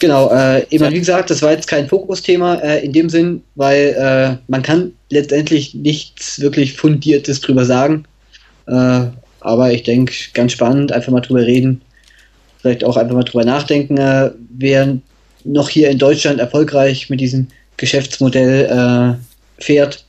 genau, 0.00 0.28
äh, 0.32 0.66
eben 0.70 0.90
wie 0.90 0.98
gesagt, 0.98 1.30
das 1.30 1.40
war 1.40 1.52
jetzt 1.52 1.68
kein 1.68 1.88
Fokusthema 1.88 2.56
äh, 2.56 2.84
in 2.84 2.92
dem 2.92 3.08
Sinn, 3.08 3.44
weil 3.54 3.94
äh, 3.96 4.42
man 4.50 4.62
kann 4.62 4.92
letztendlich 5.08 5.72
nichts 5.72 6.40
wirklich 6.40 6.72
Fundiertes 6.72 7.40
drüber 7.40 7.64
sagen. 7.64 8.06
Äh, 8.66 9.02
aber 9.38 9.72
ich 9.72 9.84
denke, 9.84 10.12
ganz 10.34 10.50
spannend, 10.50 10.90
einfach 10.90 11.12
mal 11.12 11.20
drüber 11.20 11.42
reden. 11.42 11.80
Vielleicht 12.58 12.82
auch 12.82 12.96
einfach 12.96 13.14
mal 13.14 13.22
drüber 13.22 13.44
nachdenken, 13.44 13.98
äh, 13.98 14.32
wer 14.58 14.98
noch 15.44 15.68
hier 15.68 15.90
in 15.90 15.98
Deutschland 15.98 16.40
erfolgreich 16.40 17.08
mit 17.08 17.20
diesem 17.20 17.46
Geschäftsmodell 17.76 18.64
äh, 18.66 19.62
fährt, 19.62 20.04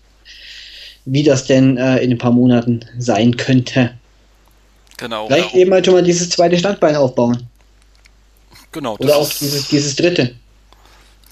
wie 1.05 1.21
das 1.21 1.45
denn 1.45 1.77
in 1.77 2.11
ein 2.11 2.17
paar 2.17 2.31
Monaten 2.31 2.85
sein 2.97 3.37
könnte. 3.37 3.91
Genau. 5.01 5.25
Vielleicht 5.25 5.55
eben 5.55 5.73
halt 5.73 5.83
schon 5.83 5.95
mal 5.95 6.03
dieses 6.03 6.29
zweite 6.29 6.59
Standbein 6.59 6.95
aufbauen. 6.95 7.47
Genau. 8.71 8.97
Oder 8.99 9.17
auch 9.17 9.27
dieses, 9.27 9.67
dieses 9.67 9.95
dritte. 9.95 10.35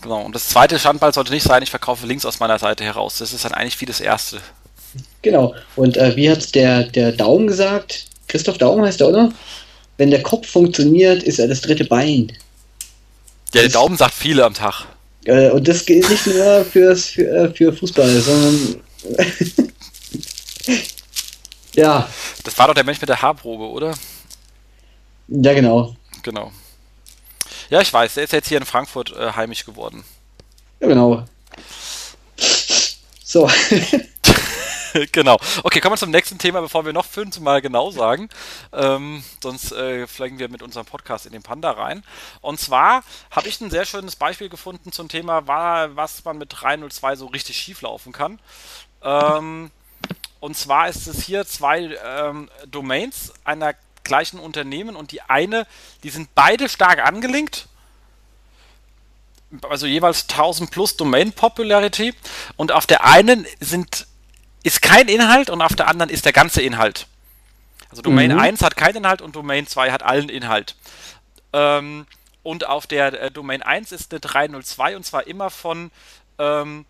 Genau. 0.02 0.24
Und 0.24 0.34
das 0.34 0.50
zweite 0.50 0.80
Standbein 0.80 1.14
sollte 1.14 1.32
nicht 1.32 1.44
sein, 1.44 1.62
ich 1.62 1.70
verkaufe 1.70 2.08
links 2.08 2.26
aus 2.26 2.40
meiner 2.40 2.58
Seite 2.58 2.84
heraus. 2.84 3.20
Das 3.20 3.32
ist 3.32 3.46
dann 3.46 3.54
eigentlich 3.54 3.80
wie 3.80 3.86
das 3.86 4.02
erste. 4.02 4.40
Genau. 5.22 5.54
Und 5.76 5.98
äh, 5.98 6.16
wie 6.16 6.32
hat 6.32 6.56
der, 6.56 6.86
der 6.86 7.12
Daumen 7.12 7.46
gesagt? 7.46 8.08
Christoph 8.28 8.58
Daumen 8.58 8.84
heißt 8.84 9.02
er, 9.02 9.10
oder? 9.10 9.32
Wenn 9.98 10.10
der 10.10 10.24
Kopf 10.24 10.50
funktioniert, 10.50 11.22
ist 11.22 11.38
er 11.38 11.48
das 11.48 11.62
dritte 11.62 11.86
Bein. 11.86 12.32
Ja, 13.54 13.62
der 13.62 13.70
Daumen 13.70 13.98
sagt 13.98 14.16
viele 14.16 14.46
am 14.46 14.56
Tag. 14.56 14.88
Äh, 15.26 15.52
und 15.52 15.68
das 15.68 15.86
gilt 15.86 16.10
nicht 16.10 16.26
nur 16.26 16.66
fürs, 16.66 17.06
für, 17.06 17.28
äh, 17.28 17.54
für 17.54 17.72
Fußball, 17.72 18.20
sondern 18.20 18.82
Ja. 21.74 22.10
Das 22.44 22.58
war 22.58 22.68
doch 22.68 22.74
der 22.74 22.84
Mensch 22.84 23.02
mit 23.02 23.10
der 23.10 23.22
Haarprobe, 23.22 23.70
oder? 23.70 23.94
Ja, 25.28 25.54
genau. 25.54 25.96
Genau. 26.24 26.52
Ja, 27.70 27.82
ich 27.82 27.94
weiß, 27.94 28.16
der 28.16 28.24
ist 28.24 28.34
jetzt 28.34 28.48
hier 28.48 28.58
in 28.58 28.66
Frankfurt 28.66 29.16
äh, 29.16 29.34
heimisch 29.34 29.66
geworden. 29.66 30.04
Ja, 30.80 30.88
genau. 30.88 31.26
So. 33.24 33.50
genau. 35.12 35.38
Okay, 35.64 35.80
kommen 35.80 35.94
wir 35.94 35.98
zum 35.98 36.10
nächsten 36.10 36.40
Thema, 36.40 36.62
bevor 36.62 36.86
wir 36.86 36.94
noch 36.94 37.06
fünfmal 37.06 37.62
genau 37.62 37.92
sagen. 37.92 38.30
Ähm, 38.74 39.24
sonst 39.42 39.72
äh, 39.72 40.08
fliegen 40.08 40.40
wir 40.40 40.50
mit 40.50 40.64
unserem 40.64 40.88
Podcast 40.88 41.28
in 41.28 41.32
den 41.32 41.44
Panda 41.44 41.72
rein. 41.72 42.04
Und 42.42 42.60
zwar 42.60 43.04
habe 43.30 43.48
ich 43.48 43.62
ein 43.62 43.70
sehr 43.70 43.86
schönes 43.86 44.16
Beispiel 44.16 44.50
gefunden 44.50 44.92
zum 44.92 45.10
Thema, 45.10 45.46
was 45.96 46.26
man 46.26 46.40
mit 46.40 46.50
302 46.60 47.16
so 47.18 47.28
richtig 47.28 47.58
schief 47.58 47.82
laufen 47.82 48.14
kann. 48.14 48.40
Ähm, 49.04 49.72
und 50.40 50.56
zwar 50.56 50.88
ist 50.88 51.08
es 51.08 51.24
hier 51.24 51.46
zwei 51.46 51.98
ähm, 52.04 52.50
Domains 52.68 53.34
einer 53.44 53.74
gleichen 54.04 54.40
Unternehmen 54.40 54.96
und 54.96 55.12
die 55.12 55.22
eine, 55.22 55.68
die 56.04 56.10
sind 56.10 56.34
beide 56.36 56.70
stark 56.70 57.06
angelinkt. 57.06 57.68
Also 59.68 59.88
jeweils 59.88 60.30
1000 60.30 60.70
plus 60.70 60.96
Domain 60.96 61.32
Popularity 61.32 62.14
und 62.56 62.72
auf 62.72 62.86
der 62.86 63.06
einen 63.06 63.48
sind 63.60 64.08
ist 64.64 64.82
kein 64.82 65.08
Inhalt 65.08 65.50
und 65.50 65.62
auf 65.62 65.76
der 65.76 65.88
anderen 65.88 66.10
ist 66.10 66.26
der 66.26 66.34
ganze 66.34 66.62
Inhalt. 66.62 67.08
Also 67.90 68.02
Domain 68.02 68.32
mhm. 68.32 68.40
1 68.40 68.62
hat 68.62 68.78
keinen 68.78 68.98
Inhalt 68.98 69.22
und 69.22 69.36
Domain 69.36 69.66
2 69.66 69.92
hat 69.92 70.04
allen 70.04 70.30
Inhalt. 70.30 70.76
Ähm, 71.54 72.06
und 72.44 72.68
auf 72.68 72.86
der 72.86 73.22
äh, 73.22 73.32
Domain 73.32 73.64
1 73.64 73.92
ist 73.92 74.12
eine 74.12 74.20
302 74.20 74.96
und 74.96 75.06
zwar 75.06 75.28
immer 75.28 75.50
von 75.50 75.92
ähm, 76.38 76.86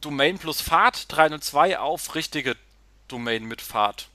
Domain 0.00 0.38
plus 0.38 0.60
Fahrt 0.60 1.10
302 1.12 1.78
auf 1.78 2.14
richtige 2.14 2.56
Domain 3.08 3.44
mit 3.44 3.60
Fahrt. 3.60 4.08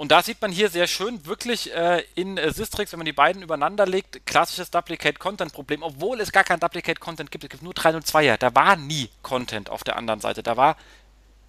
Und 0.00 0.12
da 0.12 0.22
sieht 0.22 0.40
man 0.40 0.50
hier 0.50 0.70
sehr 0.70 0.86
schön 0.86 1.26
wirklich 1.26 1.74
äh, 1.74 2.02
in 2.14 2.38
äh, 2.38 2.52
Sistrix, 2.52 2.90
wenn 2.90 3.00
man 3.00 3.04
die 3.04 3.12
beiden 3.12 3.42
übereinander 3.42 3.84
legt, 3.84 4.24
klassisches 4.24 4.70
Duplicate-Content-Problem, 4.70 5.82
obwohl 5.82 6.20
es 6.20 6.32
gar 6.32 6.42
kein 6.42 6.58
Duplicate-Content 6.58 7.30
gibt. 7.30 7.44
Es 7.44 7.50
gibt 7.50 7.62
nur 7.62 7.74
302er. 7.74 8.38
Da 8.38 8.54
war 8.54 8.76
nie 8.76 9.10
Content 9.20 9.68
auf 9.68 9.84
der 9.84 9.96
anderen 9.96 10.20
Seite. 10.20 10.42
Da 10.42 10.56
war 10.56 10.78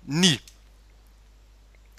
nie 0.04 0.42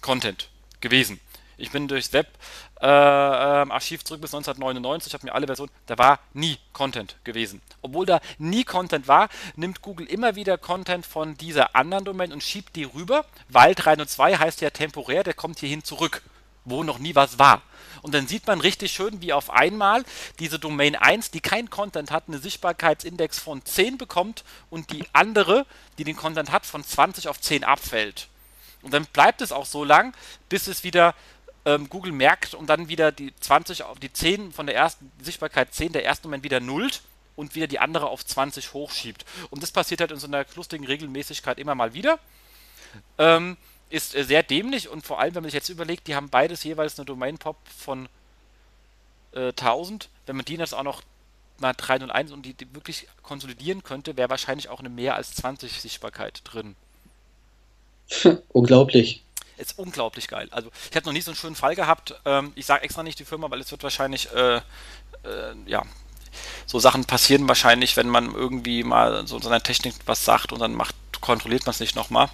Content 0.03 0.51
gewesen. 0.83 1.21
Ich 1.63 1.71
bin 1.71 1.87
durchs 1.87 2.13
Web-Archiv 2.13 4.01
äh, 4.01 4.05
zurück 4.05 4.21
bis 4.21 4.35
1999, 4.35 5.15
habe 5.15 5.27
mir 5.27 5.33
alle 5.33 5.47
Versionen, 5.47 5.71
da 5.87 5.97
war 5.97 6.19
nie 6.33 6.59
Content 6.73 7.15
gewesen. 7.23 7.63
Obwohl 7.83 8.05
da 8.05 8.21
nie 8.39 8.65
Content 8.65 9.07
war, 9.07 9.29
nimmt 9.55 9.81
Google 9.81 10.09
immer 10.09 10.35
wieder 10.35 10.59
Content 10.59 11.07
von 11.07 11.37
dieser 11.37 11.77
anderen 11.77 12.05
Domain 12.05 12.33
und 12.33 12.43
schiebt 12.43 12.75
die 12.75 12.83
rüber, 12.83 13.27
weil 13.49 13.77
302 13.77 14.39
heißt 14.39 14.61
ja 14.61 14.71
temporär, 14.71 15.23
der 15.23 15.35
kommt 15.35 15.61
hierhin 15.61 15.85
zurück 15.85 16.23
wo 16.65 16.85
noch 16.85 17.01
nie 17.01 17.17
was 17.17 17.41
war. 17.41 17.61
Und 18.03 18.15
dann 18.15 18.29
sieht 18.29 18.47
man 18.47 18.61
richtig 18.61 18.93
schön, 18.93 19.21
wie 19.21 19.33
auf 19.33 19.51
einmal 19.51 20.05
diese 20.39 20.61
Domain 20.61 20.95
1, 20.95 21.33
die 21.33 21.41
kein 21.41 21.71
Content 21.71 22.13
hat, 22.13 22.25
eine 22.29 22.39
Sichtbarkeitsindex 22.39 23.41
von 23.41 23.65
10 23.65 23.99
bekommt 23.99 24.45
und 24.71 24.93
die 24.93 25.05
andere, 25.13 25.67
die 25.99 26.05
den 26.05 26.15
Content 26.15 26.53
hat, 26.53 26.65
von 26.65 26.85
20 26.85 27.27
auf 27.27 27.41
10 27.41 27.65
abfällt. 27.65 28.29
Und 28.83 28.95
dann 28.95 29.07
bleibt 29.07 29.41
es 29.41 29.51
auch 29.51 29.67
so 29.67 29.85
lang, 29.85 30.15
bis 30.49 30.67
es 30.67 30.85
wieder 30.85 31.17
ähm, 31.65 31.89
Google 31.89 32.13
merkt 32.13 32.55
und 32.55 32.67
dann 32.67 32.89
wieder 32.89 33.13
die 33.13 33.35
20 33.37 33.85
auf 33.85 33.99
die 33.99 34.13
10 34.13 34.53
von 34.53 34.67
der 34.67 34.75
ersten 34.75 35.11
Sichtbarkeit 35.23 35.75
10 35.75 35.93
der 35.93 36.05
ersten 36.05 36.29
Moment 36.29 36.45
wieder 36.45 36.61
nullt 36.61 37.03
und 37.37 37.55
wieder 37.55 37.67
die 37.67 37.79
andere 37.79 38.09
auf 38.09 38.25
20 38.25 38.73
hochschiebt. 38.73 39.25
Und 39.51 39.63
das 39.63 39.71
passiert 39.71 40.01
halt 40.01 40.11
in 40.11 40.19
so 40.19 40.27
einer 40.27 40.45
lustigen 40.55 40.87
Regelmäßigkeit 40.87 41.59
immer 41.59 41.75
mal 41.75 41.95
wieder. 41.95 42.19
Ähm, 43.19 43.57
ist 43.91 44.15
äh, 44.15 44.25
sehr 44.25 44.43
dämlich 44.43 44.89
und 44.89 45.07
vor 45.07 45.21
allem, 45.21 45.35
wenn 45.35 45.43
man 45.43 45.51
sich 45.51 45.55
jetzt 45.55 45.69
überlegt, 45.69 46.07
die 46.07 46.15
haben 46.15 46.29
beides 46.29 46.65
jeweils 46.65 46.99
eine 46.99 47.07
Domain-Pop 47.07 47.57
von 47.69 48.09
äh, 49.33 49.49
1000. 49.49 50.09
Wenn 50.27 50.37
man 50.37 50.45
die 50.45 50.57
jetzt 50.57 50.75
auch 50.75 50.83
noch 50.83 51.03
mal 51.59 51.75
301 51.75 52.33
und 52.33 52.43
die, 52.43 52.55
die 52.55 52.75
wirklich 52.75 53.07
konsolidieren 53.23 53.83
könnte, 53.83 54.17
wäre 54.17 54.31
wahrscheinlich 54.31 54.69
auch 54.69 54.81
eine 54.81 54.89
mehr 54.89 55.15
als 55.15 55.35
20 55.35 55.81
Sichtbarkeit 55.81 56.43
drin. 56.45 56.75
unglaublich. 58.49 59.22
Ist 59.59 59.79
unglaublich 59.79 60.29
geil. 60.29 60.49
Also 60.51 60.71
ich 60.91 60.97
habe 60.97 61.07
noch 61.07 61.13
nie 61.13 61.21
so 61.21 61.31
einen 61.31 61.37
schönen 61.37 61.55
Fall 61.55 61.75
gehabt. 61.75 62.15
Ähm, 62.25 62.53
ich 62.55 62.67
sage 62.67 62.85
extra 62.85 63.03
nicht 63.03 63.19
die 63.19 63.25
Firma, 63.25 63.51
weil 63.51 63.61
es 63.61 63.71
wird 63.71 63.83
wahrscheinlich, 63.83 64.29
äh, 64.33 64.57
äh, 64.57 64.61
ja, 65.67 65.83
so 66.67 66.79
Sachen 66.79 67.05
passieren 67.05 67.47
wahrscheinlich, 67.49 67.97
wenn 67.97 68.09
man 68.09 68.35
irgendwie 68.35 68.83
mal 68.83 69.27
so 69.27 69.39
seiner 69.39 69.63
Technik 69.63 69.95
was 70.07 70.25
sagt 70.25 70.53
und 70.53 70.61
dann 70.61 70.75
macht, 70.75 70.95
kontrolliert 71.21 71.67
man 71.67 71.73
es 71.73 71.81
nicht 71.81 71.97
nochmal. 71.97 72.29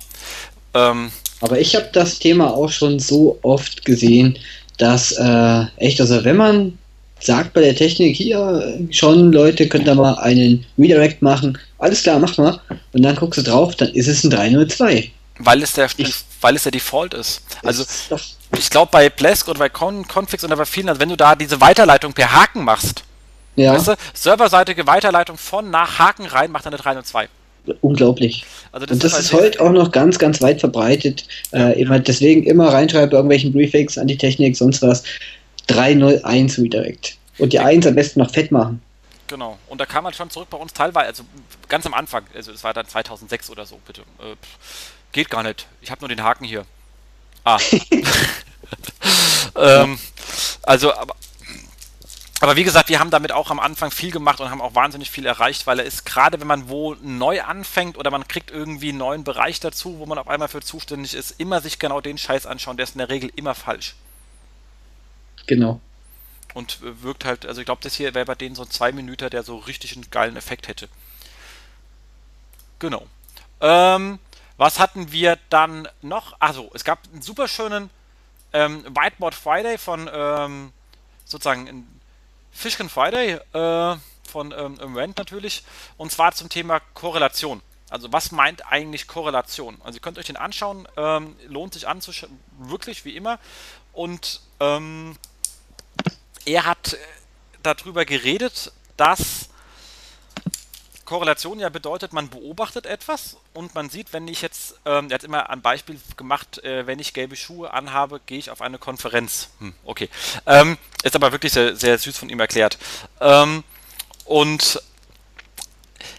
Ähm, 0.75 1.11
aber 1.41 1.59
ich 1.61 1.75
habe 1.75 1.91
das 1.93 2.19
Thema 2.19 2.53
auch 2.53 2.71
schon 2.71 2.99
so 2.99 3.39
oft 3.43 3.85
gesehen, 3.85 4.39
dass 4.79 5.13
äh, 5.13 5.65
echt, 5.77 6.01
also 6.01 6.25
wenn 6.25 6.37
man 6.37 6.79
sagt 7.21 7.53
bei 7.53 7.61
der 7.61 7.75
Technik 7.75 8.17
hier 8.17 8.79
schon, 8.91 9.33
Leute, 9.33 9.69
könnt 9.69 9.89
ihr 9.89 9.95
mal 9.95 10.15
einen 10.19 10.65
Redirect 10.79 11.21
machen, 11.21 11.59
alles 11.79 12.03
klar, 12.03 12.19
mach 12.19 12.37
mal, 12.39 12.61
und 12.93 13.03
dann 13.03 13.17
guckst 13.17 13.39
du 13.39 13.43
drauf, 13.43 13.75
dann 13.77 13.89
ist 13.91 14.09
es 14.09 14.25
ein 14.25 14.31
302. 14.31 15.11
Weil 15.39 15.63
es 15.63 15.73
der, 15.73 15.89
ich, 15.97 16.15
weil 16.41 16.57
es 16.57 16.65
der 16.65 16.73
Default 16.73 17.15
ist. 17.15 17.43
Also 17.63 17.85
ich 18.57 18.71
glaube 18.71 18.91
bei 18.91 19.09
Plesk 19.09 19.49
oder 19.49 19.59
bei 19.59 19.69
Con 19.69 20.07
Configs 20.07 20.45
oder 20.45 20.57
bei 20.57 20.65
vielen, 20.65 20.89
also 20.89 21.01
wenn 21.01 21.09
du 21.09 21.17
da 21.17 21.35
diese 21.35 21.61
Weiterleitung 21.61 22.13
per 22.13 22.33
Haken 22.33 22.65
machst, 22.65 23.05
ja. 23.57 23.75
weißt 23.75 23.89
du, 23.89 23.95
serverseitige 24.15 24.87
Weiterleitung 24.87 25.37
von 25.37 25.71
nach 25.71 25.99
Haken 25.99 26.27
rein 26.27 26.51
macht 26.51 26.67
eine 26.67 26.77
302 26.77 27.29
unglaublich. 27.81 28.45
Also 28.73 28.87
das 28.87 28.95
und 28.95 29.05
das 29.05 29.19
ist, 29.19 29.33
halt 29.33 29.43
heute 29.43 29.61
auch 29.61 29.71
noch 29.71 29.93
ganz, 29.93 30.19
ganz 30.19 30.41
weit 30.41 30.61
verbreitet. 30.61 31.27
Äh, 31.53 31.81
immer, 31.81 31.99
deswegen 31.99 32.45
immer 32.45 32.73
reinschreiben 32.73 33.11
bei 33.11 33.17
irgendwelchen 33.17 33.53
Briefings 33.53 33.99
an 33.99 34.07
die 34.07 34.17
Technik, 34.17 34.57
sonst 34.57 34.83
was. 34.83 35.05
301 35.67 36.59
Redirect. 36.59 37.17
Und 37.39 37.53
die 37.53 37.61
1 37.61 37.87
am 37.87 37.95
besten 37.95 38.21
noch 38.21 38.31
fett 38.31 38.51
machen. 38.51 38.83
Genau. 39.29 39.59
Und 39.69 39.81
da 39.81 39.87
kam 39.87 40.05
man 40.05 40.15
schon 40.15 40.31
zurück 40.31 40.49
bei 40.51 40.57
uns 40.57 40.73
teilweise, 40.73 41.09
also 41.09 41.23
ganz 41.69 41.85
am 41.85 41.93
Anfang, 41.93 42.25
also 42.35 42.51
es 42.51 42.65
war 42.65 42.73
dann 42.73 42.89
2006 42.89 43.51
oder 43.51 43.67
so, 43.67 43.79
bitte. 43.87 44.01
Äh, 44.01 44.35
geht 45.13 45.31
gar 45.31 45.43
nicht. 45.43 45.67
Ich 45.81 45.91
habe 45.91 46.01
nur 46.01 46.09
den 46.09 46.23
Haken 46.23 46.45
hier. 46.45 46.67
Ah. 47.45 47.59
ähm, 49.57 49.99
also, 50.63 50.95
aber 50.95 51.15
aber 52.41 52.55
wie 52.55 52.63
gesagt, 52.63 52.89
wir 52.89 53.01
haben 53.01 53.11
damit 53.11 53.33
auch 53.33 53.51
am 53.51 53.59
Anfang 53.59 53.91
viel 53.91 54.13
gemacht 54.13 54.41
und 54.41 54.49
haben 54.51 54.61
auch 54.61 54.77
wahnsinnig 54.77 55.11
viel 55.11 55.27
erreicht, 55.27 55.67
weil 55.67 55.81
er 55.81 55.85
ist 55.85 56.07
gerade, 56.07 56.41
wenn 56.41 56.47
man 56.47 56.69
wo 56.69 56.95
neu 57.03 57.43
anfängt 57.43 57.99
oder 57.99 58.13
man 58.13 58.29
kriegt 58.29 58.53
irgendwie 58.53 58.91
einen 58.91 58.99
neuen 58.99 59.25
Bereich 59.25 59.59
dazu, 59.59 59.99
wo 59.99 60.07
man 60.07 60.19
auf 60.19 60.29
einmal 60.29 60.47
für 60.47 60.61
zuständig 60.61 61.15
ist, 61.15 61.33
immer 61.41 61.61
sich 61.61 61.81
genau 61.81 62.01
den 62.01 62.17
Scheiß 62.17 62.47
anschauen, 62.47 62.77
der 62.77 62.85
ist 62.85 62.95
in 62.95 62.99
der 62.99 63.09
Regel 63.09 63.33
immer 63.35 63.57
falsch. 63.57 63.97
Genau. 65.47 65.81
Und 66.55 66.79
wirkt 66.81 67.25
halt, 67.25 67.45
also 67.45 67.61
ich 67.61 67.65
glaube, 67.65 67.83
das 67.83 67.95
hier 67.95 68.15
wäre 68.15 68.27
bei 68.27 68.37
denen 68.37 68.55
so 68.55 68.63
ein 68.63 68.71
zwei 68.71 68.93
Minuten, 68.93 69.31
der 69.31 69.43
so 69.43 69.57
richtig 69.57 69.95
einen 69.95 70.09
geilen 70.11 70.37
Effekt 70.37 70.69
hätte. 70.69 70.89
Genau. 72.79 73.05
Ähm, 73.61 74.21
was 74.59 74.79
hatten 74.79 75.13
wir 75.13 75.39
dann 75.49 75.89
noch? 76.03 76.37
Also, 76.41 76.71
es 76.75 76.85
gab 76.85 77.01
einen 77.11 77.23
super 77.23 77.49
schönen 77.49 77.89
ähm, 78.53 78.85
Whiteboard 78.85 79.35
Friday 79.35 79.79
von 79.79 80.11
ähm, 80.13 80.73
sozusagen 81.25 81.89
Fishkin 82.51 82.89
Friday 82.89 83.39
äh, 83.53 83.97
von 84.29 84.53
ähm, 84.53 84.97
Rand 84.97 85.17
natürlich 85.17 85.65
und 85.97 86.13
zwar 86.13 86.33
zum 86.33 86.49
Thema 86.49 86.81
Korrelation. 86.95 87.63
Also 87.91 88.13
was 88.13 88.33
meint 88.33 88.67
eigentlich 88.71 89.07
Korrelation? 89.07 89.81
Also 89.83 89.97
ihr 89.99 90.03
könnt 90.03 90.19
euch 90.19 90.27
den 90.27 90.37
anschauen, 90.37 90.87
ähm, 90.97 91.37
lohnt 91.47 91.75
sich 91.75 91.89
anzuschauen, 91.89 92.39
wirklich 92.59 93.05
wie 93.05 93.17
immer. 93.17 93.39
Und 93.93 94.43
ähm, 94.61 95.17
er 96.45 96.67
hat 96.67 96.95
äh, 96.95 96.99
darüber 97.63 98.05
geredet, 98.05 98.73
dass 98.97 99.49
Korrelation 101.09 101.59
ja 101.59 101.71
bedeutet, 101.71 102.13
man 102.13 102.29
beobachtet 102.29 102.85
etwas 102.85 103.39
und 103.55 103.75
man 103.75 103.89
sieht, 103.89 104.13
wenn 104.13 104.29
ich 104.29 104.43
jetzt, 104.43 104.75
ähm, 104.85 105.09
er 105.09 105.15
hat 105.15 105.25
immer 105.25 105.49
ein 105.49 105.63
Beispiel 105.63 105.99
gemacht, 106.19 106.63
äh, 106.65 106.87
wenn 106.87 106.99
ich 106.99 107.15
gelbe 107.15 107.35
Schuhe 107.35 107.73
anhabe, 107.73 108.21
gehe 108.27 108.39
ich 108.39 108.51
auf 108.51 108.61
eine 108.61 108.77
Konferenz. 108.77 109.49
Hm, 109.59 109.73
okay. 109.87 110.11
Ähm, 110.45 110.77
ist 111.03 111.17
aber 111.17 111.33
wirklich 111.33 111.55
sehr, 111.55 111.75
sehr 111.77 111.97
süß 111.97 112.19
von 112.19 112.29
ihm 112.29 112.39
erklärt. 112.41 112.77
Ähm, 113.23 113.65
und 114.27 114.83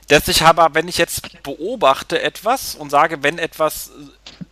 letztlich 0.09 0.41
habe, 0.41 0.67
wenn 0.73 0.87
ich 0.87 0.97
jetzt 0.97 1.43
beobachte 1.43 2.23
etwas 2.23 2.73
und 2.73 2.89
sage, 2.89 3.21
wenn 3.21 3.37
etwas 3.37 3.91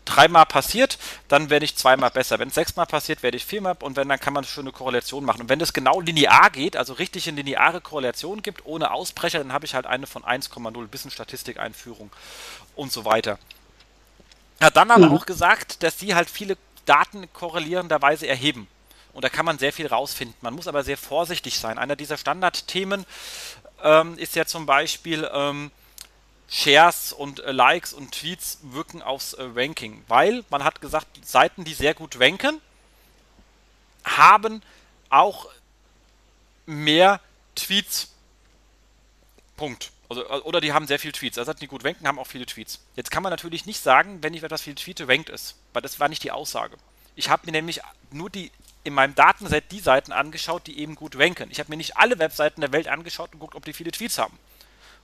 dreimal 0.07 0.45
passiert, 0.45 0.97
dann 1.27 1.49
werde 1.49 1.65
ich 1.65 1.75
zweimal 1.75 2.09
besser. 2.09 2.39
Wenn 2.39 2.47
es 2.47 2.55
sechsmal 2.55 2.85
passiert, 2.85 3.23
werde 3.23 3.37
ich 3.37 3.45
viermal 3.45 3.75
und 3.79 3.95
wenn, 3.95 4.09
dann 4.09 4.19
kann 4.19 4.33
man 4.33 4.43
eine 4.43 4.51
schöne 4.51 4.71
Korrelation 4.71 5.25
machen. 5.25 5.41
Und 5.41 5.49
wenn 5.49 5.61
es 5.61 5.73
genau 5.73 6.01
linear 6.01 6.49
geht, 6.49 6.75
also 6.77 6.93
richtig 6.93 7.27
eine 7.27 7.41
lineare 7.41 7.81
Korrelation 7.81 8.41
gibt, 8.41 8.65
ohne 8.65 8.91
Ausbrecher, 8.91 9.39
dann 9.39 9.53
habe 9.53 9.65
ich 9.65 9.75
halt 9.75 9.85
eine 9.85 10.07
von 10.07 10.23
1,0, 10.23 10.87
bisschen 10.87 11.11
Statistikeinführung 11.11 12.09
und 12.75 12.91
so 12.91 13.05
weiter. 13.05 13.37
Er 14.59 14.67
hat 14.67 14.77
dann 14.77 14.91
aber 14.91 15.09
mhm. 15.09 15.15
auch 15.15 15.25
gesagt, 15.25 15.83
dass 15.83 15.99
sie 15.99 16.15
halt 16.15 16.29
viele 16.29 16.57
Daten 16.85 17.31
korrelierenderweise 17.33 18.27
erheben. 18.27 18.67
Und 19.13 19.23
da 19.23 19.29
kann 19.29 19.45
man 19.45 19.57
sehr 19.57 19.73
viel 19.73 19.87
rausfinden. 19.87 20.35
Man 20.41 20.53
muss 20.53 20.67
aber 20.67 20.83
sehr 20.83 20.97
vorsichtig 20.97 21.59
sein. 21.59 21.77
Einer 21.77 21.95
dieser 21.95 22.17
Standardthemen 22.17 23.05
ähm, 23.83 24.17
ist 24.17 24.35
ja 24.35 24.45
zum 24.45 24.65
Beispiel, 24.65 25.29
ähm, 25.33 25.71
Shares 26.49 27.11
und 27.11 27.41
äh, 27.41 27.51
Likes 27.51 27.93
und 27.93 28.11
Tweets 28.11 28.59
wirken 28.61 29.01
aufs 29.01 29.33
äh, 29.33 29.43
Ranking, 29.43 30.03
weil 30.07 30.45
man 30.49 30.63
hat 30.63 30.81
gesagt, 30.81 31.07
Seiten, 31.25 31.65
die 31.65 31.73
sehr 31.73 31.93
gut 31.93 32.19
ranken, 32.19 32.61
haben 34.05 34.61
auch 35.09 35.47
mehr 36.65 37.19
Tweets. 37.55 38.11
Punkt. 39.57 39.91
Also, 40.09 40.25
oder 40.43 40.61
die 40.61 40.71
haben 40.71 40.87
sehr 40.87 40.99
viele 40.99 41.13
Tweets. 41.13 41.37
Also 41.37 41.53
die 41.53 41.67
gut 41.67 41.83
ranken, 41.83 42.07
haben 42.07 42.19
auch 42.19 42.27
viele 42.27 42.45
Tweets. 42.45 42.79
Jetzt 42.95 43.11
kann 43.11 43.23
man 43.23 43.31
natürlich 43.31 43.65
nicht 43.65 43.81
sagen, 43.81 44.23
wenn 44.23 44.33
ich 44.33 44.43
etwas 44.43 44.61
viel 44.61 44.75
tweete, 44.75 45.07
rankt 45.07 45.29
es. 45.29 45.55
Weil 45.73 45.81
das 45.81 45.99
war 45.99 46.07
nicht 46.07 46.23
die 46.23 46.31
Aussage. 46.31 46.77
Ich 47.15 47.29
habe 47.29 47.45
mir 47.45 47.51
nämlich 47.51 47.81
nur 48.11 48.29
die 48.29 48.51
in 48.83 48.93
meinem 48.93 49.15
Datenset 49.15 49.69
die 49.71 49.81
Seiten 49.81 50.13
angeschaut, 50.13 50.65
die 50.65 50.79
eben 50.79 50.95
gut 50.95 51.17
ranken. 51.17 51.51
Ich 51.51 51.59
habe 51.59 51.69
mir 51.69 51.75
nicht 51.75 51.97
alle 51.97 52.19
Webseiten 52.19 52.61
der 52.61 52.71
Welt 52.71 52.87
angeschaut 52.87 53.33
und 53.33 53.39
geguckt, 53.39 53.55
ob 53.55 53.65
die 53.65 53.73
viele 53.73 53.91
Tweets 53.91 54.17
haben. 54.17 54.39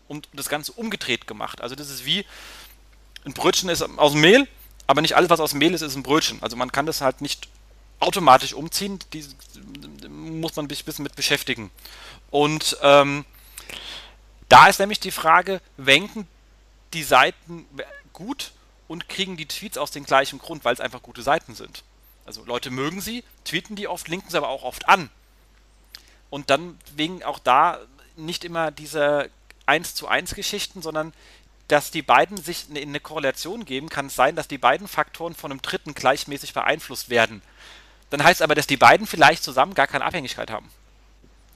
Und 0.08 0.28
das 0.34 0.50
Ganze 0.50 0.72
umgedreht 0.74 1.28
gemacht. 1.28 1.62
Also 1.62 1.76
das 1.76 1.90
ist 1.90 2.06
wie 2.06 2.26
ein 3.26 3.34
Brötchen 3.34 3.70
ist 3.70 3.82
aus 3.82 4.14
Mehl, 4.14 4.48
aber 4.86 5.02
nicht 5.02 5.16
alles, 5.16 5.30
was 5.30 5.40
aus 5.40 5.54
Mehl 5.54 5.74
ist, 5.74 5.82
ist 5.82 5.96
ein 5.96 6.04
Brötchen. 6.04 6.42
Also 6.42 6.56
man 6.56 6.72
kann 6.72 6.86
das 6.86 7.02
halt 7.02 7.22
nicht 7.22 7.48
automatisch 8.00 8.54
umziehen. 8.54 9.00
Die 9.14 9.26
muss 10.10 10.56
man 10.56 10.68
sich 10.68 10.82
ein 10.82 10.86
bisschen 10.86 11.04
mit 11.04 11.16
beschäftigen. 11.16 11.72
Und 12.32 12.78
ähm, 12.82 13.26
da 14.50 14.68
ist 14.68 14.80
nämlich 14.80 15.00
die 15.00 15.12
Frage, 15.12 15.62
wenken 15.78 16.28
die 16.94 17.04
Seiten 17.04 17.66
gut 18.12 18.52
und 18.88 19.10
kriegen 19.10 19.38
die 19.38 19.48
Tweets 19.48 19.78
aus 19.78 19.92
dem 19.92 20.06
gleichen 20.06 20.40
Grund, 20.40 20.66
weil 20.66 20.74
es 20.74 20.80
einfach 20.82 21.02
gute 21.02 21.24
Seiten 21.24 21.56
sind. 21.56 21.84
Also 22.26 22.44
Leute 22.46 22.70
mögen 22.70 23.02
sie, 23.02 23.24
tweeten 23.46 23.76
die 23.76 23.88
oft, 23.88 24.08
linken 24.08 24.30
sie 24.30 24.38
aber 24.38 24.50
auch 24.50 24.64
oft 24.64 24.88
an. 24.88 25.10
Und 26.30 26.50
dann 26.50 26.78
wegen 26.96 27.24
auch 27.24 27.40
da 27.40 27.80
nicht 28.16 28.44
immer 28.44 28.72
diese 28.72 29.30
1 29.65 29.95
zu 29.95 30.07
1 30.07 30.35
Geschichten, 30.35 30.81
sondern 30.81 31.14
dass 31.68 31.91
die 31.91 32.02
beiden 32.02 32.38
sich 32.38 32.69
in 32.69 32.77
eine 32.77 32.99
Korrelation 32.99 33.65
geben, 33.65 33.90
kann 33.90 34.07
es 34.07 34.15
sein, 34.15 34.35
dass 34.35 34.48
die 34.48 34.57
beiden 34.57 34.88
Faktoren 34.88 35.34
von 35.34 35.52
einem 35.52 35.61
Dritten 35.61 35.94
gleichmäßig 35.94 36.53
beeinflusst 36.53 37.10
werden. 37.10 37.41
Dann 38.10 38.23
heißt 38.23 38.41
aber, 38.41 38.53
dass 38.53 38.68
die 38.68 38.77
beiden 38.77 39.07
vielleicht 39.07 39.44
zusammen 39.44 39.73
gar 39.73 39.88
keine 39.88 40.06
Abhängigkeit 40.06 40.52
haben. 40.52 40.69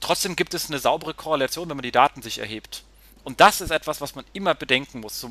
Trotzdem 0.00 0.36
gibt 0.36 0.54
es 0.54 0.68
eine 0.68 0.78
saubere 0.78 1.14
Korrelation, 1.14 1.68
wenn 1.68 1.76
man 1.76 1.82
die 1.82 1.92
Daten 1.92 2.22
sich 2.22 2.38
erhebt. 2.38 2.84
Und 3.24 3.40
das 3.40 3.60
ist 3.60 3.70
etwas, 3.70 4.00
was 4.00 4.14
man 4.14 4.24
immer 4.32 4.54
bedenken 4.54 5.00
muss. 5.00 5.26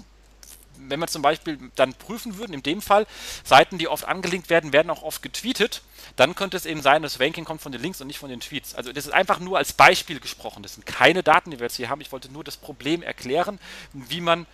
Wenn 0.88 1.00
wir 1.00 1.08
zum 1.08 1.22
Beispiel 1.22 1.58
dann 1.76 1.94
prüfen 1.94 2.38
würden, 2.38 2.54
in 2.54 2.64
dem 2.64 2.82
Fall, 2.82 3.06
Seiten, 3.44 3.78
die 3.78 3.88
oft 3.88 4.06
angelinkt 4.06 4.50
werden, 4.50 4.74
werden 4.74 4.90
auch 4.90 5.04
oft 5.04 5.22
getweetet, 5.22 5.82
dann 6.16 6.36
könnte 6.36 6.58
es 6.58 6.66
eben 6.66 6.82
sein, 6.82 7.02
das 7.02 7.20
Ranking 7.20 7.46
kommt 7.46 7.62
von 7.62 7.72
den 7.72 7.82
Links 7.82 8.02
und 8.02 8.08
nicht 8.08 8.20
von 8.20 8.30
den 8.30 8.40
Tweets. 8.40 8.76
Also 8.76 8.92
das 8.92 9.06
ist 9.06 9.14
einfach 9.14 9.40
nur 9.40 9.58
als 9.58 9.74
Beispiel 9.74 10.20
gesprochen. 10.20 10.64
Das 10.64 10.76
sind 10.76 10.86
keine 10.86 11.24
Daten, 11.24 11.52
die 11.52 11.60
wir 11.60 11.66
jetzt 11.66 11.76
hier 11.76 11.90
haben. 11.90 12.02
Ich 12.02 12.12
wollte 12.12 12.32
nur 12.32 12.44
das 12.44 12.58
Problem 12.58 13.04
erklären, 13.04 13.60
wie 13.94 14.22
man 14.22 14.46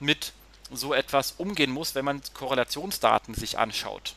mit 0.00 0.32
so 0.72 0.94
etwas 0.94 1.34
umgehen 1.38 1.70
muss, 1.70 1.94
wenn 1.94 2.04
man 2.04 2.20
Korrelationsdaten 2.34 3.34
sich 3.34 3.58
anschaut. 3.58 4.14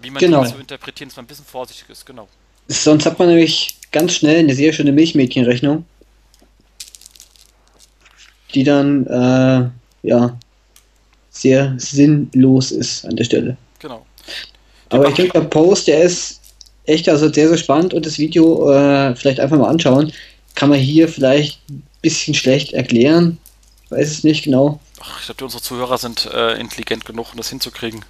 Wie 0.00 0.10
man 0.10 0.20
genau. 0.20 0.44
die 0.44 0.50
zu 0.50 0.58
interpretieren, 0.58 1.08
dass 1.08 1.16
man 1.16 1.24
ein 1.24 1.28
bisschen 1.28 1.44
vorsichtig 1.44 1.88
ist, 1.88 2.06
genau. 2.06 2.28
Sonst 2.68 3.06
hat 3.06 3.18
man 3.18 3.28
nämlich 3.28 3.76
ganz 3.90 4.14
schnell 4.14 4.38
eine 4.38 4.54
sehr 4.54 4.72
schöne 4.72 4.92
Milchmädchenrechnung, 4.92 5.84
die 8.54 8.64
dann 8.64 9.06
äh, 9.06 9.70
ja 10.08 10.38
sehr 11.32 11.74
sinnlos 11.78 12.70
ist 12.70 13.04
an 13.06 13.16
der 13.16 13.24
Stelle. 13.24 13.56
Genau. 13.80 14.06
Die 14.90 14.96
Aber 14.96 15.08
ich 15.08 15.14
denke, 15.14 15.32
der 15.32 15.46
Post, 15.46 15.88
der 15.88 16.02
ist 16.02 16.40
echt 16.84 17.08
also 17.08 17.32
sehr, 17.32 17.48
sehr 17.48 17.58
spannend 17.58 17.94
und 17.94 18.06
das 18.06 18.18
Video 18.18 18.70
äh, 18.70 19.16
vielleicht 19.16 19.40
einfach 19.40 19.58
mal 19.58 19.68
anschauen. 19.68 20.12
Kann 20.54 20.68
man 20.68 20.78
hier 20.78 21.08
vielleicht 21.08 21.60
ein 21.70 21.82
bisschen 22.02 22.34
schlecht 22.34 22.74
erklären. 22.74 23.38
Weiß 23.88 24.10
es 24.10 24.24
nicht 24.24 24.44
genau. 24.44 24.78
Ach, 25.00 25.20
ich 25.20 25.26
glaube, 25.26 25.44
unsere 25.44 25.62
Zuhörer 25.62 25.98
sind 25.98 26.26
äh, 26.26 26.58
intelligent 26.60 27.04
genug, 27.04 27.32
um 27.32 27.38
das 27.38 27.48
hinzukriegen. 27.48 28.04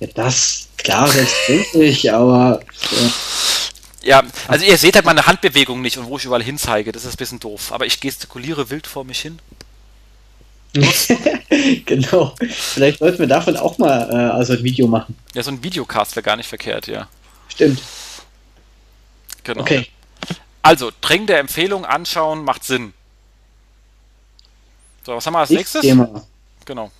Ja, 0.00 0.08
das, 0.14 0.68
klar, 0.78 1.08
selbstverständlich, 1.08 2.12
aber. 2.12 2.60
Äh, 2.92 4.06
ja, 4.06 4.22
also 4.48 4.64
ihr 4.64 4.78
seht 4.78 4.96
halt 4.96 5.04
meine 5.04 5.26
Handbewegung 5.26 5.82
nicht 5.82 5.98
und 5.98 6.06
wo 6.06 6.16
ich 6.16 6.24
überall 6.24 6.42
hinzeige, 6.42 6.90
das 6.90 7.04
ist 7.04 7.14
ein 7.14 7.18
bisschen 7.18 7.40
doof. 7.40 7.70
Aber 7.72 7.84
ich 7.84 8.00
gestikuliere 8.00 8.70
wild 8.70 8.86
vor 8.86 9.04
mich 9.04 9.20
hin. 9.20 9.38
genau. 11.86 12.34
Vielleicht 12.48 12.98
sollten 13.00 13.18
wir 13.18 13.26
davon 13.26 13.56
auch 13.56 13.78
mal 13.78 14.08
äh, 14.10 14.14
also 14.14 14.52
ein 14.52 14.62
Video 14.62 14.86
machen. 14.86 15.16
Ja, 15.34 15.42
so 15.42 15.50
ein 15.50 15.62
Videocast 15.62 16.14
wäre 16.14 16.22
gar 16.22 16.36
nicht 16.36 16.48
verkehrt, 16.48 16.86
ja. 16.86 17.08
Stimmt. 17.48 17.82
Genau. 19.42 19.62
Okay. 19.62 19.86
Also, 20.62 20.92
drängende 21.00 21.36
Empfehlung 21.36 21.84
anschauen 21.84 22.44
macht 22.44 22.64
Sinn. 22.64 22.92
So, 25.04 25.16
was 25.16 25.26
haben 25.26 25.34
wir 25.34 25.40
als 25.40 25.50
nächstes? 25.50 25.80
Thema. 25.80 26.24
Genau. 26.66 26.90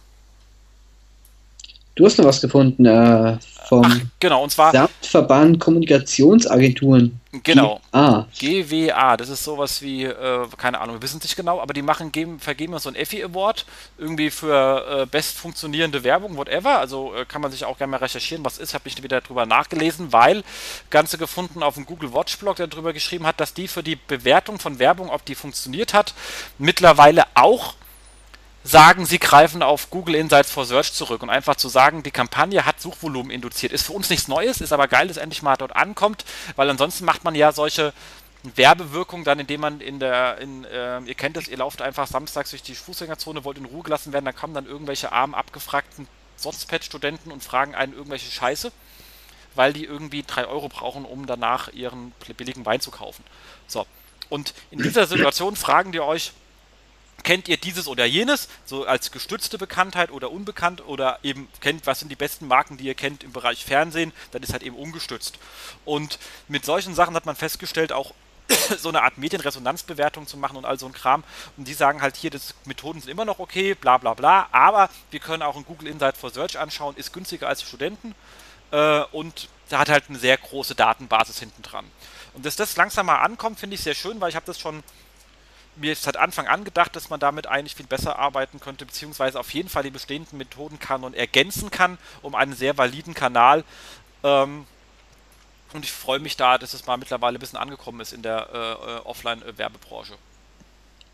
Du 1.95 2.05
hast 2.07 2.19
noch 2.19 2.25
was 2.25 2.41
gefunden 2.41 2.87
äh, 2.87 3.37
vom 3.69 3.85
Ach, 3.85 4.01
genau, 4.19 4.43
und 4.43 4.51
zwar 4.51 4.89
Verband 5.03 5.61
Kommunikationsagenturen. 5.61 7.21
Genau. 7.45 7.81
GWA. 7.93 8.27
GWA, 8.37 9.17
das 9.17 9.29
ist 9.29 9.45
sowas 9.45 9.83
wie, 9.83 10.05
äh, 10.05 10.47
keine 10.57 10.81
Ahnung, 10.81 10.97
wir 10.97 11.03
wissen 11.03 11.19
es 11.19 11.25
nicht 11.25 11.37
genau, 11.37 11.61
aber 11.61 11.73
die 11.73 11.83
machen, 11.83 12.11
geben, 12.11 12.41
vergeben 12.41 12.77
so 12.79 12.89
einen 12.89 12.97
Effi 12.97 13.23
Award 13.23 13.67
irgendwie 13.99 14.31
für 14.31 15.03
äh, 15.03 15.07
best 15.07 15.37
funktionierende 15.37 16.03
Werbung, 16.03 16.37
whatever. 16.37 16.79
Also 16.79 17.15
äh, 17.15 17.25
kann 17.25 17.41
man 17.43 17.53
sich 17.53 17.65
auch 17.65 17.79
gerne 17.79 17.93
mal 17.93 17.99
recherchieren, 17.99 18.45
was 18.45 18.59
ist. 18.59 18.75
Habe 18.75 18.89
ich 18.89 19.01
wieder 19.01 19.21
drüber 19.21 19.47
nachgelesen, 19.47 20.13
weil 20.13 20.43
Ganze 20.91 21.19
gefunden 21.19 21.63
auf 21.63 21.75
dem 21.75 21.87
Google 21.87 22.13
Watch 22.13 22.39
Blog, 22.39 22.57
der 22.57 22.67
darüber 22.67 22.93
geschrieben 22.93 23.27
hat, 23.27 23.39
dass 23.39 23.55
die 23.55 23.69
für 23.69 23.85
die 23.85 23.97
Bewertung 23.97 24.59
von 24.59 24.81
Werbung, 24.81 25.11
ob 25.11 25.25
die 25.25 25.37
funktioniert 25.37 25.95
hat, 25.95 26.15
mittlerweile 26.59 27.25
auch 27.35 27.75
sagen, 28.63 29.07
sie 29.07 29.19
greifen 29.19 29.63
auf 29.63 29.91
Google 29.91 30.15
Insights 30.15 30.51
for 30.51 30.67
Search 30.67 30.93
zurück 30.93 31.23
und 31.23 31.31
einfach 31.31 31.57
zu 31.57 31.69
sagen, 31.69 32.03
die 32.03 32.11
Kampagne 32.11 32.67
hat 32.67 32.81
Suchvolumen 32.81 33.31
induziert. 33.31 33.73
Ist 33.73 33.87
für 33.87 33.93
uns 33.93 34.11
nichts 34.11 34.29
Neues, 34.29 34.61
ist 34.61 34.73
aber 34.73 34.89
geil, 34.89 35.09
dass 35.09 35.17
endlich 35.17 35.43
mal 35.43 35.57
dort 35.57 35.75
ankommt, 35.75 36.25
weil 36.57 36.69
ansonsten 36.69 37.05
macht 37.05 37.25
man 37.25 37.35
ja 37.35 37.53
solche 37.53 37.93
Werbewirkung 38.43 39.25
dann, 39.25 39.39
indem 39.39 39.61
man 39.61 39.81
in 39.81 39.99
der, 39.99 40.39
in, 40.39 40.65
äh, 40.65 41.01
ihr 41.01 41.15
kennt 41.15 41.37
es, 41.37 41.49
ihr 41.49 41.59
lauft 41.59 41.83
einfach 41.83 42.07
samstags 42.07 42.51
durch 42.51 42.63
die 42.63 42.75
Fußgängerzone, 42.75 43.45
wollt 43.45 43.59
in 43.59 43.67
Ruhe 43.67 43.83
gelassen 43.83 44.13
werden, 44.13 44.25
da 44.25 44.33
kommen 44.33 44.55
dann 44.55 44.67
irgendwelche 44.67 45.13
armen, 45.13 45.35
abgefragten 45.35 46.07
Sotzpad-Studenten 46.37 47.33
und 47.33 47.45
fragen 47.45 47.75
einen 47.75 47.93
irgendwelche 47.93 48.31
Scheiße, 48.31 48.73
weil 49.55 49.73
die 49.73 49.85
irgendwie 49.85 50.23
3 50.23 50.47
Euro 50.47 50.69
brauchen, 50.69 51.05
um 51.05 51.27
danach 51.27 51.69
ihren 51.73 52.13
billigen 52.37 52.65
Wein 52.65 52.81
zu 52.81 52.91
kaufen. 52.91 53.25
So. 53.67 53.87
Und 54.31 54.55
in 54.71 54.79
dieser 54.79 55.07
Situation 55.07 55.57
fragen 55.57 55.93
die 55.93 56.01
euch, 56.01 56.33
kennt 57.23 57.49
ihr 57.49 57.57
dieses 57.57 57.89
oder 57.89 58.05
jenes, 58.05 58.49
so 58.65 58.85
als 58.87 59.11
gestützte 59.11 59.59
Bekanntheit 59.59 60.11
oder 60.11 60.31
unbekannt 60.31 60.87
oder 60.87 61.19
eben 61.23 61.49
kennt, 61.61 61.87
was 61.87 62.01
sind 62.01 62.09
die 62.09 62.17
besten 62.17 62.47
Marken, 62.47 62.77
die 62.77 62.85
ihr 62.85 62.95
kennt 62.95 63.25
im 63.25 63.33
Bereich 63.33 63.65
Fernsehen, 63.65 64.13
dann 64.33 64.43
ist 64.43 64.53
halt 64.53 64.63
eben 64.63 64.77
ungestützt. 64.77 65.39
Und 65.85 66.19
mit 66.49 66.65
solchen 66.65 66.95
Sachen 66.95 67.15
hat 67.15 67.27
man 67.27 67.37
festgestellt, 67.37 67.93
auch 67.93 68.15
so 68.79 68.89
eine 68.89 69.03
Art 69.03 69.19
Medienresonanzbewertung 69.19 70.27
zu 70.27 70.37
machen 70.37 70.57
und 70.57 70.65
all 70.65 70.79
so 70.79 70.87
ein 70.87 70.93
Kram. 70.93 71.25
Und 71.57 71.69
die 71.69 71.75
sagen 71.75 72.03
halt 72.03 72.17
hier, 72.17 72.31
das 72.31 72.55
Methoden 72.65 73.01
sind 73.01 73.11
immer 73.11 73.25
noch 73.25 73.39
okay, 73.39 73.75
bla 73.75 73.99
bla 73.99 74.15
bla, 74.15 74.49
aber 74.53 74.91
wir 75.11 75.21
können 75.21 75.43
auch 75.43 75.57
ein 75.57 75.65
Google 75.65 75.89
Insight 75.89 76.17
for 76.17 76.31
Search 76.31 76.59
anschauen, 76.59 76.97
ist 76.97 77.13
günstiger 77.13 77.49
als 77.49 77.63
Studenten 77.63 78.15
äh, 78.71 79.03
und 79.13 79.49
da 79.69 79.79
hat 79.79 79.89
halt 79.89 80.05
eine 80.09 80.19
sehr 80.19 80.37
große 80.37 80.75
Datenbasis 80.75 81.39
hinten 81.39 81.63
dran. 81.63 81.85
Und 82.35 82.47
dass 82.47 82.57
das 82.57 82.77
langsam 82.77 83.07
mal 83.07 83.19
ankommt, 83.19 83.59
finde 83.59 83.75
ich 83.75 83.83
sehr 83.83 83.95
schön, 83.95 84.21
weil 84.21 84.31
ich 84.31 84.37
habe 84.37 84.47
das 84.47 84.59
schon 84.59 84.83
mir 85.81 85.93
ist 85.93 86.03
seit 86.03 86.17
Anfang 86.17 86.47
an 86.47 86.65
gedacht, 86.65 86.95
dass 86.95 87.11
man 87.11 87.19
damit 87.19 87.47
eigentlich 87.47 87.75
viel 87.75 87.87
besser 87.87 88.19
arbeiten 88.19 88.61
könnte, 88.61 88.87
beziehungsweise 88.87 89.41
auf 89.41 89.53
jeden 89.53 89.69
Fall 89.69 89.83
die 89.83 89.91
bestehenden 89.91 90.39
Methodenkanon 90.39 91.15
ergänzen 91.15 91.71
kann, 91.71 91.99
um 92.23 92.35
einen 92.35 92.55
sehr 92.55 92.77
validen 92.79 93.15
Kanal. 93.15 93.65
Ähm, 94.23 94.67
und 95.73 95.85
ich 95.85 95.93
freue 95.93 96.19
mich 96.19 96.37
da, 96.37 96.59
dass 96.59 96.75
es 96.75 96.87
mal 96.87 96.97
mittlerweile 96.97 97.39
ein 97.39 97.41
bisschen 97.41 97.59
angekommen 97.59 98.01
ist 98.01 98.13
in 98.13 98.23
der 98.23 98.49
äh, 98.53 98.57
äh 98.57 98.99
Offline-Werbebranche. 99.05 100.15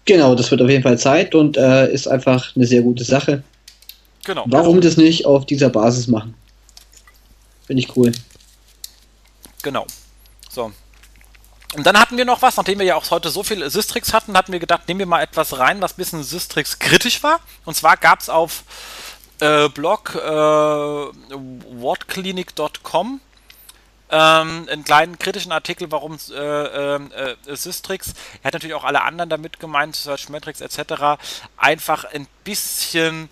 Genau, 0.05 0.34
das 0.34 0.51
wird 0.51 0.62
auf 0.62 0.70
jeden 0.70 0.82
Fall 0.82 0.98
Zeit 0.98 1.34
und 1.34 1.56
äh, 1.56 1.93
ist 1.93 2.06
einfach 2.06 2.55
eine 2.55 2.66
sehr 2.66 2.82
gute 2.82 3.05
Sache. 3.05 3.43
Genau. 4.24 4.44
Warum 4.48 4.80
das 4.80 4.97
nicht 4.97 5.26
auf 5.26 5.47
dieser 5.47 5.68
Basis 5.68 6.06
machen? 6.09 6.34
Finde 7.66 7.82
ich 7.82 7.97
cool. 7.97 8.12
Genau. 9.62 9.86
So, 10.48 10.72
und 11.76 11.86
dann 11.86 12.00
hatten 12.00 12.16
wir 12.16 12.24
noch 12.24 12.40
was, 12.40 12.56
nachdem 12.56 12.78
wir 12.78 12.86
ja 12.86 12.96
auch 12.96 13.10
heute 13.10 13.28
so 13.28 13.42
viel 13.42 13.68
Systrix 13.68 14.14
hatten, 14.14 14.34
hatten 14.36 14.52
wir 14.52 14.60
gedacht, 14.60 14.88
nehmen 14.88 15.00
wir 15.00 15.06
mal 15.06 15.22
etwas 15.22 15.58
rein, 15.58 15.82
was 15.82 15.92
ein 15.92 15.96
bisschen 15.96 16.22
Systrix 16.22 16.78
kritisch 16.78 17.22
war. 17.22 17.40
Und 17.66 17.74
zwar 17.74 17.98
gab 17.98 18.20
es 18.20 18.30
auf 18.30 18.62
äh, 19.40 19.68
Blog 19.68 20.14
äh, 20.14 20.20
wordclinic.com 20.20 23.20
ähm, 24.08 24.68
einen 24.70 24.84
kleinen 24.84 25.18
kritischen 25.18 25.50
Artikel, 25.52 25.90
warum 25.90 26.16
äh, 26.30 26.94
äh, 26.94 27.36
Systrix, 27.54 28.14
er 28.42 28.44
hat 28.44 28.54
natürlich 28.54 28.74
auch 28.74 28.84
alle 28.84 29.02
anderen 29.02 29.28
damit 29.28 29.60
gemeint, 29.60 29.96
Searchmetrics 29.96 30.62
etc., 30.62 31.18
einfach 31.58 32.04
ein 32.04 32.26
bisschen 32.44 33.28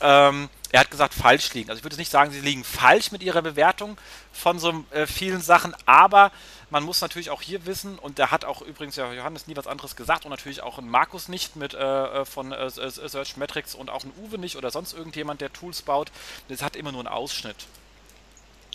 ähm, 0.00 0.48
er 0.72 0.80
hat 0.80 0.90
gesagt, 0.90 1.14
falsch 1.14 1.52
liegen. 1.54 1.70
Also 1.70 1.78
ich 1.78 1.84
würde 1.84 1.96
nicht 1.96 2.10
sagen, 2.10 2.30
sie 2.30 2.40
liegen 2.40 2.64
falsch 2.64 3.10
mit 3.12 3.22
ihrer 3.22 3.42
Bewertung 3.42 3.98
von 4.32 4.58
so 4.58 4.84
äh, 4.90 5.06
vielen 5.06 5.40
Sachen, 5.40 5.74
aber 5.86 6.30
man 6.70 6.84
muss 6.84 7.00
natürlich 7.00 7.30
auch 7.30 7.42
hier 7.42 7.66
wissen, 7.66 7.98
und 7.98 8.18
da 8.18 8.30
hat 8.30 8.44
auch 8.44 8.62
übrigens 8.62 8.94
ja 8.96 9.12
Johannes 9.12 9.48
nie 9.48 9.56
was 9.56 9.66
anderes 9.66 9.96
gesagt 9.96 10.24
und 10.24 10.30
natürlich 10.30 10.62
auch 10.62 10.78
ein 10.78 10.88
Markus 10.88 11.28
nicht 11.28 11.56
mit 11.56 11.74
äh, 11.74 11.78
äh 11.78 12.24
von 12.24 12.52
äh, 12.52 12.70
Search 12.70 13.36
Metrics 13.36 13.74
und 13.74 13.90
auch 13.90 14.04
ein 14.04 14.12
Uwe 14.22 14.38
nicht 14.38 14.56
oder 14.56 14.70
sonst 14.70 14.92
irgendjemand, 14.92 15.40
der 15.40 15.52
Tools 15.52 15.82
baut. 15.82 16.12
Das 16.48 16.62
hat 16.62 16.76
immer 16.76 16.92
nur 16.92 17.00
einen 17.00 17.08
Ausschnitt. 17.08 17.66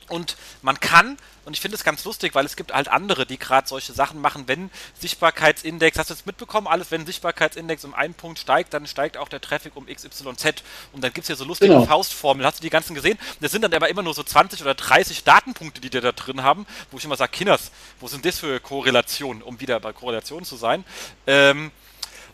Und 0.07 0.38
man 0.61 0.80
kann, 0.80 1.18
und 1.45 1.53
ich 1.53 1.61
finde 1.61 1.76
es 1.76 1.84
ganz 1.84 2.03
lustig, 2.03 2.36
weil 2.36 2.45
es 2.45 2.56
gibt 2.56 2.73
halt 2.73 2.88
andere, 2.88 3.26
die 3.26 3.40
gerade 3.40 3.68
solche 3.68 3.94
Sachen 3.94 4.22
machen, 4.22 4.48
wenn 4.48 4.69
Sichtbarkeitsindex, 4.99 5.98
hast 5.98 6.10
du 6.10 6.14
jetzt 6.14 6.26
mitbekommen, 6.26 6.68
alles, 6.68 6.91
wenn 6.91 7.06
Sichtbarkeitsindex 7.06 7.86
um 7.86 7.94
einen 7.94 8.14
Punkt 8.14 8.40
steigt, 8.40 8.73
dann 8.73 8.86
steigt 8.88 9.18
auch 9.18 9.30
der 9.30 9.41
Traffic 9.41 9.76
um 9.76 9.88
XYZ. 9.88 10.64
Und 10.94 11.03
dann 11.03 11.14
gibt 11.14 11.23
es 11.23 11.27
ja 11.27 11.36
so 11.36 11.44
lustige 11.44 11.73
genau. 11.73 11.86
Faustformeln. 11.86 12.45
Hast 12.45 12.60
du 12.60 12.61
die 12.61 12.69
ganzen 12.69 12.94
gesehen? 12.94 13.18
Das 13.41 13.52
sind 13.52 13.64
dann 13.64 13.73
aber 13.73 13.90
immer 13.90 14.03
nur 14.03 14.14
so 14.14 14.23
20 14.23 14.61
oder 14.61 14.76
30 14.76 15.23
Datenpunkte, 15.23 15.82
die 15.82 15.90
die 15.90 16.02
da 16.02 16.11
drin 16.11 16.44
haben, 16.44 16.65
wo 16.91 16.98
ich 16.98 17.06
immer 17.06 17.15
sage, 17.15 17.32
Kinders, 17.32 17.72
wo 17.99 18.07
sind 18.07 18.26
das 18.26 18.40
für 18.40 18.60
Korrelationen, 18.60 19.41
um 19.41 19.60
wieder 19.60 19.80
bei 19.80 19.94
Korrelationen 19.94 20.45
zu 20.45 20.56
sein? 20.56 20.84
Ähm, 21.26 21.72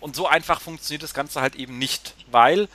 und 0.01 0.15
so 0.15 0.27
einfach 0.27 0.59
funktioniert 0.59 1.03
das 1.03 1.13
Ganze 1.13 1.41
halt 1.41 1.55
eben 1.55 1.77
nicht, 1.77 2.15
weil 2.31 2.67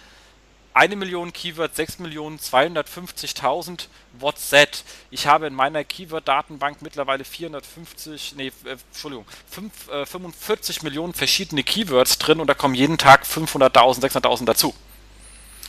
eine 0.77 0.95
Million 0.95 1.33
Keywords, 1.33 1.77
6 1.77 2.01
Millionen 2.01 2.39
250.000 2.39 3.87
WhatsApp. 4.19 4.77
Ich 5.11 5.27
habe 5.27 5.47
in 5.47 5.55
meiner 5.55 5.83
Keyword-Datenbank 5.85 6.83
mittlerweile 6.83 7.25
450, 7.25 8.35
nee, 8.37 8.53
äh, 8.65 8.77
Entschuldigung, 8.93 9.25
5, 9.51 9.89
äh, 9.89 10.05
45 10.05 10.83
Millionen 10.83 11.15
verschiedene 11.15 11.63
Keywords 11.63 12.19
drin 12.19 12.41
und 12.41 12.47
da 12.47 12.55
kommen 12.55 12.75
jeden 12.75 12.99
Tag 12.99 13.25
500.000, 13.25 14.01
600.000 14.01 14.45
dazu. 14.45 14.75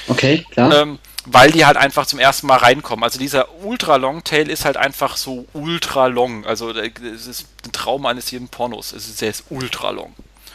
Okay, 0.09 0.45
klar. 0.51 0.73
Ähm, 0.73 0.99
weil 1.25 1.51
die 1.51 1.65
halt 1.65 1.77
einfach 1.77 2.05
zum 2.05 2.19
ersten 2.19 2.47
Mal 2.47 2.57
reinkommen. 2.57 3.03
Also 3.03 3.17
dieser 3.17 3.53
Ultra-Long-Tail 3.63 4.49
ist 4.49 4.65
halt 4.65 4.77
einfach 4.77 5.15
so 5.15 5.45
ultra-long. 5.53 6.45
Also 6.45 6.71
äh, 6.71 6.91
es 7.13 7.27
ist 7.27 7.47
ein 7.65 7.71
Traum 7.71 8.05
eines 8.05 8.29
jeden 8.31 8.49
Pornos. 8.49 8.91
Es 8.91 9.07
ist, 9.07 9.17
sehr 9.19 9.33
ultra-long. 9.49 10.13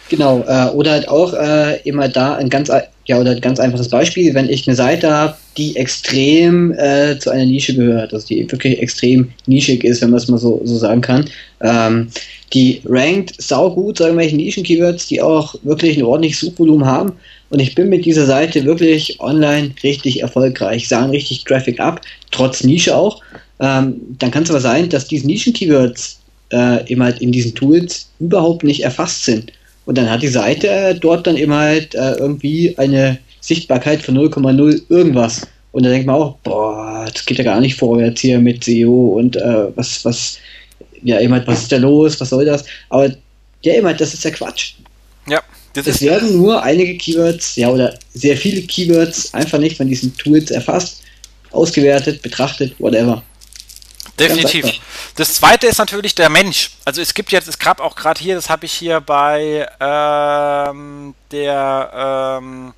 Genau, 0.08 0.44
äh, 0.46 0.68
oder 0.74 0.92
halt 0.92 1.08
auch 1.08 1.32
äh, 1.32 1.80
immer 1.84 2.08
da 2.08 2.34
ein 2.34 2.50
ganz, 2.50 2.70
ja, 3.06 3.18
oder 3.18 3.30
ein 3.30 3.40
ganz 3.40 3.58
einfaches 3.58 3.88
Beispiel, 3.88 4.34
wenn 4.34 4.48
ich 4.48 4.66
eine 4.68 4.76
Seite 4.76 5.10
habe, 5.10 5.36
die 5.56 5.76
extrem 5.76 6.72
äh, 6.72 7.18
zu 7.18 7.30
einer 7.30 7.46
Nische 7.46 7.74
gehört, 7.74 8.12
also 8.12 8.26
die 8.26 8.50
wirklich 8.50 8.80
extrem 8.80 9.32
nischig 9.46 9.84
ist, 9.84 10.02
wenn 10.02 10.10
man 10.10 10.18
es 10.18 10.28
mal 10.28 10.38
so, 10.38 10.60
so 10.64 10.76
sagen 10.76 11.00
kann. 11.00 11.24
Ähm, 11.60 12.08
die 12.52 12.82
rankt 12.84 13.40
saugut 13.40 13.96
zu 13.96 14.04
irgendwelchen 14.04 14.38
Nischen-Keywords, 14.38 15.06
die 15.06 15.22
auch 15.22 15.54
wirklich 15.62 15.96
ein 15.96 16.04
ordentliches 16.04 16.40
Suchvolumen 16.40 16.86
haben. 16.86 17.12
Und 17.48 17.60
ich 17.60 17.74
bin 17.74 17.88
mit 17.88 18.04
dieser 18.04 18.26
Seite 18.26 18.64
wirklich 18.64 19.20
online 19.20 19.72
richtig 19.82 20.20
erfolgreich, 20.20 20.88
sahen 20.88 21.10
richtig 21.10 21.44
Traffic 21.44 21.80
ab, 21.80 22.00
trotz 22.30 22.64
Nische 22.64 22.94
auch. 22.94 23.22
Ähm, 23.60 24.00
dann 24.18 24.30
kann 24.30 24.42
es 24.42 24.50
aber 24.50 24.60
sein, 24.60 24.88
dass 24.88 25.08
diese 25.08 25.26
Nischen-Keywords 25.26 26.18
äh, 26.52 26.86
eben 26.90 27.02
halt 27.02 27.20
in 27.20 27.32
diesen 27.32 27.54
Tools 27.54 28.10
überhaupt 28.18 28.64
nicht 28.64 28.84
erfasst 28.84 29.24
sind. 29.24 29.52
Und 29.84 29.98
dann 29.98 30.10
hat 30.10 30.22
die 30.22 30.28
Seite 30.28 30.68
äh, 30.68 30.94
dort 30.94 31.26
dann 31.26 31.36
immer 31.36 31.58
halt 31.58 31.94
äh, 31.94 32.12
irgendwie 32.12 32.76
eine 32.78 33.18
Sichtbarkeit 33.40 34.02
von 34.02 34.16
0,0 34.16 34.82
irgendwas. 34.88 35.46
Und 35.72 35.84
da 35.84 35.90
denkt 35.90 36.06
man 36.06 36.16
auch, 36.16 36.36
boah, 36.44 37.08
das 37.12 37.24
geht 37.26 37.38
ja 37.38 37.44
gar 37.44 37.60
nicht 37.60 37.76
vorwärts 37.76 38.20
hier 38.20 38.38
mit 38.38 38.62
SEO 38.64 39.14
und 39.18 39.36
äh, 39.36 39.66
was, 39.74 40.04
was, 40.04 40.38
ja, 41.02 41.18
immer, 41.18 41.36
halt, 41.36 41.48
was 41.48 41.62
ist 41.62 41.72
da 41.72 41.78
los, 41.78 42.20
was 42.20 42.28
soll 42.28 42.44
das? 42.44 42.64
Aber 42.90 43.10
ja, 43.62 43.74
immer, 43.74 43.88
halt, 43.88 44.00
das 44.00 44.14
ist 44.14 44.24
ja 44.24 44.30
Quatsch. 44.30 44.74
Ja. 45.26 45.42
Das 45.74 45.86
es 45.86 46.02
werden 46.02 46.36
nur 46.36 46.62
einige 46.62 46.96
Keywords, 46.98 47.56
ja, 47.56 47.70
oder 47.70 47.94
sehr 48.12 48.36
viele 48.36 48.60
Keywords 48.62 49.32
einfach 49.32 49.58
nicht 49.58 49.78
von 49.78 49.88
diesen 49.88 50.14
Tools 50.18 50.50
erfasst, 50.50 51.02
ausgewertet, 51.50 52.20
betrachtet, 52.20 52.74
whatever. 52.78 53.22
Definitiv. 54.28 54.80
Das 55.16 55.34
zweite 55.34 55.66
ist 55.66 55.78
natürlich 55.78 56.14
der 56.14 56.28
Mensch. 56.28 56.72
Also 56.84 57.02
es 57.02 57.14
gibt 57.14 57.32
jetzt, 57.32 57.48
es 57.48 57.58
gab 57.58 57.80
auch 57.80 57.96
gerade 57.96 58.20
hier, 58.20 58.34
das 58.34 58.48
habe 58.48 58.66
ich 58.66 58.72
hier 58.72 59.00
bei 59.00 59.68
ähm, 59.80 61.14
der 61.30 62.38
ähm, 62.40 62.74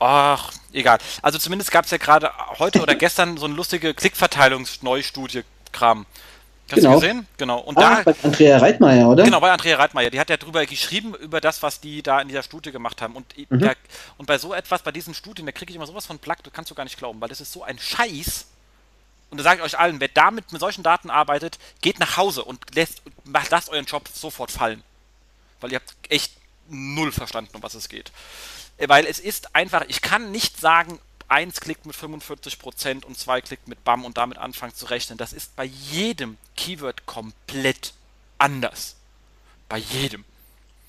Ach, 0.00 0.50
egal. 0.72 0.98
Also 1.20 1.38
zumindest 1.38 1.70
gab 1.70 1.84
es 1.84 1.90
ja 1.90 1.98
gerade 1.98 2.30
heute 2.58 2.80
oder 2.80 2.94
gestern 2.94 3.36
so 3.36 3.44
eine 3.44 3.54
lustige 3.54 3.92
Klickverteilungsneustudie-Kram. 3.92 6.06
Hast 6.70 6.76
genau. 6.76 6.94
du 6.94 7.00
gesehen? 7.00 7.26
Genau. 7.36 7.58
Und 7.58 7.76
ah, 7.76 7.96
da, 7.96 8.02
bei 8.04 8.14
Andrea 8.22 8.56
Reitmeier, 8.58 9.08
oder? 9.08 9.24
Genau, 9.24 9.40
bei 9.40 9.50
Andrea 9.50 9.76
Reitmeier. 9.76 10.08
Die 10.08 10.18
hat 10.18 10.30
ja 10.30 10.38
drüber 10.38 10.64
geschrieben, 10.64 11.14
über 11.16 11.42
das, 11.42 11.62
was 11.62 11.80
die 11.80 12.02
da 12.02 12.22
in 12.22 12.28
dieser 12.28 12.42
Studie 12.42 12.72
gemacht 12.72 13.02
haben. 13.02 13.14
Und, 13.14 13.26
mhm. 13.50 13.58
da, 13.58 13.74
und 14.16 14.24
bei 14.26 14.38
so 14.38 14.54
etwas, 14.54 14.80
bei 14.82 14.92
diesen 14.92 15.12
Studien, 15.12 15.44
da 15.44 15.52
kriege 15.52 15.70
ich 15.70 15.76
immer 15.76 15.86
sowas 15.86 16.06
von 16.06 16.18
Plack, 16.18 16.42
das 16.44 16.54
kannst 16.54 16.70
du 16.70 16.74
gar 16.74 16.84
nicht 16.84 16.96
glauben, 16.96 17.20
weil 17.20 17.28
das 17.28 17.42
ist 17.42 17.52
so 17.52 17.62
ein 17.62 17.78
Scheiß 17.78 18.46
und 19.30 19.38
da 19.38 19.44
sage 19.44 19.60
ich 19.60 19.64
euch 19.64 19.78
allen, 19.78 20.00
wer 20.00 20.08
damit 20.08 20.52
mit 20.52 20.60
solchen 20.60 20.82
Daten 20.82 21.08
arbeitet, 21.08 21.58
geht 21.80 22.00
nach 22.00 22.16
Hause 22.16 22.44
und 22.44 22.74
lässt, 22.74 23.02
lasst 23.50 23.68
euren 23.68 23.84
Job 23.84 24.08
sofort 24.12 24.50
fallen. 24.50 24.82
Weil 25.60 25.72
ihr 25.72 25.76
habt 25.76 25.94
echt 26.08 26.32
null 26.68 27.12
verstanden, 27.12 27.54
um 27.54 27.62
was 27.62 27.74
es 27.74 27.88
geht. 27.88 28.12
Weil 28.78 29.06
es 29.06 29.20
ist 29.20 29.54
einfach, 29.54 29.84
ich 29.88 30.02
kann 30.02 30.32
nicht 30.32 30.58
sagen, 30.58 30.98
eins 31.28 31.60
klickt 31.60 31.86
mit 31.86 31.94
45% 31.94 33.04
und 33.04 33.18
zwei 33.18 33.40
klickt 33.40 33.68
mit 33.68 33.84
BAM 33.84 34.04
und 34.04 34.16
damit 34.18 34.38
anfangen 34.38 34.74
zu 34.74 34.86
rechnen. 34.86 35.16
Das 35.16 35.32
ist 35.32 35.54
bei 35.54 35.64
jedem 35.64 36.36
Keyword 36.56 37.06
komplett 37.06 37.92
anders. 38.38 38.96
Bei 39.68 39.78
jedem. 39.78 40.24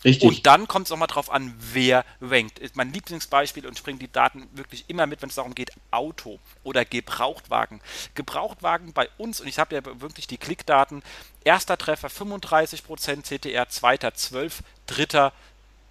Richtig. 0.03 0.27
Und 0.27 0.45
dann 0.47 0.67
kommt 0.67 0.87
es 0.87 0.91
auch 0.91 0.97
mal 0.97 1.07
drauf 1.07 1.29
an, 1.31 1.53
wer 1.57 2.05
rankt. 2.21 2.59
Ist 2.59 2.75
mein 2.75 2.91
Lieblingsbeispiel 2.91 3.67
und 3.67 3.77
springt 3.77 4.01
die 4.01 4.11
Daten 4.11 4.47
wirklich 4.53 4.85
immer 4.87 5.05
mit, 5.05 5.21
wenn 5.21 5.29
es 5.29 5.35
darum 5.35 5.53
geht, 5.53 5.71
Auto 5.91 6.39
oder 6.63 6.85
Gebrauchtwagen. 6.85 7.81
Gebrauchtwagen 8.15 8.93
bei 8.93 9.09
uns, 9.17 9.41
und 9.41 9.47
ich 9.47 9.59
habe 9.59 9.75
ja 9.75 9.81
wirklich 10.01 10.27
die 10.27 10.37
Klickdaten, 10.37 11.03
erster 11.43 11.77
Treffer 11.77 12.07
35% 12.07 13.23
CTR, 13.23 13.69
zweiter 13.69 14.13
12, 14.13 14.63
dritter 14.87 15.33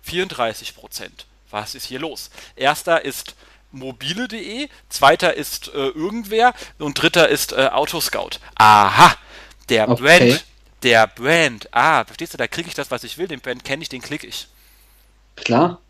34%. 0.07 1.11
Was 1.51 1.75
ist 1.75 1.87
hier 1.87 2.01
los? 2.01 2.31
Erster 2.57 3.05
ist 3.05 3.37
mobile.de, 3.71 4.69
zweiter 4.89 5.35
ist 5.35 5.69
äh, 5.69 5.89
irgendwer 5.89 6.55
und 6.79 7.01
dritter 7.01 7.29
ist 7.29 7.53
äh, 7.53 7.69
Autoscout. 7.69 8.41
Aha, 8.57 9.15
der 9.69 9.89
okay. 9.89 10.03
Brand 10.03 10.45
der 10.83 11.07
Brand, 11.07 11.69
ah, 11.73 12.05
verstehst 12.05 12.35
du, 12.35 12.39
da 12.39 12.47
kriege 12.47 12.69
ich 12.69 12.75
das, 12.75 12.91
was 12.91 13.05
ich 13.05 13.19
will, 13.19 13.29
den 13.29 13.41
Brand 13.41 13.65
kenne 13.65 13.83
ich, 13.83 13.89
den 13.89 14.03
klicke 14.03 14.27
ich. 14.27 14.49
Klar. 15.37 15.81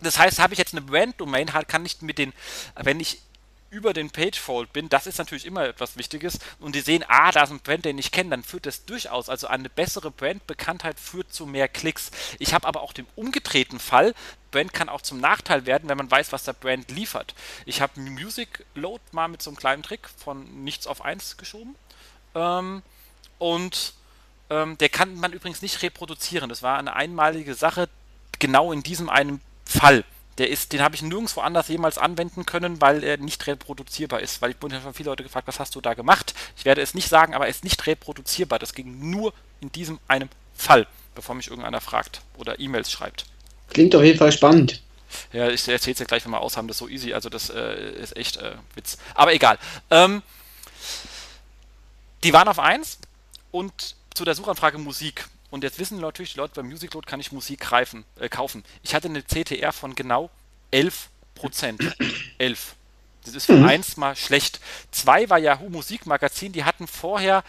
Das 0.00 0.18
heißt, 0.18 0.38
habe 0.38 0.52
ich 0.52 0.58
jetzt 0.58 0.74
eine 0.74 0.82
Brand-Domain, 0.82 1.46
kann 1.46 1.86
ich 1.86 2.02
mit 2.02 2.18
den, 2.18 2.32
wenn 2.76 3.00
ich 3.00 3.20
über 3.70 3.92
den 3.92 4.10
Pagefold 4.10 4.72
bin, 4.72 4.88
das 4.88 5.06
ist 5.06 5.18
natürlich 5.18 5.44
immer 5.44 5.66
etwas 5.66 5.96
Wichtiges, 5.96 6.38
und 6.60 6.76
die 6.76 6.80
sehen, 6.80 7.04
ah, 7.08 7.32
da 7.32 7.42
ist 7.42 7.50
ein 7.50 7.58
Brand, 7.58 7.84
den 7.84 7.98
ich 7.98 8.12
kenne, 8.12 8.30
dann 8.30 8.44
führt 8.44 8.66
das 8.66 8.84
durchaus, 8.84 9.28
also 9.28 9.48
eine 9.48 9.68
bessere 9.68 10.12
Brandbekanntheit 10.12 11.00
führt 11.00 11.32
zu 11.32 11.44
mehr 11.44 11.66
Klicks. 11.66 12.12
Ich 12.38 12.54
habe 12.54 12.68
aber 12.68 12.82
auch 12.82 12.92
den 12.92 13.06
umgedrehten 13.16 13.80
Fall, 13.80 14.14
Brand 14.52 14.72
kann 14.72 14.88
auch 14.88 15.02
zum 15.02 15.18
Nachteil 15.18 15.66
werden, 15.66 15.88
wenn 15.88 15.98
man 15.98 16.10
weiß, 16.10 16.30
was 16.30 16.44
der 16.44 16.52
Brand 16.52 16.90
liefert. 16.92 17.34
Ich 17.66 17.80
habe 17.80 17.98
Music 18.00 18.64
Load 18.76 19.02
mal 19.10 19.26
mit 19.26 19.42
so 19.42 19.50
einem 19.50 19.56
kleinen 19.56 19.82
Trick 19.82 20.08
von 20.08 20.62
nichts 20.62 20.86
auf 20.86 21.04
eins 21.04 21.36
geschoben 21.36 21.74
ähm, 22.36 22.82
und 23.38 23.94
ähm, 24.54 24.78
der 24.78 24.88
kann 24.88 25.14
man 25.16 25.32
übrigens 25.32 25.62
nicht 25.62 25.82
reproduzieren. 25.82 26.48
Das 26.48 26.62
war 26.62 26.78
eine 26.78 26.94
einmalige 26.94 27.54
Sache, 27.54 27.88
genau 28.38 28.72
in 28.72 28.82
diesem 28.82 29.08
einen 29.08 29.40
Fall. 29.64 30.04
Der 30.38 30.50
ist, 30.50 30.72
den 30.72 30.82
habe 30.82 30.94
ich 30.94 31.02
nirgendwo 31.02 31.40
anders 31.40 31.68
jemals 31.68 31.96
anwenden 31.96 32.44
können, 32.44 32.80
weil 32.80 33.04
er 33.04 33.18
nicht 33.18 33.46
reproduzierbar 33.46 34.20
ist. 34.20 34.42
Weil 34.42 34.50
ich 34.50 34.56
wurde 34.60 34.80
schon 34.80 34.94
viele 34.94 35.10
Leute 35.10 35.22
gefragt, 35.22 35.46
was 35.46 35.60
hast 35.60 35.74
du 35.74 35.80
da 35.80 35.94
gemacht? 35.94 36.34
Ich 36.56 36.64
werde 36.64 36.82
es 36.82 36.94
nicht 36.94 37.08
sagen, 37.08 37.34
aber 37.34 37.44
er 37.44 37.50
ist 37.50 37.64
nicht 37.64 37.86
reproduzierbar. 37.86 38.58
Das 38.58 38.74
ging 38.74 39.10
nur 39.10 39.32
in 39.60 39.70
diesem 39.72 40.00
einen 40.08 40.28
Fall, 40.56 40.86
bevor 41.14 41.34
mich 41.34 41.48
irgendeiner 41.48 41.80
fragt 41.80 42.22
oder 42.36 42.58
E-Mails 42.58 42.90
schreibt. 42.90 43.26
Klingt 43.70 43.94
auf 43.94 44.02
jeden 44.02 44.18
Fall 44.18 44.32
spannend. 44.32 44.82
Ja, 45.32 45.48
ich 45.48 45.68
erzähle 45.68 45.92
es 45.92 46.00
ja 46.00 46.04
gleich, 46.04 46.24
wenn 46.24 46.32
wir 46.32 46.40
aus 46.40 46.56
haben, 46.56 46.66
das 46.66 46.76
ist 46.76 46.80
so 46.80 46.88
easy. 46.88 47.12
Also 47.12 47.28
das 47.28 47.50
äh, 47.50 47.92
ist 47.92 48.16
echt 48.16 48.36
äh, 48.36 48.56
Witz. 48.74 48.98
Aber 49.14 49.32
egal. 49.32 49.58
Ähm, 49.90 50.22
die 52.24 52.32
waren 52.32 52.48
auf 52.48 52.58
1 52.58 52.98
und 53.52 53.94
zu 54.14 54.24
der 54.24 54.34
Suchanfrage 54.34 54.78
Musik. 54.78 55.26
Und 55.50 55.62
jetzt 55.62 55.78
wissen 55.78 56.00
natürlich 56.00 56.32
die 56.32 56.38
Leute, 56.38 56.54
beim 56.54 56.68
Musicload 56.68 57.06
kann 57.06 57.20
ich 57.20 57.32
Musik 57.32 57.60
greifen, 57.60 58.04
äh, 58.18 58.28
kaufen. 58.28 58.64
Ich 58.82 58.94
hatte 58.94 59.08
eine 59.08 59.22
CTR 59.22 59.72
von 59.72 59.94
genau 59.94 60.30
11 60.70 61.10
Prozent. 61.34 61.94
11. 62.38 62.74
Das 63.24 63.34
ist 63.34 63.46
für 63.46 63.56
mhm. 63.56 63.66
eins 63.66 63.96
mal 63.96 64.16
schlecht. 64.16 64.60
Zwei 64.90 65.28
war 65.30 65.38
Yahoo 65.38 65.68
Musikmagazin, 65.70 66.52
die 66.52 66.64
hatten 66.64 66.86
vorher 66.86 67.44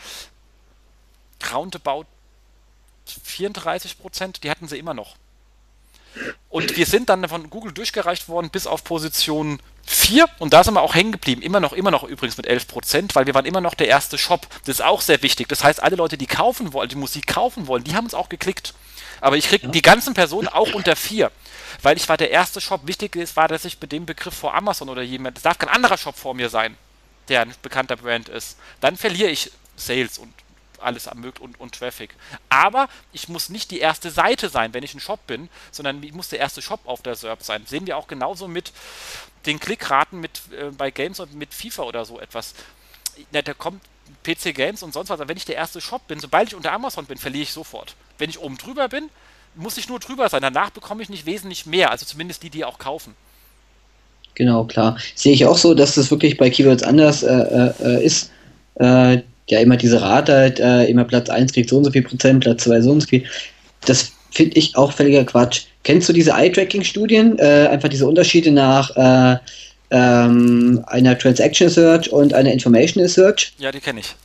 roundabout 1.52 2.06
34 3.24 4.00
Prozent, 4.00 4.44
die 4.44 4.50
hatten 4.50 4.68
sie 4.68 4.80
immer 4.80 4.94
noch. 4.94 5.16
Und 6.50 6.78
wir 6.78 6.86
sind 6.86 7.10
dann 7.10 7.28
von 7.28 7.50
Google 7.50 7.74
durchgereicht 7.74 8.30
worden 8.30 8.50
bis 8.50 8.68
auf 8.68 8.84
Position 8.84 9.60
4 9.86 10.26
und 10.40 10.54
da 10.54 10.64
sind 10.64 10.74
wir 10.74 10.82
auch 10.82 10.96
hängen 10.96 11.12
geblieben. 11.12 11.42
Immer 11.42 11.60
noch, 11.60 11.74
immer 11.74 11.92
noch 11.92 12.04
übrigens 12.04 12.38
mit 12.38 12.48
11 12.48 12.68
Prozent, 12.68 13.16
weil 13.16 13.26
wir 13.26 13.34
waren 13.34 13.46
immer 13.46 13.62
noch 13.62 13.74
der 13.74 13.88
erste 13.88 14.18
Shop. 14.18 14.48
Das 14.66 14.76
ist 14.76 14.82
auch 14.82 15.02
sehr 15.02 15.22
wichtig. 15.22 15.48
Das 15.48 15.64
heißt, 15.64 15.84
alle 15.84 15.96
Leute, 15.96 16.18
die 16.18 16.28
kaufen 16.28 16.74
wollen, 16.74 16.90
die 16.90 16.96
Musik 16.96 17.28
kaufen 17.28 17.68
wollen, 17.68 17.84
die 17.84 17.96
haben 17.96 18.06
uns 18.06 18.14
auch 18.14 18.30
geklickt. 18.30 18.74
Aber 19.22 19.38
ich 19.38 19.48
kriege 19.48 19.68
die 19.70 19.82
ganzen 19.82 20.14
Personen 20.14 20.48
auch 20.48 20.74
unter 20.74 20.96
4, 20.96 21.32
weil 21.82 21.98
ich 21.98 22.08
war 22.10 22.18
der 22.18 22.32
erste 22.32 22.62
Shop. 22.62 22.82
Wichtig 22.86 23.16
ist, 23.16 23.36
war, 23.36 23.48
dass 23.48 23.66
ich 23.66 23.80
mit 23.80 23.92
dem 23.92 24.06
Begriff 24.06 24.36
vor 24.36 24.54
Amazon 24.54 24.90
oder 24.90 25.02
jemand, 25.02 25.38
es 25.38 25.44
darf 25.44 25.58
kein 25.58 25.70
anderer 25.70 25.98
Shop 25.98 26.18
vor 26.18 26.34
mir 26.34 26.50
sein, 26.50 26.78
der 27.30 27.42
ein 27.42 27.54
bekannter 27.62 27.96
Brand 27.96 28.30
ist. 28.30 28.58
Dann 28.82 28.98
verliere 28.98 29.30
ich 29.30 29.52
Sales 29.76 30.18
und 30.18 30.34
alles 30.82 31.08
ermöglicht 31.08 31.40
und, 31.40 31.60
und 31.60 31.76
Traffic. 31.76 32.16
Aber 32.50 32.88
ich 33.14 33.30
muss 33.30 33.50
nicht 33.50 33.72
die 33.72 33.80
erste 33.80 34.12
Seite 34.12 34.50
sein, 34.50 34.74
wenn 34.74 34.84
ich 34.84 34.94
ein 34.94 35.00
Shop 35.00 35.26
bin, 35.28 35.50
sondern 35.72 36.02
ich 36.04 36.14
muss 36.14 36.30
der 36.30 36.40
erste 36.40 36.62
Shop 36.62 36.82
auf 36.86 37.02
der 37.02 37.16
SERP 37.16 37.44
sein. 37.44 37.64
Sehen 37.66 37.88
wir 37.88 37.98
auch 37.98 38.08
genauso 38.08 38.48
mit 38.48 38.72
den 39.46 39.60
Klickraten 39.60 40.20
mit, 40.20 40.42
äh, 40.52 40.72
bei 40.72 40.92
Games 40.92 41.20
und 41.20 41.34
mit 41.36 41.54
FIFA 41.54 41.84
oder 41.84 42.06
so 42.06 42.20
etwas. 42.20 42.54
Na, 43.32 43.42
da 43.42 43.54
kommt 43.54 43.82
PC 44.24 44.54
Games 44.54 44.84
und 44.84 44.94
sonst 44.94 45.10
was, 45.10 45.20
aber 45.20 45.30
wenn 45.30 45.38
ich 45.38 45.46
der 45.46 45.56
erste 45.56 45.82
Shop 45.82 46.08
bin, 46.08 46.20
sobald 46.20 46.50
ich 46.50 46.56
unter 46.56 46.72
Amazon 46.72 47.06
bin, 47.06 47.18
verliere 47.18 47.44
ich 47.44 47.52
sofort. 47.52 47.96
Wenn 48.18 48.30
ich 48.30 48.40
oben 48.40 48.58
drüber 48.58 48.88
bin, 48.88 49.10
muss 49.56 49.78
ich 49.78 49.88
nur 49.88 50.00
drüber 50.00 50.30
sein. 50.30 50.42
Danach 50.42 50.70
bekomme 50.70 51.02
ich 51.02 51.10
nicht 51.10 51.26
wesentlich 51.26 51.66
mehr, 51.66 51.92
also 51.92 52.06
zumindest 52.06 52.44
die, 52.44 52.50
die 52.50 52.66
auch 52.66 52.78
kaufen. 52.78 53.16
Genau, 54.36 54.66
klar. 54.66 54.98
Sehe 55.16 55.34
ich 55.34 55.46
auch 55.46 55.58
so, 55.58 55.74
dass 55.74 55.96
das 55.96 56.12
wirklich 56.12 56.38
bei 56.38 56.50
Keywords 56.50 56.84
anders 56.84 57.24
äh, 57.24 57.32
äh, 57.32 58.06
ist. 58.06 58.32
Äh, 58.76 59.20
ja, 59.50 59.60
immer 59.60 59.78
diese 59.78 60.02
Rate 60.02 60.34
halt, 60.34 60.60
äh, 60.60 60.86
immer 60.86 61.04
Platz 61.04 61.30
1 61.30 61.54
kriegt 61.54 61.70
so 61.70 61.78
und 61.78 61.84
so 61.86 61.92
viel 61.92 62.02
Prozent, 62.02 62.44
Platz 62.44 62.64
2 62.64 62.82
so 62.82 62.92
und 62.92 63.02
so 63.02 63.08
viel. 63.08 63.24
Das 63.86 64.12
finde 64.32 64.58
ich 64.58 64.76
auch 64.76 64.92
völliger 64.92 65.24
Quatsch. 65.24 65.64
Kennst 65.84 66.10
du 66.10 66.14
diese 66.14 66.32
Eye-Tracking-Studien? 66.32 67.38
Äh, 67.40 67.68
einfach 67.70 67.90
diese 67.90 68.08
Unterschiede 68.08 68.52
nach 68.52 68.90
äh, 68.96 69.38
ähm, 69.92 70.84
einer 70.88 71.18
Transaction 71.18 71.70
Search 71.70 72.12
und 72.12 72.34
einer 72.34 72.52
Informational 72.52 73.08
Search? 73.08 73.54
Ja, 73.60 73.72
die 73.72 73.80
kenne 73.80 74.00
ich. 74.00 74.16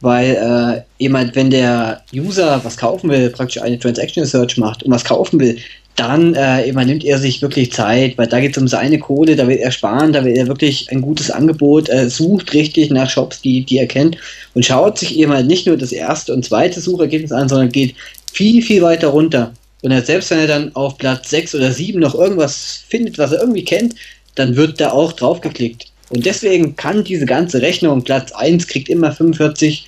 Weil 0.00 0.34
äh, 0.34 1.02
jemand, 1.02 1.36
wenn 1.36 1.50
der 1.50 2.02
User 2.14 2.60
was 2.64 2.76
kaufen 2.76 3.10
will, 3.10 3.30
praktisch 3.30 3.62
eine 3.62 3.78
Transaction 3.78 4.24
Search 4.24 4.56
macht 4.56 4.82
und 4.82 4.90
was 4.90 5.04
kaufen 5.04 5.38
will, 5.38 5.58
dann 5.96 6.34
äh, 6.34 6.66
immer 6.66 6.84
nimmt 6.84 7.04
er 7.04 7.18
sich 7.18 7.42
wirklich 7.42 7.72
Zeit, 7.72 8.16
weil 8.16 8.26
da 8.26 8.40
geht 8.40 8.52
es 8.52 8.62
um 8.62 8.68
seine 8.68 8.98
Kohle, 8.98 9.36
da 9.36 9.46
will 9.46 9.58
er 9.58 9.70
sparen, 9.70 10.12
da 10.12 10.24
will 10.24 10.34
er 10.36 10.48
wirklich 10.48 10.90
ein 10.90 11.02
gutes 11.02 11.30
Angebot, 11.30 11.90
äh, 11.90 12.08
sucht 12.08 12.54
richtig 12.54 12.90
nach 12.90 13.10
Shops, 13.10 13.42
die, 13.42 13.64
die 13.64 13.78
er 13.78 13.86
kennt 13.86 14.16
und 14.54 14.64
schaut 14.64 14.98
sich 14.98 15.18
eben 15.18 15.32
halt 15.32 15.46
nicht 15.46 15.66
nur 15.66 15.76
das 15.76 15.92
erste 15.92 16.32
und 16.32 16.44
zweite 16.44 16.80
Suchergebnis 16.80 17.32
an, 17.32 17.48
sondern 17.48 17.70
geht 17.70 17.94
viel, 18.32 18.62
viel 18.62 18.80
weiter 18.82 19.08
runter. 19.08 19.52
Und 19.82 20.06
selbst 20.06 20.30
wenn 20.30 20.38
er 20.38 20.46
dann 20.46 20.74
auf 20.74 20.96
Platz 20.96 21.28
6 21.30 21.56
oder 21.56 21.72
7 21.72 22.00
noch 22.00 22.14
irgendwas 22.14 22.84
findet, 22.88 23.18
was 23.18 23.32
er 23.32 23.40
irgendwie 23.40 23.64
kennt, 23.64 23.94
dann 24.36 24.56
wird 24.56 24.80
da 24.80 24.92
auch 24.92 25.12
drauf 25.12 25.40
geklickt. 25.40 25.86
Und 26.08 26.24
deswegen 26.24 26.76
kann 26.76 27.04
diese 27.04 27.26
ganze 27.26 27.60
Rechnung, 27.60 28.02
Platz 28.02 28.32
1 28.32 28.68
kriegt 28.68 28.88
immer 28.88 29.12
45 29.12 29.86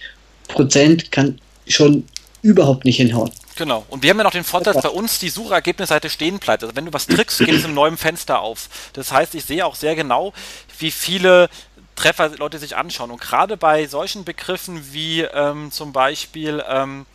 Prozent, 0.49 1.13
kann 1.13 1.39
schon 1.67 2.05
überhaupt 2.43 2.85
nicht 2.85 2.97
hinhauen. 2.97 3.31
Genau. 3.57 3.87
Und 3.89 4.03
wir 4.03 4.11
haben 4.11 4.19
ja 4.19 4.25
noch 4.25 4.33
den 4.33 4.45
Vorteil, 4.45 4.75
dass 4.75 4.83
bei 4.83 4.89
uns 4.89 5.19
die 5.21 5.29
Suchergebnisseite 5.29 6.11
stehen 6.11 6.39
bleibt. 6.39 6.65
Also 6.65 6.75
wenn 6.75 6.87
du 6.87 6.93
was 6.93 7.07
trickst, 7.07 7.39
geht 7.39 7.55
es 7.55 7.65
im 7.65 7.75
neuen 7.75 7.97
Fenster 7.97 8.41
auf. 8.41 8.69
Das 8.95 9.13
heißt, 9.13 9.35
ich 9.35 9.45
sehe 9.45 9.65
auch 9.65 9.77
sehr 9.77 9.95
genau, 9.95 10.33
wie 10.79 10.91
viele 10.91 11.49
Treffer 11.95 12.31
Leute 12.31 12.59
sich 12.59 12.77
anschauen. 12.77 13.11
Und 13.11 13.21
gerade 13.21 13.57
bei 13.57 13.87
solchen 13.87 14.25
Begriffen 14.25 14.93
wie 14.93 15.21
ähm, 15.21 15.71
zum 15.71 15.93
Beispiel 15.93 16.65
ähm, 16.69 17.07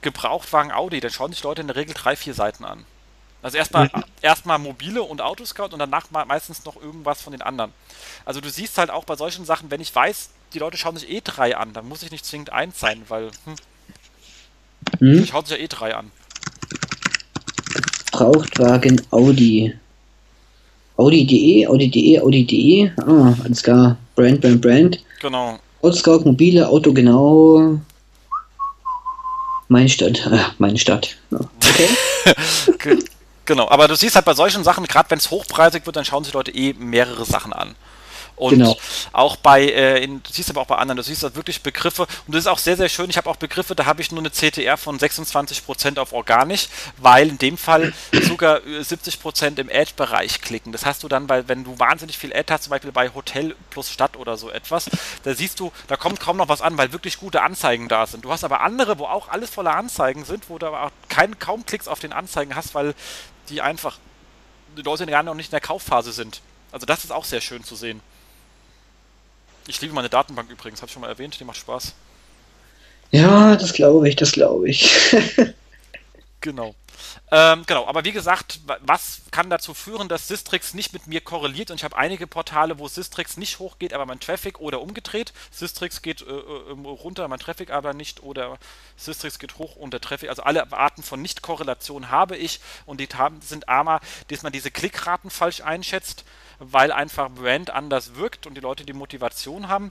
Gebrauchtwagen 0.00 0.72
Audi, 0.72 1.00
dann 1.00 1.12
schauen 1.12 1.32
sich 1.32 1.42
Leute 1.42 1.60
in 1.60 1.68
der 1.68 1.76
Regel 1.76 1.94
drei, 1.94 2.16
vier 2.16 2.34
Seiten 2.34 2.64
an. 2.64 2.84
Also 3.42 3.58
erstmal 3.58 3.84
mhm. 3.84 4.04
erstmal 4.22 4.58
mobile 4.58 5.02
und 5.02 5.20
Autoscout 5.20 5.68
und 5.72 5.78
danach 5.78 6.10
meistens 6.10 6.64
noch 6.64 6.74
irgendwas 6.74 7.22
von 7.22 7.32
den 7.32 7.42
anderen. 7.42 7.72
Also 8.24 8.40
du 8.40 8.50
siehst 8.50 8.76
halt 8.78 8.90
auch 8.90 9.04
bei 9.04 9.14
solchen 9.14 9.44
Sachen, 9.44 9.70
wenn 9.70 9.80
ich 9.80 9.94
weiß, 9.94 10.30
die 10.52 10.58
Leute 10.58 10.76
schauen 10.76 10.96
sich 10.96 11.08
eh 11.08 11.20
drei 11.22 11.56
an, 11.56 11.72
dann 11.72 11.88
muss 11.88 12.02
ich 12.02 12.10
nicht 12.10 12.24
zwingend 12.24 12.50
eins 12.50 12.80
sein, 12.80 13.04
weil 13.08 13.30
hm, 13.44 13.54
hm? 14.98 15.26
Schaut 15.26 15.46
sich 15.46 15.58
ja 15.58 15.64
eh 15.64 15.68
drei 15.68 15.94
an. 15.94 16.10
Brauchtwagen 18.12 19.02
Audi. 19.10 19.74
Audi.de, 20.96 21.66
Audi.de, 21.66 22.20
Audi.de. 22.20 22.90
Ah, 23.06 23.34
alles 23.44 23.62
klar. 23.62 23.96
Brand, 24.14 24.40
Brand, 24.40 24.62
Brand. 24.62 24.98
Genau. 25.20 25.58
Autoscout, 25.82 26.24
mobile, 26.24 26.66
Auto 26.68 26.92
genau. 26.92 27.78
Meine 29.68 29.88
Stadt. 29.88 30.26
Ah, 30.30 30.52
meine 30.58 30.78
Stadt. 30.78 31.16
Okay. 31.30 32.98
genau, 33.44 33.68
aber 33.68 33.88
du 33.88 33.94
siehst 33.94 34.16
halt 34.16 34.24
bei 34.24 34.34
solchen 34.34 34.64
Sachen, 34.64 34.86
gerade 34.86 35.10
wenn 35.10 35.18
es 35.18 35.30
hochpreisig 35.30 35.84
wird, 35.84 35.96
dann 35.96 36.04
schauen 36.04 36.24
sich 36.24 36.32
Leute 36.32 36.52
eh 36.52 36.72
mehrere 36.72 37.24
Sachen 37.24 37.52
an. 37.52 37.74
Und 38.36 38.50
genau. 38.50 38.76
auch 39.12 39.36
bei, 39.36 39.62
äh, 39.62 40.04
in, 40.04 40.22
du 40.22 40.30
siehst 40.30 40.50
aber 40.50 40.60
auch 40.60 40.66
bei 40.66 40.76
anderen, 40.76 40.96
du 40.98 41.02
siehst 41.02 41.22
halt 41.22 41.36
wirklich 41.36 41.62
Begriffe 41.62 42.02
und 42.26 42.34
das 42.34 42.40
ist 42.40 42.46
auch 42.46 42.58
sehr, 42.58 42.76
sehr 42.76 42.90
schön. 42.90 43.08
Ich 43.08 43.16
habe 43.16 43.30
auch 43.30 43.36
Begriffe, 43.36 43.74
da 43.74 43.86
habe 43.86 44.02
ich 44.02 44.12
nur 44.12 44.20
eine 44.20 44.30
CTR 44.30 44.76
von 44.76 44.98
26% 44.98 45.98
auf 45.98 46.12
organisch, 46.12 46.68
weil 46.98 47.30
in 47.30 47.38
dem 47.38 47.56
Fall 47.56 47.94
sogar 48.22 48.58
70% 48.58 49.58
im 49.58 49.70
Ad-Bereich 49.72 50.42
klicken. 50.42 50.72
Das 50.72 50.84
hast 50.84 51.02
du 51.02 51.08
dann, 51.08 51.28
weil 51.30 51.48
wenn 51.48 51.64
du 51.64 51.78
wahnsinnig 51.78 52.18
viel 52.18 52.34
Ad 52.34 52.52
hast, 52.52 52.64
zum 52.64 52.72
Beispiel 52.72 52.92
bei 52.92 53.08
Hotel 53.14 53.56
plus 53.70 53.90
Stadt 53.90 54.16
oder 54.16 54.36
so 54.36 54.50
etwas, 54.50 54.90
da 55.22 55.34
siehst 55.34 55.58
du, 55.58 55.72
da 55.88 55.96
kommt 55.96 56.20
kaum 56.20 56.36
noch 56.36 56.48
was 56.48 56.60
an, 56.60 56.76
weil 56.76 56.92
wirklich 56.92 57.18
gute 57.18 57.40
Anzeigen 57.42 57.88
da 57.88 58.06
sind. 58.06 58.24
Du 58.24 58.30
hast 58.30 58.44
aber 58.44 58.60
andere, 58.60 58.98
wo 58.98 59.04
auch 59.04 59.30
alles 59.30 59.48
voller 59.48 59.74
Anzeigen 59.74 60.26
sind, 60.26 60.50
wo 60.50 60.58
du 60.58 60.66
aber 60.66 60.82
auch 60.82 60.90
kein, 61.08 61.38
kaum 61.38 61.64
Klicks 61.64 61.88
auf 61.88 62.00
den 62.00 62.12
Anzeigen 62.12 62.54
hast, 62.54 62.74
weil 62.74 62.94
die 63.48 63.62
einfach, 63.62 63.98
die 64.76 64.82
Leute 64.82 65.06
gar 65.06 65.22
noch 65.22 65.34
nicht 65.34 65.48
in 65.48 65.52
der 65.52 65.60
Kaufphase 65.60 66.12
sind. 66.12 66.42
Also 66.72 66.84
das 66.84 67.04
ist 67.04 67.10
auch 67.10 67.24
sehr 67.24 67.40
schön 67.40 67.64
zu 67.64 67.76
sehen. 67.76 68.02
Ich 69.66 69.80
liebe 69.80 69.94
meine 69.94 70.08
Datenbank 70.08 70.50
übrigens, 70.50 70.80
habe 70.80 70.88
ich 70.88 70.92
schon 70.92 71.02
mal 71.02 71.08
erwähnt, 71.08 71.38
die 71.40 71.44
macht 71.44 71.56
Spaß. 71.56 71.94
Ja, 73.10 73.56
das 73.56 73.72
glaube 73.72 74.08
ich, 74.08 74.16
das 74.16 74.32
glaube 74.32 74.68
ich. 74.68 75.14
genau. 76.40 76.74
Ähm, 77.30 77.64
genau, 77.66 77.86
aber 77.86 78.04
wie 78.04 78.12
gesagt, 78.12 78.60
was 78.80 79.22
kann 79.30 79.50
dazu 79.50 79.74
führen, 79.74 80.08
dass 80.08 80.28
Sistrix 80.28 80.74
nicht 80.74 80.92
mit 80.92 81.06
mir 81.06 81.20
korreliert? 81.20 81.70
Und 81.70 81.76
ich 81.76 81.84
habe 81.84 81.96
einige 81.96 82.26
Portale, 82.26 82.78
wo 82.78 82.86
Sistrix 82.86 83.36
nicht 83.36 83.58
hochgeht, 83.58 83.92
aber 83.92 84.06
mein 84.06 84.20
Traffic 84.20 84.60
oder 84.60 84.80
umgedreht. 84.80 85.32
Sistrix 85.50 86.02
geht 86.02 86.22
äh, 86.22 86.24
äh 86.24 86.72
runter, 86.84 87.26
mein 87.28 87.40
Traffic 87.40 87.70
aber 87.70 87.94
nicht 87.94 88.22
oder 88.22 88.58
Sistrix 88.96 89.38
geht 89.38 89.58
hoch 89.58 89.76
und 89.76 89.92
der 89.92 90.00
Traffic. 90.00 90.28
Also 90.28 90.42
alle 90.42 90.72
Arten 90.72 91.02
von 91.02 91.20
Nicht-Korrelation 91.20 92.10
habe 92.10 92.36
ich 92.36 92.60
und 92.86 93.00
die 93.00 93.08
sind 93.40 93.68
armer, 93.68 94.00
dass 94.28 94.42
man 94.42 94.52
diese 94.52 94.70
Klickraten 94.70 95.30
falsch 95.30 95.60
einschätzt 95.60 96.24
weil 96.58 96.92
einfach 96.92 97.30
Brand 97.30 97.70
anders 97.70 98.14
wirkt 98.16 98.46
und 98.46 98.54
die 98.54 98.60
Leute 98.60 98.84
die 98.84 98.92
Motivation 98.92 99.68
haben. 99.68 99.90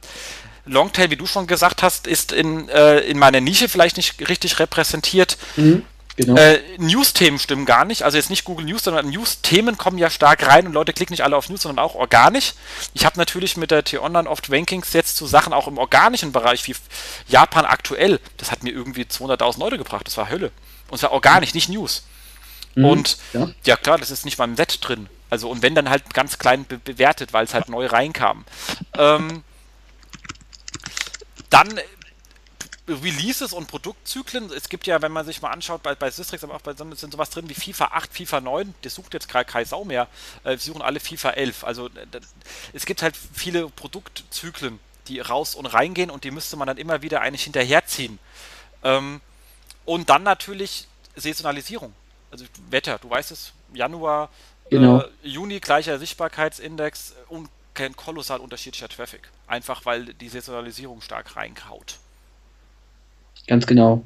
Longtail, 0.66 1.12
wie 1.12 1.18
du 1.18 1.26
schon 1.26 1.48
gesagt 1.48 1.84
hast, 1.84 2.08
ist 2.08 2.32
in, 2.32 2.70
äh, 2.70 3.00
in 3.00 3.20
meiner 3.20 3.42
Nische 3.42 3.70
vielleicht 3.70 3.98
nicht 3.98 4.28
richtig 4.28 4.60
repräsentiert. 4.60 5.38
Mhm. 5.56 5.84
Genau. 6.18 6.38
Äh, 6.38 6.62
News-Themen 6.78 7.40
stimmen 7.40 7.66
gar 7.66 7.84
nicht. 7.84 8.04
Also 8.04 8.18
jetzt 8.18 8.30
nicht 8.30 8.46
Google 8.46 8.66
News, 8.66 8.86
sondern 8.86 9.10
News-Themen 9.10 9.78
kommen 9.78 9.98
ja 9.98 10.10
stark 10.10 10.48
rein 10.48 10.66
und 10.66 10.74
Leute 10.74 10.94
klicken 10.94 11.12
nicht 11.12 11.24
alle 11.24 11.36
auf 11.36 11.50
News, 11.50 11.64
sondern 11.64 11.84
auch 11.84 11.96
organisch. 11.96 12.54
Ich 12.94 13.06
habe 13.06 13.20
natürlich 13.20 13.58
mit 13.58 13.70
der 13.70 13.84
T-Online 13.84 14.30
oft 14.30 14.50
Rankings 14.50 14.94
jetzt 14.94 15.18
zu 15.18 15.26
Sachen 15.26 15.52
auch 15.52 15.68
im 15.68 15.78
organischen 15.78 16.32
Bereich 16.32 16.66
wie 16.68 16.76
Japan 17.28 17.66
aktuell. 17.66 18.22
Das 18.38 18.50
hat 18.50 18.64
mir 18.64 18.72
irgendwie 18.72 19.04
200.000 19.04 19.60
Leute 19.60 19.78
gebracht. 19.78 20.08
Das 20.08 20.16
war 20.16 20.30
Hölle. 20.30 20.52
Und 20.90 21.00
zwar 21.00 21.12
organisch, 21.12 21.54
nicht 21.54 21.68
News. 21.68 22.04
Mhm, 22.76 22.86
und 22.86 23.18
ja. 23.34 23.50
ja. 23.66 23.76
klar, 23.76 23.98
das 23.98 24.10
ist 24.10 24.24
nicht 24.24 24.38
mal 24.38 24.46
im 24.46 24.56
Set 24.56 24.80
drin. 24.82 25.10
Also 25.30 25.50
und 25.50 25.62
wenn 25.62 25.76
dann 25.76 25.90
halt 25.90 26.14
ganz 26.14 26.38
klein 26.38 26.66
be 26.66 26.78
bewertet, 26.78 27.34
weil 27.34 27.46
es 27.46 27.54
halt 27.54 27.70
neu 27.70 27.86
reinkam. 27.88 28.46
Ähm, 28.98 29.44
dann 31.50 31.80
Releases 32.88 33.54
und 33.54 33.68
Produktzyklen. 33.68 34.52
Es 34.52 34.70
gibt 34.70 34.86
ja, 34.86 35.02
wenn 35.02 35.12
man 35.12 35.26
sich 35.26 35.42
mal 35.42 35.50
anschaut, 35.50 35.82
bei, 35.82 35.96
bei 35.96 36.12
Systrix, 36.12 36.44
aber 36.44 36.56
auch 36.56 36.62
bei 36.62 36.74
Sonne 36.74 36.96
sind 36.96 37.12
sowas 37.12 37.32
drin 37.32 37.50
wie 37.50 37.56
FIFA 37.56 37.86
8, 37.86 38.14
FIFA 38.14 38.42
9. 38.42 38.76
Das 38.84 38.96
sucht 38.96 39.14
jetzt 39.14 39.28
gerade 39.28 39.46
keine 39.46 39.66
Sau 39.66 39.86
mehr. 39.86 40.08
Äh, 40.44 40.58
suchen 40.58 40.82
alle 40.82 41.00
FIFA 41.00 41.32
11. 41.32 41.64
Also 41.64 41.90
das, 41.90 42.24
es 42.74 42.86
gibt 42.86 43.02
halt 43.02 43.18
viele 43.34 43.70
Produktzyklen, 43.70 44.80
die 45.08 45.20
raus 45.20 45.56
und 45.56 45.66
reingehen 45.66 46.12
und 46.12 46.24
die 46.24 46.32
müsste 46.32 46.58
man 46.58 46.68
dann 46.68 46.78
immer 46.78 47.02
wieder 47.02 47.22
eigentlich 47.22 47.44
hinterherziehen. 47.44 48.20
Ähm, 48.84 49.22
und 49.86 50.10
dann 50.10 50.24
natürlich 50.24 50.88
Saisonalisierung. 51.16 51.94
Also 52.32 52.46
Wetter, 52.70 53.00
du 53.00 53.10
weißt 53.10 53.32
es, 53.32 53.54
Januar, 53.74 54.30
Genau. 54.70 55.02
Äh, 55.02 55.08
Juni 55.24 55.60
gleicher 55.60 56.00
Sichtbarkeitsindex 56.00 57.16
und 57.30 57.50
kein 57.74 57.96
kolossal 57.96 58.40
unterschiedlicher 58.40 58.88
Traffic. 58.88 59.30
Einfach 59.48 59.86
weil 59.86 60.14
die 60.14 60.30
Saisonalisierung 60.30 61.02
stark 61.02 61.36
reinkaut. 61.36 61.98
Ganz 63.48 63.68
genau. 63.68 64.04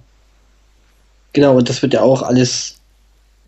Genau, 1.34 1.58
und 1.58 1.70
das 1.70 1.82
wird 1.82 1.94
ja 1.94 2.02
auch 2.02 2.24
alles 2.24 2.79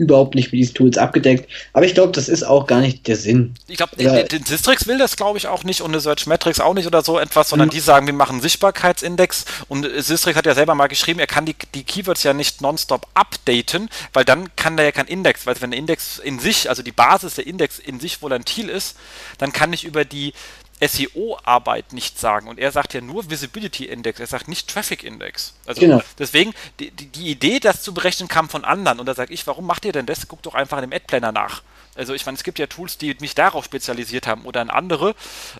überhaupt 0.01 0.33
nicht 0.33 0.51
mit 0.51 0.59
diesen 0.59 0.73
Tools 0.73 0.97
abgedeckt. 0.97 1.47
Aber 1.73 1.85
ich 1.85 1.93
glaube, 1.93 2.11
das 2.11 2.27
ist 2.27 2.43
auch 2.43 2.65
gar 2.65 2.81
nicht 2.81 3.07
der 3.07 3.15
Sinn. 3.15 3.53
Ich 3.67 3.77
glaube, 3.77 3.95
den 3.95 4.43
Sistrix 4.43 4.87
will 4.87 4.97
das, 4.97 5.15
glaube 5.15 5.37
ich, 5.37 5.47
auch 5.47 5.63
nicht 5.63 5.81
und 5.81 5.91
eine 5.91 6.01
Search 6.01 6.25
Metrics 6.25 6.59
auch 6.59 6.73
nicht 6.73 6.87
oder 6.87 7.03
so 7.03 7.19
etwas, 7.19 7.49
sondern 7.49 7.67
mhm. 7.67 7.73
die 7.73 7.79
sagen, 7.79 8.07
wir 8.07 8.13
machen 8.13 8.41
Sichtbarkeitsindex 8.41 9.45
und 9.67 9.87
Sistrix 9.97 10.35
hat 10.35 10.47
ja 10.47 10.55
selber 10.55 10.73
mal 10.73 10.87
geschrieben, 10.87 11.19
er 11.19 11.27
kann 11.27 11.45
die, 11.45 11.55
die 11.75 11.83
Keywords 11.83 12.23
ja 12.23 12.33
nicht 12.33 12.61
nonstop 12.61 13.05
updaten, 13.13 13.89
weil 14.13 14.25
dann 14.25 14.55
kann 14.55 14.75
der 14.75 14.85
ja 14.87 14.91
kein 14.91 15.07
Index, 15.07 15.45
weil 15.45 15.55
wenn 15.61 15.71
der 15.71 15.79
Index 15.79 16.17
in 16.17 16.39
sich, 16.39 16.67
also 16.67 16.81
die 16.81 16.91
Basis 16.91 17.35
der 17.35 17.45
Index 17.45 17.77
in 17.77 17.99
sich 17.99 18.21
volatil 18.21 18.69
ist, 18.69 18.97
dann 19.37 19.53
kann 19.53 19.71
ich 19.71 19.83
über 19.83 20.03
die 20.03 20.33
SEO-Arbeit 20.81 21.93
nicht 21.93 22.19
sagen. 22.19 22.47
Und 22.47 22.59
er 22.59 22.71
sagt 22.71 22.93
ja 22.93 23.01
nur 23.01 23.29
Visibility 23.29 23.85
Index, 23.85 24.19
er 24.19 24.27
sagt 24.27 24.47
nicht 24.47 24.67
Traffic 24.67 25.03
Index. 25.03 25.53
Also 25.65 25.81
genau. 25.81 26.01
deswegen, 26.17 26.53
die, 26.79 26.91
die, 26.91 27.29
Idee, 27.29 27.59
das 27.59 27.83
zu 27.83 27.93
berechnen, 27.93 28.27
kam 28.27 28.49
von 28.49 28.65
anderen. 28.65 28.99
Und 28.99 29.05
da 29.05 29.13
sage 29.13 29.33
ich, 29.33 29.45
warum 29.47 29.65
macht 29.65 29.85
ihr 29.85 29.91
denn 29.91 30.05
das? 30.05 30.27
Guckt 30.27 30.45
doch 30.45 30.55
einfach 30.55 30.77
in 30.77 30.89
dem 30.89 30.93
Ad-Planner 30.93 31.31
nach. 31.31 31.61
Also 31.95 32.13
ich 32.13 32.25
meine, 32.25 32.37
es 32.37 32.43
gibt 32.43 32.57
ja 32.57 32.67
Tools, 32.67 32.97
die 32.97 33.15
mich 33.19 33.35
darauf 33.35 33.65
spezialisiert 33.65 34.25
haben 34.25 34.45
oder 34.45 34.61
in 34.61 34.69
andere. 34.69 35.13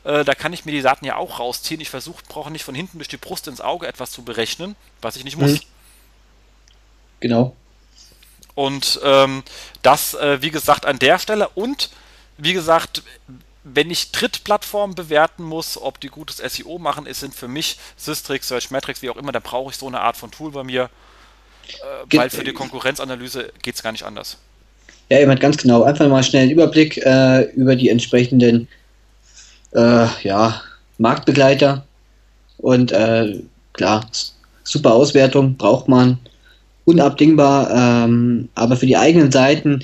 Äh, 0.03 0.23
da 0.23 0.33
kann 0.33 0.53
ich 0.53 0.65
mir 0.65 0.71
die 0.71 0.81
Daten 0.81 1.05
ja 1.05 1.17
auch 1.17 1.39
rausziehen. 1.39 1.81
Ich 1.81 1.89
versuche, 1.89 2.23
brauche 2.27 2.51
nicht 2.51 2.63
von 2.63 2.73
hinten 2.73 2.97
durch 2.97 3.09
die 3.09 3.17
Brust 3.17 3.47
ins 3.47 3.61
Auge 3.61 3.87
etwas 3.87 4.11
zu 4.11 4.23
berechnen, 4.23 4.75
was 5.01 5.17
ich 5.17 5.23
nicht 5.23 5.37
muss. 5.37 5.51
Mhm. 5.51 5.59
Genau. 7.19 7.55
Und 8.55 8.99
ähm, 9.03 9.43
das, 9.81 10.13
äh, 10.13 10.41
wie 10.41 10.51
gesagt, 10.51 10.85
an 10.85 10.99
der 10.99 11.19
Stelle 11.19 11.49
und 11.49 11.89
wie 12.37 12.53
gesagt, 12.53 13.03
wenn 13.63 13.91
ich 13.91 14.11
Drittplattformen 14.11 14.95
bewerten 14.95 15.43
muss, 15.43 15.79
ob 15.79 15.99
die 15.99 16.07
gutes 16.07 16.37
SEO 16.37 16.79
machen, 16.79 17.05
ist, 17.05 17.19
sind 17.19 17.35
für 17.35 17.47
mich 17.47 17.77
Systrix, 17.95 18.47
Searchmetrics, 18.47 19.01
wie 19.01 19.09
auch 19.09 19.17
immer, 19.17 19.31
da 19.31 19.39
brauche 19.39 19.71
ich 19.71 19.77
so 19.77 19.87
eine 19.87 20.01
Art 20.01 20.17
von 20.17 20.31
Tool 20.31 20.51
bei 20.51 20.63
mir, 20.63 20.89
äh, 22.09 22.17
weil 22.17 22.29
für 22.29 22.43
die 22.43 22.53
Konkurrenzanalyse 22.53 23.51
geht 23.61 23.75
es 23.75 23.83
gar 23.83 23.91
nicht 23.91 24.03
anders. 24.03 24.37
Ja, 25.09 25.19
jemand 25.19 25.41
ganz 25.41 25.57
genau. 25.57 25.83
Einfach 25.83 26.07
mal 26.07 26.23
schnell 26.23 26.43
einen 26.43 26.51
Überblick 26.51 26.97
äh, 26.97 27.41
über 27.55 27.75
die 27.75 27.89
entsprechenden 27.89 28.67
äh, 29.73 30.07
ja, 30.23 30.61
Marktbegleiter. 30.99 31.85
Und 32.57 32.91
äh, 32.93 33.41
klar, 33.73 34.05
super 34.63 34.93
Auswertung 34.93 35.57
braucht 35.57 35.89
man. 35.89 36.17
Unabdingbar. 36.85 37.69
Ähm, 38.05 38.47
aber 38.55 38.77
für 38.77 38.85
die 38.85 38.95
eigenen 38.95 39.31
Seiten 39.31 39.83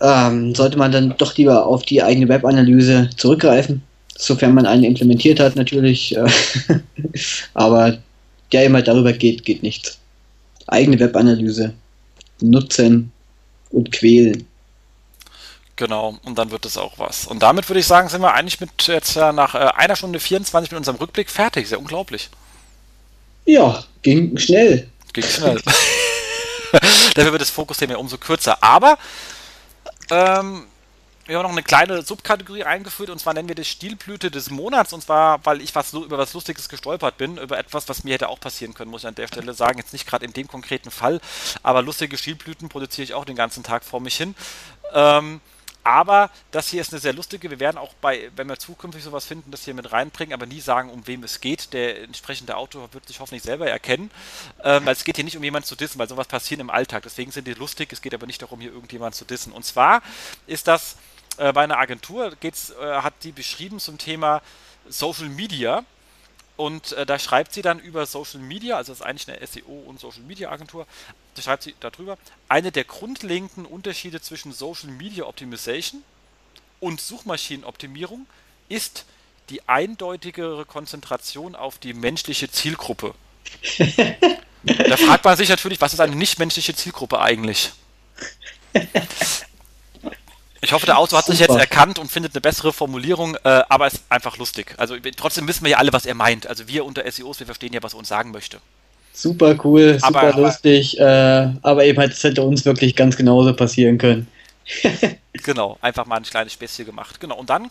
ähm, 0.00 0.54
sollte 0.54 0.78
man 0.78 0.92
dann 0.92 1.14
doch 1.18 1.36
lieber 1.36 1.66
auf 1.66 1.82
die 1.82 2.02
eigene 2.02 2.28
Webanalyse 2.28 3.10
zurückgreifen. 3.16 3.82
Sofern 4.16 4.54
man 4.54 4.66
einen 4.66 4.84
implementiert 4.84 5.40
hat, 5.40 5.56
natürlich. 5.56 6.16
Äh, 6.16 6.26
aber 7.54 7.98
der 8.52 8.64
immer 8.64 8.82
darüber 8.82 9.12
geht, 9.12 9.44
geht 9.44 9.62
nichts. 9.62 9.98
Eigene 10.66 10.98
Webanalyse 10.98 11.74
nutzen 12.40 13.12
und 13.70 13.92
quälen. 13.92 14.46
Genau, 15.76 16.18
und 16.24 16.36
dann 16.36 16.50
wird 16.50 16.66
es 16.66 16.76
auch 16.76 16.98
was. 16.98 17.26
Und 17.26 17.42
damit 17.42 17.68
würde 17.68 17.80
ich 17.80 17.86
sagen, 17.86 18.08
sind 18.08 18.20
wir 18.20 18.34
eigentlich 18.34 18.60
mit 18.60 18.70
jetzt 18.86 19.16
nach 19.16 19.54
äh, 19.54 19.58
einer 19.58 19.96
Stunde 19.96 20.20
24 20.20 20.70
mit 20.70 20.78
unserem 20.78 20.98
Rückblick 20.98 21.30
fertig. 21.30 21.68
Sehr 21.68 21.78
unglaublich. 21.78 22.28
Ja, 23.46 23.82
ging 24.02 24.36
schnell. 24.36 24.88
Ging 25.12 25.24
schnell. 25.24 25.58
Dafür 27.14 27.32
wird 27.32 27.40
das 27.40 27.50
Fokusthema 27.50 27.96
umso 27.96 28.18
kürzer. 28.18 28.62
Aber 28.62 28.98
ähm, 30.10 30.66
wir 31.26 31.36
haben 31.36 31.44
noch 31.44 31.50
eine 31.50 31.62
kleine 31.62 32.02
Subkategorie 32.02 32.64
eingeführt 32.64 33.10
und 33.10 33.20
zwar 33.20 33.34
nennen 33.34 33.46
wir 33.46 33.54
das 33.54 33.68
Stilblüte 33.68 34.32
des 34.32 34.50
Monats 34.50 34.92
und 34.92 35.02
zwar, 35.02 35.44
weil 35.46 35.60
ich 35.60 35.74
was 35.74 35.92
über 35.92 36.18
was 36.18 36.34
Lustiges 36.34 36.68
gestolpert 36.68 37.18
bin, 37.18 37.36
über 37.36 37.56
etwas, 37.56 37.88
was 37.88 38.02
mir 38.02 38.14
hätte 38.14 38.28
auch 38.28 38.40
passieren 38.40 38.74
können, 38.74 38.90
muss 38.90 39.02
ich 39.02 39.06
an 39.06 39.14
der 39.14 39.28
Stelle 39.28 39.54
sagen. 39.54 39.78
Jetzt 39.78 39.92
nicht 39.92 40.08
gerade 40.08 40.24
in 40.24 40.32
dem 40.32 40.48
konkreten 40.48 40.90
Fall, 40.90 41.20
aber 41.62 41.82
lustige 41.82 42.18
Stilblüten 42.18 42.68
produziere 42.68 43.04
ich 43.04 43.14
auch 43.14 43.24
den 43.24 43.36
ganzen 43.36 43.62
Tag 43.62 43.84
vor 43.84 44.00
mich 44.00 44.16
hin. 44.16 44.34
Ähm, 44.92 45.40
aber 45.90 46.30
das 46.52 46.68
hier 46.68 46.80
ist 46.80 46.92
eine 46.92 47.00
sehr 47.00 47.12
lustige. 47.12 47.50
Wir 47.50 47.58
werden 47.58 47.76
auch 47.76 47.92
bei, 47.94 48.30
wenn 48.36 48.48
wir 48.48 48.58
zukünftig 48.58 49.02
sowas 49.02 49.24
finden, 49.24 49.50
das 49.50 49.64
hier 49.64 49.74
mit 49.74 49.90
reinbringen, 49.90 50.32
aber 50.32 50.46
nie 50.46 50.60
sagen, 50.60 50.88
um 50.88 51.06
wem 51.08 51.24
es 51.24 51.40
geht. 51.40 51.72
Der 51.72 52.04
entsprechende 52.04 52.56
Autor 52.56 52.92
wird 52.94 53.08
sich 53.08 53.18
hoffentlich 53.18 53.42
selber 53.42 53.68
erkennen. 53.68 54.10
Ähm, 54.62 54.86
weil 54.86 54.92
es 54.92 55.02
geht 55.02 55.16
hier 55.16 55.24
nicht 55.24 55.36
um 55.36 55.42
jemanden 55.42 55.66
zu 55.66 55.74
dissen, 55.74 55.98
weil 55.98 56.08
sowas 56.08 56.28
passiert 56.28 56.60
im 56.60 56.70
Alltag. 56.70 57.02
Deswegen 57.02 57.32
sind 57.32 57.46
die 57.48 57.54
lustig. 57.54 57.92
Es 57.92 58.02
geht 58.02 58.14
aber 58.14 58.26
nicht 58.26 58.40
darum, 58.40 58.60
hier 58.60 58.72
irgendjemanden 58.72 59.18
zu 59.18 59.24
dissen. 59.24 59.52
Und 59.52 59.64
zwar 59.64 60.02
ist 60.46 60.68
das 60.68 60.96
äh, 61.38 61.52
bei 61.52 61.64
einer 61.64 61.78
Agentur, 61.78 62.36
geht's, 62.38 62.70
äh, 62.70 63.02
hat 63.02 63.14
die 63.24 63.32
beschrieben 63.32 63.80
zum 63.80 63.98
Thema 63.98 64.42
Social 64.88 65.28
Media. 65.28 65.84
Und 66.56 66.92
äh, 66.92 67.06
da 67.06 67.18
schreibt 67.18 67.52
sie 67.52 67.62
dann 67.62 67.78
über 67.80 68.04
Social 68.06 68.40
Media, 68.40 68.76
also 68.76 68.92
das 68.92 69.00
ist 69.00 69.06
eigentlich 69.06 69.28
eine 69.28 69.46
SEO 69.46 69.84
und 69.86 69.98
Social 69.98 70.22
Media 70.22 70.50
Agentur, 70.50 70.86
da 71.40 71.44
schreibt 71.44 71.62
sie 71.62 71.74
darüber, 71.80 72.18
eine 72.48 72.70
der 72.70 72.84
grundlegenden 72.84 73.64
Unterschiede 73.64 74.20
zwischen 74.20 74.52
Social 74.52 74.90
Media 74.90 75.24
Optimization 75.24 76.02
und 76.80 77.00
Suchmaschinenoptimierung 77.00 78.26
ist 78.68 79.06
die 79.48 79.66
eindeutigere 79.66 80.66
Konzentration 80.66 81.54
auf 81.54 81.78
die 81.78 81.94
menschliche 81.94 82.50
Zielgruppe. 82.50 83.14
da 84.64 84.96
fragt 84.96 85.24
man 85.24 85.36
sich 85.36 85.48
natürlich, 85.48 85.80
was 85.80 85.94
ist 85.94 86.00
eine 86.00 86.14
nichtmenschliche 86.14 86.74
Zielgruppe 86.74 87.20
eigentlich? 87.20 87.72
Ich 90.60 90.72
hoffe, 90.72 90.84
der 90.84 90.98
Autor 90.98 91.18
hat 91.18 91.24
Super. 91.24 91.38
sich 91.38 91.46
jetzt 91.46 91.58
erkannt 91.58 91.98
und 91.98 92.12
findet 92.12 92.34
eine 92.34 92.42
bessere 92.42 92.74
Formulierung, 92.74 93.34
äh, 93.44 93.62
aber 93.70 93.86
es 93.86 93.94
ist 93.94 94.04
einfach 94.10 94.36
lustig. 94.36 94.74
Also 94.76 94.94
trotzdem 95.16 95.48
wissen 95.48 95.64
wir 95.64 95.70
ja 95.70 95.78
alle, 95.78 95.92
was 95.94 96.04
er 96.04 96.14
meint. 96.14 96.46
Also 96.46 96.68
wir 96.68 96.84
unter 96.84 97.10
SEOs, 97.10 97.38
wir 97.38 97.46
verstehen 97.46 97.72
ja, 97.72 97.82
was 97.82 97.94
er 97.94 97.98
uns 97.98 98.08
sagen 98.08 98.30
möchte. 98.30 98.60
Super 99.12 99.56
cool, 99.64 99.98
super 100.00 100.22
aber, 100.22 100.40
lustig, 100.40 100.98
äh, 100.98 101.48
aber 101.62 101.84
eben 101.84 101.98
halt, 101.98 102.12
es 102.12 102.24
hätte 102.24 102.42
uns 102.42 102.64
wirklich 102.64 102.96
ganz 102.96 103.16
genauso 103.16 103.54
passieren 103.54 103.98
können. 103.98 104.26
genau, 105.32 105.78
einfach 105.80 106.06
mal 106.06 106.16
ein 106.16 106.22
kleines 106.22 106.52
Späßchen 106.52 106.86
gemacht. 106.86 107.20
Genau, 107.20 107.36
und 107.36 107.50
dann 107.50 107.70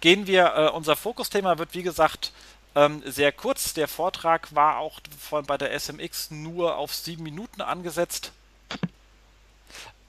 gehen 0.00 0.26
wir, 0.26 0.52
äh, 0.56 0.68
unser 0.76 0.96
Fokusthema 0.96 1.58
wird 1.58 1.74
wie 1.74 1.82
gesagt 1.82 2.32
ähm, 2.74 3.02
sehr 3.06 3.32
kurz. 3.32 3.74
Der 3.74 3.88
Vortrag 3.88 4.54
war 4.54 4.78
auch 4.78 5.00
von, 5.18 5.46
bei 5.46 5.56
der 5.56 5.72
SMX 5.78 6.30
nur 6.30 6.76
auf 6.76 6.94
sieben 6.94 7.22
Minuten 7.22 7.60
angesetzt. 7.60 8.32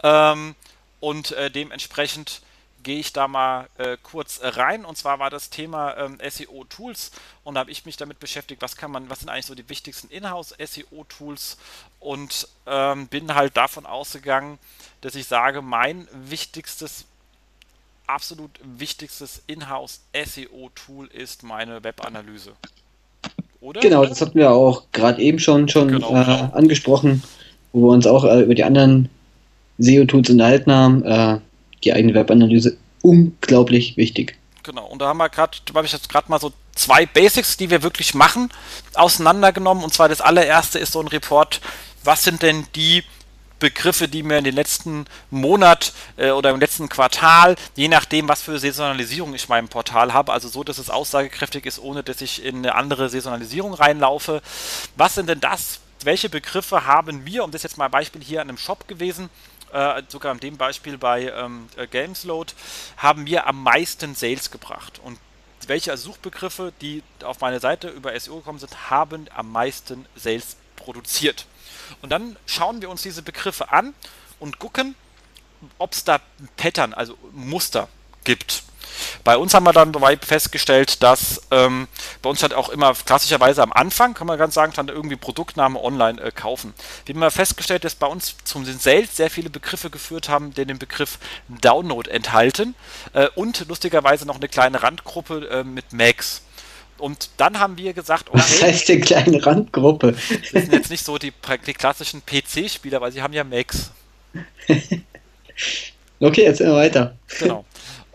Ähm, 0.04 0.56
und 1.00 1.32
äh, 1.32 1.52
dementsprechend 1.52 2.42
gehe 2.86 2.99
ich 2.99 3.12
da 3.12 3.28
mal 3.28 3.68
äh, 3.78 3.98
kurz 4.02 4.40
rein. 4.41 4.86
Und 4.86 4.98
zwar 4.98 5.20
war 5.20 5.30
das 5.30 5.49
Thema 5.49 5.98
ähm, 5.98 6.18
SEO-Tools 6.26 7.12
und 7.44 7.56
da 7.56 7.62
habe 7.62 7.72
ich 7.72 7.86
mich 7.86 7.98
damit 7.98 8.20
beschäftigt, 8.20 8.62
was 8.62 8.78
kann 8.78 8.91
man, 8.91 9.10
was 9.10 9.20
sind 9.20 9.30
eigentlich 9.30 9.48
so 9.48 9.56
die 9.56 9.68
wichtigsten 9.68 10.07
Inhouse-SEO-Tools 10.10 11.57
und 11.99 12.48
ähm, 12.68 13.07
bin 13.07 13.34
halt 13.36 13.57
davon 13.57 13.86
ausgegangen, 13.86 14.60
dass 15.02 15.16
ich 15.16 15.26
sage, 15.26 15.62
mein 15.62 16.07
wichtigstes, 16.14 17.06
absolut 18.07 18.52
wichtigstes 18.64 19.41
Inhouse-SEO-Tool 19.48 21.07
ist 21.07 21.44
meine 21.44 21.84
Webanalyse. 21.84 22.53
Oder? 23.62 23.82
Genau, 23.82 24.06
das 24.06 24.22
hatten 24.22 24.38
wir 24.38 24.52
auch 24.52 24.84
gerade 24.91 25.22
eben 25.22 25.40
schon, 25.40 25.68
schon 25.68 25.88
genau, 25.88 26.16
äh, 26.16 26.49
angesprochen, 26.53 27.24
wo 27.74 27.88
wir 27.88 27.94
uns 27.94 28.06
auch 28.06 28.26
äh, 28.26 28.41
über 28.41 28.53
die 28.53 28.64
anderen 28.64 29.10
SEO-Tools 29.80 30.30
unterhalten 30.30 30.72
haben, 30.72 31.03
äh, 31.03 31.40
die 31.86 31.94
eigene 31.94 32.14
Webanalyse 32.14 32.78
unglaublich 33.02 33.98
wichtig. 33.98 34.38
Genau, 34.64 34.88
und 34.88 34.99
da 34.99 35.07
haben 35.07 35.18
wir 35.18 35.30
gerade, 35.30 35.57
habe 35.76 35.86
ich 35.86 35.94
jetzt 35.94 36.10
gerade 36.10 36.30
mal 36.30 36.40
so 36.40 36.52
zwei 36.74 37.06
Basics, 37.06 37.56
die 37.56 37.70
wir 37.70 37.84
wirklich 37.84 38.16
machen, 38.16 38.49
auseinandergenommen. 38.95 39.84
Und 39.84 39.94
zwar 39.94 40.10
das 40.10 40.22
allererste 40.22 40.80
ist 40.80 40.91
so 40.91 41.02
ein 41.02 41.07
Report, 41.07 41.62
was 42.03 42.24
sind 42.24 42.41
denn 42.41 42.66
die 42.76 43.03
Begriffe, 43.60 44.07
die 44.07 44.24
mir 44.24 44.38
in 44.38 44.44
den 44.44 44.56
letzten 44.56 45.06
Monat 45.30 45.94
äh, 46.18 46.32
oder 46.32 46.49
im 46.49 46.60
letzten 46.60 46.90
Quartal, 46.90 47.56
je 47.76 47.88
nachdem, 47.88 48.28
was 48.28 48.41
für 48.41 48.60
Saisonalisierung 48.60 49.34
ich 49.34 49.44
in 49.44 49.49
meinem 49.49 49.70
Portal 49.70 50.14
habe, 50.14 50.34
also 50.34 50.49
so, 50.49 50.64
dass 50.64 50.78
es 50.78 50.90
aussagekräftig 50.90 51.66
ist, 51.66 51.80
ohne 51.80 52.03
dass 52.03 52.22
ich 52.22 52.44
in 52.44 52.57
eine 52.57 52.76
andere 52.76 53.10
Saisonalisierung 53.10 53.74
reinlaufe. 53.74 54.41
Was 54.98 55.16
sind 55.16 55.30
denn 55.30 55.40
das? 55.40 55.80
Welche 56.03 56.30
Begriffe 56.30 56.86
haben 56.86 57.26
wir, 57.26 57.44
um 57.44 57.52
das 57.52 57.64
jetzt 57.64 57.78
mal 57.78 57.88
Beispiel 57.88 58.22
hier 58.22 58.41
an 58.41 58.49
einem 58.49 58.57
Shop 58.57 58.88
gewesen, 58.88 59.30
äh, 59.72 60.02
sogar 60.08 60.34
in 60.34 60.40
dem 60.40 60.58
Beispiel 60.58 60.98
bei 60.98 61.30
ähm, 61.30 61.68
äh, 61.76 61.88
Gamesload, 61.88 62.54
haben 62.98 63.24
mir 63.24 63.48
am 63.48 63.62
meisten 63.64 64.16
Sales 64.16 64.52
gebracht. 64.52 65.00
Und 65.04 65.20
welche 65.68 65.96
Suchbegriffe, 65.98 66.74
die 66.82 67.04
auf 67.24 67.40
meine 67.42 67.60
Seite 67.60 67.90
über 67.90 68.18
SEO 68.20 68.38
gekommen 68.38 68.60
sind, 68.60 68.90
haben 68.90 69.26
am 69.34 69.52
meisten 69.52 70.06
Sales 70.16 70.58
produziert. 70.76 71.48
Und 72.02 72.10
dann 72.10 72.36
schauen 72.46 72.82
wir 72.82 72.90
uns 72.90 73.02
diese 73.02 73.22
Begriffe 73.22 73.72
an 73.72 73.94
und 74.40 74.60
gucken, 74.60 74.96
ob 75.78 75.94
es 75.94 76.04
da 76.04 76.20
Pattern, 76.58 76.94
also 76.94 77.18
Muster 77.32 77.88
gibt. 78.24 78.64
Bei 79.23 79.38
uns 79.38 79.53
haben 79.53 79.65
wir 79.65 79.73
dann 79.73 79.91
dabei 79.91 80.17
festgestellt, 80.17 81.03
dass 81.03 81.41
ähm, 81.51 81.88
bei 82.22 82.30
uns 82.30 82.41
halt 82.41 82.53
auch 82.53 82.69
immer 82.69 82.93
klassischerweise 82.93 83.63
am 83.63 83.73
Anfang, 83.73 84.13
kann 84.13 84.27
man 84.27 84.38
ganz 84.38 84.53
sagen, 84.53 84.73
stand 84.73 84.89
irgendwie 84.89 85.15
Produktname 85.15 85.81
online 85.81 86.22
äh, 86.22 86.31
kaufen. 86.31 86.73
Wir 87.05 87.13
haben 87.13 87.19
mal 87.19 87.31
festgestellt, 87.31 87.84
dass 87.84 87.95
bei 87.95 88.07
uns 88.07 88.35
zum 88.43 88.65
Sales 88.65 89.15
sehr 89.15 89.30
viele 89.30 89.49
Begriffe 89.49 89.89
geführt 89.89 90.30
haben, 90.30 90.53
die 90.53 90.65
den 90.65 90.80
Begriff 90.80 91.19
Download 91.47 92.09
enthalten 92.09 92.76
äh, 93.13 93.27
und 93.35 93.65
lustigerweise 93.67 94.26
noch 94.26 94.35
eine 94.35 94.47
kleine 94.47 94.84
Randgruppe 94.84 95.47
äh, 95.49 95.63
mit 95.63 95.93
Macs. 95.93 96.41
Und 96.97 97.30
dann 97.38 97.59
haben 97.59 97.77
wir 97.77 97.93
gesagt, 97.93 98.30
okay. 98.30 98.38
Was 98.38 98.61
heißt 98.61 98.89
denn 98.89 99.01
kleine 99.01 99.45
Randgruppe? 99.45 100.15
Das 100.53 100.63
sind 100.63 100.73
jetzt 100.73 100.89
nicht 100.89 101.03
so 101.03 101.17
die, 101.17 101.34
die 101.67 101.73
klassischen 101.73 102.22
PC-Spieler, 102.26 103.01
weil 103.01 103.11
sie 103.11 103.22
haben 103.22 103.34
ja 103.34 103.43
Macs. 103.43 103.91
okay, 106.19 106.43
jetzt 106.43 106.61
immer 106.61 106.76
weiter. 106.76 107.17
Genau. 107.39 107.65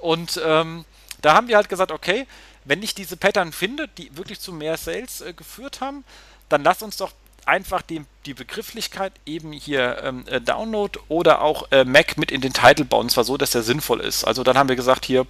Und 0.00 0.40
ähm, 0.44 0.84
da 1.22 1.34
haben 1.34 1.48
wir 1.48 1.56
halt 1.56 1.68
gesagt, 1.68 1.92
okay, 1.92 2.26
wenn 2.64 2.82
ich 2.82 2.94
diese 2.94 3.16
Pattern 3.16 3.52
finde, 3.52 3.88
die 3.88 4.16
wirklich 4.16 4.40
zu 4.40 4.52
mehr 4.52 4.76
Sales 4.76 5.20
äh, 5.20 5.32
geführt 5.32 5.80
haben, 5.80 6.04
dann 6.48 6.62
lass 6.62 6.82
uns 6.82 6.96
doch 6.96 7.12
einfach 7.46 7.82
die, 7.82 8.04
die 8.26 8.34
Begrifflichkeit 8.34 9.12
eben 9.26 9.52
hier 9.52 10.02
ähm, 10.02 10.24
äh, 10.26 10.40
Download 10.40 10.98
oder 11.08 11.42
auch 11.42 11.70
äh, 11.72 11.84
Mac 11.84 12.16
mit 12.18 12.30
in 12.30 12.40
den 12.40 12.52
Titel 12.52 12.84
bauen, 12.84 13.06
und 13.06 13.10
zwar 13.10 13.24
so, 13.24 13.36
dass 13.36 13.50
der 13.50 13.62
sinnvoll 13.62 14.00
ist. 14.00 14.24
Also 14.24 14.44
dann 14.44 14.58
haben 14.58 14.68
wir 14.68 14.76
gesagt, 14.76 15.04
hier 15.04 15.26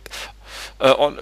äh, 0.80 0.90
on, 0.90 1.20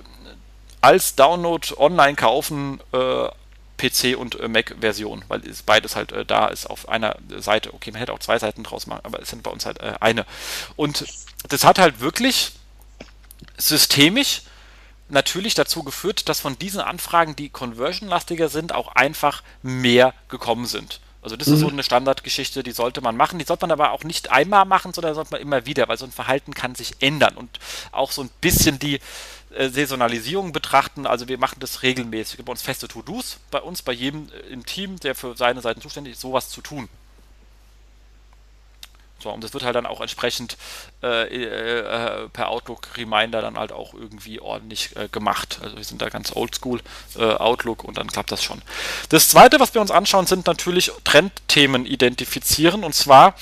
als 0.80 1.14
Download 1.14 1.66
online 1.76 2.14
kaufen 2.14 2.80
äh, 2.92 3.28
PC 3.76 4.16
und 4.18 4.40
äh, 4.40 4.48
Mac-Version, 4.48 5.24
weil 5.28 5.46
es 5.46 5.62
beides 5.62 5.94
halt 5.94 6.12
da 6.26 6.48
ist 6.48 6.66
auf 6.68 6.88
einer 6.88 7.16
Seite. 7.36 7.74
Okay, 7.74 7.90
man 7.90 8.00
hätte 8.00 8.12
auch 8.12 8.18
zwei 8.18 8.38
Seiten 8.38 8.62
draus 8.64 8.86
machen, 8.86 9.00
aber 9.04 9.20
es 9.20 9.30
sind 9.30 9.42
bei 9.42 9.50
uns 9.50 9.66
halt 9.66 9.80
eine. 9.80 10.24
Und 10.76 11.04
das 11.48 11.64
hat 11.64 11.78
halt 11.78 12.00
wirklich 12.00 12.52
systemisch 13.58 14.42
natürlich 15.08 15.54
dazu 15.54 15.82
geführt, 15.82 16.28
dass 16.28 16.40
von 16.40 16.58
diesen 16.58 16.80
Anfragen, 16.80 17.36
die 17.36 17.48
conversion-lastiger 17.48 18.48
sind, 18.48 18.74
auch 18.74 18.88
einfach 18.94 19.42
mehr 19.62 20.14
gekommen 20.28 20.66
sind. 20.66 21.00
Also 21.22 21.36
das 21.36 21.48
mhm. 21.48 21.54
ist 21.54 21.60
so 21.60 21.66
mhm. 21.66 21.72
eine 21.72 21.82
Standardgeschichte, 21.82 22.62
die 22.62 22.72
sollte 22.72 23.00
man 23.00 23.16
machen. 23.16 23.38
Die 23.38 23.44
sollte 23.44 23.64
man 23.64 23.72
aber 23.72 23.92
auch 23.92 24.04
nicht 24.04 24.30
einmal 24.30 24.64
machen, 24.64 24.92
sondern 24.92 25.14
sollte 25.14 25.32
man 25.32 25.40
immer 25.40 25.66
wieder, 25.66 25.88
weil 25.88 25.98
so 25.98 26.04
ein 26.04 26.12
Verhalten 26.12 26.54
kann 26.54 26.74
sich 26.74 26.92
ändern 27.00 27.36
und 27.36 27.58
auch 27.90 28.12
so 28.12 28.22
ein 28.22 28.30
bisschen 28.40 28.78
die, 28.78 29.00
äh, 29.50 29.70
Saisonalisierung 29.70 30.52
betrachten. 30.52 31.06
Also 31.06 31.28
wir 31.28 31.38
machen 31.38 31.60
das 31.60 31.82
regelmäßig. 31.82 32.38
Wir 32.38 32.44
haben 32.44 32.50
uns 32.50 32.62
feste 32.62 32.86
To-Dos 32.86 33.38
bei 33.50 33.60
uns, 33.60 33.82
bei 33.82 33.92
jedem 33.92 34.28
äh, 34.30 34.52
im 34.52 34.66
Team, 34.66 35.00
der 35.00 35.14
für 35.14 35.36
seine 35.36 35.62
Seiten 35.62 35.80
zuständig 35.80 36.14
ist, 36.14 36.20
sowas 36.20 36.50
zu 36.50 36.60
tun. 36.60 36.88
So, 39.20 39.30
und 39.30 39.42
das 39.42 39.52
wird 39.52 39.64
halt 39.64 39.74
dann 39.74 39.86
auch 39.86 40.00
entsprechend 40.00 40.56
äh, 41.02 41.24
äh, 41.24 42.28
per 42.28 42.48
Outlook 42.50 42.96
Reminder 42.96 43.42
dann 43.42 43.58
halt 43.58 43.72
auch 43.72 43.92
irgendwie 43.92 44.40
ordentlich 44.40 44.94
äh, 44.96 45.08
gemacht. 45.08 45.58
Also 45.62 45.76
wir 45.76 45.84
sind 45.84 46.00
da 46.00 46.08
ganz 46.08 46.34
oldschool 46.34 46.80
äh, 47.16 47.24
Outlook 47.24 47.82
und 47.82 47.98
dann 47.98 48.06
klappt 48.06 48.30
das 48.30 48.44
schon. 48.44 48.62
Das 49.08 49.28
zweite, 49.28 49.58
was 49.58 49.74
wir 49.74 49.80
uns 49.80 49.90
anschauen, 49.90 50.26
sind 50.26 50.46
natürlich 50.46 50.92
Trendthemen 51.02 51.84
identifizieren 51.84 52.84
und 52.84 52.94
zwar 52.94 53.34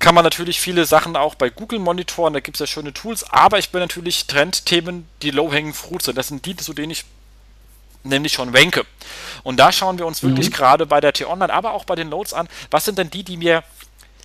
kann 0.00 0.14
man 0.14 0.24
natürlich 0.24 0.60
viele 0.60 0.84
Sachen 0.84 1.16
auch 1.16 1.36
bei 1.36 1.48
Google 1.48 1.78
monitoren, 1.78 2.32
da 2.32 2.40
gibt 2.40 2.56
es 2.56 2.60
ja 2.60 2.66
schöne 2.66 2.92
Tools, 2.92 3.24
aber 3.30 3.58
ich 3.58 3.70
bin 3.70 3.80
natürlich 3.80 4.26
Trendthemen, 4.26 5.08
die 5.22 5.30
low-hanging 5.30 5.74
fruit 5.74 6.02
sind. 6.02 6.18
Das 6.18 6.28
sind 6.28 6.44
die, 6.44 6.56
zu 6.56 6.72
denen 6.72 6.90
ich 6.90 7.04
nämlich 8.04 8.32
schon 8.32 8.54
ranke. 8.54 8.84
Und 9.42 9.58
da 9.58 9.72
schauen 9.72 9.98
wir 9.98 10.06
uns 10.06 10.22
wirklich 10.22 10.50
mhm. 10.50 10.54
gerade 10.54 10.86
bei 10.86 11.00
der 11.00 11.12
T-Online, 11.12 11.52
aber 11.52 11.72
auch 11.72 11.84
bei 11.84 11.94
den 11.94 12.08
Notes 12.08 12.34
an, 12.34 12.48
was 12.70 12.84
sind 12.84 12.98
denn 12.98 13.10
die, 13.10 13.22
die 13.22 13.36
mir 13.36 13.62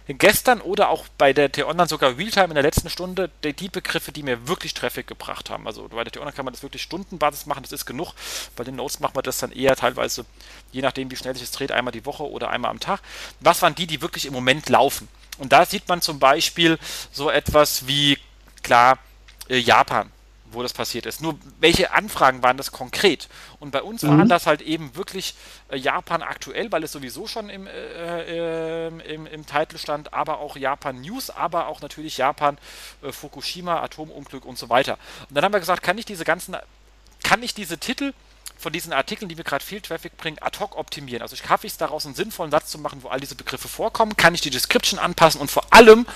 gestern 0.08 0.62
oder 0.62 0.90
auch 0.90 1.06
bei 1.18 1.34
der 1.34 1.52
T-Online 1.52 1.88
sogar 1.88 2.18
Realtime 2.18 2.46
in 2.46 2.54
der 2.54 2.64
letzten 2.64 2.90
Stunde 2.90 3.30
die, 3.44 3.54
die, 3.54 3.70
Begriffe, 3.70 4.12
die 4.12 4.24
mir 4.24 4.48
wirklich 4.48 4.74
Traffic 4.74 5.08
gebracht 5.08 5.50
haben. 5.50 5.68
Also 5.68 5.88
bei 5.90 6.04
der 6.04 6.14
T-Online 6.14 6.36
kann 6.36 6.46
man 6.46 6.54
das 6.54 6.64
wirklich 6.64 6.82
Stundenbasis 6.82 7.46
machen, 7.46 7.64
das 7.64 7.72
ist 7.72 7.86
genug. 7.86 8.14
Bei 8.56 8.64
den 8.64 8.76
Notes 8.76 9.00
machen 9.00 9.16
wir 9.16 9.22
das 9.22 9.40
dann 9.40 9.52
eher 9.52 9.76
teilweise, 9.76 10.26
je 10.72 10.82
nachdem 10.82 11.12
wie 11.12 11.16
schnell 11.16 11.34
sich 11.34 11.44
es 11.44 11.52
dreht, 11.52 11.72
einmal 11.72 11.92
die 11.92 12.06
Woche 12.06 12.30
oder 12.30 12.50
einmal 12.50 12.72
am 12.72 12.80
Tag. 12.80 13.02
Was 13.42 13.62
waren 13.62 13.76
die, 13.76 13.88
die 13.88 14.02
wirklich 14.02 14.26
im 14.26 14.34
Moment 14.34 14.70
laufen? 14.70 15.08
Und 15.38 15.52
da 15.52 15.66
sieht 15.66 15.88
man 15.88 16.02
zum 16.02 16.20
Beispiel 16.20 16.80
so 17.12 17.30
etwas 17.30 17.88
wie, 17.88 18.18
klar, 18.64 18.98
äh, 19.50 19.58
Japan, 19.58 20.12
wo 20.52 20.64
das 20.64 20.74
passiert 20.74 21.06
ist. 21.06 21.22
Nur 21.22 21.38
welche 21.60 21.92
Anfragen 21.92 22.44
waren 22.44 22.58
das 22.58 22.72
konkret? 22.72 23.28
Und 23.60 23.72
bei 23.72 23.82
uns 23.82 24.04
mhm. 24.04 24.10
waren 24.10 24.30
das 24.30 24.48
halt 24.48 24.62
eben 24.62 24.96
wirklich 24.96 25.36
äh, 25.70 25.78
Japan 25.78 26.22
aktuell, 26.22 26.72
weil 26.72 26.84
es 26.84 26.92
sowieso 26.92 27.28
schon 27.28 27.50
im, 27.50 27.68
äh, 27.68 28.88
äh, 28.88 29.14
im, 29.14 29.26
im 29.28 29.46
Titel 29.46 29.78
stand, 29.78 30.14
aber 30.14 30.40
auch 30.40 30.56
Japan 30.56 31.02
News, 31.02 31.30
aber 31.30 31.68
auch 31.68 31.82
natürlich 31.82 32.18
Japan 32.18 32.58
äh, 33.02 33.12
Fukushima, 33.12 33.82
Atomunglück 33.82 34.46
und 34.46 34.58
so 34.58 34.70
weiter. 34.70 34.98
Und 35.30 35.36
dann 35.36 35.44
haben 35.44 35.54
wir 35.54 35.60
gesagt, 35.60 35.84
kann 35.84 35.98
ich 35.98 36.06
diese 36.06 36.24
ganzen, 36.24 36.56
kann 37.24 37.44
ich 37.44 37.54
diese 37.54 37.78
Titel 37.78 38.14
von 38.58 38.74
diesen 38.74 38.92
Artikeln, 38.92 39.30
die 39.30 39.36
mir 39.36 39.44
gerade 39.44 39.64
viel 39.64 39.82
Traffic 39.82 40.18
bringen, 40.18 40.38
ad 40.42 40.60
hoc 40.60 40.76
optimieren. 40.78 41.22
Also 41.22 41.36
schaffe 41.36 41.68
ich 41.68 41.74
es 41.74 41.78
daraus, 41.78 42.06
einen 42.06 42.16
sinnvollen 42.16 42.52
Satz 42.52 42.72
zu 42.72 42.80
machen, 42.80 43.04
wo 43.04 43.10
all 43.10 43.20
diese 43.20 43.36
Begriffe 43.36 43.68
vorkommen, 43.68 44.18
kann 44.18 44.34
ich 44.34 44.42
die 44.42 44.50
Description 44.50 45.00
anpassen 45.00 45.40
und 45.40 45.52
vor 45.52 45.66
allem 45.72 46.08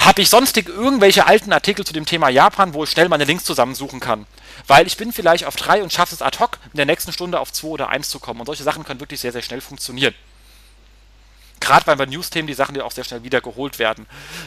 habe 0.00 0.22
ich 0.22 0.30
sonstig 0.30 0.68
irgendwelche 0.68 1.26
alten 1.26 1.52
Artikel 1.52 1.86
zu 1.86 1.92
dem 1.92 2.06
Thema 2.06 2.30
Japan, 2.30 2.74
wo 2.74 2.84
ich 2.84 2.90
schnell 2.90 3.08
meine 3.08 3.24
Links 3.24 3.44
zusammensuchen 3.44 4.00
kann. 4.00 4.26
Weil 4.66 4.86
ich 4.86 4.96
bin 4.96 5.12
vielleicht 5.12 5.44
auf 5.44 5.56
drei 5.56 5.82
und 5.82 5.92
schaffe 5.92 6.14
es 6.14 6.22
ad 6.22 6.38
hoc, 6.38 6.58
in 6.72 6.78
der 6.78 6.86
nächsten 6.86 7.12
Stunde 7.12 7.38
auf 7.38 7.52
zwei 7.52 7.68
oder 7.68 7.88
eins 7.90 8.08
zu 8.08 8.18
kommen. 8.18 8.40
Und 8.40 8.46
solche 8.46 8.62
Sachen 8.62 8.84
können 8.84 9.00
wirklich 9.00 9.20
sehr, 9.20 9.32
sehr 9.32 9.42
schnell 9.42 9.60
funktionieren. 9.60 10.14
Gerade 11.60 11.84
bei 11.94 12.06
News-Themen 12.06 12.46
die 12.46 12.54
Sachen, 12.54 12.74
die 12.74 12.80
auch 12.80 12.90
sehr 12.90 13.04
schnell 13.04 13.22
wieder 13.22 13.42
geholt 13.42 13.78
werden. 13.78 14.06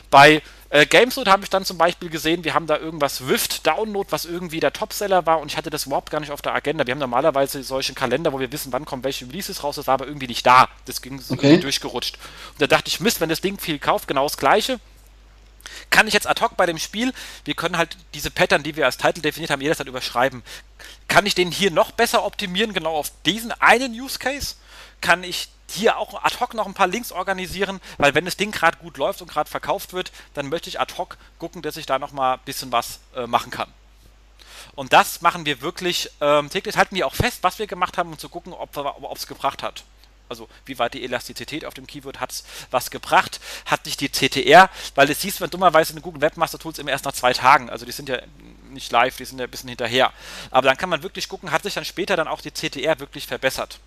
Bei 0.09 0.41
äh, 0.71 0.87
Gamesloot 0.87 1.27
habe 1.27 1.43
ich 1.43 1.49
dann 1.51 1.63
zum 1.63 1.77
Beispiel 1.77 2.09
gesehen, 2.09 2.43
wir 2.43 2.55
haben 2.55 2.65
da 2.65 2.77
irgendwas 2.77 3.27
Wift 3.27 3.67
Download, 3.67 4.11
was 4.11 4.25
irgendwie 4.25 4.59
der 4.59 4.73
Topseller 4.73 5.27
war 5.27 5.39
und 5.39 5.51
ich 5.51 5.55
hatte 5.55 5.69
das 5.69 5.85
überhaupt 5.85 6.09
gar 6.09 6.19
nicht 6.19 6.31
auf 6.31 6.41
der 6.41 6.55
Agenda. 6.55 6.87
Wir 6.87 6.93
haben 6.93 6.99
normalerweise 6.99 7.61
solche 7.61 7.93
Kalender, 7.93 8.33
wo 8.33 8.39
wir 8.39 8.51
wissen, 8.51 8.73
wann 8.73 8.85
kommen 8.85 9.03
welche 9.03 9.27
Releases 9.27 9.63
raus, 9.63 9.75
das 9.75 9.85
war 9.85 9.93
aber 9.93 10.07
irgendwie 10.07 10.25
nicht 10.25 10.43
da. 10.43 10.67
Das 10.85 11.03
ging 11.03 11.19
so 11.19 11.35
okay. 11.35 11.59
durchgerutscht. 11.59 12.17
Und 12.53 12.61
da 12.61 12.65
dachte 12.65 12.87
ich, 12.87 12.99
Mist, 12.99 13.21
wenn 13.21 13.29
das 13.29 13.41
Ding 13.41 13.59
viel 13.59 13.77
kauft, 13.77 14.07
genau 14.07 14.23
das 14.23 14.37
gleiche. 14.37 14.79
Kann 15.89 16.07
ich 16.07 16.13
jetzt 16.13 16.27
ad 16.27 16.41
hoc 16.41 16.57
bei 16.57 16.65
dem 16.65 16.77
Spiel, 16.77 17.13
wir 17.45 17.53
können 17.53 17.77
halt 17.77 17.97
diese 18.13 18.31
Pattern, 18.31 18.63
die 18.63 18.75
wir 18.75 18.85
als 18.85 18.97
Titel 18.97 19.21
definiert 19.21 19.51
haben, 19.51 19.61
jederzeit 19.61 19.87
überschreiben. 19.87 20.43
Kann 21.07 21.25
ich 21.25 21.35
den 21.35 21.51
hier 21.51 21.71
noch 21.71 21.91
besser 21.91 22.25
optimieren, 22.25 22.73
genau 22.73 22.95
auf 22.95 23.11
diesen 23.25 23.51
einen 23.53 23.93
Use 23.93 24.19
Case? 24.19 24.55
Kann 25.01 25.23
ich 25.23 25.49
hier 25.69 25.97
auch 25.97 26.23
ad 26.23 26.39
hoc 26.39 26.53
noch 26.53 26.67
ein 26.67 26.73
paar 26.73 26.87
Links 26.87 27.11
organisieren, 27.11 27.81
weil 27.97 28.13
wenn 28.13 28.25
das 28.25 28.37
Ding 28.37 28.51
gerade 28.51 28.77
gut 28.77 28.97
läuft 28.97 29.21
und 29.21 29.29
gerade 29.29 29.49
verkauft 29.49 29.93
wird, 29.93 30.11
dann 30.33 30.49
möchte 30.49 30.69
ich 30.69 30.79
ad 30.79 30.93
hoc 30.97 31.17
gucken, 31.39 31.61
dass 31.61 31.77
ich 31.77 31.85
da 31.85 31.99
noch 31.99 32.11
mal 32.11 32.35
ein 32.35 32.39
bisschen 32.45 32.71
was 32.71 32.99
äh, 33.15 33.27
machen 33.27 33.51
kann. 33.51 33.71
Und 34.75 34.93
das 34.93 35.21
machen 35.21 35.45
wir 35.45 35.61
wirklich 35.61 36.09
ähm, 36.21 36.49
täglich, 36.49 36.77
halten 36.77 36.95
wir 36.95 37.05
auch 37.05 37.15
fest, 37.15 37.39
was 37.41 37.59
wir 37.59 37.67
gemacht 37.67 37.97
haben, 37.97 38.11
um 38.11 38.17
zu 38.17 38.29
gucken, 38.29 38.53
ob 38.53 39.17
es 39.17 39.27
gebracht 39.27 39.61
hat. 39.61 39.83
Also 40.29 40.47
wie 40.65 40.79
weit 40.79 40.93
die 40.93 41.03
Elastizität 41.03 41.65
auf 41.65 41.73
dem 41.73 41.85
Keyword 41.85 42.19
hat 42.19 42.31
es 42.31 42.43
was 42.71 42.91
gebracht, 42.91 43.39
hat 43.65 43.85
nicht 43.85 44.01
die 44.01 44.09
CTR, 44.09 44.69
weil 44.95 45.09
es 45.09 45.21
siehst 45.21 45.41
man 45.41 45.49
dummerweise 45.49 45.91
in 45.91 45.97
den 45.97 46.03
Google 46.03 46.21
Webmaster 46.21 46.57
Tools 46.57 46.79
immer 46.79 46.91
erst 46.91 47.05
nach 47.05 47.13
zwei 47.13 47.33
Tagen, 47.33 47.69
also 47.69 47.85
die 47.85 47.91
sind 47.91 48.09
ja 48.09 48.19
nicht 48.71 48.91
live, 48.91 49.15
die 49.17 49.25
sind 49.25 49.39
ja 49.39 49.45
ein 49.45 49.51
bisschen 49.51 49.69
hinterher. 49.69 50.11
Aber 50.51 50.67
dann 50.67 50.77
kann 50.77 50.89
man 50.89 51.03
wirklich 51.03 51.29
gucken, 51.29 51.51
hat 51.51 51.63
sich 51.63 51.73
dann 51.73 51.85
später 51.85 52.15
dann 52.15 52.27
auch 52.27 52.41
die 52.41 52.51
CTR 52.51 52.99
wirklich 52.99 53.27
verbessert. 53.27 53.79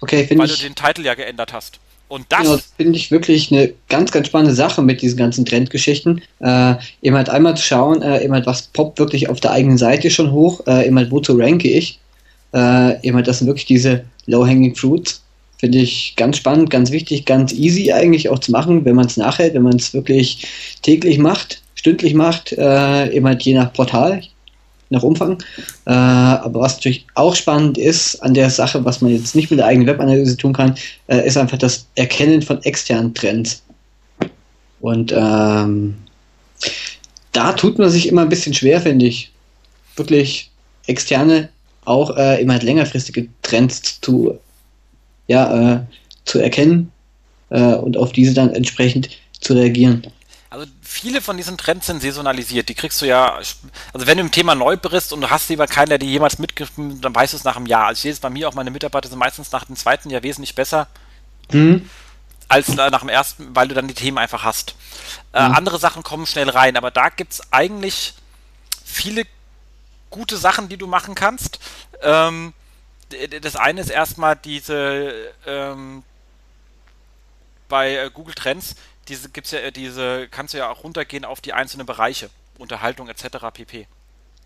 Okay, 0.00 0.28
Weil 0.36 0.46
ich, 0.46 0.56
du 0.56 0.62
den 0.62 0.74
Titel 0.74 1.04
ja 1.04 1.14
geändert 1.14 1.52
hast. 1.52 1.78
Und 2.08 2.26
das 2.28 2.42
genau, 2.42 2.58
finde 2.76 2.98
ich 2.98 3.10
wirklich 3.10 3.50
eine 3.50 3.72
ganz, 3.88 4.12
ganz 4.12 4.26
spannende 4.26 4.54
Sache 4.54 4.82
mit 4.82 5.00
diesen 5.00 5.16
ganzen 5.16 5.44
Trendgeschichten. 5.44 6.22
Äh, 6.40 6.74
eben 7.02 7.16
halt 7.16 7.30
einmal 7.30 7.56
zu 7.56 7.64
schauen, 7.64 8.02
äh, 8.02 8.22
eben 8.22 8.34
halt, 8.34 8.46
was 8.46 8.68
poppt 8.68 8.98
wirklich 8.98 9.28
auf 9.30 9.40
der 9.40 9.52
eigenen 9.52 9.78
Seite 9.78 10.10
schon 10.10 10.30
hoch, 10.30 10.60
äh, 10.66 10.86
eben 10.86 10.98
halt, 10.98 11.10
wozu 11.10 11.36
ranke 11.36 11.68
ich. 11.68 11.98
Äh, 12.54 13.12
halt, 13.12 13.26
das 13.26 13.38
sind 13.38 13.48
wirklich 13.48 13.66
diese 13.66 14.04
Low-Hanging 14.26 14.74
Fruits. 14.76 15.22
Finde 15.58 15.78
ich 15.78 16.14
ganz 16.16 16.36
spannend, 16.36 16.70
ganz 16.70 16.90
wichtig, 16.90 17.24
ganz 17.24 17.52
easy 17.52 17.92
eigentlich 17.92 18.28
auch 18.28 18.38
zu 18.38 18.52
machen, 18.52 18.84
wenn 18.84 18.96
man 18.96 19.06
es 19.06 19.16
nachhält, 19.16 19.54
wenn 19.54 19.62
man 19.62 19.76
es 19.76 19.94
wirklich 19.94 20.46
täglich 20.82 21.18
macht, 21.18 21.62
stündlich 21.74 22.14
macht, 22.14 22.52
äh, 22.52 23.22
halt 23.22 23.42
je 23.42 23.54
nach 23.54 23.72
Portal 23.72 24.22
nach 24.90 25.02
Umfang. 25.02 25.38
Äh, 25.86 25.90
aber 25.90 26.60
was 26.60 26.76
natürlich 26.76 27.06
auch 27.14 27.34
spannend 27.34 27.78
ist 27.78 28.22
an 28.22 28.34
der 28.34 28.50
Sache, 28.50 28.84
was 28.84 29.00
man 29.00 29.10
jetzt 29.10 29.34
nicht 29.34 29.50
mit 29.50 29.58
der 29.58 29.66
eigenen 29.66 29.88
Webanalyse 29.88 30.36
tun 30.36 30.52
kann, 30.52 30.76
äh, 31.08 31.26
ist 31.26 31.36
einfach 31.36 31.58
das 31.58 31.86
Erkennen 31.94 32.42
von 32.42 32.62
externen 32.62 33.14
Trends. 33.14 33.62
Und 34.80 35.12
ähm, 35.16 35.96
da 37.32 37.52
tut 37.52 37.78
man 37.78 37.90
sich 37.90 38.08
immer 38.08 38.22
ein 38.22 38.28
bisschen 38.28 38.54
schwer, 38.54 38.80
finde 38.80 39.06
ich. 39.06 39.32
Wirklich 39.96 40.50
externe, 40.86 41.48
auch 41.84 42.16
äh, 42.16 42.40
immer 42.40 42.58
längerfristige 42.58 43.28
Trends 43.42 44.00
zu, 44.00 44.38
ja, 45.26 45.74
äh, 45.74 45.80
zu 46.24 46.38
erkennen 46.38 46.92
äh, 47.50 47.74
und 47.74 47.96
auf 47.96 48.12
diese 48.12 48.34
dann 48.34 48.54
entsprechend 48.54 49.10
zu 49.40 49.54
reagieren. 49.54 50.06
Also 50.50 50.66
viele 50.82 51.20
von 51.20 51.36
diesen 51.36 51.58
Trends 51.58 51.86
sind 51.86 52.00
saisonalisiert. 52.00 52.68
Die 52.68 52.74
kriegst 52.74 53.02
du 53.02 53.06
ja, 53.06 53.34
also 53.34 54.06
wenn 54.06 54.18
du 54.18 54.24
im 54.24 54.30
Thema 54.30 54.54
neu 54.54 54.76
bist 54.76 55.12
und 55.12 55.20
du 55.20 55.30
hast 55.30 55.48
lieber 55.48 55.66
keinen, 55.66 55.88
der 55.88 55.98
die 55.98 56.06
jemals 56.06 56.38
mitgegriffen, 56.38 57.00
dann 57.00 57.14
weißt 57.14 57.32
du 57.32 57.36
es 57.36 57.44
nach 57.44 57.56
einem 57.56 57.66
Jahr. 57.66 57.86
Also 57.86 57.98
ich 57.98 58.02
sehe 58.02 58.12
es 58.12 58.20
bei 58.20 58.30
mir 58.30 58.48
auch, 58.48 58.54
meine 58.54 58.70
Mitarbeiter 58.70 59.08
sind 59.08 59.18
meistens 59.18 59.50
nach 59.50 59.64
dem 59.64 59.76
zweiten 59.76 60.10
Jahr 60.10 60.22
wesentlich 60.22 60.54
besser. 60.54 60.86
Mhm. 61.50 61.90
Als 62.46 62.68
nach 62.68 63.00
dem 63.00 63.08
ersten, 63.08 63.48
weil 63.56 63.68
du 63.68 63.74
dann 63.74 63.88
die 63.88 63.94
Themen 63.94 64.18
einfach 64.18 64.44
hast. 64.44 64.76
Äh, 65.32 65.48
mhm. 65.48 65.54
andere 65.54 65.78
Sachen 65.78 66.02
kommen 66.02 66.26
schnell 66.26 66.48
rein, 66.48 66.76
aber 66.76 66.90
da 66.90 67.08
gibt 67.08 67.32
es 67.32 67.52
eigentlich 67.52 68.14
viele 68.84 69.24
gute 70.14 70.36
Sachen, 70.36 70.68
die 70.68 70.76
du 70.76 70.86
machen 70.86 71.14
kannst. 71.14 71.58
Ähm, 72.02 72.52
das 73.42 73.56
eine 73.56 73.80
ist 73.80 73.90
erstmal 73.90 74.36
diese 74.36 75.32
ähm, 75.46 76.02
bei 77.68 77.96
äh, 77.96 78.10
Google 78.12 78.34
Trends 78.34 78.76
diese 79.08 79.28
gibt's 79.28 79.50
ja, 79.50 79.58
äh, 79.60 79.72
diese 79.72 80.28
kannst 80.28 80.54
du 80.54 80.58
ja 80.58 80.70
auch 80.70 80.84
runtergehen 80.84 81.24
auf 81.24 81.40
die 81.40 81.52
einzelnen 81.52 81.86
Bereiche, 81.86 82.30
Unterhaltung 82.58 83.08
etc. 83.08 83.26
pp. 83.52 83.86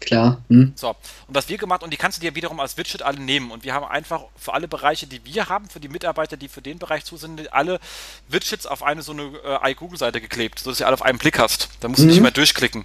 Klar. 0.01 0.43
Hm. 0.49 0.73
So, 0.77 0.91
und 0.91 1.35
was 1.35 1.49
wir 1.49 1.59
gemacht 1.59 1.83
und 1.83 1.93
die 1.93 1.97
kannst 1.97 2.19
du 2.19 2.21
dir 2.21 2.37
wiederum 2.37 2.61
als 2.61 2.77
Widget 2.77 3.03
alle 3.03 3.19
nehmen 3.19 3.51
und 3.51 3.65
wir 3.65 3.75
haben 3.75 3.85
einfach 3.85 4.23
für 4.37 4.55
alle 4.55 4.69
Bereiche, 4.69 5.09
die 5.09 5.25
wir 5.25 5.49
haben, 5.49 5.69
für 5.69 5.81
die 5.81 5.89
Mitarbeiter, 5.89 6.37
die 6.37 6.49
für 6.49 6.63
den 6.63 6.79
Bereich 6.79 7.05
zu 7.05 7.17
sind, 7.17 7.53
alle 7.53 7.81
Widgets 8.29 8.67
auf 8.67 8.85
eine 8.85 9.03
so 9.03 9.13
eine 9.13 9.33
äh, 9.45 9.73
iGoogle-Seite 9.73 10.21
geklebt, 10.21 10.61
sodass 10.61 10.79
du 10.79 10.87
alle 10.87 10.95
auf 10.95 11.03
einen 11.03 11.19
Blick 11.19 11.39
hast. 11.39 11.69
Da 11.81 11.89
musst 11.89 12.01
du 12.01 12.05
mhm. 12.05 12.11
nicht 12.11 12.21
mehr 12.21 12.31
durchklicken. 12.31 12.85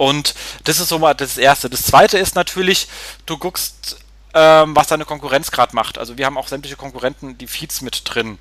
Und 0.00 0.34
das 0.64 0.80
ist 0.80 0.88
so 0.88 0.98
mal 0.98 1.12
das 1.12 1.36
Erste. 1.36 1.68
Das 1.68 1.82
Zweite 1.82 2.16
ist 2.16 2.34
natürlich, 2.34 2.88
du 3.26 3.36
guckst, 3.36 3.98
ähm, 4.32 4.74
was 4.74 4.86
deine 4.86 5.04
Konkurrenz 5.04 5.50
gerade 5.50 5.76
macht. 5.76 5.98
Also 5.98 6.16
wir 6.16 6.24
haben 6.24 6.38
auch 6.38 6.48
sämtliche 6.48 6.76
Konkurrenten, 6.76 7.36
die 7.36 7.46
Feeds 7.46 7.82
mit 7.82 8.00
drin. 8.06 8.38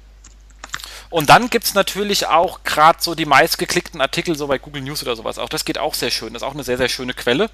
Und 1.09 1.29
dann 1.29 1.49
gibt 1.49 1.65
es 1.65 1.73
natürlich 1.73 2.27
auch 2.27 2.63
gerade 2.63 2.99
so 3.01 3.13
die 3.13 3.25
meistgeklickten 3.25 3.99
Artikel, 3.99 4.37
so 4.37 4.47
bei 4.47 4.57
Google 4.57 4.83
News 4.83 5.03
oder 5.03 5.17
sowas. 5.17 5.37
Auch 5.37 5.49
das 5.49 5.65
geht 5.65 5.77
auch 5.77 5.95
sehr 5.95 6.11
schön. 6.11 6.31
Das 6.31 6.43
ist 6.43 6.47
auch 6.47 6.53
eine 6.53 6.63
sehr, 6.63 6.77
sehr 6.77 6.87
schöne 6.87 7.13
Quelle, 7.13 7.49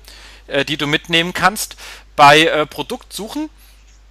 äh, 0.45 0.64
die 0.64 0.77
du 0.77 0.86
mitnehmen 0.86 1.34
kannst. 1.34 1.76
Bei 2.15 2.41
äh, 2.41 2.68
Produktsuchen 2.68 3.49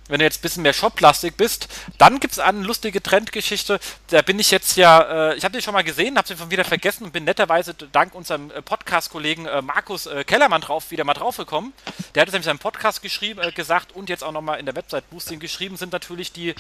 wenn 0.09 0.19
du 0.19 0.25
jetzt 0.25 0.39
ein 0.39 0.43
bisschen 0.43 0.63
mehr 0.63 0.73
Shop-Plastik 0.73 1.37
bist. 1.37 1.69
Dann 1.99 2.21
gibt 2.21 2.35
es 2.35 2.39
eine 2.39 2.63
lustige 2.63 3.03
Trendgeschichte. 3.03 3.81
Da 4.09 4.23
bin 4.23 4.39
ich 4.39 4.51
jetzt 4.51 4.77
ja, 4.77 5.31
äh, 5.31 5.37
ich 5.37 5.45
habe 5.45 5.57
die 5.57 5.63
schon 5.63 5.73
mal 5.73 5.85
gesehen, 5.85 6.19
habe 6.19 6.29
sie 6.29 6.37
schon 6.37 6.51
wieder 6.51 6.65
vergessen 6.65 7.05
und 7.05 7.13
bin 7.13 7.25
netterweise 7.25 7.75
dank 7.75 8.15
unserem 8.15 8.51
äh, 8.51 8.61
Podcast-Kollegen 8.61 9.47
äh, 9.47 9.63
Markus 9.63 10.07
äh, 10.07 10.25
Kellermann 10.25 10.61
drauf 10.61 10.91
wieder 10.91 11.05
mal 11.05 11.15
draufgekommen. 11.15 11.73
Der 12.15 12.23
hat 12.23 12.29
es 12.29 12.33
nämlich 12.33 12.47
in 12.47 12.51
seinem 12.51 12.59
Podcast 12.59 13.03
geschrieben, 13.03 13.41
äh, 13.41 13.53
gesagt 13.53 13.93
und 13.93 14.09
jetzt 14.09 14.23
auch 14.23 14.33
nochmal 14.33 14.61
in 14.61 14.67
der 14.67 14.77
Website-Boosting 14.77 15.41
geschrieben, 15.41 15.77
sind 15.77 15.93
natürlich 15.93 16.33
die 16.33 16.55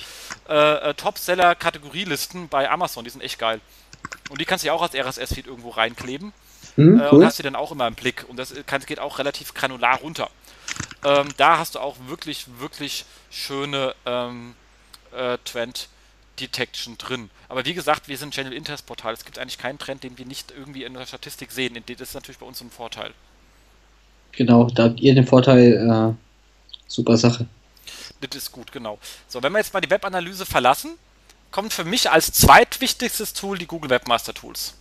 äh, 0.48 0.94
Top-Seller-Kategorielisten 0.94 2.48
bei 2.48 2.70
Amazon. 2.70 3.04
Die 3.04 3.10
sind 3.10 3.22
echt 3.22 3.38
geil. 3.38 3.60
Und 4.30 4.40
die 4.40 4.44
kannst 4.44 4.64
du 4.64 4.68
ja 4.68 4.72
auch 4.72 4.82
als 4.82 4.94
RSS-Feed 4.94 5.46
irgendwo 5.46 5.70
reinkleben. 5.70 6.32
mhm, 6.76 7.00
cool. 7.00 7.18
und 7.18 7.24
hast 7.26 7.38
die 7.38 7.42
dann 7.42 7.56
auch 7.56 7.72
immer 7.72 7.86
im 7.86 7.94
Blick. 7.94 8.24
Und 8.28 8.36
das 8.38 8.54
kann, 8.66 8.80
geht 8.82 8.98
auch 8.98 9.18
relativ 9.18 9.52
granular 9.54 9.98
runter. 9.98 10.30
Ähm, 11.04 11.28
da 11.36 11.58
hast 11.58 11.74
du 11.74 11.80
auch 11.80 11.96
wirklich, 12.06 12.46
wirklich 12.58 13.04
schöne 13.30 13.94
ähm, 14.06 14.54
äh, 15.12 15.38
Trend 15.44 15.88
Detection 16.40 16.98
drin. 16.98 17.30
Aber 17.48 17.64
wie 17.64 17.74
gesagt, 17.74 18.08
wir 18.08 18.18
sind 18.18 18.34
Channel 18.34 18.52
Interest 18.52 18.86
Portal. 18.86 19.14
Es 19.14 19.24
gibt 19.24 19.38
eigentlich 19.38 19.58
keinen 19.58 19.78
Trend, 19.78 20.02
den 20.02 20.18
wir 20.18 20.26
nicht 20.26 20.50
irgendwie 20.50 20.84
in 20.84 20.94
der 20.94 21.06
Statistik 21.06 21.52
sehen. 21.52 21.78
Das 21.86 22.00
ist 22.00 22.14
natürlich 22.14 22.38
bei 22.38 22.46
uns 22.46 22.60
ein 22.60 22.70
Vorteil. 22.70 23.12
Genau, 24.32 24.64
da 24.70 24.84
habt 24.84 25.00
ihr 25.00 25.14
den 25.14 25.26
Vorteil. 25.26 25.74
Äh, 25.74 26.14
super 26.88 27.16
Sache. 27.16 27.46
Das 28.20 28.34
ist 28.34 28.52
gut, 28.52 28.72
genau. 28.72 28.98
So, 29.28 29.42
wenn 29.42 29.52
wir 29.52 29.58
jetzt 29.58 29.74
mal 29.74 29.80
die 29.80 29.90
Webanalyse 29.90 30.46
verlassen, 30.46 30.92
kommt 31.50 31.72
für 31.72 31.84
mich 31.84 32.10
als 32.10 32.32
zweitwichtigstes 32.32 33.32
Tool 33.34 33.58
die 33.58 33.66
Google 33.66 33.90
Webmaster 33.90 34.34
Tools. 34.34 34.74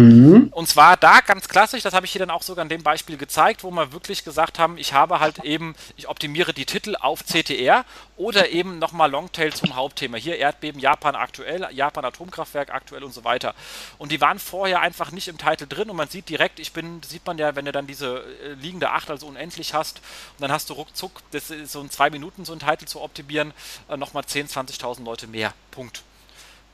Mhm. 0.00 0.48
Und 0.52 0.68
zwar 0.68 0.96
da 0.96 1.20
ganz 1.20 1.48
klassisch, 1.48 1.82
das 1.82 1.94
habe 1.94 2.06
ich 2.06 2.12
hier 2.12 2.20
dann 2.20 2.30
auch 2.30 2.42
sogar 2.42 2.62
an 2.62 2.68
dem 2.68 2.82
Beispiel 2.82 3.16
gezeigt, 3.16 3.64
wo 3.64 3.70
wir 3.70 3.92
wirklich 3.92 4.24
gesagt 4.24 4.58
haben, 4.58 4.78
ich 4.78 4.92
habe 4.92 5.20
halt 5.20 5.40
eben, 5.44 5.74
ich 5.96 6.08
optimiere 6.08 6.52
die 6.52 6.66
Titel 6.66 6.96
auf 6.98 7.24
CTR 7.24 7.84
oder 8.16 8.50
eben 8.50 8.78
nochmal 8.78 9.10
Longtail 9.10 9.52
zum 9.52 9.76
Hauptthema. 9.76 10.16
Hier 10.16 10.36
Erdbeben, 10.38 10.80
Japan 10.80 11.14
aktuell, 11.14 11.68
Japan 11.72 12.04
Atomkraftwerk 12.04 12.70
aktuell 12.70 13.04
und 13.04 13.12
so 13.12 13.24
weiter. 13.24 13.54
Und 13.98 14.12
die 14.12 14.20
waren 14.20 14.38
vorher 14.38 14.80
einfach 14.80 15.12
nicht 15.12 15.28
im 15.28 15.38
Titel 15.38 15.66
drin 15.66 15.90
und 15.90 15.96
man 15.96 16.08
sieht 16.08 16.28
direkt, 16.28 16.60
ich 16.60 16.72
bin, 16.72 17.02
sieht 17.02 17.26
man 17.26 17.38
ja, 17.38 17.56
wenn 17.56 17.64
du 17.64 17.72
dann 17.72 17.86
diese 17.86 18.24
äh, 18.44 18.54
liegende 18.60 18.90
8 18.90 19.10
also 19.10 19.26
unendlich 19.26 19.74
hast 19.74 19.98
und 20.36 20.42
dann 20.42 20.52
hast 20.52 20.70
du 20.70 20.74
ruckzuck, 20.74 21.22
das 21.30 21.50
ist 21.50 21.72
so 21.72 21.80
in 21.80 21.90
zwei 21.90 22.10
Minuten 22.10 22.44
so 22.44 22.52
ein 22.52 22.58
Titel 22.58 22.86
zu 22.86 23.00
optimieren, 23.00 23.52
äh, 23.88 23.96
nochmal 23.96 24.24
10.000, 24.24 24.80
20.000 24.80 25.04
Leute 25.04 25.26
mehr. 25.26 25.52
Punkt 25.70 26.02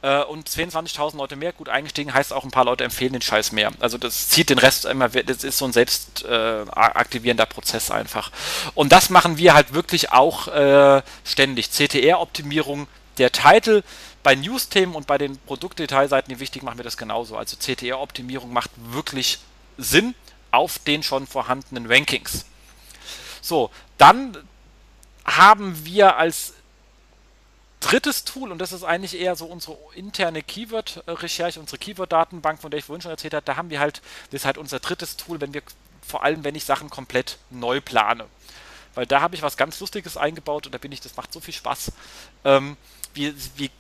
und 0.03 0.49
22.000 0.49 1.17
Leute 1.17 1.37
mehr 1.37 1.53
gut 1.53 1.69
eingestiegen, 1.69 2.13
heißt 2.13 2.33
auch 2.33 2.45
ein 2.45 2.51
paar 2.51 2.65
Leute 2.65 2.85
empfehlen 2.85 3.13
den 3.13 3.23
Scheiß 3.23 3.53
mehr. 3.53 3.73
Also 3.81 3.99
das 3.99 4.29
zieht 4.29 4.51
den 4.51 4.59
Rest 4.59 4.85
immer, 4.85 5.09
das 5.09 5.45
ist 5.45 5.59
so 5.59 5.65
ein 5.65 5.73
selbst 5.73 6.25
äh, 6.25 6.65
aktivierender 6.71 7.47
Prozess 7.47 7.91
einfach. 7.91 8.31
Und 8.75 8.93
das 8.93 9.11
machen 9.11 9.39
wir 9.39 9.55
halt 9.55 9.73
wirklich 9.73 10.13
auch 10.13 10.49
äh, 10.49 11.03
ständig. 11.25 11.71
CTR-Optimierung 11.71 12.89
der 13.19 13.33
Titel 13.33 13.83
bei 14.23 14.35
News-Themen 14.35 14.95
und 14.95 15.07
bei 15.07 15.19
den 15.19 15.39
Produktdetailseiten, 15.39 16.35
die 16.35 16.41
wichtig, 16.41 16.63
machen 16.63 16.79
wir 16.79 16.85
das 16.85 16.97
genauso. 16.97 17.37
Also 17.37 17.57
CTR-Optimierung 17.57 18.53
macht 18.53 18.71
wirklich 18.77 19.39
Sinn 19.79 20.15
auf 20.51 20.79
den 20.81 21.03
schon 21.03 21.27
vorhandenen 21.27 21.87
Rankings. 21.87 22.45
So, 23.41 23.71
dann 23.99 24.37
haben 25.25 25.85
wir 25.85 26.17
als 26.17 26.55
drittes 27.87 28.25
Tool, 28.25 28.51
und 28.51 28.59
das 28.59 28.73
ist 28.73 28.83
eigentlich 28.83 29.19
eher 29.19 29.37
so 29.37 29.47
unsere 29.47 29.79
interne 29.95 30.43
Keyword-Recherche, 30.43 31.61
unsere 31.61 31.79
Keyword-Datenbank, 31.79 32.61
von 32.61 32.71
der 32.71 32.79
ich 32.79 32.85
vorhin 32.85 33.03
schon 33.03 33.13
erzählt 33.13 33.35
habe, 33.35 33.45
da 33.45 33.57
haben 33.57 33.71
wir 33.71 33.81
halt, 33.81 34.03
das 34.31 34.43
ist 34.43 34.45
halt 34.45 34.59
unser 34.59 34.81
drittes 34.81 35.17
Tool, 35.17 35.41
wenn 35.41 35.55
wir, 35.55 35.63
vor 36.07 36.25
allem 36.25 36.43
wenn 36.43 36.55
ich 36.55 36.65
Sachen 36.65 36.91
komplett 36.91 37.39
neu 37.51 37.81
plane. 37.81 38.27
Weil 38.95 39.07
da 39.07 39.21
habe 39.21 39.37
ich 39.37 39.43
was 39.43 39.57
ganz 39.57 39.79
Lustiges 39.79 40.17
eingebaut 40.17 40.67
und 40.67 40.75
da 40.75 40.79
bin 40.79 40.91
ich, 40.91 41.01
das 41.01 41.17
macht 41.17 41.33
so 41.33 41.41
viel 41.41 41.55
Spaß. 41.55 41.93
Ähm, 42.45 42.77
wie, 43.15 43.35
wie, 43.57 43.71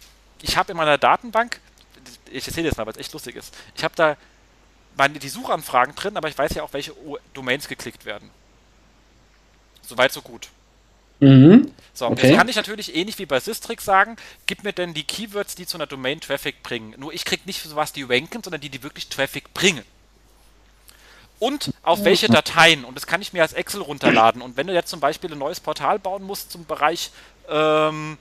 ich 0.42 0.56
habe 0.56 0.72
in 0.72 0.76
meiner 0.76 0.98
Datenbank, 0.98 1.60
ich 2.30 2.46
erzähle 2.46 2.68
jetzt 2.68 2.76
mal, 2.76 2.86
weil 2.86 2.92
es 2.92 3.00
echt 3.00 3.12
lustig 3.12 3.34
ist, 3.34 3.54
ich 3.74 3.82
habe 3.82 3.96
da 3.96 4.16
meine, 4.96 5.18
die 5.18 5.28
Suchanfragen 5.28 5.94
drin, 5.94 6.16
aber 6.16 6.28
ich 6.28 6.38
weiß 6.38 6.54
ja 6.54 6.62
auch, 6.62 6.72
welche 6.72 6.94
Domains 7.34 7.68
geklickt 7.68 8.04
werden. 8.04 8.30
Soweit, 9.82 10.12
so 10.12 10.22
gut. 10.22 10.48
Mhm. 11.20 11.70
So, 11.94 12.06
okay. 12.06 12.28
jetzt 12.28 12.36
kann 12.36 12.48
ich 12.48 12.56
natürlich 12.56 12.94
ähnlich 12.94 13.18
wie 13.18 13.26
bei 13.26 13.40
Systrix 13.40 13.84
sagen, 13.84 14.16
gib 14.44 14.64
mir 14.64 14.72
denn 14.72 14.92
die 14.92 15.04
Keywords, 15.04 15.54
die 15.54 15.66
zu 15.66 15.78
einer 15.78 15.86
Domain 15.86 16.20
Traffic 16.20 16.62
bringen. 16.62 16.94
Nur 16.98 17.12
ich 17.14 17.24
kriege 17.24 17.42
nicht 17.46 17.62
sowas, 17.62 17.92
die 17.92 18.02
ranken, 18.02 18.42
sondern 18.42 18.60
die, 18.60 18.68
die 18.68 18.82
wirklich 18.82 19.08
Traffic 19.08 19.54
bringen. 19.54 19.82
Und 21.38 21.72
auf 21.82 22.04
welche 22.04 22.28
Dateien. 22.28 22.84
Und 22.84 22.94
das 22.96 23.06
kann 23.06 23.20
ich 23.20 23.32
mir 23.32 23.42
als 23.42 23.52
Excel 23.52 23.82
runterladen. 23.82 24.40
Und 24.40 24.56
wenn 24.56 24.66
du 24.66 24.74
jetzt 24.74 24.88
zum 24.90 25.00
Beispiel 25.00 25.32
ein 25.32 25.38
neues 25.38 25.60
Portal 25.60 25.98
bauen 25.98 26.22
musst 26.22 26.50
zum 26.50 26.64
Bereich 26.64 27.10
ähm, 27.48 28.16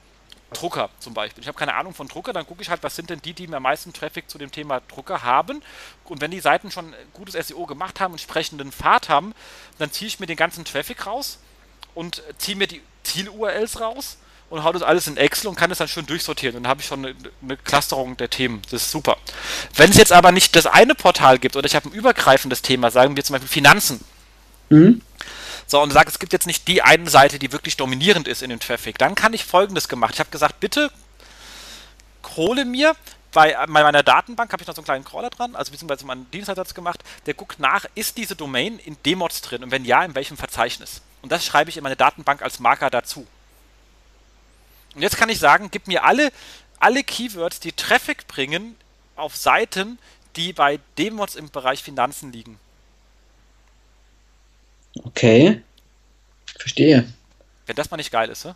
Drucker 0.54 0.90
zum 1.00 1.14
Beispiel. 1.14 1.42
Ich 1.42 1.48
habe 1.48 1.58
keine 1.58 1.76
Ahnung 1.76 1.94
von 1.94 2.08
Drucker, 2.08 2.34
dann 2.34 2.46
gucke 2.46 2.62
ich 2.62 2.70
halt, 2.70 2.84
was 2.84 2.96
sind 2.96 3.10
denn 3.10 3.22
die, 3.22 3.34
die 3.34 3.48
mir 3.48 3.58
am 3.58 3.64
meisten 3.64 3.94
Traffic 3.94 4.30
zu 4.30 4.38
dem 4.38 4.52
Thema 4.52 4.82
Drucker 4.88 5.24
haben. 5.24 5.62
Und 6.06 6.22
wenn 6.22 6.32
die 6.32 6.40
Seiten 6.40 6.72
schon 6.72 6.94
gutes 7.14 7.48
SEO 7.48 7.66
gemacht 7.66 8.00
haben 8.00 8.14
und 8.14 8.20
entsprechenden 8.20 8.72
Pfad 8.72 9.10
haben, 9.10 9.34
dann 9.80 9.92
ziehe 9.92 10.08
ich 10.08 10.20
mir 10.20 10.28
den 10.28 10.38
ganzen 10.38 10.64
Traffic 10.64 11.06
raus 11.06 11.40
und 11.96 12.22
ziehe 12.38 12.56
mir 12.56 12.68
die 12.68 12.82
Ziel-URLs 13.04 13.80
raus 13.80 14.18
und 14.50 14.64
hau 14.64 14.72
das 14.72 14.84
alles 14.84 15.08
in 15.08 15.18
Excel 15.18 15.48
und 15.48 15.56
kann 15.56 15.70
das 15.70 15.80
dann 15.80 15.88
schön 15.88 16.06
durchsortieren. 16.06 16.58
Und 16.58 16.64
dann 16.64 16.70
habe 16.70 16.82
ich 16.82 16.88
schon 16.88 17.06
eine, 17.06 17.16
eine, 17.42 17.58
Clusterung 17.58 18.16
der 18.18 18.30
Themen. 18.30 18.62
Das 18.70 18.84
ist 18.84 18.92
super. 18.92 19.18
Wenn 19.76 19.90
es 19.90 19.98
jetzt 19.98 20.12
aber 20.12 20.32
nicht 20.32 20.56
das 20.56 20.68
eine 20.68 20.94
Portal 20.94 21.40
gibt 21.40 21.56
oder 21.56 21.66
ich 21.66 21.76
habe 21.76 21.90
ein 21.90 21.94
übergreifendes 21.94 22.62
Thema, 22.62 22.92
sagen 22.92 23.16
wir 23.16 23.24
zum 23.24 23.34
Beispiel 23.34 23.50
Finanzen. 23.50 24.04
Mhm. 24.70 25.02
So, 25.68 25.82
und 25.82 25.92
sage, 25.92 26.10
es 26.10 26.20
gibt 26.20 26.32
jetzt 26.32 26.46
nicht 26.46 26.68
die 26.68 26.84
eine 26.84 27.10
Seite, 27.10 27.40
die 27.40 27.52
wirklich 27.52 27.76
dominierend 27.76 28.28
ist 28.28 28.44
in 28.44 28.52
dem 28.52 28.60
Traffic, 28.60 29.00
dann 29.00 29.16
kann 29.16 29.34
ich 29.34 29.46
folgendes 29.46 29.88
gemacht. 29.88 30.14
Ich 30.14 30.20
habe 30.20 30.30
gesagt, 30.30 30.60
bitte 30.60 30.92
hole 32.36 32.66
mir 32.66 32.96
bei, 33.32 33.56
meiner 33.68 34.02
Datenbank 34.02 34.52
habe 34.54 34.64
ich 34.64 34.68
noch 34.68 34.76
so 34.76 34.82
einen 34.82 34.86
kleinen 34.86 35.04
Crawler 35.04 35.30
dran, 35.30 35.56
also 35.56 35.72
beziehungsweise 35.72 36.06
meinen 36.06 36.30
Dienstleister 36.32 36.74
gemacht, 36.74 37.04
der 37.26 37.34
guckt 37.34 37.60
nach, 37.60 37.86
ist 37.94 38.18
diese 38.18 38.36
Domain 38.36 38.80
in 38.80 38.96
Demods 39.06 39.42
drin 39.42 39.64
und 39.64 39.72
wenn 39.72 39.84
ja, 39.86 40.04
in 40.04 40.16
welchem 40.16 40.38
Verzeichnis. 40.38 41.02
Und 41.26 41.32
das 41.32 41.44
schreibe 41.44 41.72
ich 41.72 41.78
in 41.78 41.82
meine 41.82 41.96
Datenbank 41.96 42.44
als 42.44 42.60
Marker 42.60 42.92
dazu. 42.92 43.26
Und 44.94 45.02
jetzt 45.02 45.18
kann 45.18 45.28
ich 45.28 45.40
sagen, 45.40 45.70
gib 45.72 45.88
mir 45.88 46.04
alle, 46.04 46.32
alle 46.78 47.04
Keywords, 47.04 47.60
die 47.60 47.72
Traffic 47.72 48.28
bringen, 48.28 48.76
auf 49.16 49.36
Seiten, 49.36 49.98
die 50.36 50.54
bei 50.54 50.80
Demods 51.00 51.34
im 51.34 51.50
Bereich 51.50 51.82
Finanzen 51.82 52.32
liegen. 52.32 52.60
Okay. 55.04 55.64
Verstehe. 56.60 57.12
Wenn 57.66 57.76
das 57.76 57.90
mal 57.90 57.98
nicht 57.98 58.12
geil 58.12 58.30
ist, 58.30 58.46
ne? 58.46 58.56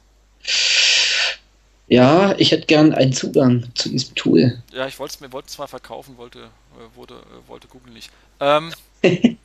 Ja, 1.87 2.35
ich 2.37 2.51
hätte 2.51 2.67
gern 2.67 2.93
einen 2.93 3.13
Zugang 3.13 3.67
zu 3.73 3.89
diesem 3.89 4.13
Tool. 4.13 4.61
Ja, 4.71 4.85
ich 4.85 4.99
wollte 4.99 5.15
es 5.15 5.19
mir 5.21 5.31
wollte 5.31 5.47
zwar 5.47 5.67
verkaufen, 5.67 6.17
wollte, 6.17 6.37
äh, 6.41 6.95
wollte, 6.95 7.15
äh, 7.15 7.47
wollte 7.47 7.67
Google 7.67 7.93
nicht. 7.93 8.11
Ähm, 8.39 8.71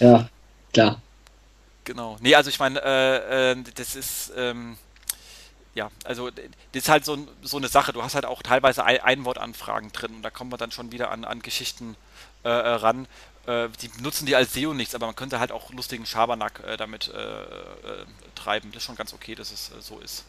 ja, 0.00 0.30
klar. 0.72 1.02
Genau. 1.84 2.16
Nee, 2.20 2.34
also 2.34 2.48
ich 2.48 2.58
meine, 2.58 2.80
äh, 2.82 3.52
äh, 3.52 3.62
das 3.74 3.96
ist, 3.96 4.32
ähm, 4.36 4.76
ja, 5.74 5.90
also 6.04 6.30
das 6.30 6.44
ist 6.72 6.88
halt 6.88 7.04
so, 7.04 7.26
so 7.42 7.56
eine 7.56 7.68
Sache. 7.68 7.92
Du 7.92 8.02
hast 8.02 8.14
halt 8.14 8.24
auch 8.24 8.42
teilweise 8.42 8.84
Einwortanfragen 8.84 9.90
drin 9.90 10.16
und 10.16 10.22
da 10.22 10.30
kommen 10.30 10.52
wir 10.52 10.58
dann 10.58 10.70
schon 10.70 10.92
wieder 10.92 11.10
an, 11.10 11.24
an 11.24 11.40
Geschichten 11.40 11.96
äh, 12.44 12.48
äh 12.48 12.74
ran. 12.74 13.08
Äh, 13.46 13.68
die 13.80 13.90
nutzen 14.00 14.26
die 14.26 14.36
als 14.36 14.52
SEO 14.52 14.74
nichts, 14.74 14.94
aber 14.94 15.06
man 15.06 15.16
könnte 15.16 15.40
halt 15.40 15.50
auch 15.50 15.72
lustigen 15.72 16.06
Schabernack 16.06 16.60
äh, 16.60 16.76
damit 16.76 17.12
treiben. 18.34 18.70
Das 18.72 18.82
ist 18.82 18.86
schon 18.86 18.96
ganz 18.96 19.12
okay, 19.12 19.34
dass 19.34 19.50
es 19.50 19.70
so 19.80 19.98
ist. 19.98 20.24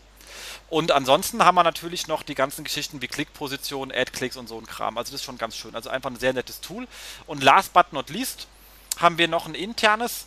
Und 0.69 0.91
ansonsten 0.91 1.43
haben 1.43 1.55
wir 1.55 1.63
natürlich 1.63 2.07
noch 2.07 2.23
die 2.23 2.35
ganzen 2.35 2.63
Geschichten 2.63 3.01
wie 3.01 3.07
Klickposition, 3.07 3.91
Ad-Clicks 3.91 4.37
und 4.37 4.47
so 4.47 4.57
ein 4.57 4.65
Kram. 4.65 4.97
Also 4.97 5.11
das 5.11 5.21
ist 5.21 5.25
schon 5.25 5.37
ganz 5.37 5.55
schön. 5.55 5.75
Also 5.75 5.89
einfach 5.89 6.09
ein 6.09 6.19
sehr 6.19 6.33
nettes 6.33 6.61
Tool. 6.61 6.87
Und 7.27 7.43
last 7.43 7.73
but 7.73 7.93
not 7.93 8.09
least 8.09 8.47
haben 8.97 9.17
wir 9.17 9.27
noch 9.27 9.45
ein 9.45 9.55
internes 9.55 10.25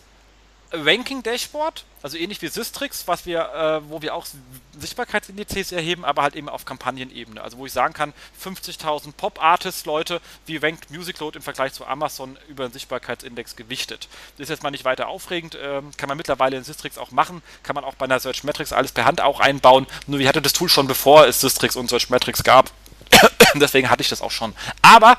Ranking 0.73 1.23
Dashboard, 1.23 1.85
also 2.03 2.17
ähnlich 2.17 2.43
wie 2.43 2.49
Systrix, 2.49 3.07
was 3.07 3.25
wir, 3.25 3.41
äh, 3.85 3.91
wo 3.91 4.03
wir 4.03 4.15
auch 4.15 4.27
Sichtbarkeitsindizes 4.79 5.73
erheben, 5.73 6.05
aber 6.05 6.23
halt 6.23 6.35
eben 6.35 6.49
auf 6.49 6.65
Kampagnenebene. 6.65 7.41
Also 7.41 7.59
wo 7.59 7.67
ich 7.67 7.73
sagen 7.73 7.95
kann, 7.95 8.13
50.000 8.43 9.13
Pop-Artists, 9.13 9.85
Leute, 9.87 10.21
wie 10.45 10.57
rankt 10.57 10.91
MusicLoad 10.91 11.37
im 11.37 11.43
Vergleich 11.43 11.73
zu 11.73 11.87
Amazon 11.87 12.37
über 12.49 12.69
den 12.69 12.73
Sichtbarkeitsindex 12.73 13.57
gewichtet. 13.57 14.09
Das 14.37 14.45
ist 14.45 14.51
jetzt 14.51 14.63
mal 14.63 14.71
nicht 14.71 14.85
weiter 14.85 15.09
aufregend, 15.09 15.55
äh, 15.55 15.83
kann 15.97 16.09
man 16.09 16.17
mittlerweile 16.17 16.57
in 16.57 16.65
Systrix 16.65 16.99
auch 16.99 17.13
machen, 17.13 17.43
kann 17.63 17.75
man 17.75 17.85
auch 17.85 17.95
bei 17.95 18.05
einer 18.05 18.19
Search 18.21 18.45
Metrics 18.45 18.73
alles 18.73 18.93
per 18.93 19.05
Hand 19.05 19.21
auch 19.21 19.41
einbauen. 19.41 19.87
Nur 20.07 20.19
wir 20.19 20.29
hatten 20.29 20.43
das 20.43 20.53
Tool 20.53 20.69
schon 20.69 20.89
bevor 20.89 21.27
es 21.27 21.41
Systrix 21.41 21.77
und 21.77 21.89
Search 21.89 22.11
Metrics 22.11 22.43
gab. 22.43 22.71
Deswegen 23.55 23.89
hatte 23.89 24.03
ich 24.03 24.09
das 24.09 24.21
auch 24.21 24.33
schon. 24.33 24.55
Aber 24.83 25.17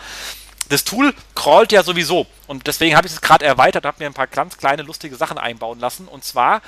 das 0.70 0.84
Tool 0.84 1.14
crawlt 1.36 1.72
ja 1.72 1.84
sowieso. 1.84 2.28
Und 2.48 2.68
deswegen 2.68 2.96
habe 2.96 3.08
ich 3.08 3.14
es 3.14 3.22
gerade 3.22 3.46
erweitert, 3.46 3.86
habe 3.86 3.98
mir 4.00 4.08
ein 4.08 4.14
paar 4.14 4.28
ganz 4.28 4.58
kleine 4.58 4.84
lustige 4.84 5.16
Sachen 5.16 5.38
einbauen 5.38 5.80
lassen. 5.80 6.08
Und 6.08 6.24
zwar 6.24 6.62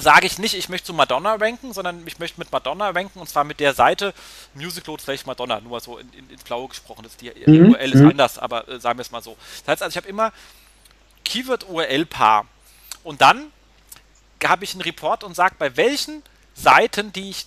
sage 0.00 0.26
ich 0.26 0.38
nicht, 0.38 0.54
ich 0.54 0.68
möchte 0.68 0.86
zu 0.86 0.94
Madonna 0.94 1.34
ranken, 1.34 1.72
sondern 1.72 2.06
ich 2.06 2.18
möchte 2.18 2.38
mit 2.38 2.52
Madonna 2.52 2.90
ranken 2.90 3.18
und 3.18 3.28
zwar 3.28 3.44
mit 3.44 3.58
der 3.60 3.74
Seite 3.74 4.14
Musicload 4.54 5.02
slash 5.02 5.26
Madonna, 5.26 5.60
nur 5.60 5.80
so 5.80 5.98
in, 5.98 6.08
in, 6.12 6.30
in 6.30 6.38
Blaue 6.38 6.68
gesprochen. 6.68 7.02
Das 7.02 7.16
die 7.16 7.32
mhm. 7.46 7.70
URL 7.70 7.92
ist 7.92 8.00
mhm. 8.00 8.10
anders, 8.10 8.38
aber 8.38 8.68
äh, 8.68 8.80
sagen 8.80 8.98
wir 8.98 9.02
es 9.02 9.10
mal 9.10 9.22
so. 9.22 9.36
Das 9.60 9.72
heißt 9.72 9.82
also, 9.82 9.92
ich 9.92 9.96
habe 9.96 10.08
immer 10.08 10.32
Keyword-URL-Paar 11.24 12.46
und 13.02 13.20
dann 13.20 13.52
habe 14.44 14.64
ich 14.64 14.72
einen 14.74 14.82
Report 14.82 15.24
und 15.24 15.34
sage, 15.34 15.56
bei 15.58 15.76
welchen 15.76 16.22
Seiten, 16.54 17.12
die 17.12 17.30
ich 17.30 17.46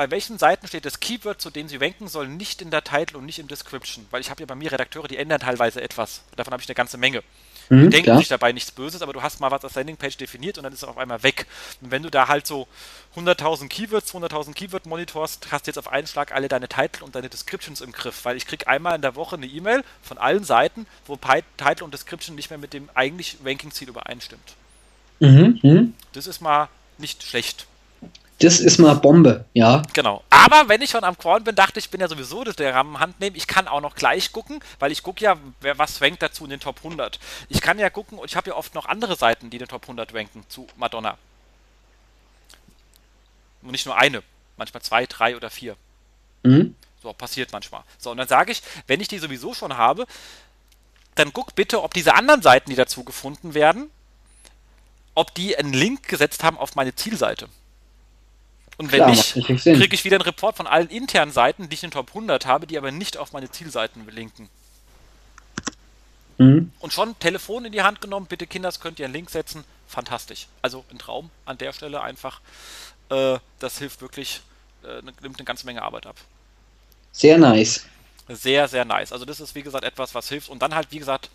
bei 0.00 0.10
welchen 0.10 0.38
Seiten 0.38 0.66
steht 0.66 0.86
das 0.86 0.98
Keyword, 0.98 1.42
zu 1.42 1.50
dem 1.50 1.68
sie 1.68 1.76
ranken 1.76 2.08
sollen, 2.08 2.38
nicht 2.38 2.62
in 2.62 2.70
der 2.70 2.82
Title 2.82 3.18
und 3.18 3.26
nicht 3.26 3.38
im 3.38 3.48
Description. 3.48 4.06
Weil 4.10 4.22
ich 4.22 4.30
habe 4.30 4.40
ja 4.40 4.46
bei 4.46 4.54
mir 4.54 4.72
Redakteure, 4.72 5.06
die 5.08 5.18
ändern 5.18 5.40
teilweise 5.40 5.82
etwas. 5.82 6.22
Davon 6.36 6.54
habe 6.54 6.62
ich 6.62 6.68
eine 6.70 6.74
ganze 6.74 6.96
Menge. 6.96 7.22
Mhm, 7.68 7.82
die 7.82 7.88
denken 7.90 8.04
klar. 8.04 8.16
sich 8.16 8.28
dabei 8.28 8.52
nichts 8.52 8.70
Böses, 8.70 9.02
aber 9.02 9.12
du 9.12 9.20
hast 9.20 9.40
mal 9.40 9.50
was 9.50 9.62
als 9.62 9.74
Landingpage 9.74 10.16
definiert 10.16 10.56
und 10.56 10.64
dann 10.64 10.72
ist 10.72 10.82
es 10.82 10.88
auf 10.88 10.96
einmal 10.96 11.22
weg. 11.22 11.44
Und 11.82 11.90
wenn 11.90 12.02
du 12.02 12.08
da 12.08 12.28
halt 12.28 12.46
so 12.46 12.66
100.000 13.14 13.68
Keywords, 13.68 14.14
200.000 14.14 14.54
Keyword 14.54 14.86
monitorst, 14.86 15.48
hast 15.52 15.66
du 15.66 15.68
jetzt 15.68 15.76
auf 15.76 15.92
einen 15.92 16.06
Schlag 16.06 16.32
alle 16.32 16.48
deine 16.48 16.68
Title 16.68 17.04
und 17.04 17.14
deine 17.14 17.28
Descriptions 17.28 17.82
im 17.82 17.92
Griff, 17.92 18.24
weil 18.24 18.38
ich 18.38 18.46
kriege 18.46 18.68
einmal 18.68 18.96
in 18.96 19.02
der 19.02 19.16
Woche 19.16 19.36
eine 19.36 19.44
E-Mail 19.44 19.84
von 20.02 20.16
allen 20.16 20.44
Seiten, 20.44 20.86
wo 21.06 21.16
Title 21.16 21.84
und 21.84 21.92
Description 21.92 22.36
nicht 22.36 22.48
mehr 22.48 22.58
mit 22.58 22.72
dem 22.72 22.88
eigentlich 22.94 23.36
Ranking-Ziel 23.44 23.90
übereinstimmt. 23.90 24.54
Mhm, 25.18 25.60
mh. 25.62 25.82
Das 26.14 26.26
ist 26.26 26.40
mal 26.40 26.70
nicht 26.96 27.22
schlecht. 27.22 27.66
Das 28.40 28.58
ist 28.58 28.78
mal 28.78 28.94
Bombe, 28.94 29.44
ja. 29.52 29.82
Genau. 29.92 30.24
Aber 30.30 30.68
wenn 30.68 30.80
ich 30.80 30.90
schon 30.90 31.04
am 31.04 31.18
Crawl 31.18 31.42
bin, 31.42 31.54
dachte 31.54 31.78
ich, 31.78 31.84
ich 31.84 31.90
bin 31.90 32.00
ja 32.00 32.08
sowieso 32.08 32.42
das 32.42 32.56
der 32.56 32.74
Hand 32.74 33.20
nehmen. 33.20 33.36
Ich 33.36 33.46
kann 33.46 33.68
auch 33.68 33.82
noch 33.82 33.94
gleich 33.94 34.32
gucken, 34.32 34.60
weil 34.78 34.90
ich 34.92 35.02
gucke 35.02 35.22
ja, 35.22 35.36
wer, 35.60 35.78
was 35.78 36.00
rankt 36.00 36.22
dazu 36.22 36.44
in 36.44 36.50
den 36.50 36.60
Top 36.60 36.78
100. 36.78 37.20
Ich 37.50 37.60
kann 37.60 37.78
ja 37.78 37.90
gucken 37.90 38.18
und 38.18 38.30
ich 38.30 38.36
habe 38.36 38.50
ja 38.50 38.56
oft 38.56 38.74
noch 38.74 38.86
andere 38.86 39.16
Seiten, 39.16 39.50
die 39.50 39.58
in 39.58 39.64
den 39.64 39.68
Top 39.68 39.82
100 39.82 40.14
ranken 40.14 40.42
zu 40.48 40.66
Madonna. 40.76 41.18
Und 43.60 43.72
nicht 43.72 43.84
nur 43.84 43.98
eine, 43.98 44.22
manchmal 44.56 44.82
zwei, 44.82 45.04
drei 45.04 45.36
oder 45.36 45.50
vier. 45.50 45.76
Mhm. 46.42 46.74
So, 47.02 47.12
passiert 47.12 47.52
manchmal. 47.52 47.82
So, 47.98 48.10
und 48.10 48.16
dann 48.16 48.28
sage 48.28 48.52
ich, 48.52 48.62
wenn 48.86 49.00
ich 49.00 49.08
die 49.08 49.18
sowieso 49.18 49.52
schon 49.52 49.76
habe, 49.76 50.06
dann 51.14 51.34
guck 51.34 51.54
bitte, 51.54 51.82
ob 51.82 51.92
diese 51.92 52.14
anderen 52.14 52.40
Seiten, 52.40 52.70
die 52.70 52.76
dazu 52.76 53.04
gefunden 53.04 53.52
werden, 53.52 53.90
ob 55.14 55.34
die 55.34 55.58
einen 55.58 55.74
Link 55.74 56.08
gesetzt 56.08 56.42
haben 56.42 56.56
auf 56.56 56.74
meine 56.74 56.94
Zielseite. 56.94 57.50
Und 58.78 58.92
wenn 58.92 58.98
Klar, 58.98 59.10
nicht, 59.10 59.34
kriege 59.34 59.94
ich 59.94 60.04
wieder 60.04 60.16
einen 60.16 60.24
Report 60.24 60.56
von 60.56 60.66
allen 60.66 60.88
internen 60.88 61.32
Seiten, 61.32 61.68
die 61.68 61.74
ich 61.74 61.84
in 61.84 61.90
Top 61.90 62.08
100 62.08 62.46
habe, 62.46 62.66
die 62.66 62.78
aber 62.78 62.90
nicht 62.90 63.16
auf 63.18 63.32
meine 63.32 63.50
Zielseiten 63.50 64.06
linken. 64.08 64.48
Mhm. 66.38 66.72
Und 66.80 66.92
schon 66.92 67.18
Telefon 67.18 67.66
in 67.66 67.72
die 67.72 67.82
Hand 67.82 68.00
genommen, 68.00 68.26
bitte 68.26 68.46
Kinders, 68.46 68.80
könnt 68.80 68.98
ihr 68.98 69.04
einen 69.04 69.12
Link 69.12 69.28
setzen. 69.28 69.64
Fantastisch. 69.86 70.46
Also 70.62 70.84
ein 70.90 70.98
Traum 70.98 71.30
an 71.44 71.58
der 71.58 71.74
Stelle 71.74 72.00
einfach. 72.00 72.40
Äh, 73.10 73.38
das 73.58 73.78
hilft 73.78 74.00
wirklich, 74.00 74.40
äh, 74.82 75.02
nimmt 75.02 75.38
eine 75.38 75.44
ganze 75.44 75.66
Menge 75.66 75.82
Arbeit 75.82 76.06
ab. 76.06 76.16
Sehr 77.12 77.36
nice. 77.36 77.84
Sehr, 78.28 78.68
sehr 78.68 78.86
nice. 78.86 79.12
Also 79.12 79.26
das 79.26 79.40
ist 79.40 79.54
wie 79.54 79.62
gesagt 79.62 79.84
etwas, 79.84 80.14
was 80.14 80.28
hilft. 80.30 80.48
Und 80.48 80.62
dann 80.62 80.74
halt, 80.74 80.88
wie 80.90 80.98
gesagt, 80.98 81.28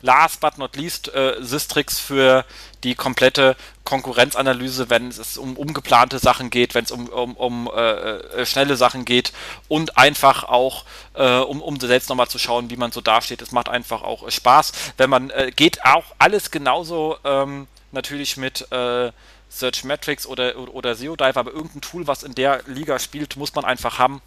last 0.00 0.40
but 0.40 0.58
not 0.58 0.76
least 0.76 1.12
äh, 1.14 1.36
Sistrix 1.40 1.98
für 1.98 2.44
die 2.84 2.94
komplette 2.94 3.56
Konkurrenzanalyse, 3.84 4.90
wenn 4.90 5.08
es 5.08 5.38
um 5.38 5.56
umgeplante 5.56 6.18
Sachen 6.18 6.50
geht, 6.50 6.74
wenn 6.74 6.84
es 6.84 6.92
um, 6.92 7.08
um, 7.08 7.36
um 7.36 7.70
äh, 7.74 7.80
äh, 7.80 8.46
schnelle 8.46 8.76
Sachen 8.76 9.04
geht 9.04 9.32
und 9.66 9.96
einfach 9.96 10.44
auch, 10.44 10.84
äh, 11.14 11.38
um, 11.38 11.60
um 11.60 11.80
selbst 11.80 12.08
nochmal 12.08 12.28
zu 12.28 12.38
schauen, 12.38 12.70
wie 12.70 12.76
man 12.76 12.92
so 12.92 13.00
dasteht. 13.00 13.42
Es 13.42 13.52
macht 13.52 13.68
einfach 13.68 14.02
auch 14.02 14.30
Spaß. 14.30 14.72
Wenn 14.96 15.10
man 15.10 15.30
äh, 15.30 15.50
geht 15.54 15.84
auch 15.84 16.04
alles 16.18 16.50
genauso 16.50 17.16
ähm, 17.24 17.66
natürlich 17.90 18.36
mit 18.36 18.70
äh, 18.70 19.10
Search 19.48 19.84
Metrics 19.84 20.26
oder, 20.26 20.56
oder 20.74 20.94
SEO 20.94 21.16
Dive, 21.16 21.36
aber 21.36 21.52
irgendein 21.52 21.80
Tool, 21.80 22.06
was 22.06 22.22
in 22.22 22.34
der 22.34 22.62
Liga 22.66 22.98
spielt, 22.98 23.36
muss 23.36 23.54
man 23.54 23.64
einfach 23.64 23.98
haben, 23.98 24.20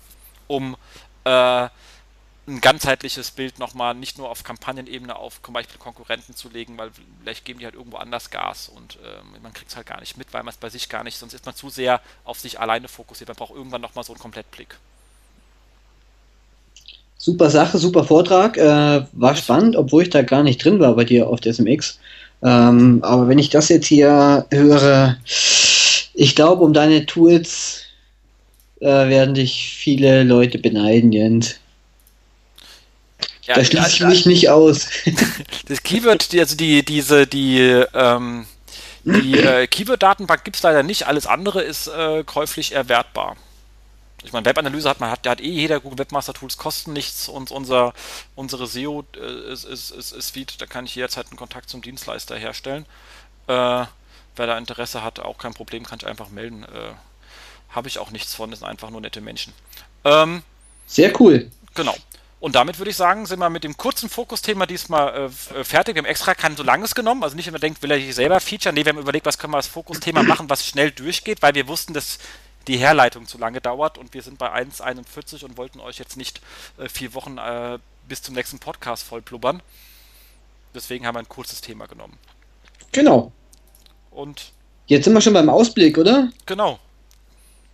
um 0.48 0.76
äh, 1.24 1.70
ein 2.52 2.62
ganzheitliches 2.62 3.32
Bild 3.32 3.60
nochmal 3.60 3.96
nicht 3.96 4.18
nur 4.18 4.30
auf 4.30 4.44
Kampagnenebene 4.44 5.16
auf 5.16 5.42
zum 5.44 5.54
Beispiel 5.54 5.80
Konkurrenten 5.80 6.36
zu 6.36 6.50
legen, 6.50 6.78
weil 6.78 6.92
vielleicht 7.22 7.46
geben 7.46 7.60
die 7.60 7.66
halt 7.66 7.76
irgendwo 7.76 7.98
anders 7.98 8.30
Gas 8.30 8.70
und 8.70 8.96
äh, 8.98 9.40
man 9.42 9.54
kriegt 9.54 9.72
es 9.72 9.78
halt 9.78 9.88
gar 9.88 10.00
nicht 10.00 10.18
mit, 10.18 10.34
weil 10.34 10.44
man 10.44 10.52
es 10.52 10.58
bei 10.58 10.70
sich 10.70 10.90
gar 10.90 11.04
nicht, 11.04 11.18
sonst 11.18 11.34
ist 11.34 11.46
man 11.46 11.56
zu 11.56 11.70
sehr 11.70 12.02
auf 12.24 12.40
sich 12.40 12.60
alleine 12.60 12.88
fokussiert. 12.88 13.30
Man 13.30 13.38
braucht 13.38 13.56
irgendwann 13.56 13.82
nochmal 13.82 14.04
so 14.04 14.14
einen 14.14 14.20
Komplettblick. 14.20 14.78
Super 17.18 17.50
Sache, 17.50 17.78
super 17.78 18.04
Vortrag. 18.04 18.58
Äh, 18.58 19.06
war 19.12 19.36
spannend, 19.36 19.76
obwohl 19.76 20.04
ich 20.04 20.10
da 20.10 20.24
gar 20.24 20.44
nicht 20.44 20.64
drin 20.64 20.80
war 20.80 20.96
bei 20.96 21.04
dir 21.04 21.30
auf 21.30 21.40
der 21.40 21.54
SMX. 21.54 22.00
Ähm, 22.44 23.00
aber 23.04 23.28
wenn 23.28 23.38
ich 23.38 23.50
das 23.50 23.70
jetzt 23.70 23.86
hier 23.86 24.46
höre, 24.52 25.18
ich 26.14 26.36
glaube, 26.36 26.64
um 26.64 26.74
deine 26.74 27.06
Tools 27.06 27.84
äh, 28.80 28.88
werden 28.88 29.36
dich 29.36 29.70
viele 29.70 30.24
Leute 30.24 30.58
beneiden, 30.58 31.12
Jens. 31.12 31.61
Ja, 33.44 33.56
das 33.56 33.68
schließt 33.68 33.86
also, 33.86 34.08
mich 34.08 34.26
nicht 34.26 34.50
aus. 34.50 34.88
Das 35.68 35.84
Keyword, 35.84 36.32
die, 36.32 36.40
also 36.40 36.56
die, 36.56 36.84
diese, 36.84 37.26
die, 37.26 37.60
ähm, 37.94 38.46
die 39.04 39.38
äh, 39.40 39.68
Keyword-Datenbank 39.68 40.44
gibt 40.44 40.58
es 40.58 40.64
leider 40.64 40.84
nicht, 40.84 41.08
alles 41.08 41.26
andere 41.26 41.62
ist 41.62 41.88
äh, 41.88 42.24
käuflich 42.24 42.74
erwertbar. 42.74 43.38
Ich 44.24 44.34
meine, 44.34 44.46
Webanalyse 44.46 44.88
hat 44.88 45.00
man, 45.00 45.10
hat, 45.10 45.28
hat 45.28 45.42
eh 45.42 45.50
jeder 45.50 45.80
Google 45.80 46.00
Webmaster 46.00 46.34
Tools 46.34 46.58
kosten 46.58 46.94
nichts 46.94 47.28
und 47.28 47.50
unser, 47.50 47.94
unsere 48.36 48.68
SEO 48.68 49.04
äh, 49.16 49.52
ist, 49.52 49.66
ist, 49.66 49.92
ist, 49.92 50.30
Feed, 50.30 50.62
da 50.62 50.68
kann 50.68 50.86
ich 50.86 50.94
jederzeit 50.96 51.28
einen 51.28 51.38
Kontakt 51.38 51.70
zum 51.70 51.82
Dienstleister 51.82 52.38
herstellen. 52.38 52.86
Äh, 53.48 53.86
wer 54.36 54.48
da 54.48 54.58
Interesse 54.58 55.04
hat, 55.04 55.20
auch 55.20 55.40
kein 55.40 55.54
Problem, 55.54 55.86
kann 55.86 55.98
ich 56.00 56.08
einfach 56.08 56.30
melden. 56.30 56.64
Äh, 56.64 56.94
Habe 57.70 57.88
ich 57.88 57.98
auch 57.98 58.12
nichts 58.12 58.36
von, 58.36 58.52
das 58.52 58.60
sind 58.60 58.68
einfach 58.68 58.92
nur 58.92 59.02
nette 59.02 59.22
Menschen. 59.22 59.54
Ähm, 60.04 60.44
Sehr 60.86 61.20
cool. 61.20 61.50
Genau. 61.74 61.96
Und 62.42 62.56
damit 62.56 62.80
würde 62.80 62.90
ich 62.90 62.98
sagen, 62.98 63.28
sind 63.28 63.38
wir 63.40 63.52
mit 63.52 63.64
dem 63.64 63.78
kurzen 63.78 64.10
Fokusthema 64.10 64.66
diesmal 64.66 65.30
äh, 65.54 65.60
äh, 65.60 65.64
fertig. 65.64 65.94
Wir 65.94 66.02
haben 66.02 66.10
extra 66.10 66.34
kein 66.34 66.58
so 66.58 66.64
langes 66.64 66.96
genommen. 66.96 67.24
Also 67.24 67.36
nicht 67.36 67.48
immer 67.48 67.60
denkt, 67.60 67.84
will 67.84 67.92
er 67.92 68.00
sich 68.00 68.16
selber 68.16 68.40
featuren. 68.40 68.74
Nee, 68.74 68.84
wir 68.84 68.90
haben 68.90 69.00
überlegt, 69.00 69.28
was 69.28 69.38
können 69.38 69.54
wir 69.54 69.58
als 69.58 69.68
Fokusthema 69.68 70.24
machen, 70.24 70.50
was 70.50 70.66
schnell 70.66 70.90
durchgeht, 70.90 71.44
weil 71.44 71.54
wir 71.54 71.68
wussten, 71.68 71.94
dass 71.94 72.18
die 72.68 72.78
Herleitung 72.78 73.28
zu 73.28 73.38
lange 73.38 73.62
dauert 73.62 74.00
und 74.00 74.16
wir 74.16 74.24
sind 74.24 74.40
bei 74.40 74.52
1,41 74.52 75.46
und 75.46 75.58
wollten 75.58 75.80
euch 75.80 76.00
jetzt 76.00 76.18
nicht 76.18 76.42
äh, 76.80 76.90
vier 76.90 77.14
Wochen 77.14 77.38
äh, 77.38 77.78
bis 78.10 78.24
zum 78.24 78.34
nächsten 78.34 78.58
Podcast 78.58 79.04
voll 79.04 79.22
blubbern. 79.22 79.62
Deswegen 80.74 81.06
haben 81.06 81.16
wir 81.16 81.20
ein 81.20 81.30
kurzes 81.30 81.62
Thema 81.62 81.86
genommen. 81.86 82.18
Genau. 82.92 83.32
Und 84.10 84.52
jetzt 84.88 85.06
sind 85.06 85.14
wir 85.14 85.22
schon 85.22 85.34
beim 85.34 85.50
Ausblick, 85.50 85.96
oder? 86.00 86.32
Genau. 86.48 86.80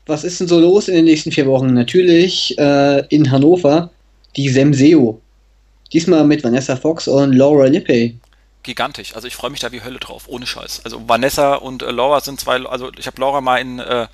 Was 0.05 0.25
ist 0.25 0.41
denn 0.41 0.47
so 0.47 0.59
los 0.59 0.89
in 0.89 0.95
den 0.95 1.05
nächsten 1.05 1.31
vier 1.31 1.45
Wochen? 1.45 1.73
Natürlich 1.73 2.57
äh, 2.57 3.05
in 3.07 3.31
Hannover 3.31 3.91
die 4.37 4.49
Semseo. 4.49 5.21
Diesmal 5.91 6.23
mit 6.25 6.43
Vanessa 6.43 6.75
Fox 6.75 7.07
und 7.07 7.33
Laura 7.33 7.65
Lippey. 7.65 8.17
Gigantisch. 8.63 9.15
Also 9.15 9.27
ich 9.27 9.35
freue 9.35 9.49
mich 9.49 9.61
da 9.61 9.71
wie 9.71 9.81
Hölle 9.81 9.99
drauf, 9.99 10.23
ohne 10.27 10.45
Scheiß. 10.45 10.81
Also 10.83 11.07
Vanessa 11.07 11.55
und 11.55 11.83
äh, 11.83 11.91
Laura 11.91 12.19
sind 12.21 12.39
zwei, 12.39 12.65
also 12.65 12.91
ich 12.97 13.07
habe 13.07 13.19
Laura 13.19 13.41
mal 13.41 13.57
in 13.57 13.79
äh, 13.79 14.07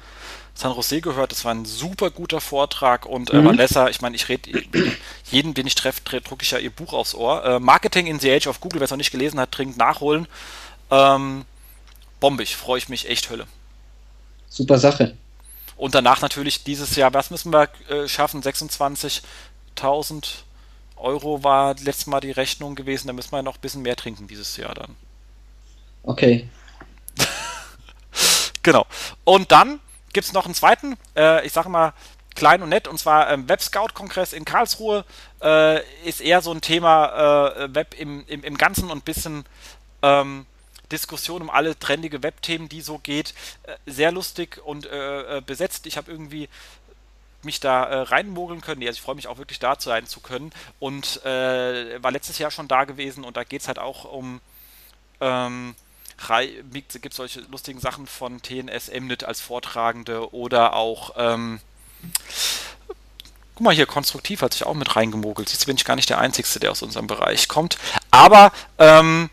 San 0.55 0.73
Jose 0.75 1.01
gehört, 1.01 1.31
das 1.31 1.45
war 1.45 1.53
ein 1.53 1.65
super 1.65 2.11
guter 2.11 2.39
Vortrag 2.39 3.07
und 3.07 3.31
äh, 3.31 3.41
mhm. 3.41 3.45
Vanessa, 3.45 3.89
ich 3.89 4.01
meine, 4.01 4.15
ich 4.15 4.29
rede 4.29 4.63
jeden, 5.31 5.55
den 5.55 5.65
ich 5.65 5.73
treffe, 5.73 6.01
drucke 6.21 6.43
ich 6.43 6.51
ja 6.51 6.59
ihr 6.59 6.69
Buch 6.69 6.93
aufs 6.93 7.15
Ohr. 7.15 7.43
Äh, 7.43 7.59
Marketing 7.59 8.05
in 8.05 8.19
the 8.19 8.31
Age 8.31 8.45
of 8.45 8.59
Google, 8.59 8.79
wer 8.79 8.85
es 8.85 8.91
noch 8.91 8.97
nicht 8.97 9.11
gelesen 9.11 9.39
hat, 9.39 9.57
dringend 9.57 9.77
nachholen. 9.77 10.27
Ähm, 10.91 11.45
bombig, 12.19 12.55
freue 12.55 12.77
ich 12.77 12.87
mich 12.87 13.09
echt 13.09 13.31
Hölle. 13.31 13.47
Super 14.47 14.77
Sache. 14.77 15.15
Und 15.75 15.95
danach 15.95 16.21
natürlich 16.21 16.63
dieses 16.63 16.95
Jahr, 16.95 17.15
was 17.15 17.31
müssen 17.31 17.51
wir 17.51 17.69
äh, 17.89 18.07
schaffen? 18.07 18.43
26 18.43 19.23
1000 19.77 20.45
Euro 20.97 21.43
war 21.43 21.75
letztes 21.75 22.07
Mal 22.07 22.21
die 22.21 22.31
Rechnung 22.31 22.75
gewesen. 22.75 23.07
Da 23.07 23.13
müssen 23.13 23.31
wir 23.31 23.41
noch 23.41 23.55
ein 23.55 23.61
bisschen 23.61 23.81
mehr 23.81 23.95
trinken 23.95 24.27
dieses 24.27 24.57
Jahr 24.57 24.73
dann. 24.73 24.95
Okay. 26.03 26.49
genau. 28.63 28.85
Und 29.23 29.51
dann 29.51 29.79
gibt 30.13 30.27
es 30.27 30.33
noch 30.33 30.45
einen 30.45 30.55
zweiten, 30.55 30.97
äh, 31.15 31.45
ich 31.45 31.53
sage 31.53 31.69
mal, 31.69 31.93
klein 32.35 32.63
und 32.63 32.69
nett, 32.69 32.87
und 32.87 32.97
zwar 32.97 33.29
ähm, 33.29 33.47
Web 33.47 33.61
Scout 33.61 33.89
Kongress 33.93 34.33
in 34.33 34.45
Karlsruhe. 34.45 35.05
Äh, 35.41 35.81
ist 36.07 36.21
eher 36.21 36.41
so 36.41 36.51
ein 36.51 36.61
Thema 36.61 37.49
äh, 37.55 37.75
Web 37.75 37.95
im, 37.99 38.25
im, 38.27 38.43
im 38.43 38.57
Ganzen 38.57 38.89
und 38.89 38.99
ein 38.99 39.01
bisschen 39.01 39.45
ähm, 40.01 40.45
Diskussion 40.91 41.41
um 41.41 41.49
alle 41.49 41.77
trendige 41.77 42.23
Webthemen, 42.23 42.69
die 42.69 42.81
so 42.81 42.97
geht. 42.97 43.33
Äh, 43.63 43.75
sehr 43.85 44.11
lustig 44.11 44.61
und 44.63 44.85
äh, 44.85 45.37
äh, 45.37 45.41
besetzt. 45.41 45.85
Ich 45.85 45.97
habe 45.97 46.11
irgendwie 46.11 46.49
mich 47.45 47.59
da 47.59 47.83
äh, 47.85 48.01
reinmogeln 48.01 48.61
können. 48.61 48.81
Also 48.81 48.97
ich 48.97 49.01
freue 49.01 49.15
mich 49.15 49.27
auch 49.27 49.37
wirklich 49.37 49.59
da 49.59 49.75
sein 49.79 50.07
zu 50.07 50.19
können. 50.19 50.51
Und 50.79 51.23
äh, 51.25 52.01
war 52.01 52.11
letztes 52.11 52.37
Jahr 52.37 52.51
schon 52.51 52.67
da 52.67 52.85
gewesen 52.85 53.23
und 53.23 53.37
da 53.37 53.43
geht 53.43 53.61
es 53.61 53.67
halt 53.67 53.79
auch 53.79 54.05
um 54.05 54.39
ähm, 55.21 55.75
gibt 57.01 57.13
solche 57.13 57.41
lustigen 57.41 57.79
Sachen 57.79 58.07
von 58.07 58.41
TNS 58.41 58.91
Mnet 58.91 59.23
als 59.23 59.41
Vortragende 59.41 60.33
oder 60.33 60.73
auch 60.73 61.11
ähm, 61.17 61.59
guck 63.55 63.65
mal 63.65 63.73
hier, 63.73 63.85
konstruktiv 63.85 64.41
hat 64.41 64.53
sich 64.53 64.65
auch 64.65 64.73
mit 64.73 64.95
reingemogelt. 64.95 65.51
Jetzt 65.51 65.65
bin 65.65 65.75
ich 65.75 65.85
gar 65.85 65.95
nicht 65.95 66.09
der 66.09 66.19
Einzige, 66.19 66.59
der 66.59 66.71
aus 66.71 66.81
unserem 66.81 67.07
Bereich 67.07 67.47
kommt. 67.47 67.77
Aber 68.11 68.51
ähm, 68.79 69.29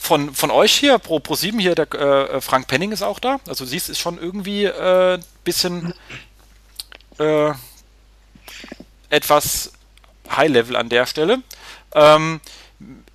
von, 0.00 0.34
von 0.34 0.50
euch 0.50 0.72
hier, 0.72 0.98
Pro, 0.98 1.18
Pro 1.18 1.34
7 1.34 1.58
hier, 1.58 1.74
der 1.74 1.92
äh, 1.94 2.40
Frank 2.40 2.68
Penning 2.68 2.92
ist 2.92 3.02
auch 3.02 3.18
da. 3.18 3.40
Also 3.48 3.64
siehst, 3.64 3.88
ist 3.88 3.98
schon 3.98 4.18
irgendwie 4.18 4.68
ein 4.68 5.20
äh, 5.20 5.22
bisschen 5.44 5.94
äh, 7.18 7.52
etwas 9.10 9.72
High-Level 10.30 10.76
an 10.76 10.88
der 10.88 11.06
Stelle. 11.06 11.42
Ähm, 11.94 12.40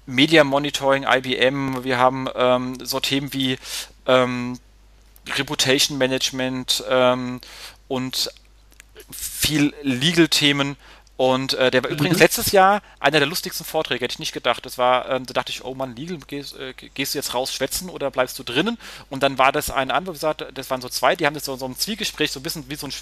Media 0.06 0.44
Monitoring, 0.44 1.04
IBM, 1.04 1.84
wir 1.84 1.98
haben 1.98 2.28
ähm, 2.36 2.78
so 2.84 3.00
Themen 3.00 3.34
wie 3.34 3.58
ähm, 4.08 4.60
Reputation 5.38 5.98
Management 5.98 6.84
ähm, 6.90 7.40
und 7.88 8.32
viel 9.12 9.74
Legal-Themen. 9.84 10.76
Und 11.18 11.54
äh, 11.54 11.70
der 11.70 11.84
war 11.84 11.92
mhm. 11.92 11.98
übrigens 11.98 12.20
letztes 12.20 12.52
Jahr 12.52 12.82
einer 13.00 13.20
der 13.20 13.28
lustigsten 13.28 13.64
Vorträge, 13.64 14.04
hätte 14.04 14.14
ich 14.14 14.20
nicht 14.20 14.32
gedacht. 14.32 14.66
Das 14.66 14.80
war, 14.80 15.08
ähm, 15.08 15.26
da 15.28 15.34
dachte 15.34 15.52
ich, 15.52 15.64
oh 15.64 15.76
Mann, 15.76 15.96
Legal, 15.96 16.18
gehst, 16.26 16.58
äh, 16.58 16.74
gehst, 16.74 17.14
du 17.14 17.20
jetzt 17.20 17.36
raus 17.36 17.54
schwätzen 17.54 17.90
oder 17.90 18.10
bleibst 18.10 18.40
du 18.40 18.44
drinnen? 18.44 18.80
Und 19.12 19.22
dann 19.22 19.38
war 19.38 19.52
das 19.52 19.70
ein 19.70 19.92
anderer, 19.92 20.34
das 20.34 20.70
waren 20.72 20.82
so 20.82 20.90
zwei, 20.90 21.16
die 21.16 21.28
haben 21.28 21.36
das 21.36 21.46
so, 21.46 21.56
so 21.58 21.68
ein 21.68 21.78
Zwiegespräch, 21.78 22.32
so 22.32 22.40
ein 22.40 22.44
bisschen 22.44 22.68
wie 22.70 22.76
so 22.76 22.88
ein 22.88 22.94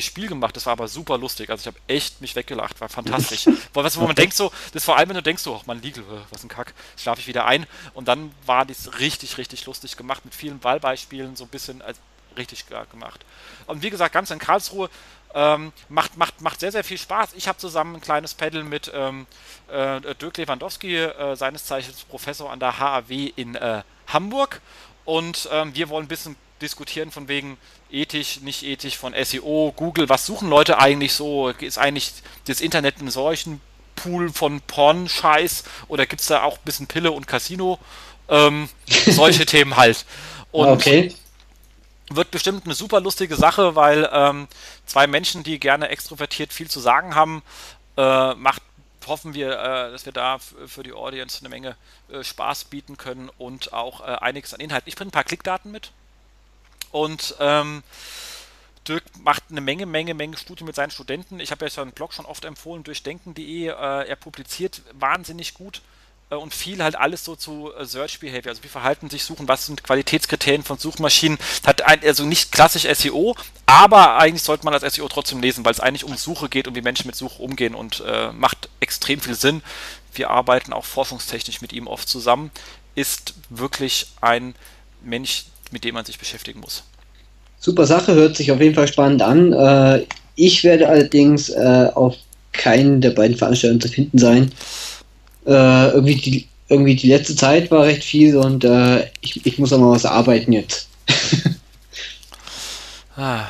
Spiel 0.00 0.28
gemacht, 0.28 0.56
das 0.56 0.66
war 0.66 0.72
aber 0.72 0.88
super 0.88 1.18
lustig. 1.18 1.50
Also 1.50 1.62
ich 1.62 1.66
habe 1.66 1.78
echt 1.88 2.20
mich 2.20 2.36
weggelacht, 2.36 2.80
war 2.80 2.88
fantastisch. 2.88 3.46
Wo, 3.74 3.82
was, 3.82 3.98
wo 3.98 4.06
man 4.06 4.14
denkt 4.14 4.34
so, 4.34 4.52
das 4.72 4.84
vor 4.84 4.96
allem, 4.96 5.08
wenn 5.08 5.16
du 5.16 5.22
denkst 5.22 5.42
so, 5.42 5.58
ach 5.60 5.66
man, 5.66 5.82
Legal, 5.82 6.04
äh, 6.04 6.20
was 6.30 6.44
ein 6.44 6.48
Kack, 6.48 6.74
schlafe 6.96 7.20
ich 7.20 7.26
wieder 7.26 7.46
ein. 7.46 7.66
Und 7.94 8.08
dann 8.08 8.32
war 8.46 8.64
das 8.64 8.98
richtig, 9.00 9.38
richtig 9.38 9.66
lustig 9.66 9.96
gemacht, 9.96 10.24
mit 10.24 10.34
vielen 10.34 10.62
Wahlbeispielen, 10.62 11.36
so 11.36 11.44
ein 11.44 11.48
bisschen 11.48 11.82
als 11.82 11.98
richtig 12.36 12.66
gemacht. 12.90 13.24
Und 13.66 13.82
wie 13.82 13.90
gesagt, 13.90 14.14
ganz 14.14 14.30
in 14.30 14.38
Karlsruhe, 14.38 14.88
ähm, 15.34 15.72
macht, 15.88 16.16
macht, 16.16 16.40
macht 16.40 16.60
sehr, 16.60 16.72
sehr 16.72 16.84
viel 16.84 16.98
Spaß. 16.98 17.30
Ich 17.34 17.48
habe 17.48 17.58
zusammen 17.58 17.96
ein 17.96 18.00
kleines 18.00 18.34
Pedal 18.34 18.64
mit 18.64 18.90
ähm, 18.94 19.26
äh, 19.68 20.00
Dirk 20.14 20.36
Lewandowski, 20.36 20.96
äh, 20.96 21.36
seines 21.36 21.64
Zeichens 21.64 22.04
Professor 22.04 22.50
an 22.50 22.60
der 22.60 22.78
HAW 22.78 23.32
in 23.36 23.54
äh, 23.54 23.82
Hamburg. 24.08 24.60
Und 25.04 25.48
ähm, 25.50 25.74
wir 25.74 25.88
wollen 25.88 26.04
ein 26.04 26.08
bisschen 26.08 26.36
diskutieren 26.60 27.10
von 27.10 27.28
wegen 27.28 27.56
ethisch, 27.92 28.40
nicht 28.40 28.62
ethisch, 28.64 28.96
von 28.96 29.14
SEO, 29.22 29.72
Google, 29.76 30.08
was 30.08 30.26
suchen 30.26 30.48
Leute 30.48 30.78
eigentlich 30.78 31.12
so? 31.12 31.48
Ist 31.48 31.78
eigentlich 31.78 32.12
das 32.46 32.60
Internet 32.60 33.00
ein 33.00 33.10
solchen 33.10 33.60
Pool 33.94 34.32
von 34.32 34.60
Porn-Scheiß 34.60 35.64
oder 35.88 36.06
gibt 36.06 36.22
es 36.22 36.28
da 36.28 36.42
auch 36.42 36.56
ein 36.56 36.64
bisschen 36.64 36.86
Pille 36.86 37.12
und 37.12 37.26
Casino? 37.26 37.78
Ähm, 38.28 38.68
solche 39.06 39.46
Themen 39.46 39.76
halt. 39.76 40.04
Und 40.50 40.68
okay. 40.68 41.14
wird 42.10 42.30
bestimmt 42.30 42.64
eine 42.64 42.74
super 42.74 43.00
lustige 43.00 43.36
Sache, 43.36 43.74
weil 43.76 44.08
ähm, 44.12 44.48
zwei 44.86 45.06
Menschen, 45.06 45.42
die 45.42 45.60
gerne 45.60 45.88
extrovertiert 45.88 46.52
viel 46.52 46.70
zu 46.70 46.80
sagen 46.80 47.14
haben, 47.14 47.42
äh, 47.96 48.34
macht 48.34 48.62
hoffen 49.06 49.34
wir, 49.34 49.58
äh, 49.58 49.90
dass 49.90 50.06
wir 50.06 50.12
da 50.12 50.38
für 50.38 50.82
die 50.82 50.92
Audience 50.92 51.40
eine 51.40 51.48
Menge 51.48 51.76
äh, 52.10 52.22
Spaß 52.22 52.64
bieten 52.64 52.96
können 52.96 53.30
und 53.36 53.72
auch 53.72 54.00
äh, 54.00 54.04
einiges 54.04 54.54
an 54.54 54.60
Inhalt. 54.60 54.84
Ich 54.86 54.96
bringe 54.96 55.08
ein 55.08 55.12
paar 55.12 55.24
Klickdaten 55.24 55.70
mit. 55.70 55.92
Und 56.92 57.34
ähm, 57.40 57.82
Dirk 58.86 59.04
macht 59.22 59.44
eine 59.50 59.60
Menge, 59.60 59.86
Menge, 59.86 60.14
Menge 60.14 60.36
Studien 60.36 60.66
mit 60.66 60.76
seinen 60.76 60.90
Studenten. 60.90 61.40
Ich 61.40 61.50
habe 61.50 61.64
ja 61.64 61.70
seinen 61.70 61.92
Blog 61.92 62.12
schon 62.12 62.26
oft 62.26 62.44
empfohlen, 62.44 62.84
durchdenken.de. 62.84 63.68
Äh, 63.68 63.70
er 63.70 64.16
publiziert 64.16 64.82
wahnsinnig 64.92 65.54
gut 65.54 65.82
äh, 66.30 66.34
und 66.34 66.52
viel 66.52 66.82
halt 66.82 66.96
alles 66.96 67.24
so 67.24 67.36
zu 67.36 67.72
äh, 67.74 67.84
Search 67.84 68.18
Behavior. 68.20 68.50
Also 68.50 68.64
wie 68.64 68.68
verhalten 68.68 69.08
sich 69.08 69.24
Suchen, 69.24 69.46
was 69.46 69.66
sind 69.66 69.84
Qualitätskriterien 69.84 70.64
von 70.64 70.78
Suchmaschinen. 70.78 71.38
Hat 71.64 71.82
ein, 71.82 72.00
also 72.02 72.24
nicht 72.24 72.50
klassisch 72.50 72.82
SEO, 72.82 73.36
aber 73.66 74.16
eigentlich 74.18 74.42
sollte 74.42 74.64
man 74.64 74.74
als 74.74 74.94
SEO 74.94 75.08
trotzdem 75.08 75.40
lesen, 75.40 75.64
weil 75.64 75.72
es 75.72 75.80
eigentlich 75.80 76.04
um 76.04 76.16
Suche 76.16 76.48
geht 76.48 76.66
und 76.66 76.74
wie 76.74 76.82
Menschen 76.82 77.06
mit 77.06 77.16
Suche 77.16 77.42
umgehen 77.42 77.74
und 77.74 78.00
äh, 78.00 78.32
macht 78.32 78.68
extrem 78.80 79.20
viel 79.20 79.34
Sinn. 79.34 79.62
Wir 80.12 80.30
arbeiten 80.30 80.72
auch 80.72 80.84
forschungstechnisch 80.84 81.60
mit 81.60 81.72
ihm 81.72 81.86
oft 81.86 82.08
zusammen. 82.08 82.50
Ist 82.94 83.34
wirklich 83.48 84.08
ein 84.20 84.54
Mensch, 85.02 85.46
mit 85.72 85.84
dem 85.84 85.94
man 85.94 86.04
sich 86.04 86.18
beschäftigen 86.18 86.60
muss. 86.60 86.84
Super 87.58 87.86
Sache, 87.86 88.14
hört 88.14 88.36
sich 88.36 88.52
auf 88.52 88.60
jeden 88.60 88.74
Fall 88.74 88.88
spannend 88.88 89.22
an. 89.22 89.52
Äh, 89.52 90.06
ich 90.36 90.64
werde 90.64 90.88
allerdings 90.88 91.48
äh, 91.48 91.88
auf 91.94 92.16
keinen 92.52 93.00
der 93.00 93.10
beiden 93.10 93.36
Veranstaltungen 93.36 93.80
zu 93.80 93.88
finden 93.88 94.18
sein. 94.18 94.52
Äh, 95.46 95.90
irgendwie, 95.90 96.16
die, 96.16 96.48
irgendwie 96.68 96.96
die 96.96 97.08
letzte 97.08 97.34
Zeit 97.34 97.70
war 97.70 97.84
recht 97.84 98.04
viel 98.04 98.36
und 98.36 98.64
ich, 99.20 99.44
ich 99.46 99.58
muss 99.58 99.72
auch 99.72 99.78
mal 99.78 99.90
was 99.90 100.04
arbeiten 100.04 100.52
jetzt. 100.52 100.88
ah. 103.16 103.46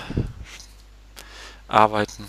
Arbeiten. 1.68 2.26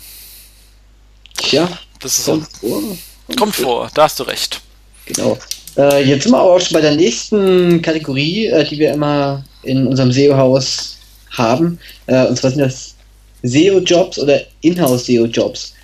Tja, 1.36 1.68
das 2.00 2.18
ist 2.18 2.24
kommt, 2.24 2.50
so, 2.50 2.68
vor, 2.68 2.80
kommt, 2.80 3.38
kommt 3.38 3.54
vor, 3.56 3.90
da 3.92 4.04
hast 4.04 4.18
du 4.18 4.22
recht. 4.22 4.62
Genau. 5.04 5.38
Äh, 5.76 6.04
jetzt 6.04 6.24
sind 6.24 6.32
wir 6.32 6.38
aber 6.38 6.54
auch 6.54 6.60
schon 6.60 6.74
bei 6.74 6.80
der 6.80 6.94
nächsten 6.94 7.82
Kategorie, 7.82 8.46
äh, 8.46 8.64
die 8.64 8.78
wir 8.78 8.92
immer 8.92 9.44
in 9.62 9.86
unserem 9.86 10.12
SEO-Haus 10.12 10.98
haben. 11.30 11.78
Äh, 12.06 12.26
und 12.26 12.36
zwar 12.36 12.50
sind 12.50 12.60
das 12.60 12.94
SEO-Jobs 13.42 14.18
oder 14.18 14.40
Inhouse-SEO-Jobs. 14.62 15.74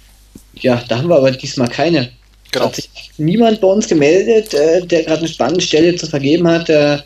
Ja, 0.54 0.82
da 0.88 0.98
haben 0.98 1.08
wir 1.08 1.16
aber 1.16 1.30
diesmal 1.30 1.68
keine. 1.68 2.10
Genau. 2.52 2.66
Hat 2.66 2.76
sich 2.76 2.90
niemand 3.18 3.60
bei 3.60 3.68
uns 3.68 3.86
gemeldet, 3.86 4.54
äh, 4.54 4.84
der 4.84 5.04
gerade 5.04 5.20
eine 5.20 5.28
spannende 5.28 5.60
Stelle 5.60 5.94
zu 5.96 6.06
vergeben 6.06 6.48
hat. 6.48 6.68
Äh, 6.68 6.98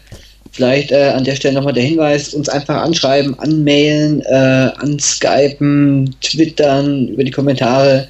vielleicht 0.52 0.93
äh, 0.93 1.12
an 1.15 1.24
der 1.24 1.35
Stelle 1.35 1.55
nochmal 1.55 1.73
der 1.73 1.82
Hinweis, 1.82 2.32
uns 2.32 2.48
einfach 2.48 2.77
anschreiben, 2.82 3.39
anmailen, 3.39 4.23
äh, 4.23 4.70
anskypen, 4.77 6.15
twittern, 6.20 7.09
über 7.09 7.24
die 7.24 7.31
Kommentare, 7.31 8.09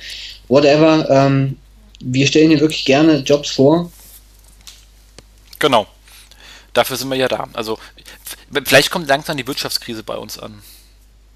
whatever. 0.48 1.08
Ähm, 1.10 1.56
wir 2.00 2.26
stellen 2.26 2.50
hier 2.50 2.60
wirklich 2.60 2.84
gerne 2.84 3.22
Jobs 3.24 3.50
vor. 3.50 3.90
Genau. 5.58 5.86
Dafür 6.72 6.96
sind 6.96 7.08
wir 7.08 7.16
ja 7.16 7.28
da. 7.28 7.48
Also 7.52 7.78
vielleicht 8.64 8.90
kommt 8.90 9.08
langsam 9.08 9.36
die 9.36 9.46
Wirtschaftskrise 9.46 10.02
bei 10.02 10.16
uns 10.16 10.38
an. 10.38 10.62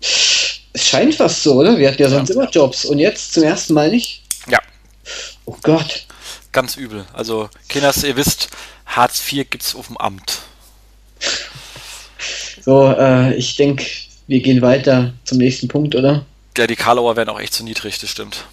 Es 0.00 0.86
scheint 0.88 1.14
fast 1.14 1.42
so, 1.42 1.54
oder? 1.54 1.78
Wir 1.78 1.88
hatten 1.88 2.02
ja 2.02 2.08
sonst 2.08 2.30
ja. 2.30 2.34
immer 2.34 2.50
Jobs 2.50 2.84
und 2.84 2.98
jetzt 2.98 3.34
zum 3.34 3.44
ersten 3.44 3.74
Mal 3.74 3.90
nicht. 3.90 4.22
Ja. 4.48 4.58
Oh 5.44 5.56
Gott. 5.62 6.06
Ganz 6.52 6.76
übel. 6.76 7.04
Also, 7.12 7.48
Kinders, 7.68 8.02
ihr 8.04 8.16
wisst, 8.16 8.48
Hartz 8.86 9.20
IV 9.30 9.48
gibt 9.50 9.62
es 9.62 9.74
auf 9.74 9.88
dem 9.88 9.96
Amt. 9.96 10.40
So, 12.64 12.92
äh, 12.92 13.34
ich 13.34 13.56
denke, 13.56 13.84
wir 14.26 14.40
gehen 14.40 14.60
weiter 14.62 15.12
zum 15.24 15.38
nächsten 15.38 15.68
Punkt, 15.68 15.94
oder? 15.94 16.24
Ja, 16.56 16.66
die 16.66 16.76
Karlauer 16.76 17.16
werden 17.16 17.28
auch 17.28 17.40
echt 17.40 17.54
zu 17.54 17.64
niedrig, 17.64 17.98
das 17.98 18.10
stimmt. 18.10 18.44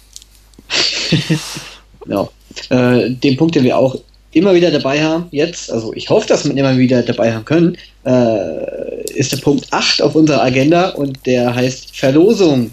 genau. 2.04 2.32
Äh, 2.68 3.10
den 3.10 3.36
Punkt, 3.36 3.54
den 3.54 3.64
wir 3.64 3.76
auch 3.76 3.96
immer 4.36 4.54
wieder 4.54 4.70
dabei 4.70 5.02
haben, 5.02 5.28
jetzt, 5.30 5.72
also 5.72 5.94
ich 5.94 6.10
hoffe, 6.10 6.28
dass 6.28 6.44
wir 6.44 6.54
immer 6.54 6.76
wieder 6.76 7.02
dabei 7.02 7.32
haben 7.32 7.46
können, 7.46 7.78
äh, 8.04 9.02
ist 9.12 9.32
der 9.32 9.38
Punkt 9.38 9.72
8 9.72 10.02
auf 10.02 10.14
unserer 10.14 10.42
Agenda 10.42 10.90
und 10.90 11.24
der 11.24 11.54
heißt 11.54 11.96
Verlosung. 11.96 12.70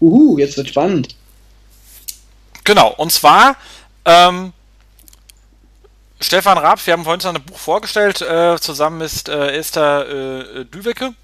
Uhu, 0.00 0.38
jetzt 0.38 0.56
wird 0.56 0.68
spannend. 0.68 1.14
Genau, 2.64 2.92
und 2.96 3.12
zwar 3.12 3.56
ähm, 4.04 4.52
Stefan 6.20 6.58
Raab, 6.58 6.84
wir 6.84 6.94
haben 6.94 7.04
vorhin 7.04 7.20
schon 7.20 7.36
ein 7.36 7.44
Buch 7.44 7.58
vorgestellt, 7.58 8.20
äh, 8.20 8.58
zusammen 8.58 9.00
ist 9.00 9.28
äh, 9.28 9.52
Esther 9.56 10.08
äh, 10.08 10.64
Düwecke. 10.64 11.14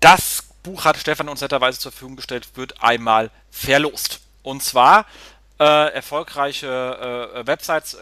Das 0.00 0.44
Buch 0.62 0.84
hat 0.84 0.98
Stefan 0.98 1.30
uns 1.30 1.40
netterweise 1.40 1.78
zur 1.78 1.92
Verfügung 1.92 2.16
gestellt, 2.16 2.48
wird 2.56 2.82
einmal 2.82 3.30
verlost. 3.50 4.20
Und 4.42 4.62
zwar 4.62 5.06
äh, 5.58 5.94
erfolgreiche 5.94 7.30
äh, 7.34 7.46
Websites, 7.46 7.96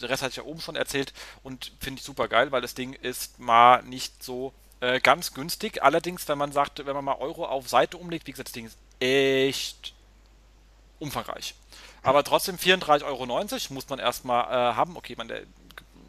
der 0.00 0.10
Rest 0.10 0.22
hatte 0.22 0.30
ich 0.30 0.36
ja 0.36 0.44
oben 0.44 0.60
schon 0.60 0.76
erzählt 0.76 1.12
und 1.42 1.72
finde 1.80 1.98
ich 1.98 2.04
super 2.04 2.28
geil, 2.28 2.52
weil 2.52 2.60
das 2.60 2.74
Ding 2.74 2.92
ist 2.94 3.38
mal 3.38 3.82
nicht 3.82 4.22
so 4.22 4.52
äh, 4.80 5.00
ganz 5.00 5.34
günstig. 5.34 5.82
Allerdings, 5.82 6.28
wenn 6.28 6.38
man 6.38 6.52
sagt, 6.52 6.84
wenn 6.84 6.94
man 6.94 7.04
mal 7.04 7.16
Euro 7.18 7.46
auf 7.46 7.68
Seite 7.68 7.96
umlegt, 7.96 8.26
wie 8.26 8.32
gesagt, 8.32 8.48
das 8.48 8.52
Ding 8.52 8.66
ist 8.66 8.78
echt 9.00 9.94
umfangreich. 10.98 11.54
Aber 12.02 12.24
trotzdem 12.24 12.56
34,90 12.56 13.04
Euro 13.04 13.26
muss 13.74 13.88
man 13.88 13.98
erstmal 13.98 14.44
äh, 14.44 14.74
haben. 14.74 14.96
Okay, 14.96 15.14
man, 15.16 15.28
der 15.28 15.42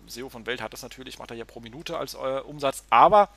SEO 0.08 0.30
von 0.30 0.46
Welt 0.46 0.62
hat 0.62 0.74
das 0.74 0.82
natürlich, 0.82 1.20
macht 1.20 1.32
er 1.32 1.38
ja 1.38 1.46
pro 1.46 1.60
Minute 1.60 1.98
als 1.98 2.14
äh, 2.14 2.18
Umsatz, 2.18 2.84
aber 2.90 3.30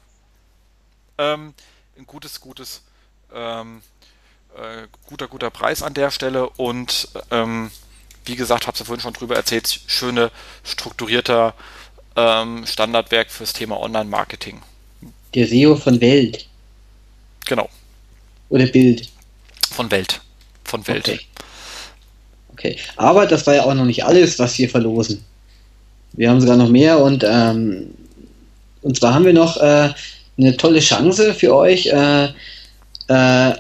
ähm, 1.19 1.55
ein 1.97 2.07
gutes, 2.07 2.41
gutes, 2.41 2.83
ähm, 3.33 3.83
äh, 4.57 4.87
guter, 5.07 5.29
guter 5.29 5.51
Preis 5.51 5.83
an 5.83 5.95
der 5.95 6.11
Stelle 6.11 6.49
und 6.51 7.09
ähm, 7.31 7.71
wie 8.25 8.37
gesagt, 8.37 8.67
habe 8.67 8.75
es 8.75 8.81
ja 8.81 8.85
vorhin 8.85 9.03
schon 9.03 9.13
drüber 9.13 9.37
erzählt, 9.37 9.81
schöne, 9.87 10.31
strukturierter 10.65 11.55
ähm, 12.17 12.65
Standardwerk 12.67 13.31
fürs 13.31 13.53
Thema 13.53 13.81
Online-Marketing. 13.81 14.61
Der 15.35 15.47
SEO 15.47 15.77
von 15.77 16.01
Welt. 16.01 16.47
Genau. 17.47 17.69
Oder 18.49 18.67
Bild. 18.67 19.09
Von 19.71 19.91
Welt. 19.91 20.21
Von 20.65 20.87
Welt. 20.87 21.09
Okay. 21.09 21.21
okay. 22.53 22.79
Aber 22.97 23.27
das 23.27 23.47
war 23.47 23.55
ja 23.55 23.65
auch 23.65 23.75
noch 23.75 23.87
nicht 23.87 24.05
alles, 24.05 24.39
was 24.39 24.59
wir 24.59 24.69
verlosen. 24.69 25.25
Wir 26.13 26.29
haben 26.29 26.41
sogar 26.41 26.57
noch 26.57 26.69
mehr 26.69 26.99
und, 26.99 27.25
ähm, 27.25 27.95
und 28.83 28.99
zwar 28.99 29.15
haben 29.15 29.25
wir 29.25 29.33
noch 29.33 29.57
äh, 29.57 29.91
eine 30.37 30.57
tolle 30.57 30.81
Chance 30.81 31.35
für 31.35 31.55
euch. 31.55 31.87
Äh, 31.87 32.29
äh, 33.09 33.55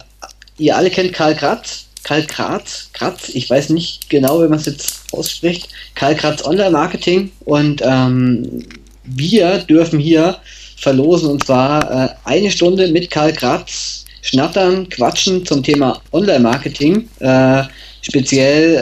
ihr 0.58 0.76
alle 0.76 0.90
kennt 0.90 1.14
Karl 1.14 1.34
Kratz, 1.34 1.86
Karl 2.04 2.24
Kratz, 2.24 2.90
Kratz, 2.92 3.30
ich 3.30 3.48
weiß 3.48 3.70
nicht 3.70 4.10
genau, 4.10 4.42
wie 4.42 4.48
man 4.48 4.58
es 4.58 4.66
jetzt 4.66 5.04
ausspricht, 5.12 5.68
Karl 5.94 6.14
Kratz 6.14 6.44
Online 6.44 6.70
Marketing 6.70 7.30
und 7.44 7.82
ähm, 7.84 8.64
wir 9.04 9.58
dürfen 9.58 9.98
hier 9.98 10.38
verlosen 10.76 11.30
und 11.30 11.44
zwar 11.44 11.90
äh, 11.90 12.08
eine 12.24 12.50
Stunde 12.50 12.88
mit 12.88 13.10
Karl 13.10 13.32
Kratz 13.32 14.04
schnattern, 14.22 14.88
quatschen 14.88 15.44
zum 15.44 15.62
Thema 15.62 16.00
Online 16.12 16.40
Marketing, 16.40 17.08
äh, 17.20 17.62
speziell 18.00 18.76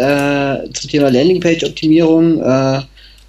äh, 0.67 0.73
zum 0.73 0.91
Thema 0.91 1.11
Landingpage 1.11 1.65
Optimierung 1.65 2.41
äh, 2.41 2.81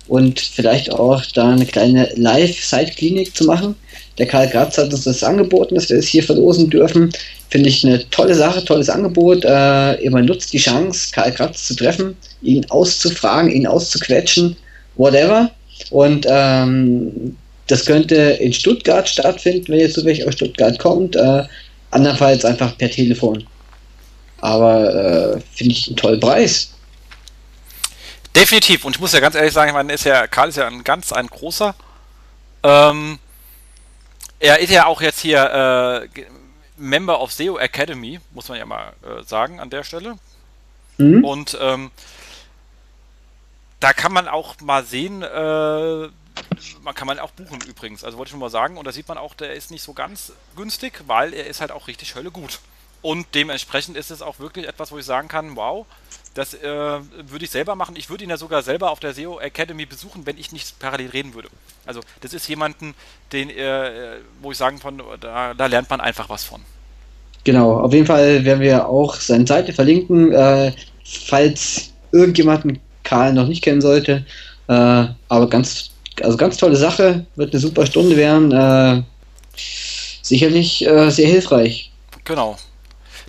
und 0.08 0.40
vielleicht 0.40 0.92
auch 0.92 1.24
da 1.34 1.52
eine 1.52 1.66
kleine 1.66 2.10
Live-Side-Klinik 2.16 3.36
zu 3.36 3.46
machen. 3.46 3.76
Der 4.18 4.28
Karl 4.28 4.48
Gratz 4.50 4.78
hat 4.78 4.94
uns 4.94 5.06
das 5.06 5.24
angeboten, 5.24 5.76
dass 5.76 5.90
wir 5.90 5.98
es 5.98 6.08
hier 6.08 6.24
verlosen 6.24 6.70
dürfen. 6.70 7.12
Finde 7.50 7.70
ich 7.70 7.86
eine 7.86 8.08
tolle 8.10 8.36
Sache, 8.36 8.64
tolles 8.64 8.90
Angebot. 8.90 9.44
Äh, 9.46 10.10
man 10.10 10.26
nutzt 10.26 10.54
die 10.54 10.58
Chance, 10.58 11.12
Karl 11.14 11.32
Gratz 11.32 11.68
zu 11.68 11.76
treffen, 11.76 12.16
ihn 12.42 12.66
auszufragen, 12.70 13.52
ihn 13.52 13.68
auszuquetschen, 13.68 14.56
whatever. 14.96 15.52
Und 15.90 16.26
ähm, 16.30 17.36
das 17.68 17.86
könnte 17.86 18.16
in 18.16 18.54
Stuttgart 18.54 19.08
stattfinden, 19.08 19.70
wenn 19.70 19.80
jetzt 19.80 19.96
zufällig 19.96 20.28
aus 20.28 20.34
Stuttgart 20.34 20.78
kommt. 20.78 21.16
Äh, 21.16 21.44
andernfalls 21.92 22.46
einfach 22.46 22.78
per 22.78 22.90
Telefon. 22.90 23.46
Aber 24.40 25.36
äh, 25.36 25.42
finde 25.54 25.74
ich 25.74 25.88
einen 25.88 25.98
tollen 25.98 26.20
Preis. 26.20 26.74
Definitiv. 28.36 28.86
Und 28.86 28.96
ich 28.96 29.02
muss 29.02 29.14
ja 29.14 29.20
ganz 29.20 29.36
ehrlich 29.36 29.54
sagen, 29.54 29.70
ich 29.70 29.74
meine, 29.74 29.94
ist 29.94 30.06
ja, 30.06 30.26
Karl 30.28 30.50
ist 30.50 30.58
ja 30.58 30.68
ein 30.68 30.84
ganz 30.84 31.12
ein 31.12 31.28
großer. 31.28 31.76
Ähm, 32.64 33.20
er 34.42 34.60
ist 34.60 34.72
ja 34.72 34.88
auch 34.88 35.02
jetzt 35.02 35.20
hier 35.20 36.10
äh, 36.16 36.24
Member 36.76 37.22
of 37.22 37.32
SEO 37.32 37.58
Academy, 37.60 38.20
muss 38.32 38.50
man 38.50 38.58
ja 38.58 38.66
mal 38.66 38.94
äh, 39.04 39.24
sagen 39.24 39.60
an 39.60 39.70
der 39.70 39.84
Stelle. 39.84 40.18
Mhm. 40.98 41.24
Und 41.24 41.58
ähm, 41.62 41.92
da 43.80 43.94
kann 43.94 44.12
man 44.12 44.28
auch 44.28 44.60
mal 44.62 44.84
sehen, 44.84 45.22
äh, 45.22 46.10
man 46.82 46.96
kann 46.96 47.08
man 47.08 47.20
auch 47.20 47.32
buchen 47.32 47.62
übrigens. 47.62 48.04
Also 48.04 48.18
wollte 48.18 48.30
ich 48.30 48.34
nur 48.34 48.42
mal 48.42 48.50
sagen, 48.50 48.78
und 48.78 48.86
da 48.86 48.92
sieht 48.92 49.08
man 49.08 49.20
auch, 49.20 49.36
der 49.36 49.54
ist 49.54 49.70
nicht 49.70 49.84
so 49.84 49.94
ganz 49.94 50.34
günstig, 50.56 51.04
weil 51.06 51.34
er 51.34 51.46
ist 51.46 51.62
halt 51.62 51.72
auch 51.72 51.88
richtig 51.88 52.16
Hölle 52.16 52.32
gut. 52.32 52.60
Und 53.04 53.28
dementsprechend 53.36 53.96
ist 53.96 54.10
es 54.10 54.24
auch 54.24 54.40
wirklich 54.40 54.68
etwas, 54.68 54.92
wo 54.92 54.98
ich 54.98 55.06
sagen 55.06 55.28
kann, 55.28 55.56
wow, 55.56 55.86
das 56.34 56.54
äh, 56.54 56.68
würde 56.68 57.44
ich 57.44 57.52
selber 57.52 57.76
machen. 57.76 57.96
Ich 57.98 58.10
würde 58.10 58.24
ihn 58.24 58.30
ja 58.30 58.38
sogar 58.38 58.62
selber 58.62 58.92
auf 58.92 59.00
der 59.00 59.14
SEO 59.14 59.40
Academy 59.40 59.86
besuchen, 59.86 60.26
wenn 60.26 60.38
ich 60.38 60.52
nicht 60.52 60.80
parallel 60.80 61.10
reden 61.10 61.34
würde. 61.34 61.50
Also 61.86 62.00
das 62.22 62.34
ist 62.34 62.48
jemanden, 62.48 62.94
den, 63.34 63.50
äh, 63.50 64.20
wo 64.42 64.52
ich 64.52 64.58
sagen 64.58 64.80
kann, 64.80 65.02
da, 65.20 65.54
da, 65.54 65.66
lernt 65.66 65.90
man 65.90 66.00
einfach 66.00 66.30
was 66.30 66.44
von. 66.44 66.62
Genau, 67.44 67.80
auf 67.80 67.94
jeden 67.94 68.06
Fall 68.06 68.46
werden 68.46 68.62
wir 68.62 68.88
auch 68.88 69.16
seine 69.16 69.48
Seite 69.48 69.74
verlinken, 69.74 70.32
äh, 70.32 70.72
falls 71.04 71.92
irgendjemanden 72.12 72.80
Karl 73.04 73.34
noch 73.34 73.48
nicht 73.48 73.64
kennen 73.64 73.82
sollte. 73.82 74.26
Äh, 74.68 74.74
aber 75.28 75.50
ganz, 75.50 75.92
also 76.22 76.38
ganz 76.38 76.58
tolle 76.58 76.76
Sache, 76.76 77.26
wird 77.36 77.52
eine 77.52 77.60
super 77.60 77.86
Stunde 77.86 78.16
werden. 78.16 78.52
Äh, 78.52 79.04
sicherlich 80.22 80.86
äh, 80.86 81.10
sehr 81.10 81.28
hilfreich. 81.28 81.92
Genau. 82.24 82.58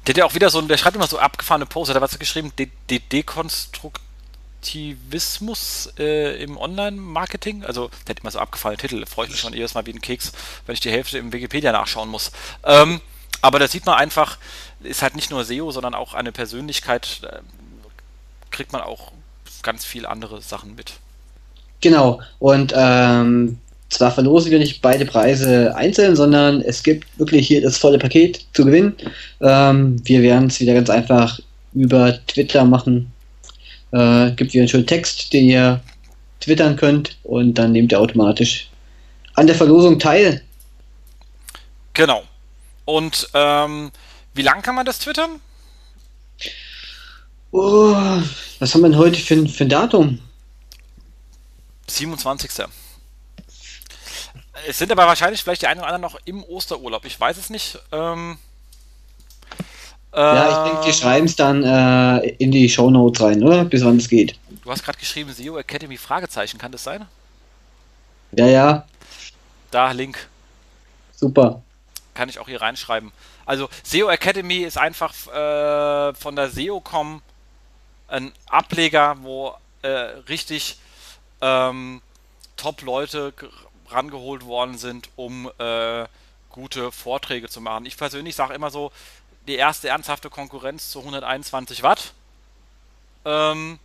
Der 0.06 0.14
hat 0.14 0.18
ja 0.18 0.24
auch 0.24 0.34
wieder 0.34 0.50
so, 0.50 0.60
der 0.60 0.76
schreibt 0.78 0.96
immer 0.96 1.06
so 1.06 1.18
abgefahrene 1.18 1.66
Poster, 1.66 1.94
da 1.94 2.00
war 2.00 2.08
so 2.08 2.18
geschrieben, 2.18 2.52
De 2.58 2.68
De 2.90 2.98
Dekonstruktivismus 2.98 5.92
äh, 5.98 6.42
im 6.42 6.56
Online-Marketing. 6.56 7.64
Also, 7.64 7.88
der 8.06 8.16
hat 8.16 8.20
immer 8.20 8.32
so 8.32 8.40
abgefahrene 8.40 8.78
Titel, 8.78 9.06
freue 9.06 9.26
ich 9.26 9.32
mich 9.32 9.40
schon 9.40 9.52
jedes 9.52 9.74
Mal 9.74 9.86
wie 9.86 9.92
ein 9.92 10.00
Keks, 10.00 10.32
wenn 10.66 10.72
ich 10.74 10.80
die 10.80 10.90
Hälfte 10.90 11.18
im 11.18 11.32
Wikipedia 11.32 11.70
nachschauen 11.70 12.08
muss. 12.08 12.32
Ähm, 12.64 13.00
aber 13.42 13.58
da 13.58 13.68
sieht 13.68 13.84
man 13.86 13.96
einfach, 13.96 14.38
ist 14.80 15.02
halt 15.02 15.16
nicht 15.16 15.30
nur 15.30 15.44
SEO, 15.44 15.70
sondern 15.70 15.94
auch 15.94 16.14
eine 16.14 16.32
Persönlichkeit, 16.32 17.20
äh, 17.24 17.40
kriegt 18.50 18.72
man 18.72 18.80
auch 18.82 19.12
ganz 19.62 19.84
viel 19.84 20.06
andere 20.06 20.42
Sachen 20.42 20.74
mit. 20.74 20.94
Genau, 21.80 22.20
und 22.38 22.72
ähm, 22.76 23.60
zwar 23.92 24.10
verlosen 24.10 24.50
wir 24.50 24.58
nicht 24.58 24.80
beide 24.80 25.04
Preise 25.04 25.74
einzeln, 25.76 26.16
sondern 26.16 26.60
es 26.62 26.82
gibt 26.82 27.06
wirklich 27.18 27.46
hier 27.46 27.60
das 27.60 27.76
volle 27.76 27.98
Paket 27.98 28.44
zu 28.54 28.64
gewinnen. 28.64 28.96
Ähm, 29.40 29.96
wir 30.04 30.22
werden 30.22 30.48
es 30.48 30.60
wieder 30.60 30.74
ganz 30.74 30.88
einfach 30.90 31.38
über 31.74 32.18
Twitter 32.26 32.64
machen. 32.64 33.12
Äh, 33.92 34.32
gibt 34.32 34.52
wieder 34.52 34.62
einen 34.62 34.68
schönen 34.68 34.86
Text, 34.86 35.32
den 35.32 35.48
ihr 35.48 35.80
twittern 36.40 36.76
könnt 36.76 37.18
und 37.22 37.54
dann 37.54 37.72
nehmt 37.72 37.92
ihr 37.92 38.00
automatisch 38.00 38.70
an 39.34 39.46
der 39.46 39.56
Verlosung 39.56 39.98
teil. 39.98 40.42
Genau. 41.94 42.22
Und 42.84 43.28
ähm, 43.34 43.90
wie 44.34 44.42
lang 44.42 44.62
kann 44.62 44.74
man 44.74 44.86
das 44.86 44.98
twittern? 44.98 45.40
Oh, 47.50 47.94
was 48.58 48.74
haben 48.74 48.80
wir 48.80 48.88
denn 48.88 48.98
heute 48.98 49.20
für, 49.20 49.46
für 49.46 49.64
ein 49.64 49.68
Datum? 49.68 50.18
27 51.88 52.50
es 54.66 54.78
sind 54.78 54.92
aber 54.92 55.06
wahrscheinlich 55.06 55.42
vielleicht 55.42 55.62
die 55.62 55.66
einen 55.66 55.80
oder 55.80 55.88
anderen 55.88 56.12
noch 56.12 56.20
im 56.24 56.44
Osterurlaub. 56.44 57.04
Ich 57.04 57.18
weiß 57.18 57.36
es 57.36 57.50
nicht. 57.50 57.78
Ähm, 57.90 58.38
ja, 60.14 60.48
ich 60.48 60.70
denke, 60.70 60.80
wir 60.82 60.88
ähm, 60.88 60.92
schreiben 60.92 61.26
es 61.26 61.36
dann 61.36 61.62
äh, 61.64 62.28
in 62.38 62.50
die 62.50 62.68
Show 62.68 62.90
Notes 62.90 63.22
rein, 63.22 63.42
oder? 63.42 63.64
Bis 63.64 63.84
wann 63.84 63.96
es 63.96 64.08
geht. 64.08 64.38
Du 64.62 64.70
hast 64.70 64.84
gerade 64.84 64.98
geschrieben, 64.98 65.32
SEO 65.32 65.58
Academy 65.58 65.96
Fragezeichen, 65.96 66.58
kann 66.58 66.70
das 66.70 66.84
sein? 66.84 67.06
Ja, 68.32 68.46
ja. 68.46 68.86
Da, 69.70 69.92
Link. 69.92 70.28
Super. 71.14 71.62
Kann 72.14 72.28
ich 72.28 72.38
auch 72.38 72.48
hier 72.48 72.60
reinschreiben. 72.60 73.10
Also, 73.46 73.68
SEO 73.82 74.10
Academy 74.10 74.58
ist 74.58 74.76
einfach 74.76 75.14
äh, 75.28 76.14
von 76.14 76.36
der 76.36 76.50
SEO.com 76.50 77.22
ein 78.08 78.32
Ableger, 78.46 79.16
wo 79.22 79.54
äh, 79.80 79.88
richtig 79.88 80.76
ähm, 81.40 82.02
Top-Leute 82.56 83.32
rangeholt 83.92 84.44
worden 84.44 84.78
sind, 84.78 85.08
um 85.16 85.50
äh, 85.58 86.06
gute 86.50 86.92
Vorträge 86.92 87.48
zu 87.48 87.60
machen. 87.60 87.86
Ich 87.86 87.96
persönlich 87.96 88.34
sage 88.34 88.54
immer 88.54 88.70
so, 88.70 88.92
die 89.46 89.54
erste 89.54 89.88
ernsthafte 89.88 90.30
Konkurrenz 90.30 90.90
zu 90.90 91.00
121 91.00 91.82
Watt. 91.82 92.12
Ähm, 93.24 93.78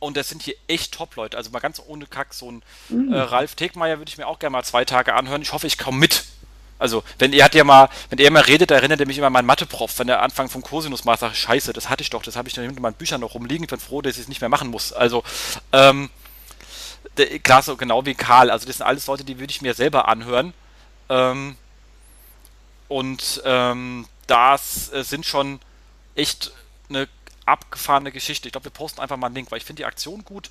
und 0.00 0.16
das 0.16 0.28
sind 0.28 0.42
hier 0.42 0.54
echt 0.68 0.94
Top-Leute. 0.94 1.36
Also 1.36 1.50
mal 1.50 1.58
ganz 1.58 1.82
ohne 1.84 2.06
Kack, 2.06 2.32
so 2.34 2.52
ein 2.52 2.62
mhm. 2.88 3.12
äh, 3.12 3.18
Ralf 3.18 3.54
Tegmeier 3.56 3.98
würde 3.98 4.08
ich 4.08 4.18
mir 4.18 4.26
auch 4.26 4.38
gerne 4.38 4.52
mal 4.52 4.64
zwei 4.64 4.84
Tage 4.84 5.14
anhören. 5.14 5.42
Ich 5.42 5.52
hoffe, 5.52 5.66
ich 5.66 5.78
komme 5.78 5.98
mit. 5.98 6.24
Also, 6.78 7.02
wenn 7.18 7.32
er 7.32 7.46
hat 7.46 7.56
ja 7.56 7.64
mal, 7.64 7.88
wenn 8.08 8.20
er 8.20 8.30
mal 8.30 8.42
redet, 8.42 8.70
erinnert 8.70 9.00
er 9.00 9.06
mich 9.06 9.18
immer 9.18 9.26
an 9.26 9.32
meinen 9.32 9.46
Mathe-Prof, 9.46 9.98
wenn 9.98 10.08
er 10.08 10.22
Anfang 10.22 10.48
vom 10.48 10.62
Cosinus 10.62 11.04
mal 11.04 11.18
sagt, 11.18 11.36
scheiße, 11.36 11.72
das 11.72 11.88
hatte 11.88 12.02
ich 12.02 12.10
doch, 12.10 12.22
das 12.22 12.36
habe 12.36 12.48
ich 12.48 12.56
noch 12.56 12.62
in 12.62 12.80
meinen 12.80 12.94
Büchern 12.94 13.20
noch 13.20 13.34
rumliegen, 13.34 13.64
ich 13.64 13.70
bin 13.70 13.80
froh, 13.80 14.00
dass 14.00 14.14
ich 14.14 14.22
es 14.22 14.28
nicht 14.28 14.40
mehr 14.40 14.48
machen 14.48 14.70
muss. 14.70 14.92
Also, 14.92 15.24
ähm, 15.72 16.08
klar, 17.42 17.62
so 17.62 17.76
genau 17.76 18.04
wie 18.06 18.14
Karl. 18.14 18.50
Also 18.50 18.66
das 18.66 18.78
sind 18.78 18.86
alles 18.86 19.06
Leute, 19.06 19.24
die 19.24 19.38
würde 19.38 19.50
ich 19.50 19.62
mir 19.62 19.74
selber 19.74 20.08
anhören. 20.08 20.54
Ähm, 21.08 21.56
und 22.88 23.42
ähm, 23.44 24.06
das 24.26 24.92
äh, 24.92 25.04
sind 25.04 25.26
schon 25.26 25.60
echt 26.14 26.52
eine 26.88 27.08
abgefahrene 27.44 28.12
Geschichte. 28.12 28.48
Ich 28.48 28.52
glaube, 28.52 28.64
wir 28.64 28.70
posten 28.70 29.00
einfach 29.00 29.16
mal 29.16 29.26
einen 29.26 29.36
Link, 29.36 29.50
weil 29.50 29.58
ich 29.58 29.64
finde 29.64 29.80
die 29.80 29.86
Aktion 29.86 30.24
gut. 30.24 30.50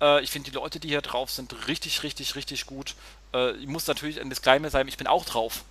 Äh, 0.00 0.22
ich 0.22 0.30
finde 0.30 0.50
die 0.50 0.56
Leute, 0.56 0.80
die 0.80 0.88
hier 0.88 1.02
drauf 1.02 1.30
sind, 1.30 1.68
richtig, 1.68 2.02
richtig, 2.02 2.34
richtig 2.34 2.66
gut. 2.66 2.94
Äh, 3.34 3.52
ich 3.56 3.66
muss 3.66 3.86
natürlich 3.86 4.20
ein 4.20 4.30
Disclaimer 4.30 4.70
sein, 4.70 4.88
ich 4.88 4.96
bin 4.96 5.06
auch 5.06 5.24
drauf. 5.24 5.64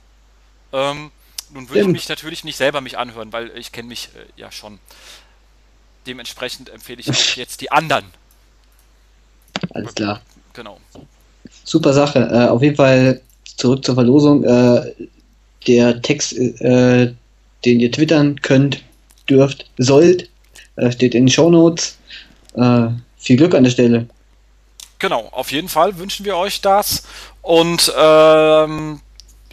Ähm, 0.71 1.11
nun 1.51 1.69
würde 1.69 1.81
ich 1.81 1.87
mich 1.87 2.09
natürlich 2.09 2.43
nicht 2.43 2.57
selber 2.57 2.81
mich 2.81 2.97
anhören, 2.97 3.33
weil 3.33 3.55
ich 3.57 3.71
kenne 3.71 3.87
mich 3.87 4.09
äh, 4.15 4.39
ja 4.39 4.51
schon. 4.51 4.79
Dementsprechend 6.05 6.69
empfehle 6.69 7.01
ich 7.01 7.09
auch 7.09 7.35
jetzt 7.35 7.61
die 7.61 7.71
anderen 7.71 8.05
alles 9.71 9.95
klar. 9.95 10.21
Genau. 10.53 10.79
Super 11.63 11.93
Sache. 11.93 12.19
Äh, 12.19 12.47
auf 12.47 12.61
jeden 12.61 12.75
Fall 12.75 13.21
zurück 13.57 13.83
zur 13.85 13.95
Verlosung. 13.95 14.43
Äh, 14.43 14.93
der 15.67 16.01
Text, 16.01 16.33
äh, 16.33 17.13
den 17.65 17.79
ihr 17.79 17.91
twittern 17.91 18.41
könnt, 18.41 18.83
dürft, 19.29 19.69
sollt, 19.77 20.29
äh, 20.75 20.91
steht 20.91 21.13
in 21.15 21.25
den 21.25 21.31
Show 21.31 21.49
Notes. 21.49 21.97
Äh, 22.55 22.87
viel 23.17 23.37
Glück 23.37 23.53
an 23.53 23.63
der 23.63 23.71
Stelle. 23.71 24.07
Genau, 24.97 25.27
auf 25.31 25.51
jeden 25.51 25.69
Fall 25.69 25.97
wünschen 25.97 26.25
wir 26.25 26.35
euch 26.35 26.61
das. 26.61 27.03
Und 27.41 27.93
ähm, 27.97 29.01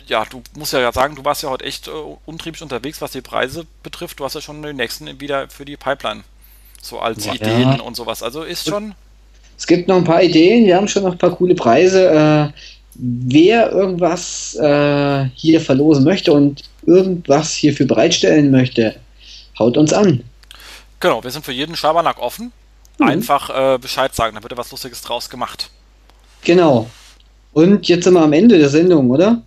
ja, 0.06 0.24
du 0.24 0.42
musst 0.56 0.72
ja 0.72 0.90
sagen, 0.92 1.16
du 1.16 1.24
warst 1.24 1.42
ja 1.42 1.50
heute 1.50 1.64
echt 1.64 1.88
äh, 1.88 1.90
untriebig 2.24 2.62
unterwegs, 2.62 3.00
was 3.00 3.12
die 3.12 3.20
Preise 3.20 3.66
betrifft. 3.82 4.18
Du 4.18 4.24
hast 4.24 4.34
ja 4.34 4.40
schon 4.40 4.62
den 4.62 4.76
nächsten 4.76 5.20
wieder 5.20 5.48
für 5.48 5.64
die 5.64 5.76
Pipeline. 5.76 6.24
So 6.80 7.00
als 7.00 7.26
ja. 7.26 7.34
Ideen 7.34 7.80
und 7.80 7.96
sowas. 7.96 8.22
Also 8.22 8.42
ist 8.42 8.68
schon 8.68 8.94
es 9.56 9.66
gibt 9.66 9.88
noch 9.88 9.96
ein 9.96 10.04
paar 10.04 10.22
Ideen, 10.22 10.66
wir 10.66 10.76
haben 10.76 10.88
schon 10.88 11.02
noch 11.02 11.12
ein 11.12 11.18
paar 11.18 11.34
coole 11.34 11.54
Preise. 11.54 12.08
Äh, 12.10 12.60
wer 12.94 13.72
irgendwas 13.72 14.54
äh, 14.56 15.26
hier 15.34 15.60
verlosen 15.60 16.04
möchte 16.04 16.32
und 16.32 16.64
irgendwas 16.86 17.52
hierfür 17.54 17.86
bereitstellen 17.86 18.50
möchte, 18.50 18.96
haut 19.58 19.76
uns 19.76 19.92
an. 19.92 20.22
Genau, 21.00 21.22
wir 21.22 21.30
sind 21.30 21.44
für 21.44 21.52
jeden 21.52 21.76
Schabernack 21.76 22.18
offen. 22.18 22.52
Mhm. 22.98 23.06
Einfach 23.06 23.74
äh, 23.74 23.78
Bescheid 23.78 24.14
sagen, 24.14 24.34
dann 24.34 24.42
wird 24.42 24.52
da 24.52 24.56
was 24.56 24.70
Lustiges 24.70 25.02
draus 25.02 25.28
gemacht. 25.28 25.70
Genau. 26.42 26.88
Und 27.52 27.88
jetzt 27.88 28.04
sind 28.04 28.14
wir 28.14 28.22
am 28.22 28.32
Ende 28.32 28.58
der 28.58 28.68
Sendung, 28.68 29.10
oder? 29.10 29.42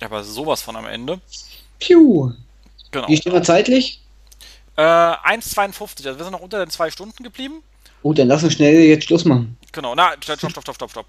Ja, 0.00 0.06
aber 0.06 0.22
sowas 0.22 0.62
von 0.62 0.76
am 0.76 0.86
Ende. 0.86 1.20
Piu. 1.78 2.32
Genau. 2.90 3.08
Wie 3.08 3.16
stehen 3.16 3.32
wir 3.32 3.42
zeitlich? 3.42 4.00
Äh, 4.76 4.82
1,52. 4.82 6.06
Also 6.06 6.18
wir 6.18 6.24
sind 6.24 6.32
noch 6.32 6.40
unter 6.40 6.58
den 6.58 6.70
zwei 6.70 6.90
Stunden 6.90 7.22
geblieben. 7.22 7.62
Oh, 8.02 8.12
dann 8.12 8.28
lass 8.28 8.44
uns 8.44 8.54
schnell 8.54 8.80
jetzt 8.80 9.04
Schluss 9.04 9.24
machen. 9.24 9.56
Genau, 9.72 9.94
na, 9.94 10.12
stopp, 10.20 10.38
stopp, 10.38 10.62
stopp, 10.62 10.74
stopp, 10.74 10.90
stopp. 10.90 11.06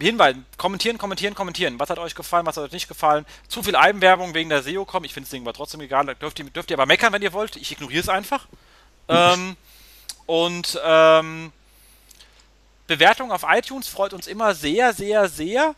Hinweis, 0.00 0.34
kommentieren, 0.56 0.98
kommentieren, 0.98 1.34
kommentieren. 1.34 1.78
Was 1.78 1.90
hat 1.90 1.98
euch 1.98 2.14
gefallen, 2.14 2.46
was 2.46 2.56
hat 2.56 2.64
euch 2.64 2.72
nicht 2.72 2.88
gefallen? 2.88 3.24
Zu 3.46 3.62
viel 3.62 3.76
Eigenwerbung 3.76 4.34
wegen 4.34 4.48
der 4.48 4.62
SEO 4.62 4.84
kommen. 4.84 5.04
Ich 5.04 5.14
finde 5.14 5.24
es 5.26 5.30
Ding 5.30 5.44
war 5.44 5.52
trotzdem 5.52 5.80
egal. 5.80 6.06
Dürft 6.16 6.38
ihr, 6.38 6.44
dürft 6.46 6.70
ihr 6.70 6.76
aber 6.76 6.86
meckern, 6.86 7.12
wenn 7.12 7.22
ihr 7.22 7.32
wollt. 7.32 7.56
Ich 7.56 7.70
ignoriere 7.72 8.00
es 8.00 8.08
einfach. 8.08 8.46
ähm, 9.08 9.56
und 10.26 10.80
ähm, 10.84 11.52
Bewertung 12.86 13.32
auf 13.32 13.44
iTunes 13.48 13.88
freut 13.88 14.12
uns 14.12 14.26
immer 14.26 14.54
sehr, 14.54 14.92
sehr, 14.92 15.28
sehr. 15.28 15.74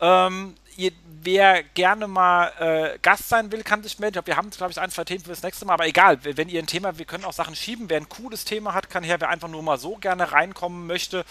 Ähm, 0.00 0.54
ihr, 0.78 0.92
wer 1.22 1.62
gerne 1.62 2.06
mal 2.06 2.52
äh, 2.58 2.98
Gast 3.02 3.28
sein 3.28 3.52
will, 3.52 3.62
kann 3.62 3.82
sich 3.82 3.98
melden. 3.98 4.22
Wir 4.24 4.36
haben, 4.36 4.50
glaube 4.50 4.70
ich, 4.70 4.80
ein, 4.80 4.90
zwei 4.90 5.04
Themen 5.04 5.22
für 5.24 5.30
das 5.30 5.42
nächste 5.42 5.66
Mal, 5.66 5.74
aber 5.74 5.86
egal, 5.86 6.18
wenn 6.22 6.48
ihr 6.48 6.62
ein 6.62 6.66
Thema, 6.66 6.96
wir 6.98 7.04
können 7.04 7.24
auch 7.24 7.32
Sachen 7.32 7.56
schieben. 7.56 7.90
Wer 7.90 7.98
ein 7.98 8.08
cooles 8.08 8.44
Thema 8.44 8.72
hat, 8.72 8.88
kann 8.88 9.04
her. 9.04 9.20
Wer 9.20 9.28
einfach 9.28 9.48
nur 9.48 9.62
mal 9.62 9.78
so 9.78 9.96
gerne 9.96 10.32
reinkommen 10.32 10.86
möchte 10.86 11.24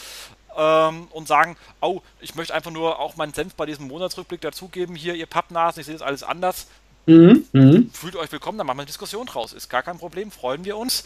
ähm, 0.55 1.07
und 1.11 1.27
sagen, 1.27 1.55
oh, 1.81 2.01
ich 2.19 2.35
möchte 2.35 2.53
einfach 2.53 2.71
nur 2.71 2.99
auch 2.99 3.15
meinen 3.15 3.33
Senf 3.33 3.55
bei 3.55 3.65
diesem 3.65 3.87
Monatsrückblick 3.87 4.41
dazugeben. 4.41 4.95
Hier, 4.95 5.15
ihr 5.15 5.25
Pappnasen, 5.25 5.79
ich 5.79 5.85
sehe 5.85 5.95
das 5.95 6.01
alles 6.03 6.23
anders. 6.23 6.67
Mhm, 7.05 7.45
mh. 7.53 7.79
Fühlt 7.93 8.17
euch 8.17 8.31
willkommen, 8.31 8.57
dann 8.57 8.67
machen 8.67 8.77
wir 8.77 8.81
eine 8.81 8.87
Diskussion 8.87 9.27
draus. 9.27 9.53
Ist 9.53 9.69
gar 9.69 9.81
kein 9.81 9.97
Problem, 9.97 10.29
freuen 10.29 10.65
wir 10.65 10.75
uns. 10.75 11.05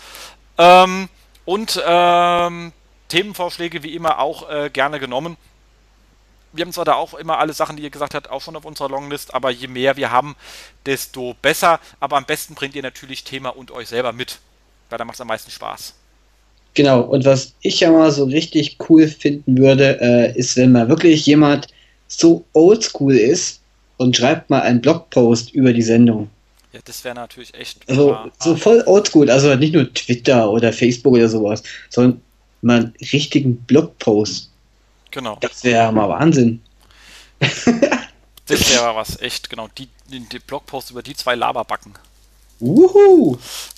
Ähm, 0.58 1.10
und 1.46 1.82
ähm, 1.86 2.74
Themenvorschläge 3.08 3.84
wie 3.84 3.94
immer 3.94 4.20
auch 4.20 4.50
äh, 4.50 4.70
gerne 4.72 5.00
genommen 5.00 5.38
wir 6.54 6.66
haben 6.66 6.74
zwar 6.74 6.86
da 6.86 6.96
auch 6.96 7.14
immer 7.14 7.40
alle 7.40 7.54
Sachen, 7.54 7.78
die 7.78 7.84
ihr 7.84 7.90
gesagt 7.90 8.14
habt, 8.14 8.30
auch 8.30 8.42
schon 8.42 8.56
auf 8.56 8.66
unserer 8.66 8.90
Longlist, 8.90 9.34
aber 9.34 9.52
je 9.52 9.68
mehr 9.68 9.98
wir 9.98 10.12
haben, 10.12 10.36
desto 10.86 11.36
besser. 11.42 11.80
Aber 12.00 12.18
am 12.18 12.26
besten 12.26 12.56
bringt 12.56 12.76
ihr 12.76 12.82
natürlich 12.82 13.24
Thema 13.24 13.50
und 13.50 13.72
euch 13.72 13.88
selber 13.88 14.12
mit, 14.12 14.40
weil 14.90 14.98
da 14.98 15.06
macht 15.06 15.16
es 15.16 15.22
am 15.22 15.28
meisten 15.28 15.52
Spaß. 15.52 15.96
Genau, 16.74 17.02
und 17.02 17.26
was 17.26 17.54
ich 17.62 17.82
ja 17.82 17.92
mal 17.92 18.12
so 18.12 18.26
richtig 18.26 18.78
cool 18.90 19.08
finden 19.08 19.58
würde, 19.58 20.00
äh, 20.02 20.38
ist, 20.38 20.56
wenn 20.56 20.72
mal 20.72 20.88
wirklich 20.88 21.26
jemand 21.26 21.68
so 22.08 22.46
oldschool 22.54 23.16
ist 23.16 23.62
und 23.98 24.16
schreibt 24.16 24.50
mal 24.50 24.62
einen 24.62 24.82
Blogpost 24.82 25.54
über 25.54 25.74
die 25.74 25.82
Sendung. 25.82 26.30
Ja, 26.72 26.80
das 26.86 27.04
wäre 27.04 27.16
natürlich 27.16 27.54
echt. 27.54 27.88
Also, 27.90 28.18
so 28.40 28.56
voll 28.56 28.82
oldschool, 28.86 29.30
also 29.30 29.54
nicht 29.56 29.74
nur 29.74 29.94
Twitter 29.94 30.50
oder 30.50 30.72
Facebook 30.72 31.14
oder 31.14 31.28
sowas, 31.28 31.64
sondern 31.90 32.22
mal 32.62 32.78
einen 32.78 32.94
richtigen 33.12 33.58
Blogpost 33.58 34.51
Genau. 35.12 35.38
Das 35.42 35.64
wäre 35.64 35.92
mal 35.92 36.10
Wahnsinn. 36.10 36.62
das 37.40 37.68
wäre 38.74 38.96
was, 38.96 39.22
echt, 39.22 39.50
genau. 39.50 39.68
Die, 39.78 39.88
die, 40.08 40.22
die 40.22 40.40
Blogpost 40.40 40.92
über 40.92 41.04
die 41.04 41.16
zwei 41.16 41.36
Laberbacken. 41.36 41.94
Uhu. 42.60 43.38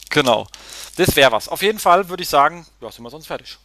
Genau. 0.09 0.47
Das 0.95 1.15
wäre 1.15 1.31
was. 1.31 1.49
Auf 1.49 1.61
jeden 1.61 1.79
Fall 1.79 2.07
würde 2.09 2.23
ich 2.23 2.29
sagen, 2.29 2.65
ja, 2.81 2.91
sind 2.91 3.03
wir 3.03 3.09
sonst 3.09 3.27
fertig. 3.27 3.57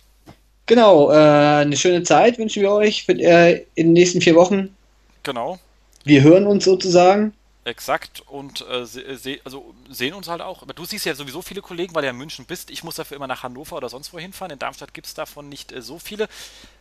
Genau, 0.66 1.10
äh, 1.10 1.14
eine 1.14 1.76
schöne 1.76 2.02
Zeit 2.02 2.38
wünschen 2.38 2.62
wir 2.62 2.72
euch 2.72 3.04
für, 3.04 3.12
äh, 3.12 3.64
in 3.74 3.88
den 3.88 3.92
nächsten 3.94 4.20
vier 4.20 4.34
Wochen. 4.34 4.74
Genau. 5.22 5.58
Wir 6.04 6.22
hören 6.22 6.46
uns 6.46 6.64
sozusagen. 6.64 7.32
Exakt 7.68 8.22
und 8.26 8.66
äh, 8.68 8.84
se 8.84 9.38
also 9.44 9.74
sehen 9.88 10.14
uns 10.14 10.28
halt 10.28 10.40
auch. 10.40 10.62
Aber 10.62 10.74
du 10.74 10.84
siehst 10.84 11.04
ja 11.04 11.14
sowieso 11.14 11.42
viele 11.42 11.62
Kollegen, 11.62 11.94
weil 11.94 12.02
du 12.02 12.06
ja 12.06 12.12
in 12.12 12.18
München 12.18 12.44
bist. 12.44 12.70
Ich 12.70 12.82
muss 12.82 12.96
dafür 12.96 13.16
immer 13.16 13.26
nach 13.26 13.42
Hannover 13.42 13.76
oder 13.76 13.88
sonst 13.88 14.12
wo 14.12 14.18
hinfahren. 14.18 14.52
In 14.52 14.58
Darmstadt 14.58 14.94
gibt 14.94 15.06
es 15.06 15.14
davon 15.14 15.48
nicht 15.48 15.72
äh, 15.72 15.82
so 15.82 15.98
viele. 15.98 16.28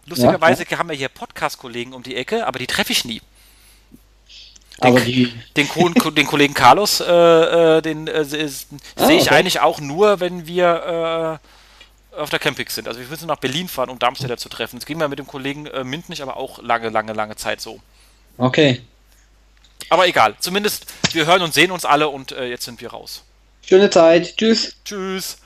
Lustigerweise 0.06 0.64
ja, 0.64 0.70
ja. 0.72 0.78
haben 0.80 0.90
wir 0.90 0.96
hier 0.96 1.10
Podcast-Kollegen 1.10 1.94
um 1.94 2.04
die 2.04 2.16
Ecke, 2.16 2.48
aber 2.48 2.60
die 2.60 2.68
treffe 2.68 2.92
ich 2.92 3.06
nie. 3.06 3.22
Den, 4.82 4.88
aber 4.88 5.00
die... 5.02 5.34
den, 5.56 5.68
den 6.16 6.28
Kollegen 6.28 6.54
Carlos, 6.54 7.02
äh, 7.02 7.78
äh 7.78 7.82
den 7.82 8.08
äh, 8.08 8.24
sehe 8.24 8.48
ah, 8.96 9.10
ich 9.10 9.24
okay. 9.24 9.36
eigentlich 9.36 9.60
auch 9.60 9.80
nur, 9.80 10.20
wenn 10.20 10.48
wir 10.48 11.40
äh, 12.14 12.18
auf 12.20 12.30
der 12.30 12.40
Campix 12.40 12.76
sind. 12.76 12.88
Also 12.88 13.00
wir 13.00 13.08
müssen 13.08 13.28
nach 13.28 13.38
Berlin 13.38 13.68
fahren, 13.68 13.90
um 13.90 14.00
Darmstädter 14.00 14.38
zu 14.38 14.50
treffen. 14.50 14.78
Das 14.78 14.86
ging 14.86 14.98
mir 14.98 15.08
mit 15.08 15.20
dem 15.20 15.28
Kollegen 15.28 15.70
Mint 15.84 16.10
nicht, 16.10 16.22
aber 16.22 16.38
auch 16.38 16.62
lange, 16.62 16.90
lange, 16.90 17.14
lange 17.14 17.36
Zeit 17.36 17.62
so. 17.62 17.80
Okay. 18.38 18.82
Aber 19.90 20.08
egal, 20.08 20.36
zumindest 20.40 20.86
wir 21.14 21.26
hören 21.26 21.42
und 21.42 21.54
sehen 21.54 21.72
uns 21.72 21.86
alle 21.86 22.10
und 22.10 22.32
äh, 22.32 22.46
jetzt 22.46 22.66
sind 22.66 22.82
wir 22.82 22.90
raus. 22.90 23.24
Schöne 23.66 23.90
Zeit. 23.90 24.38
Tschüss. 24.38 24.76
Tschüss. 24.86 25.38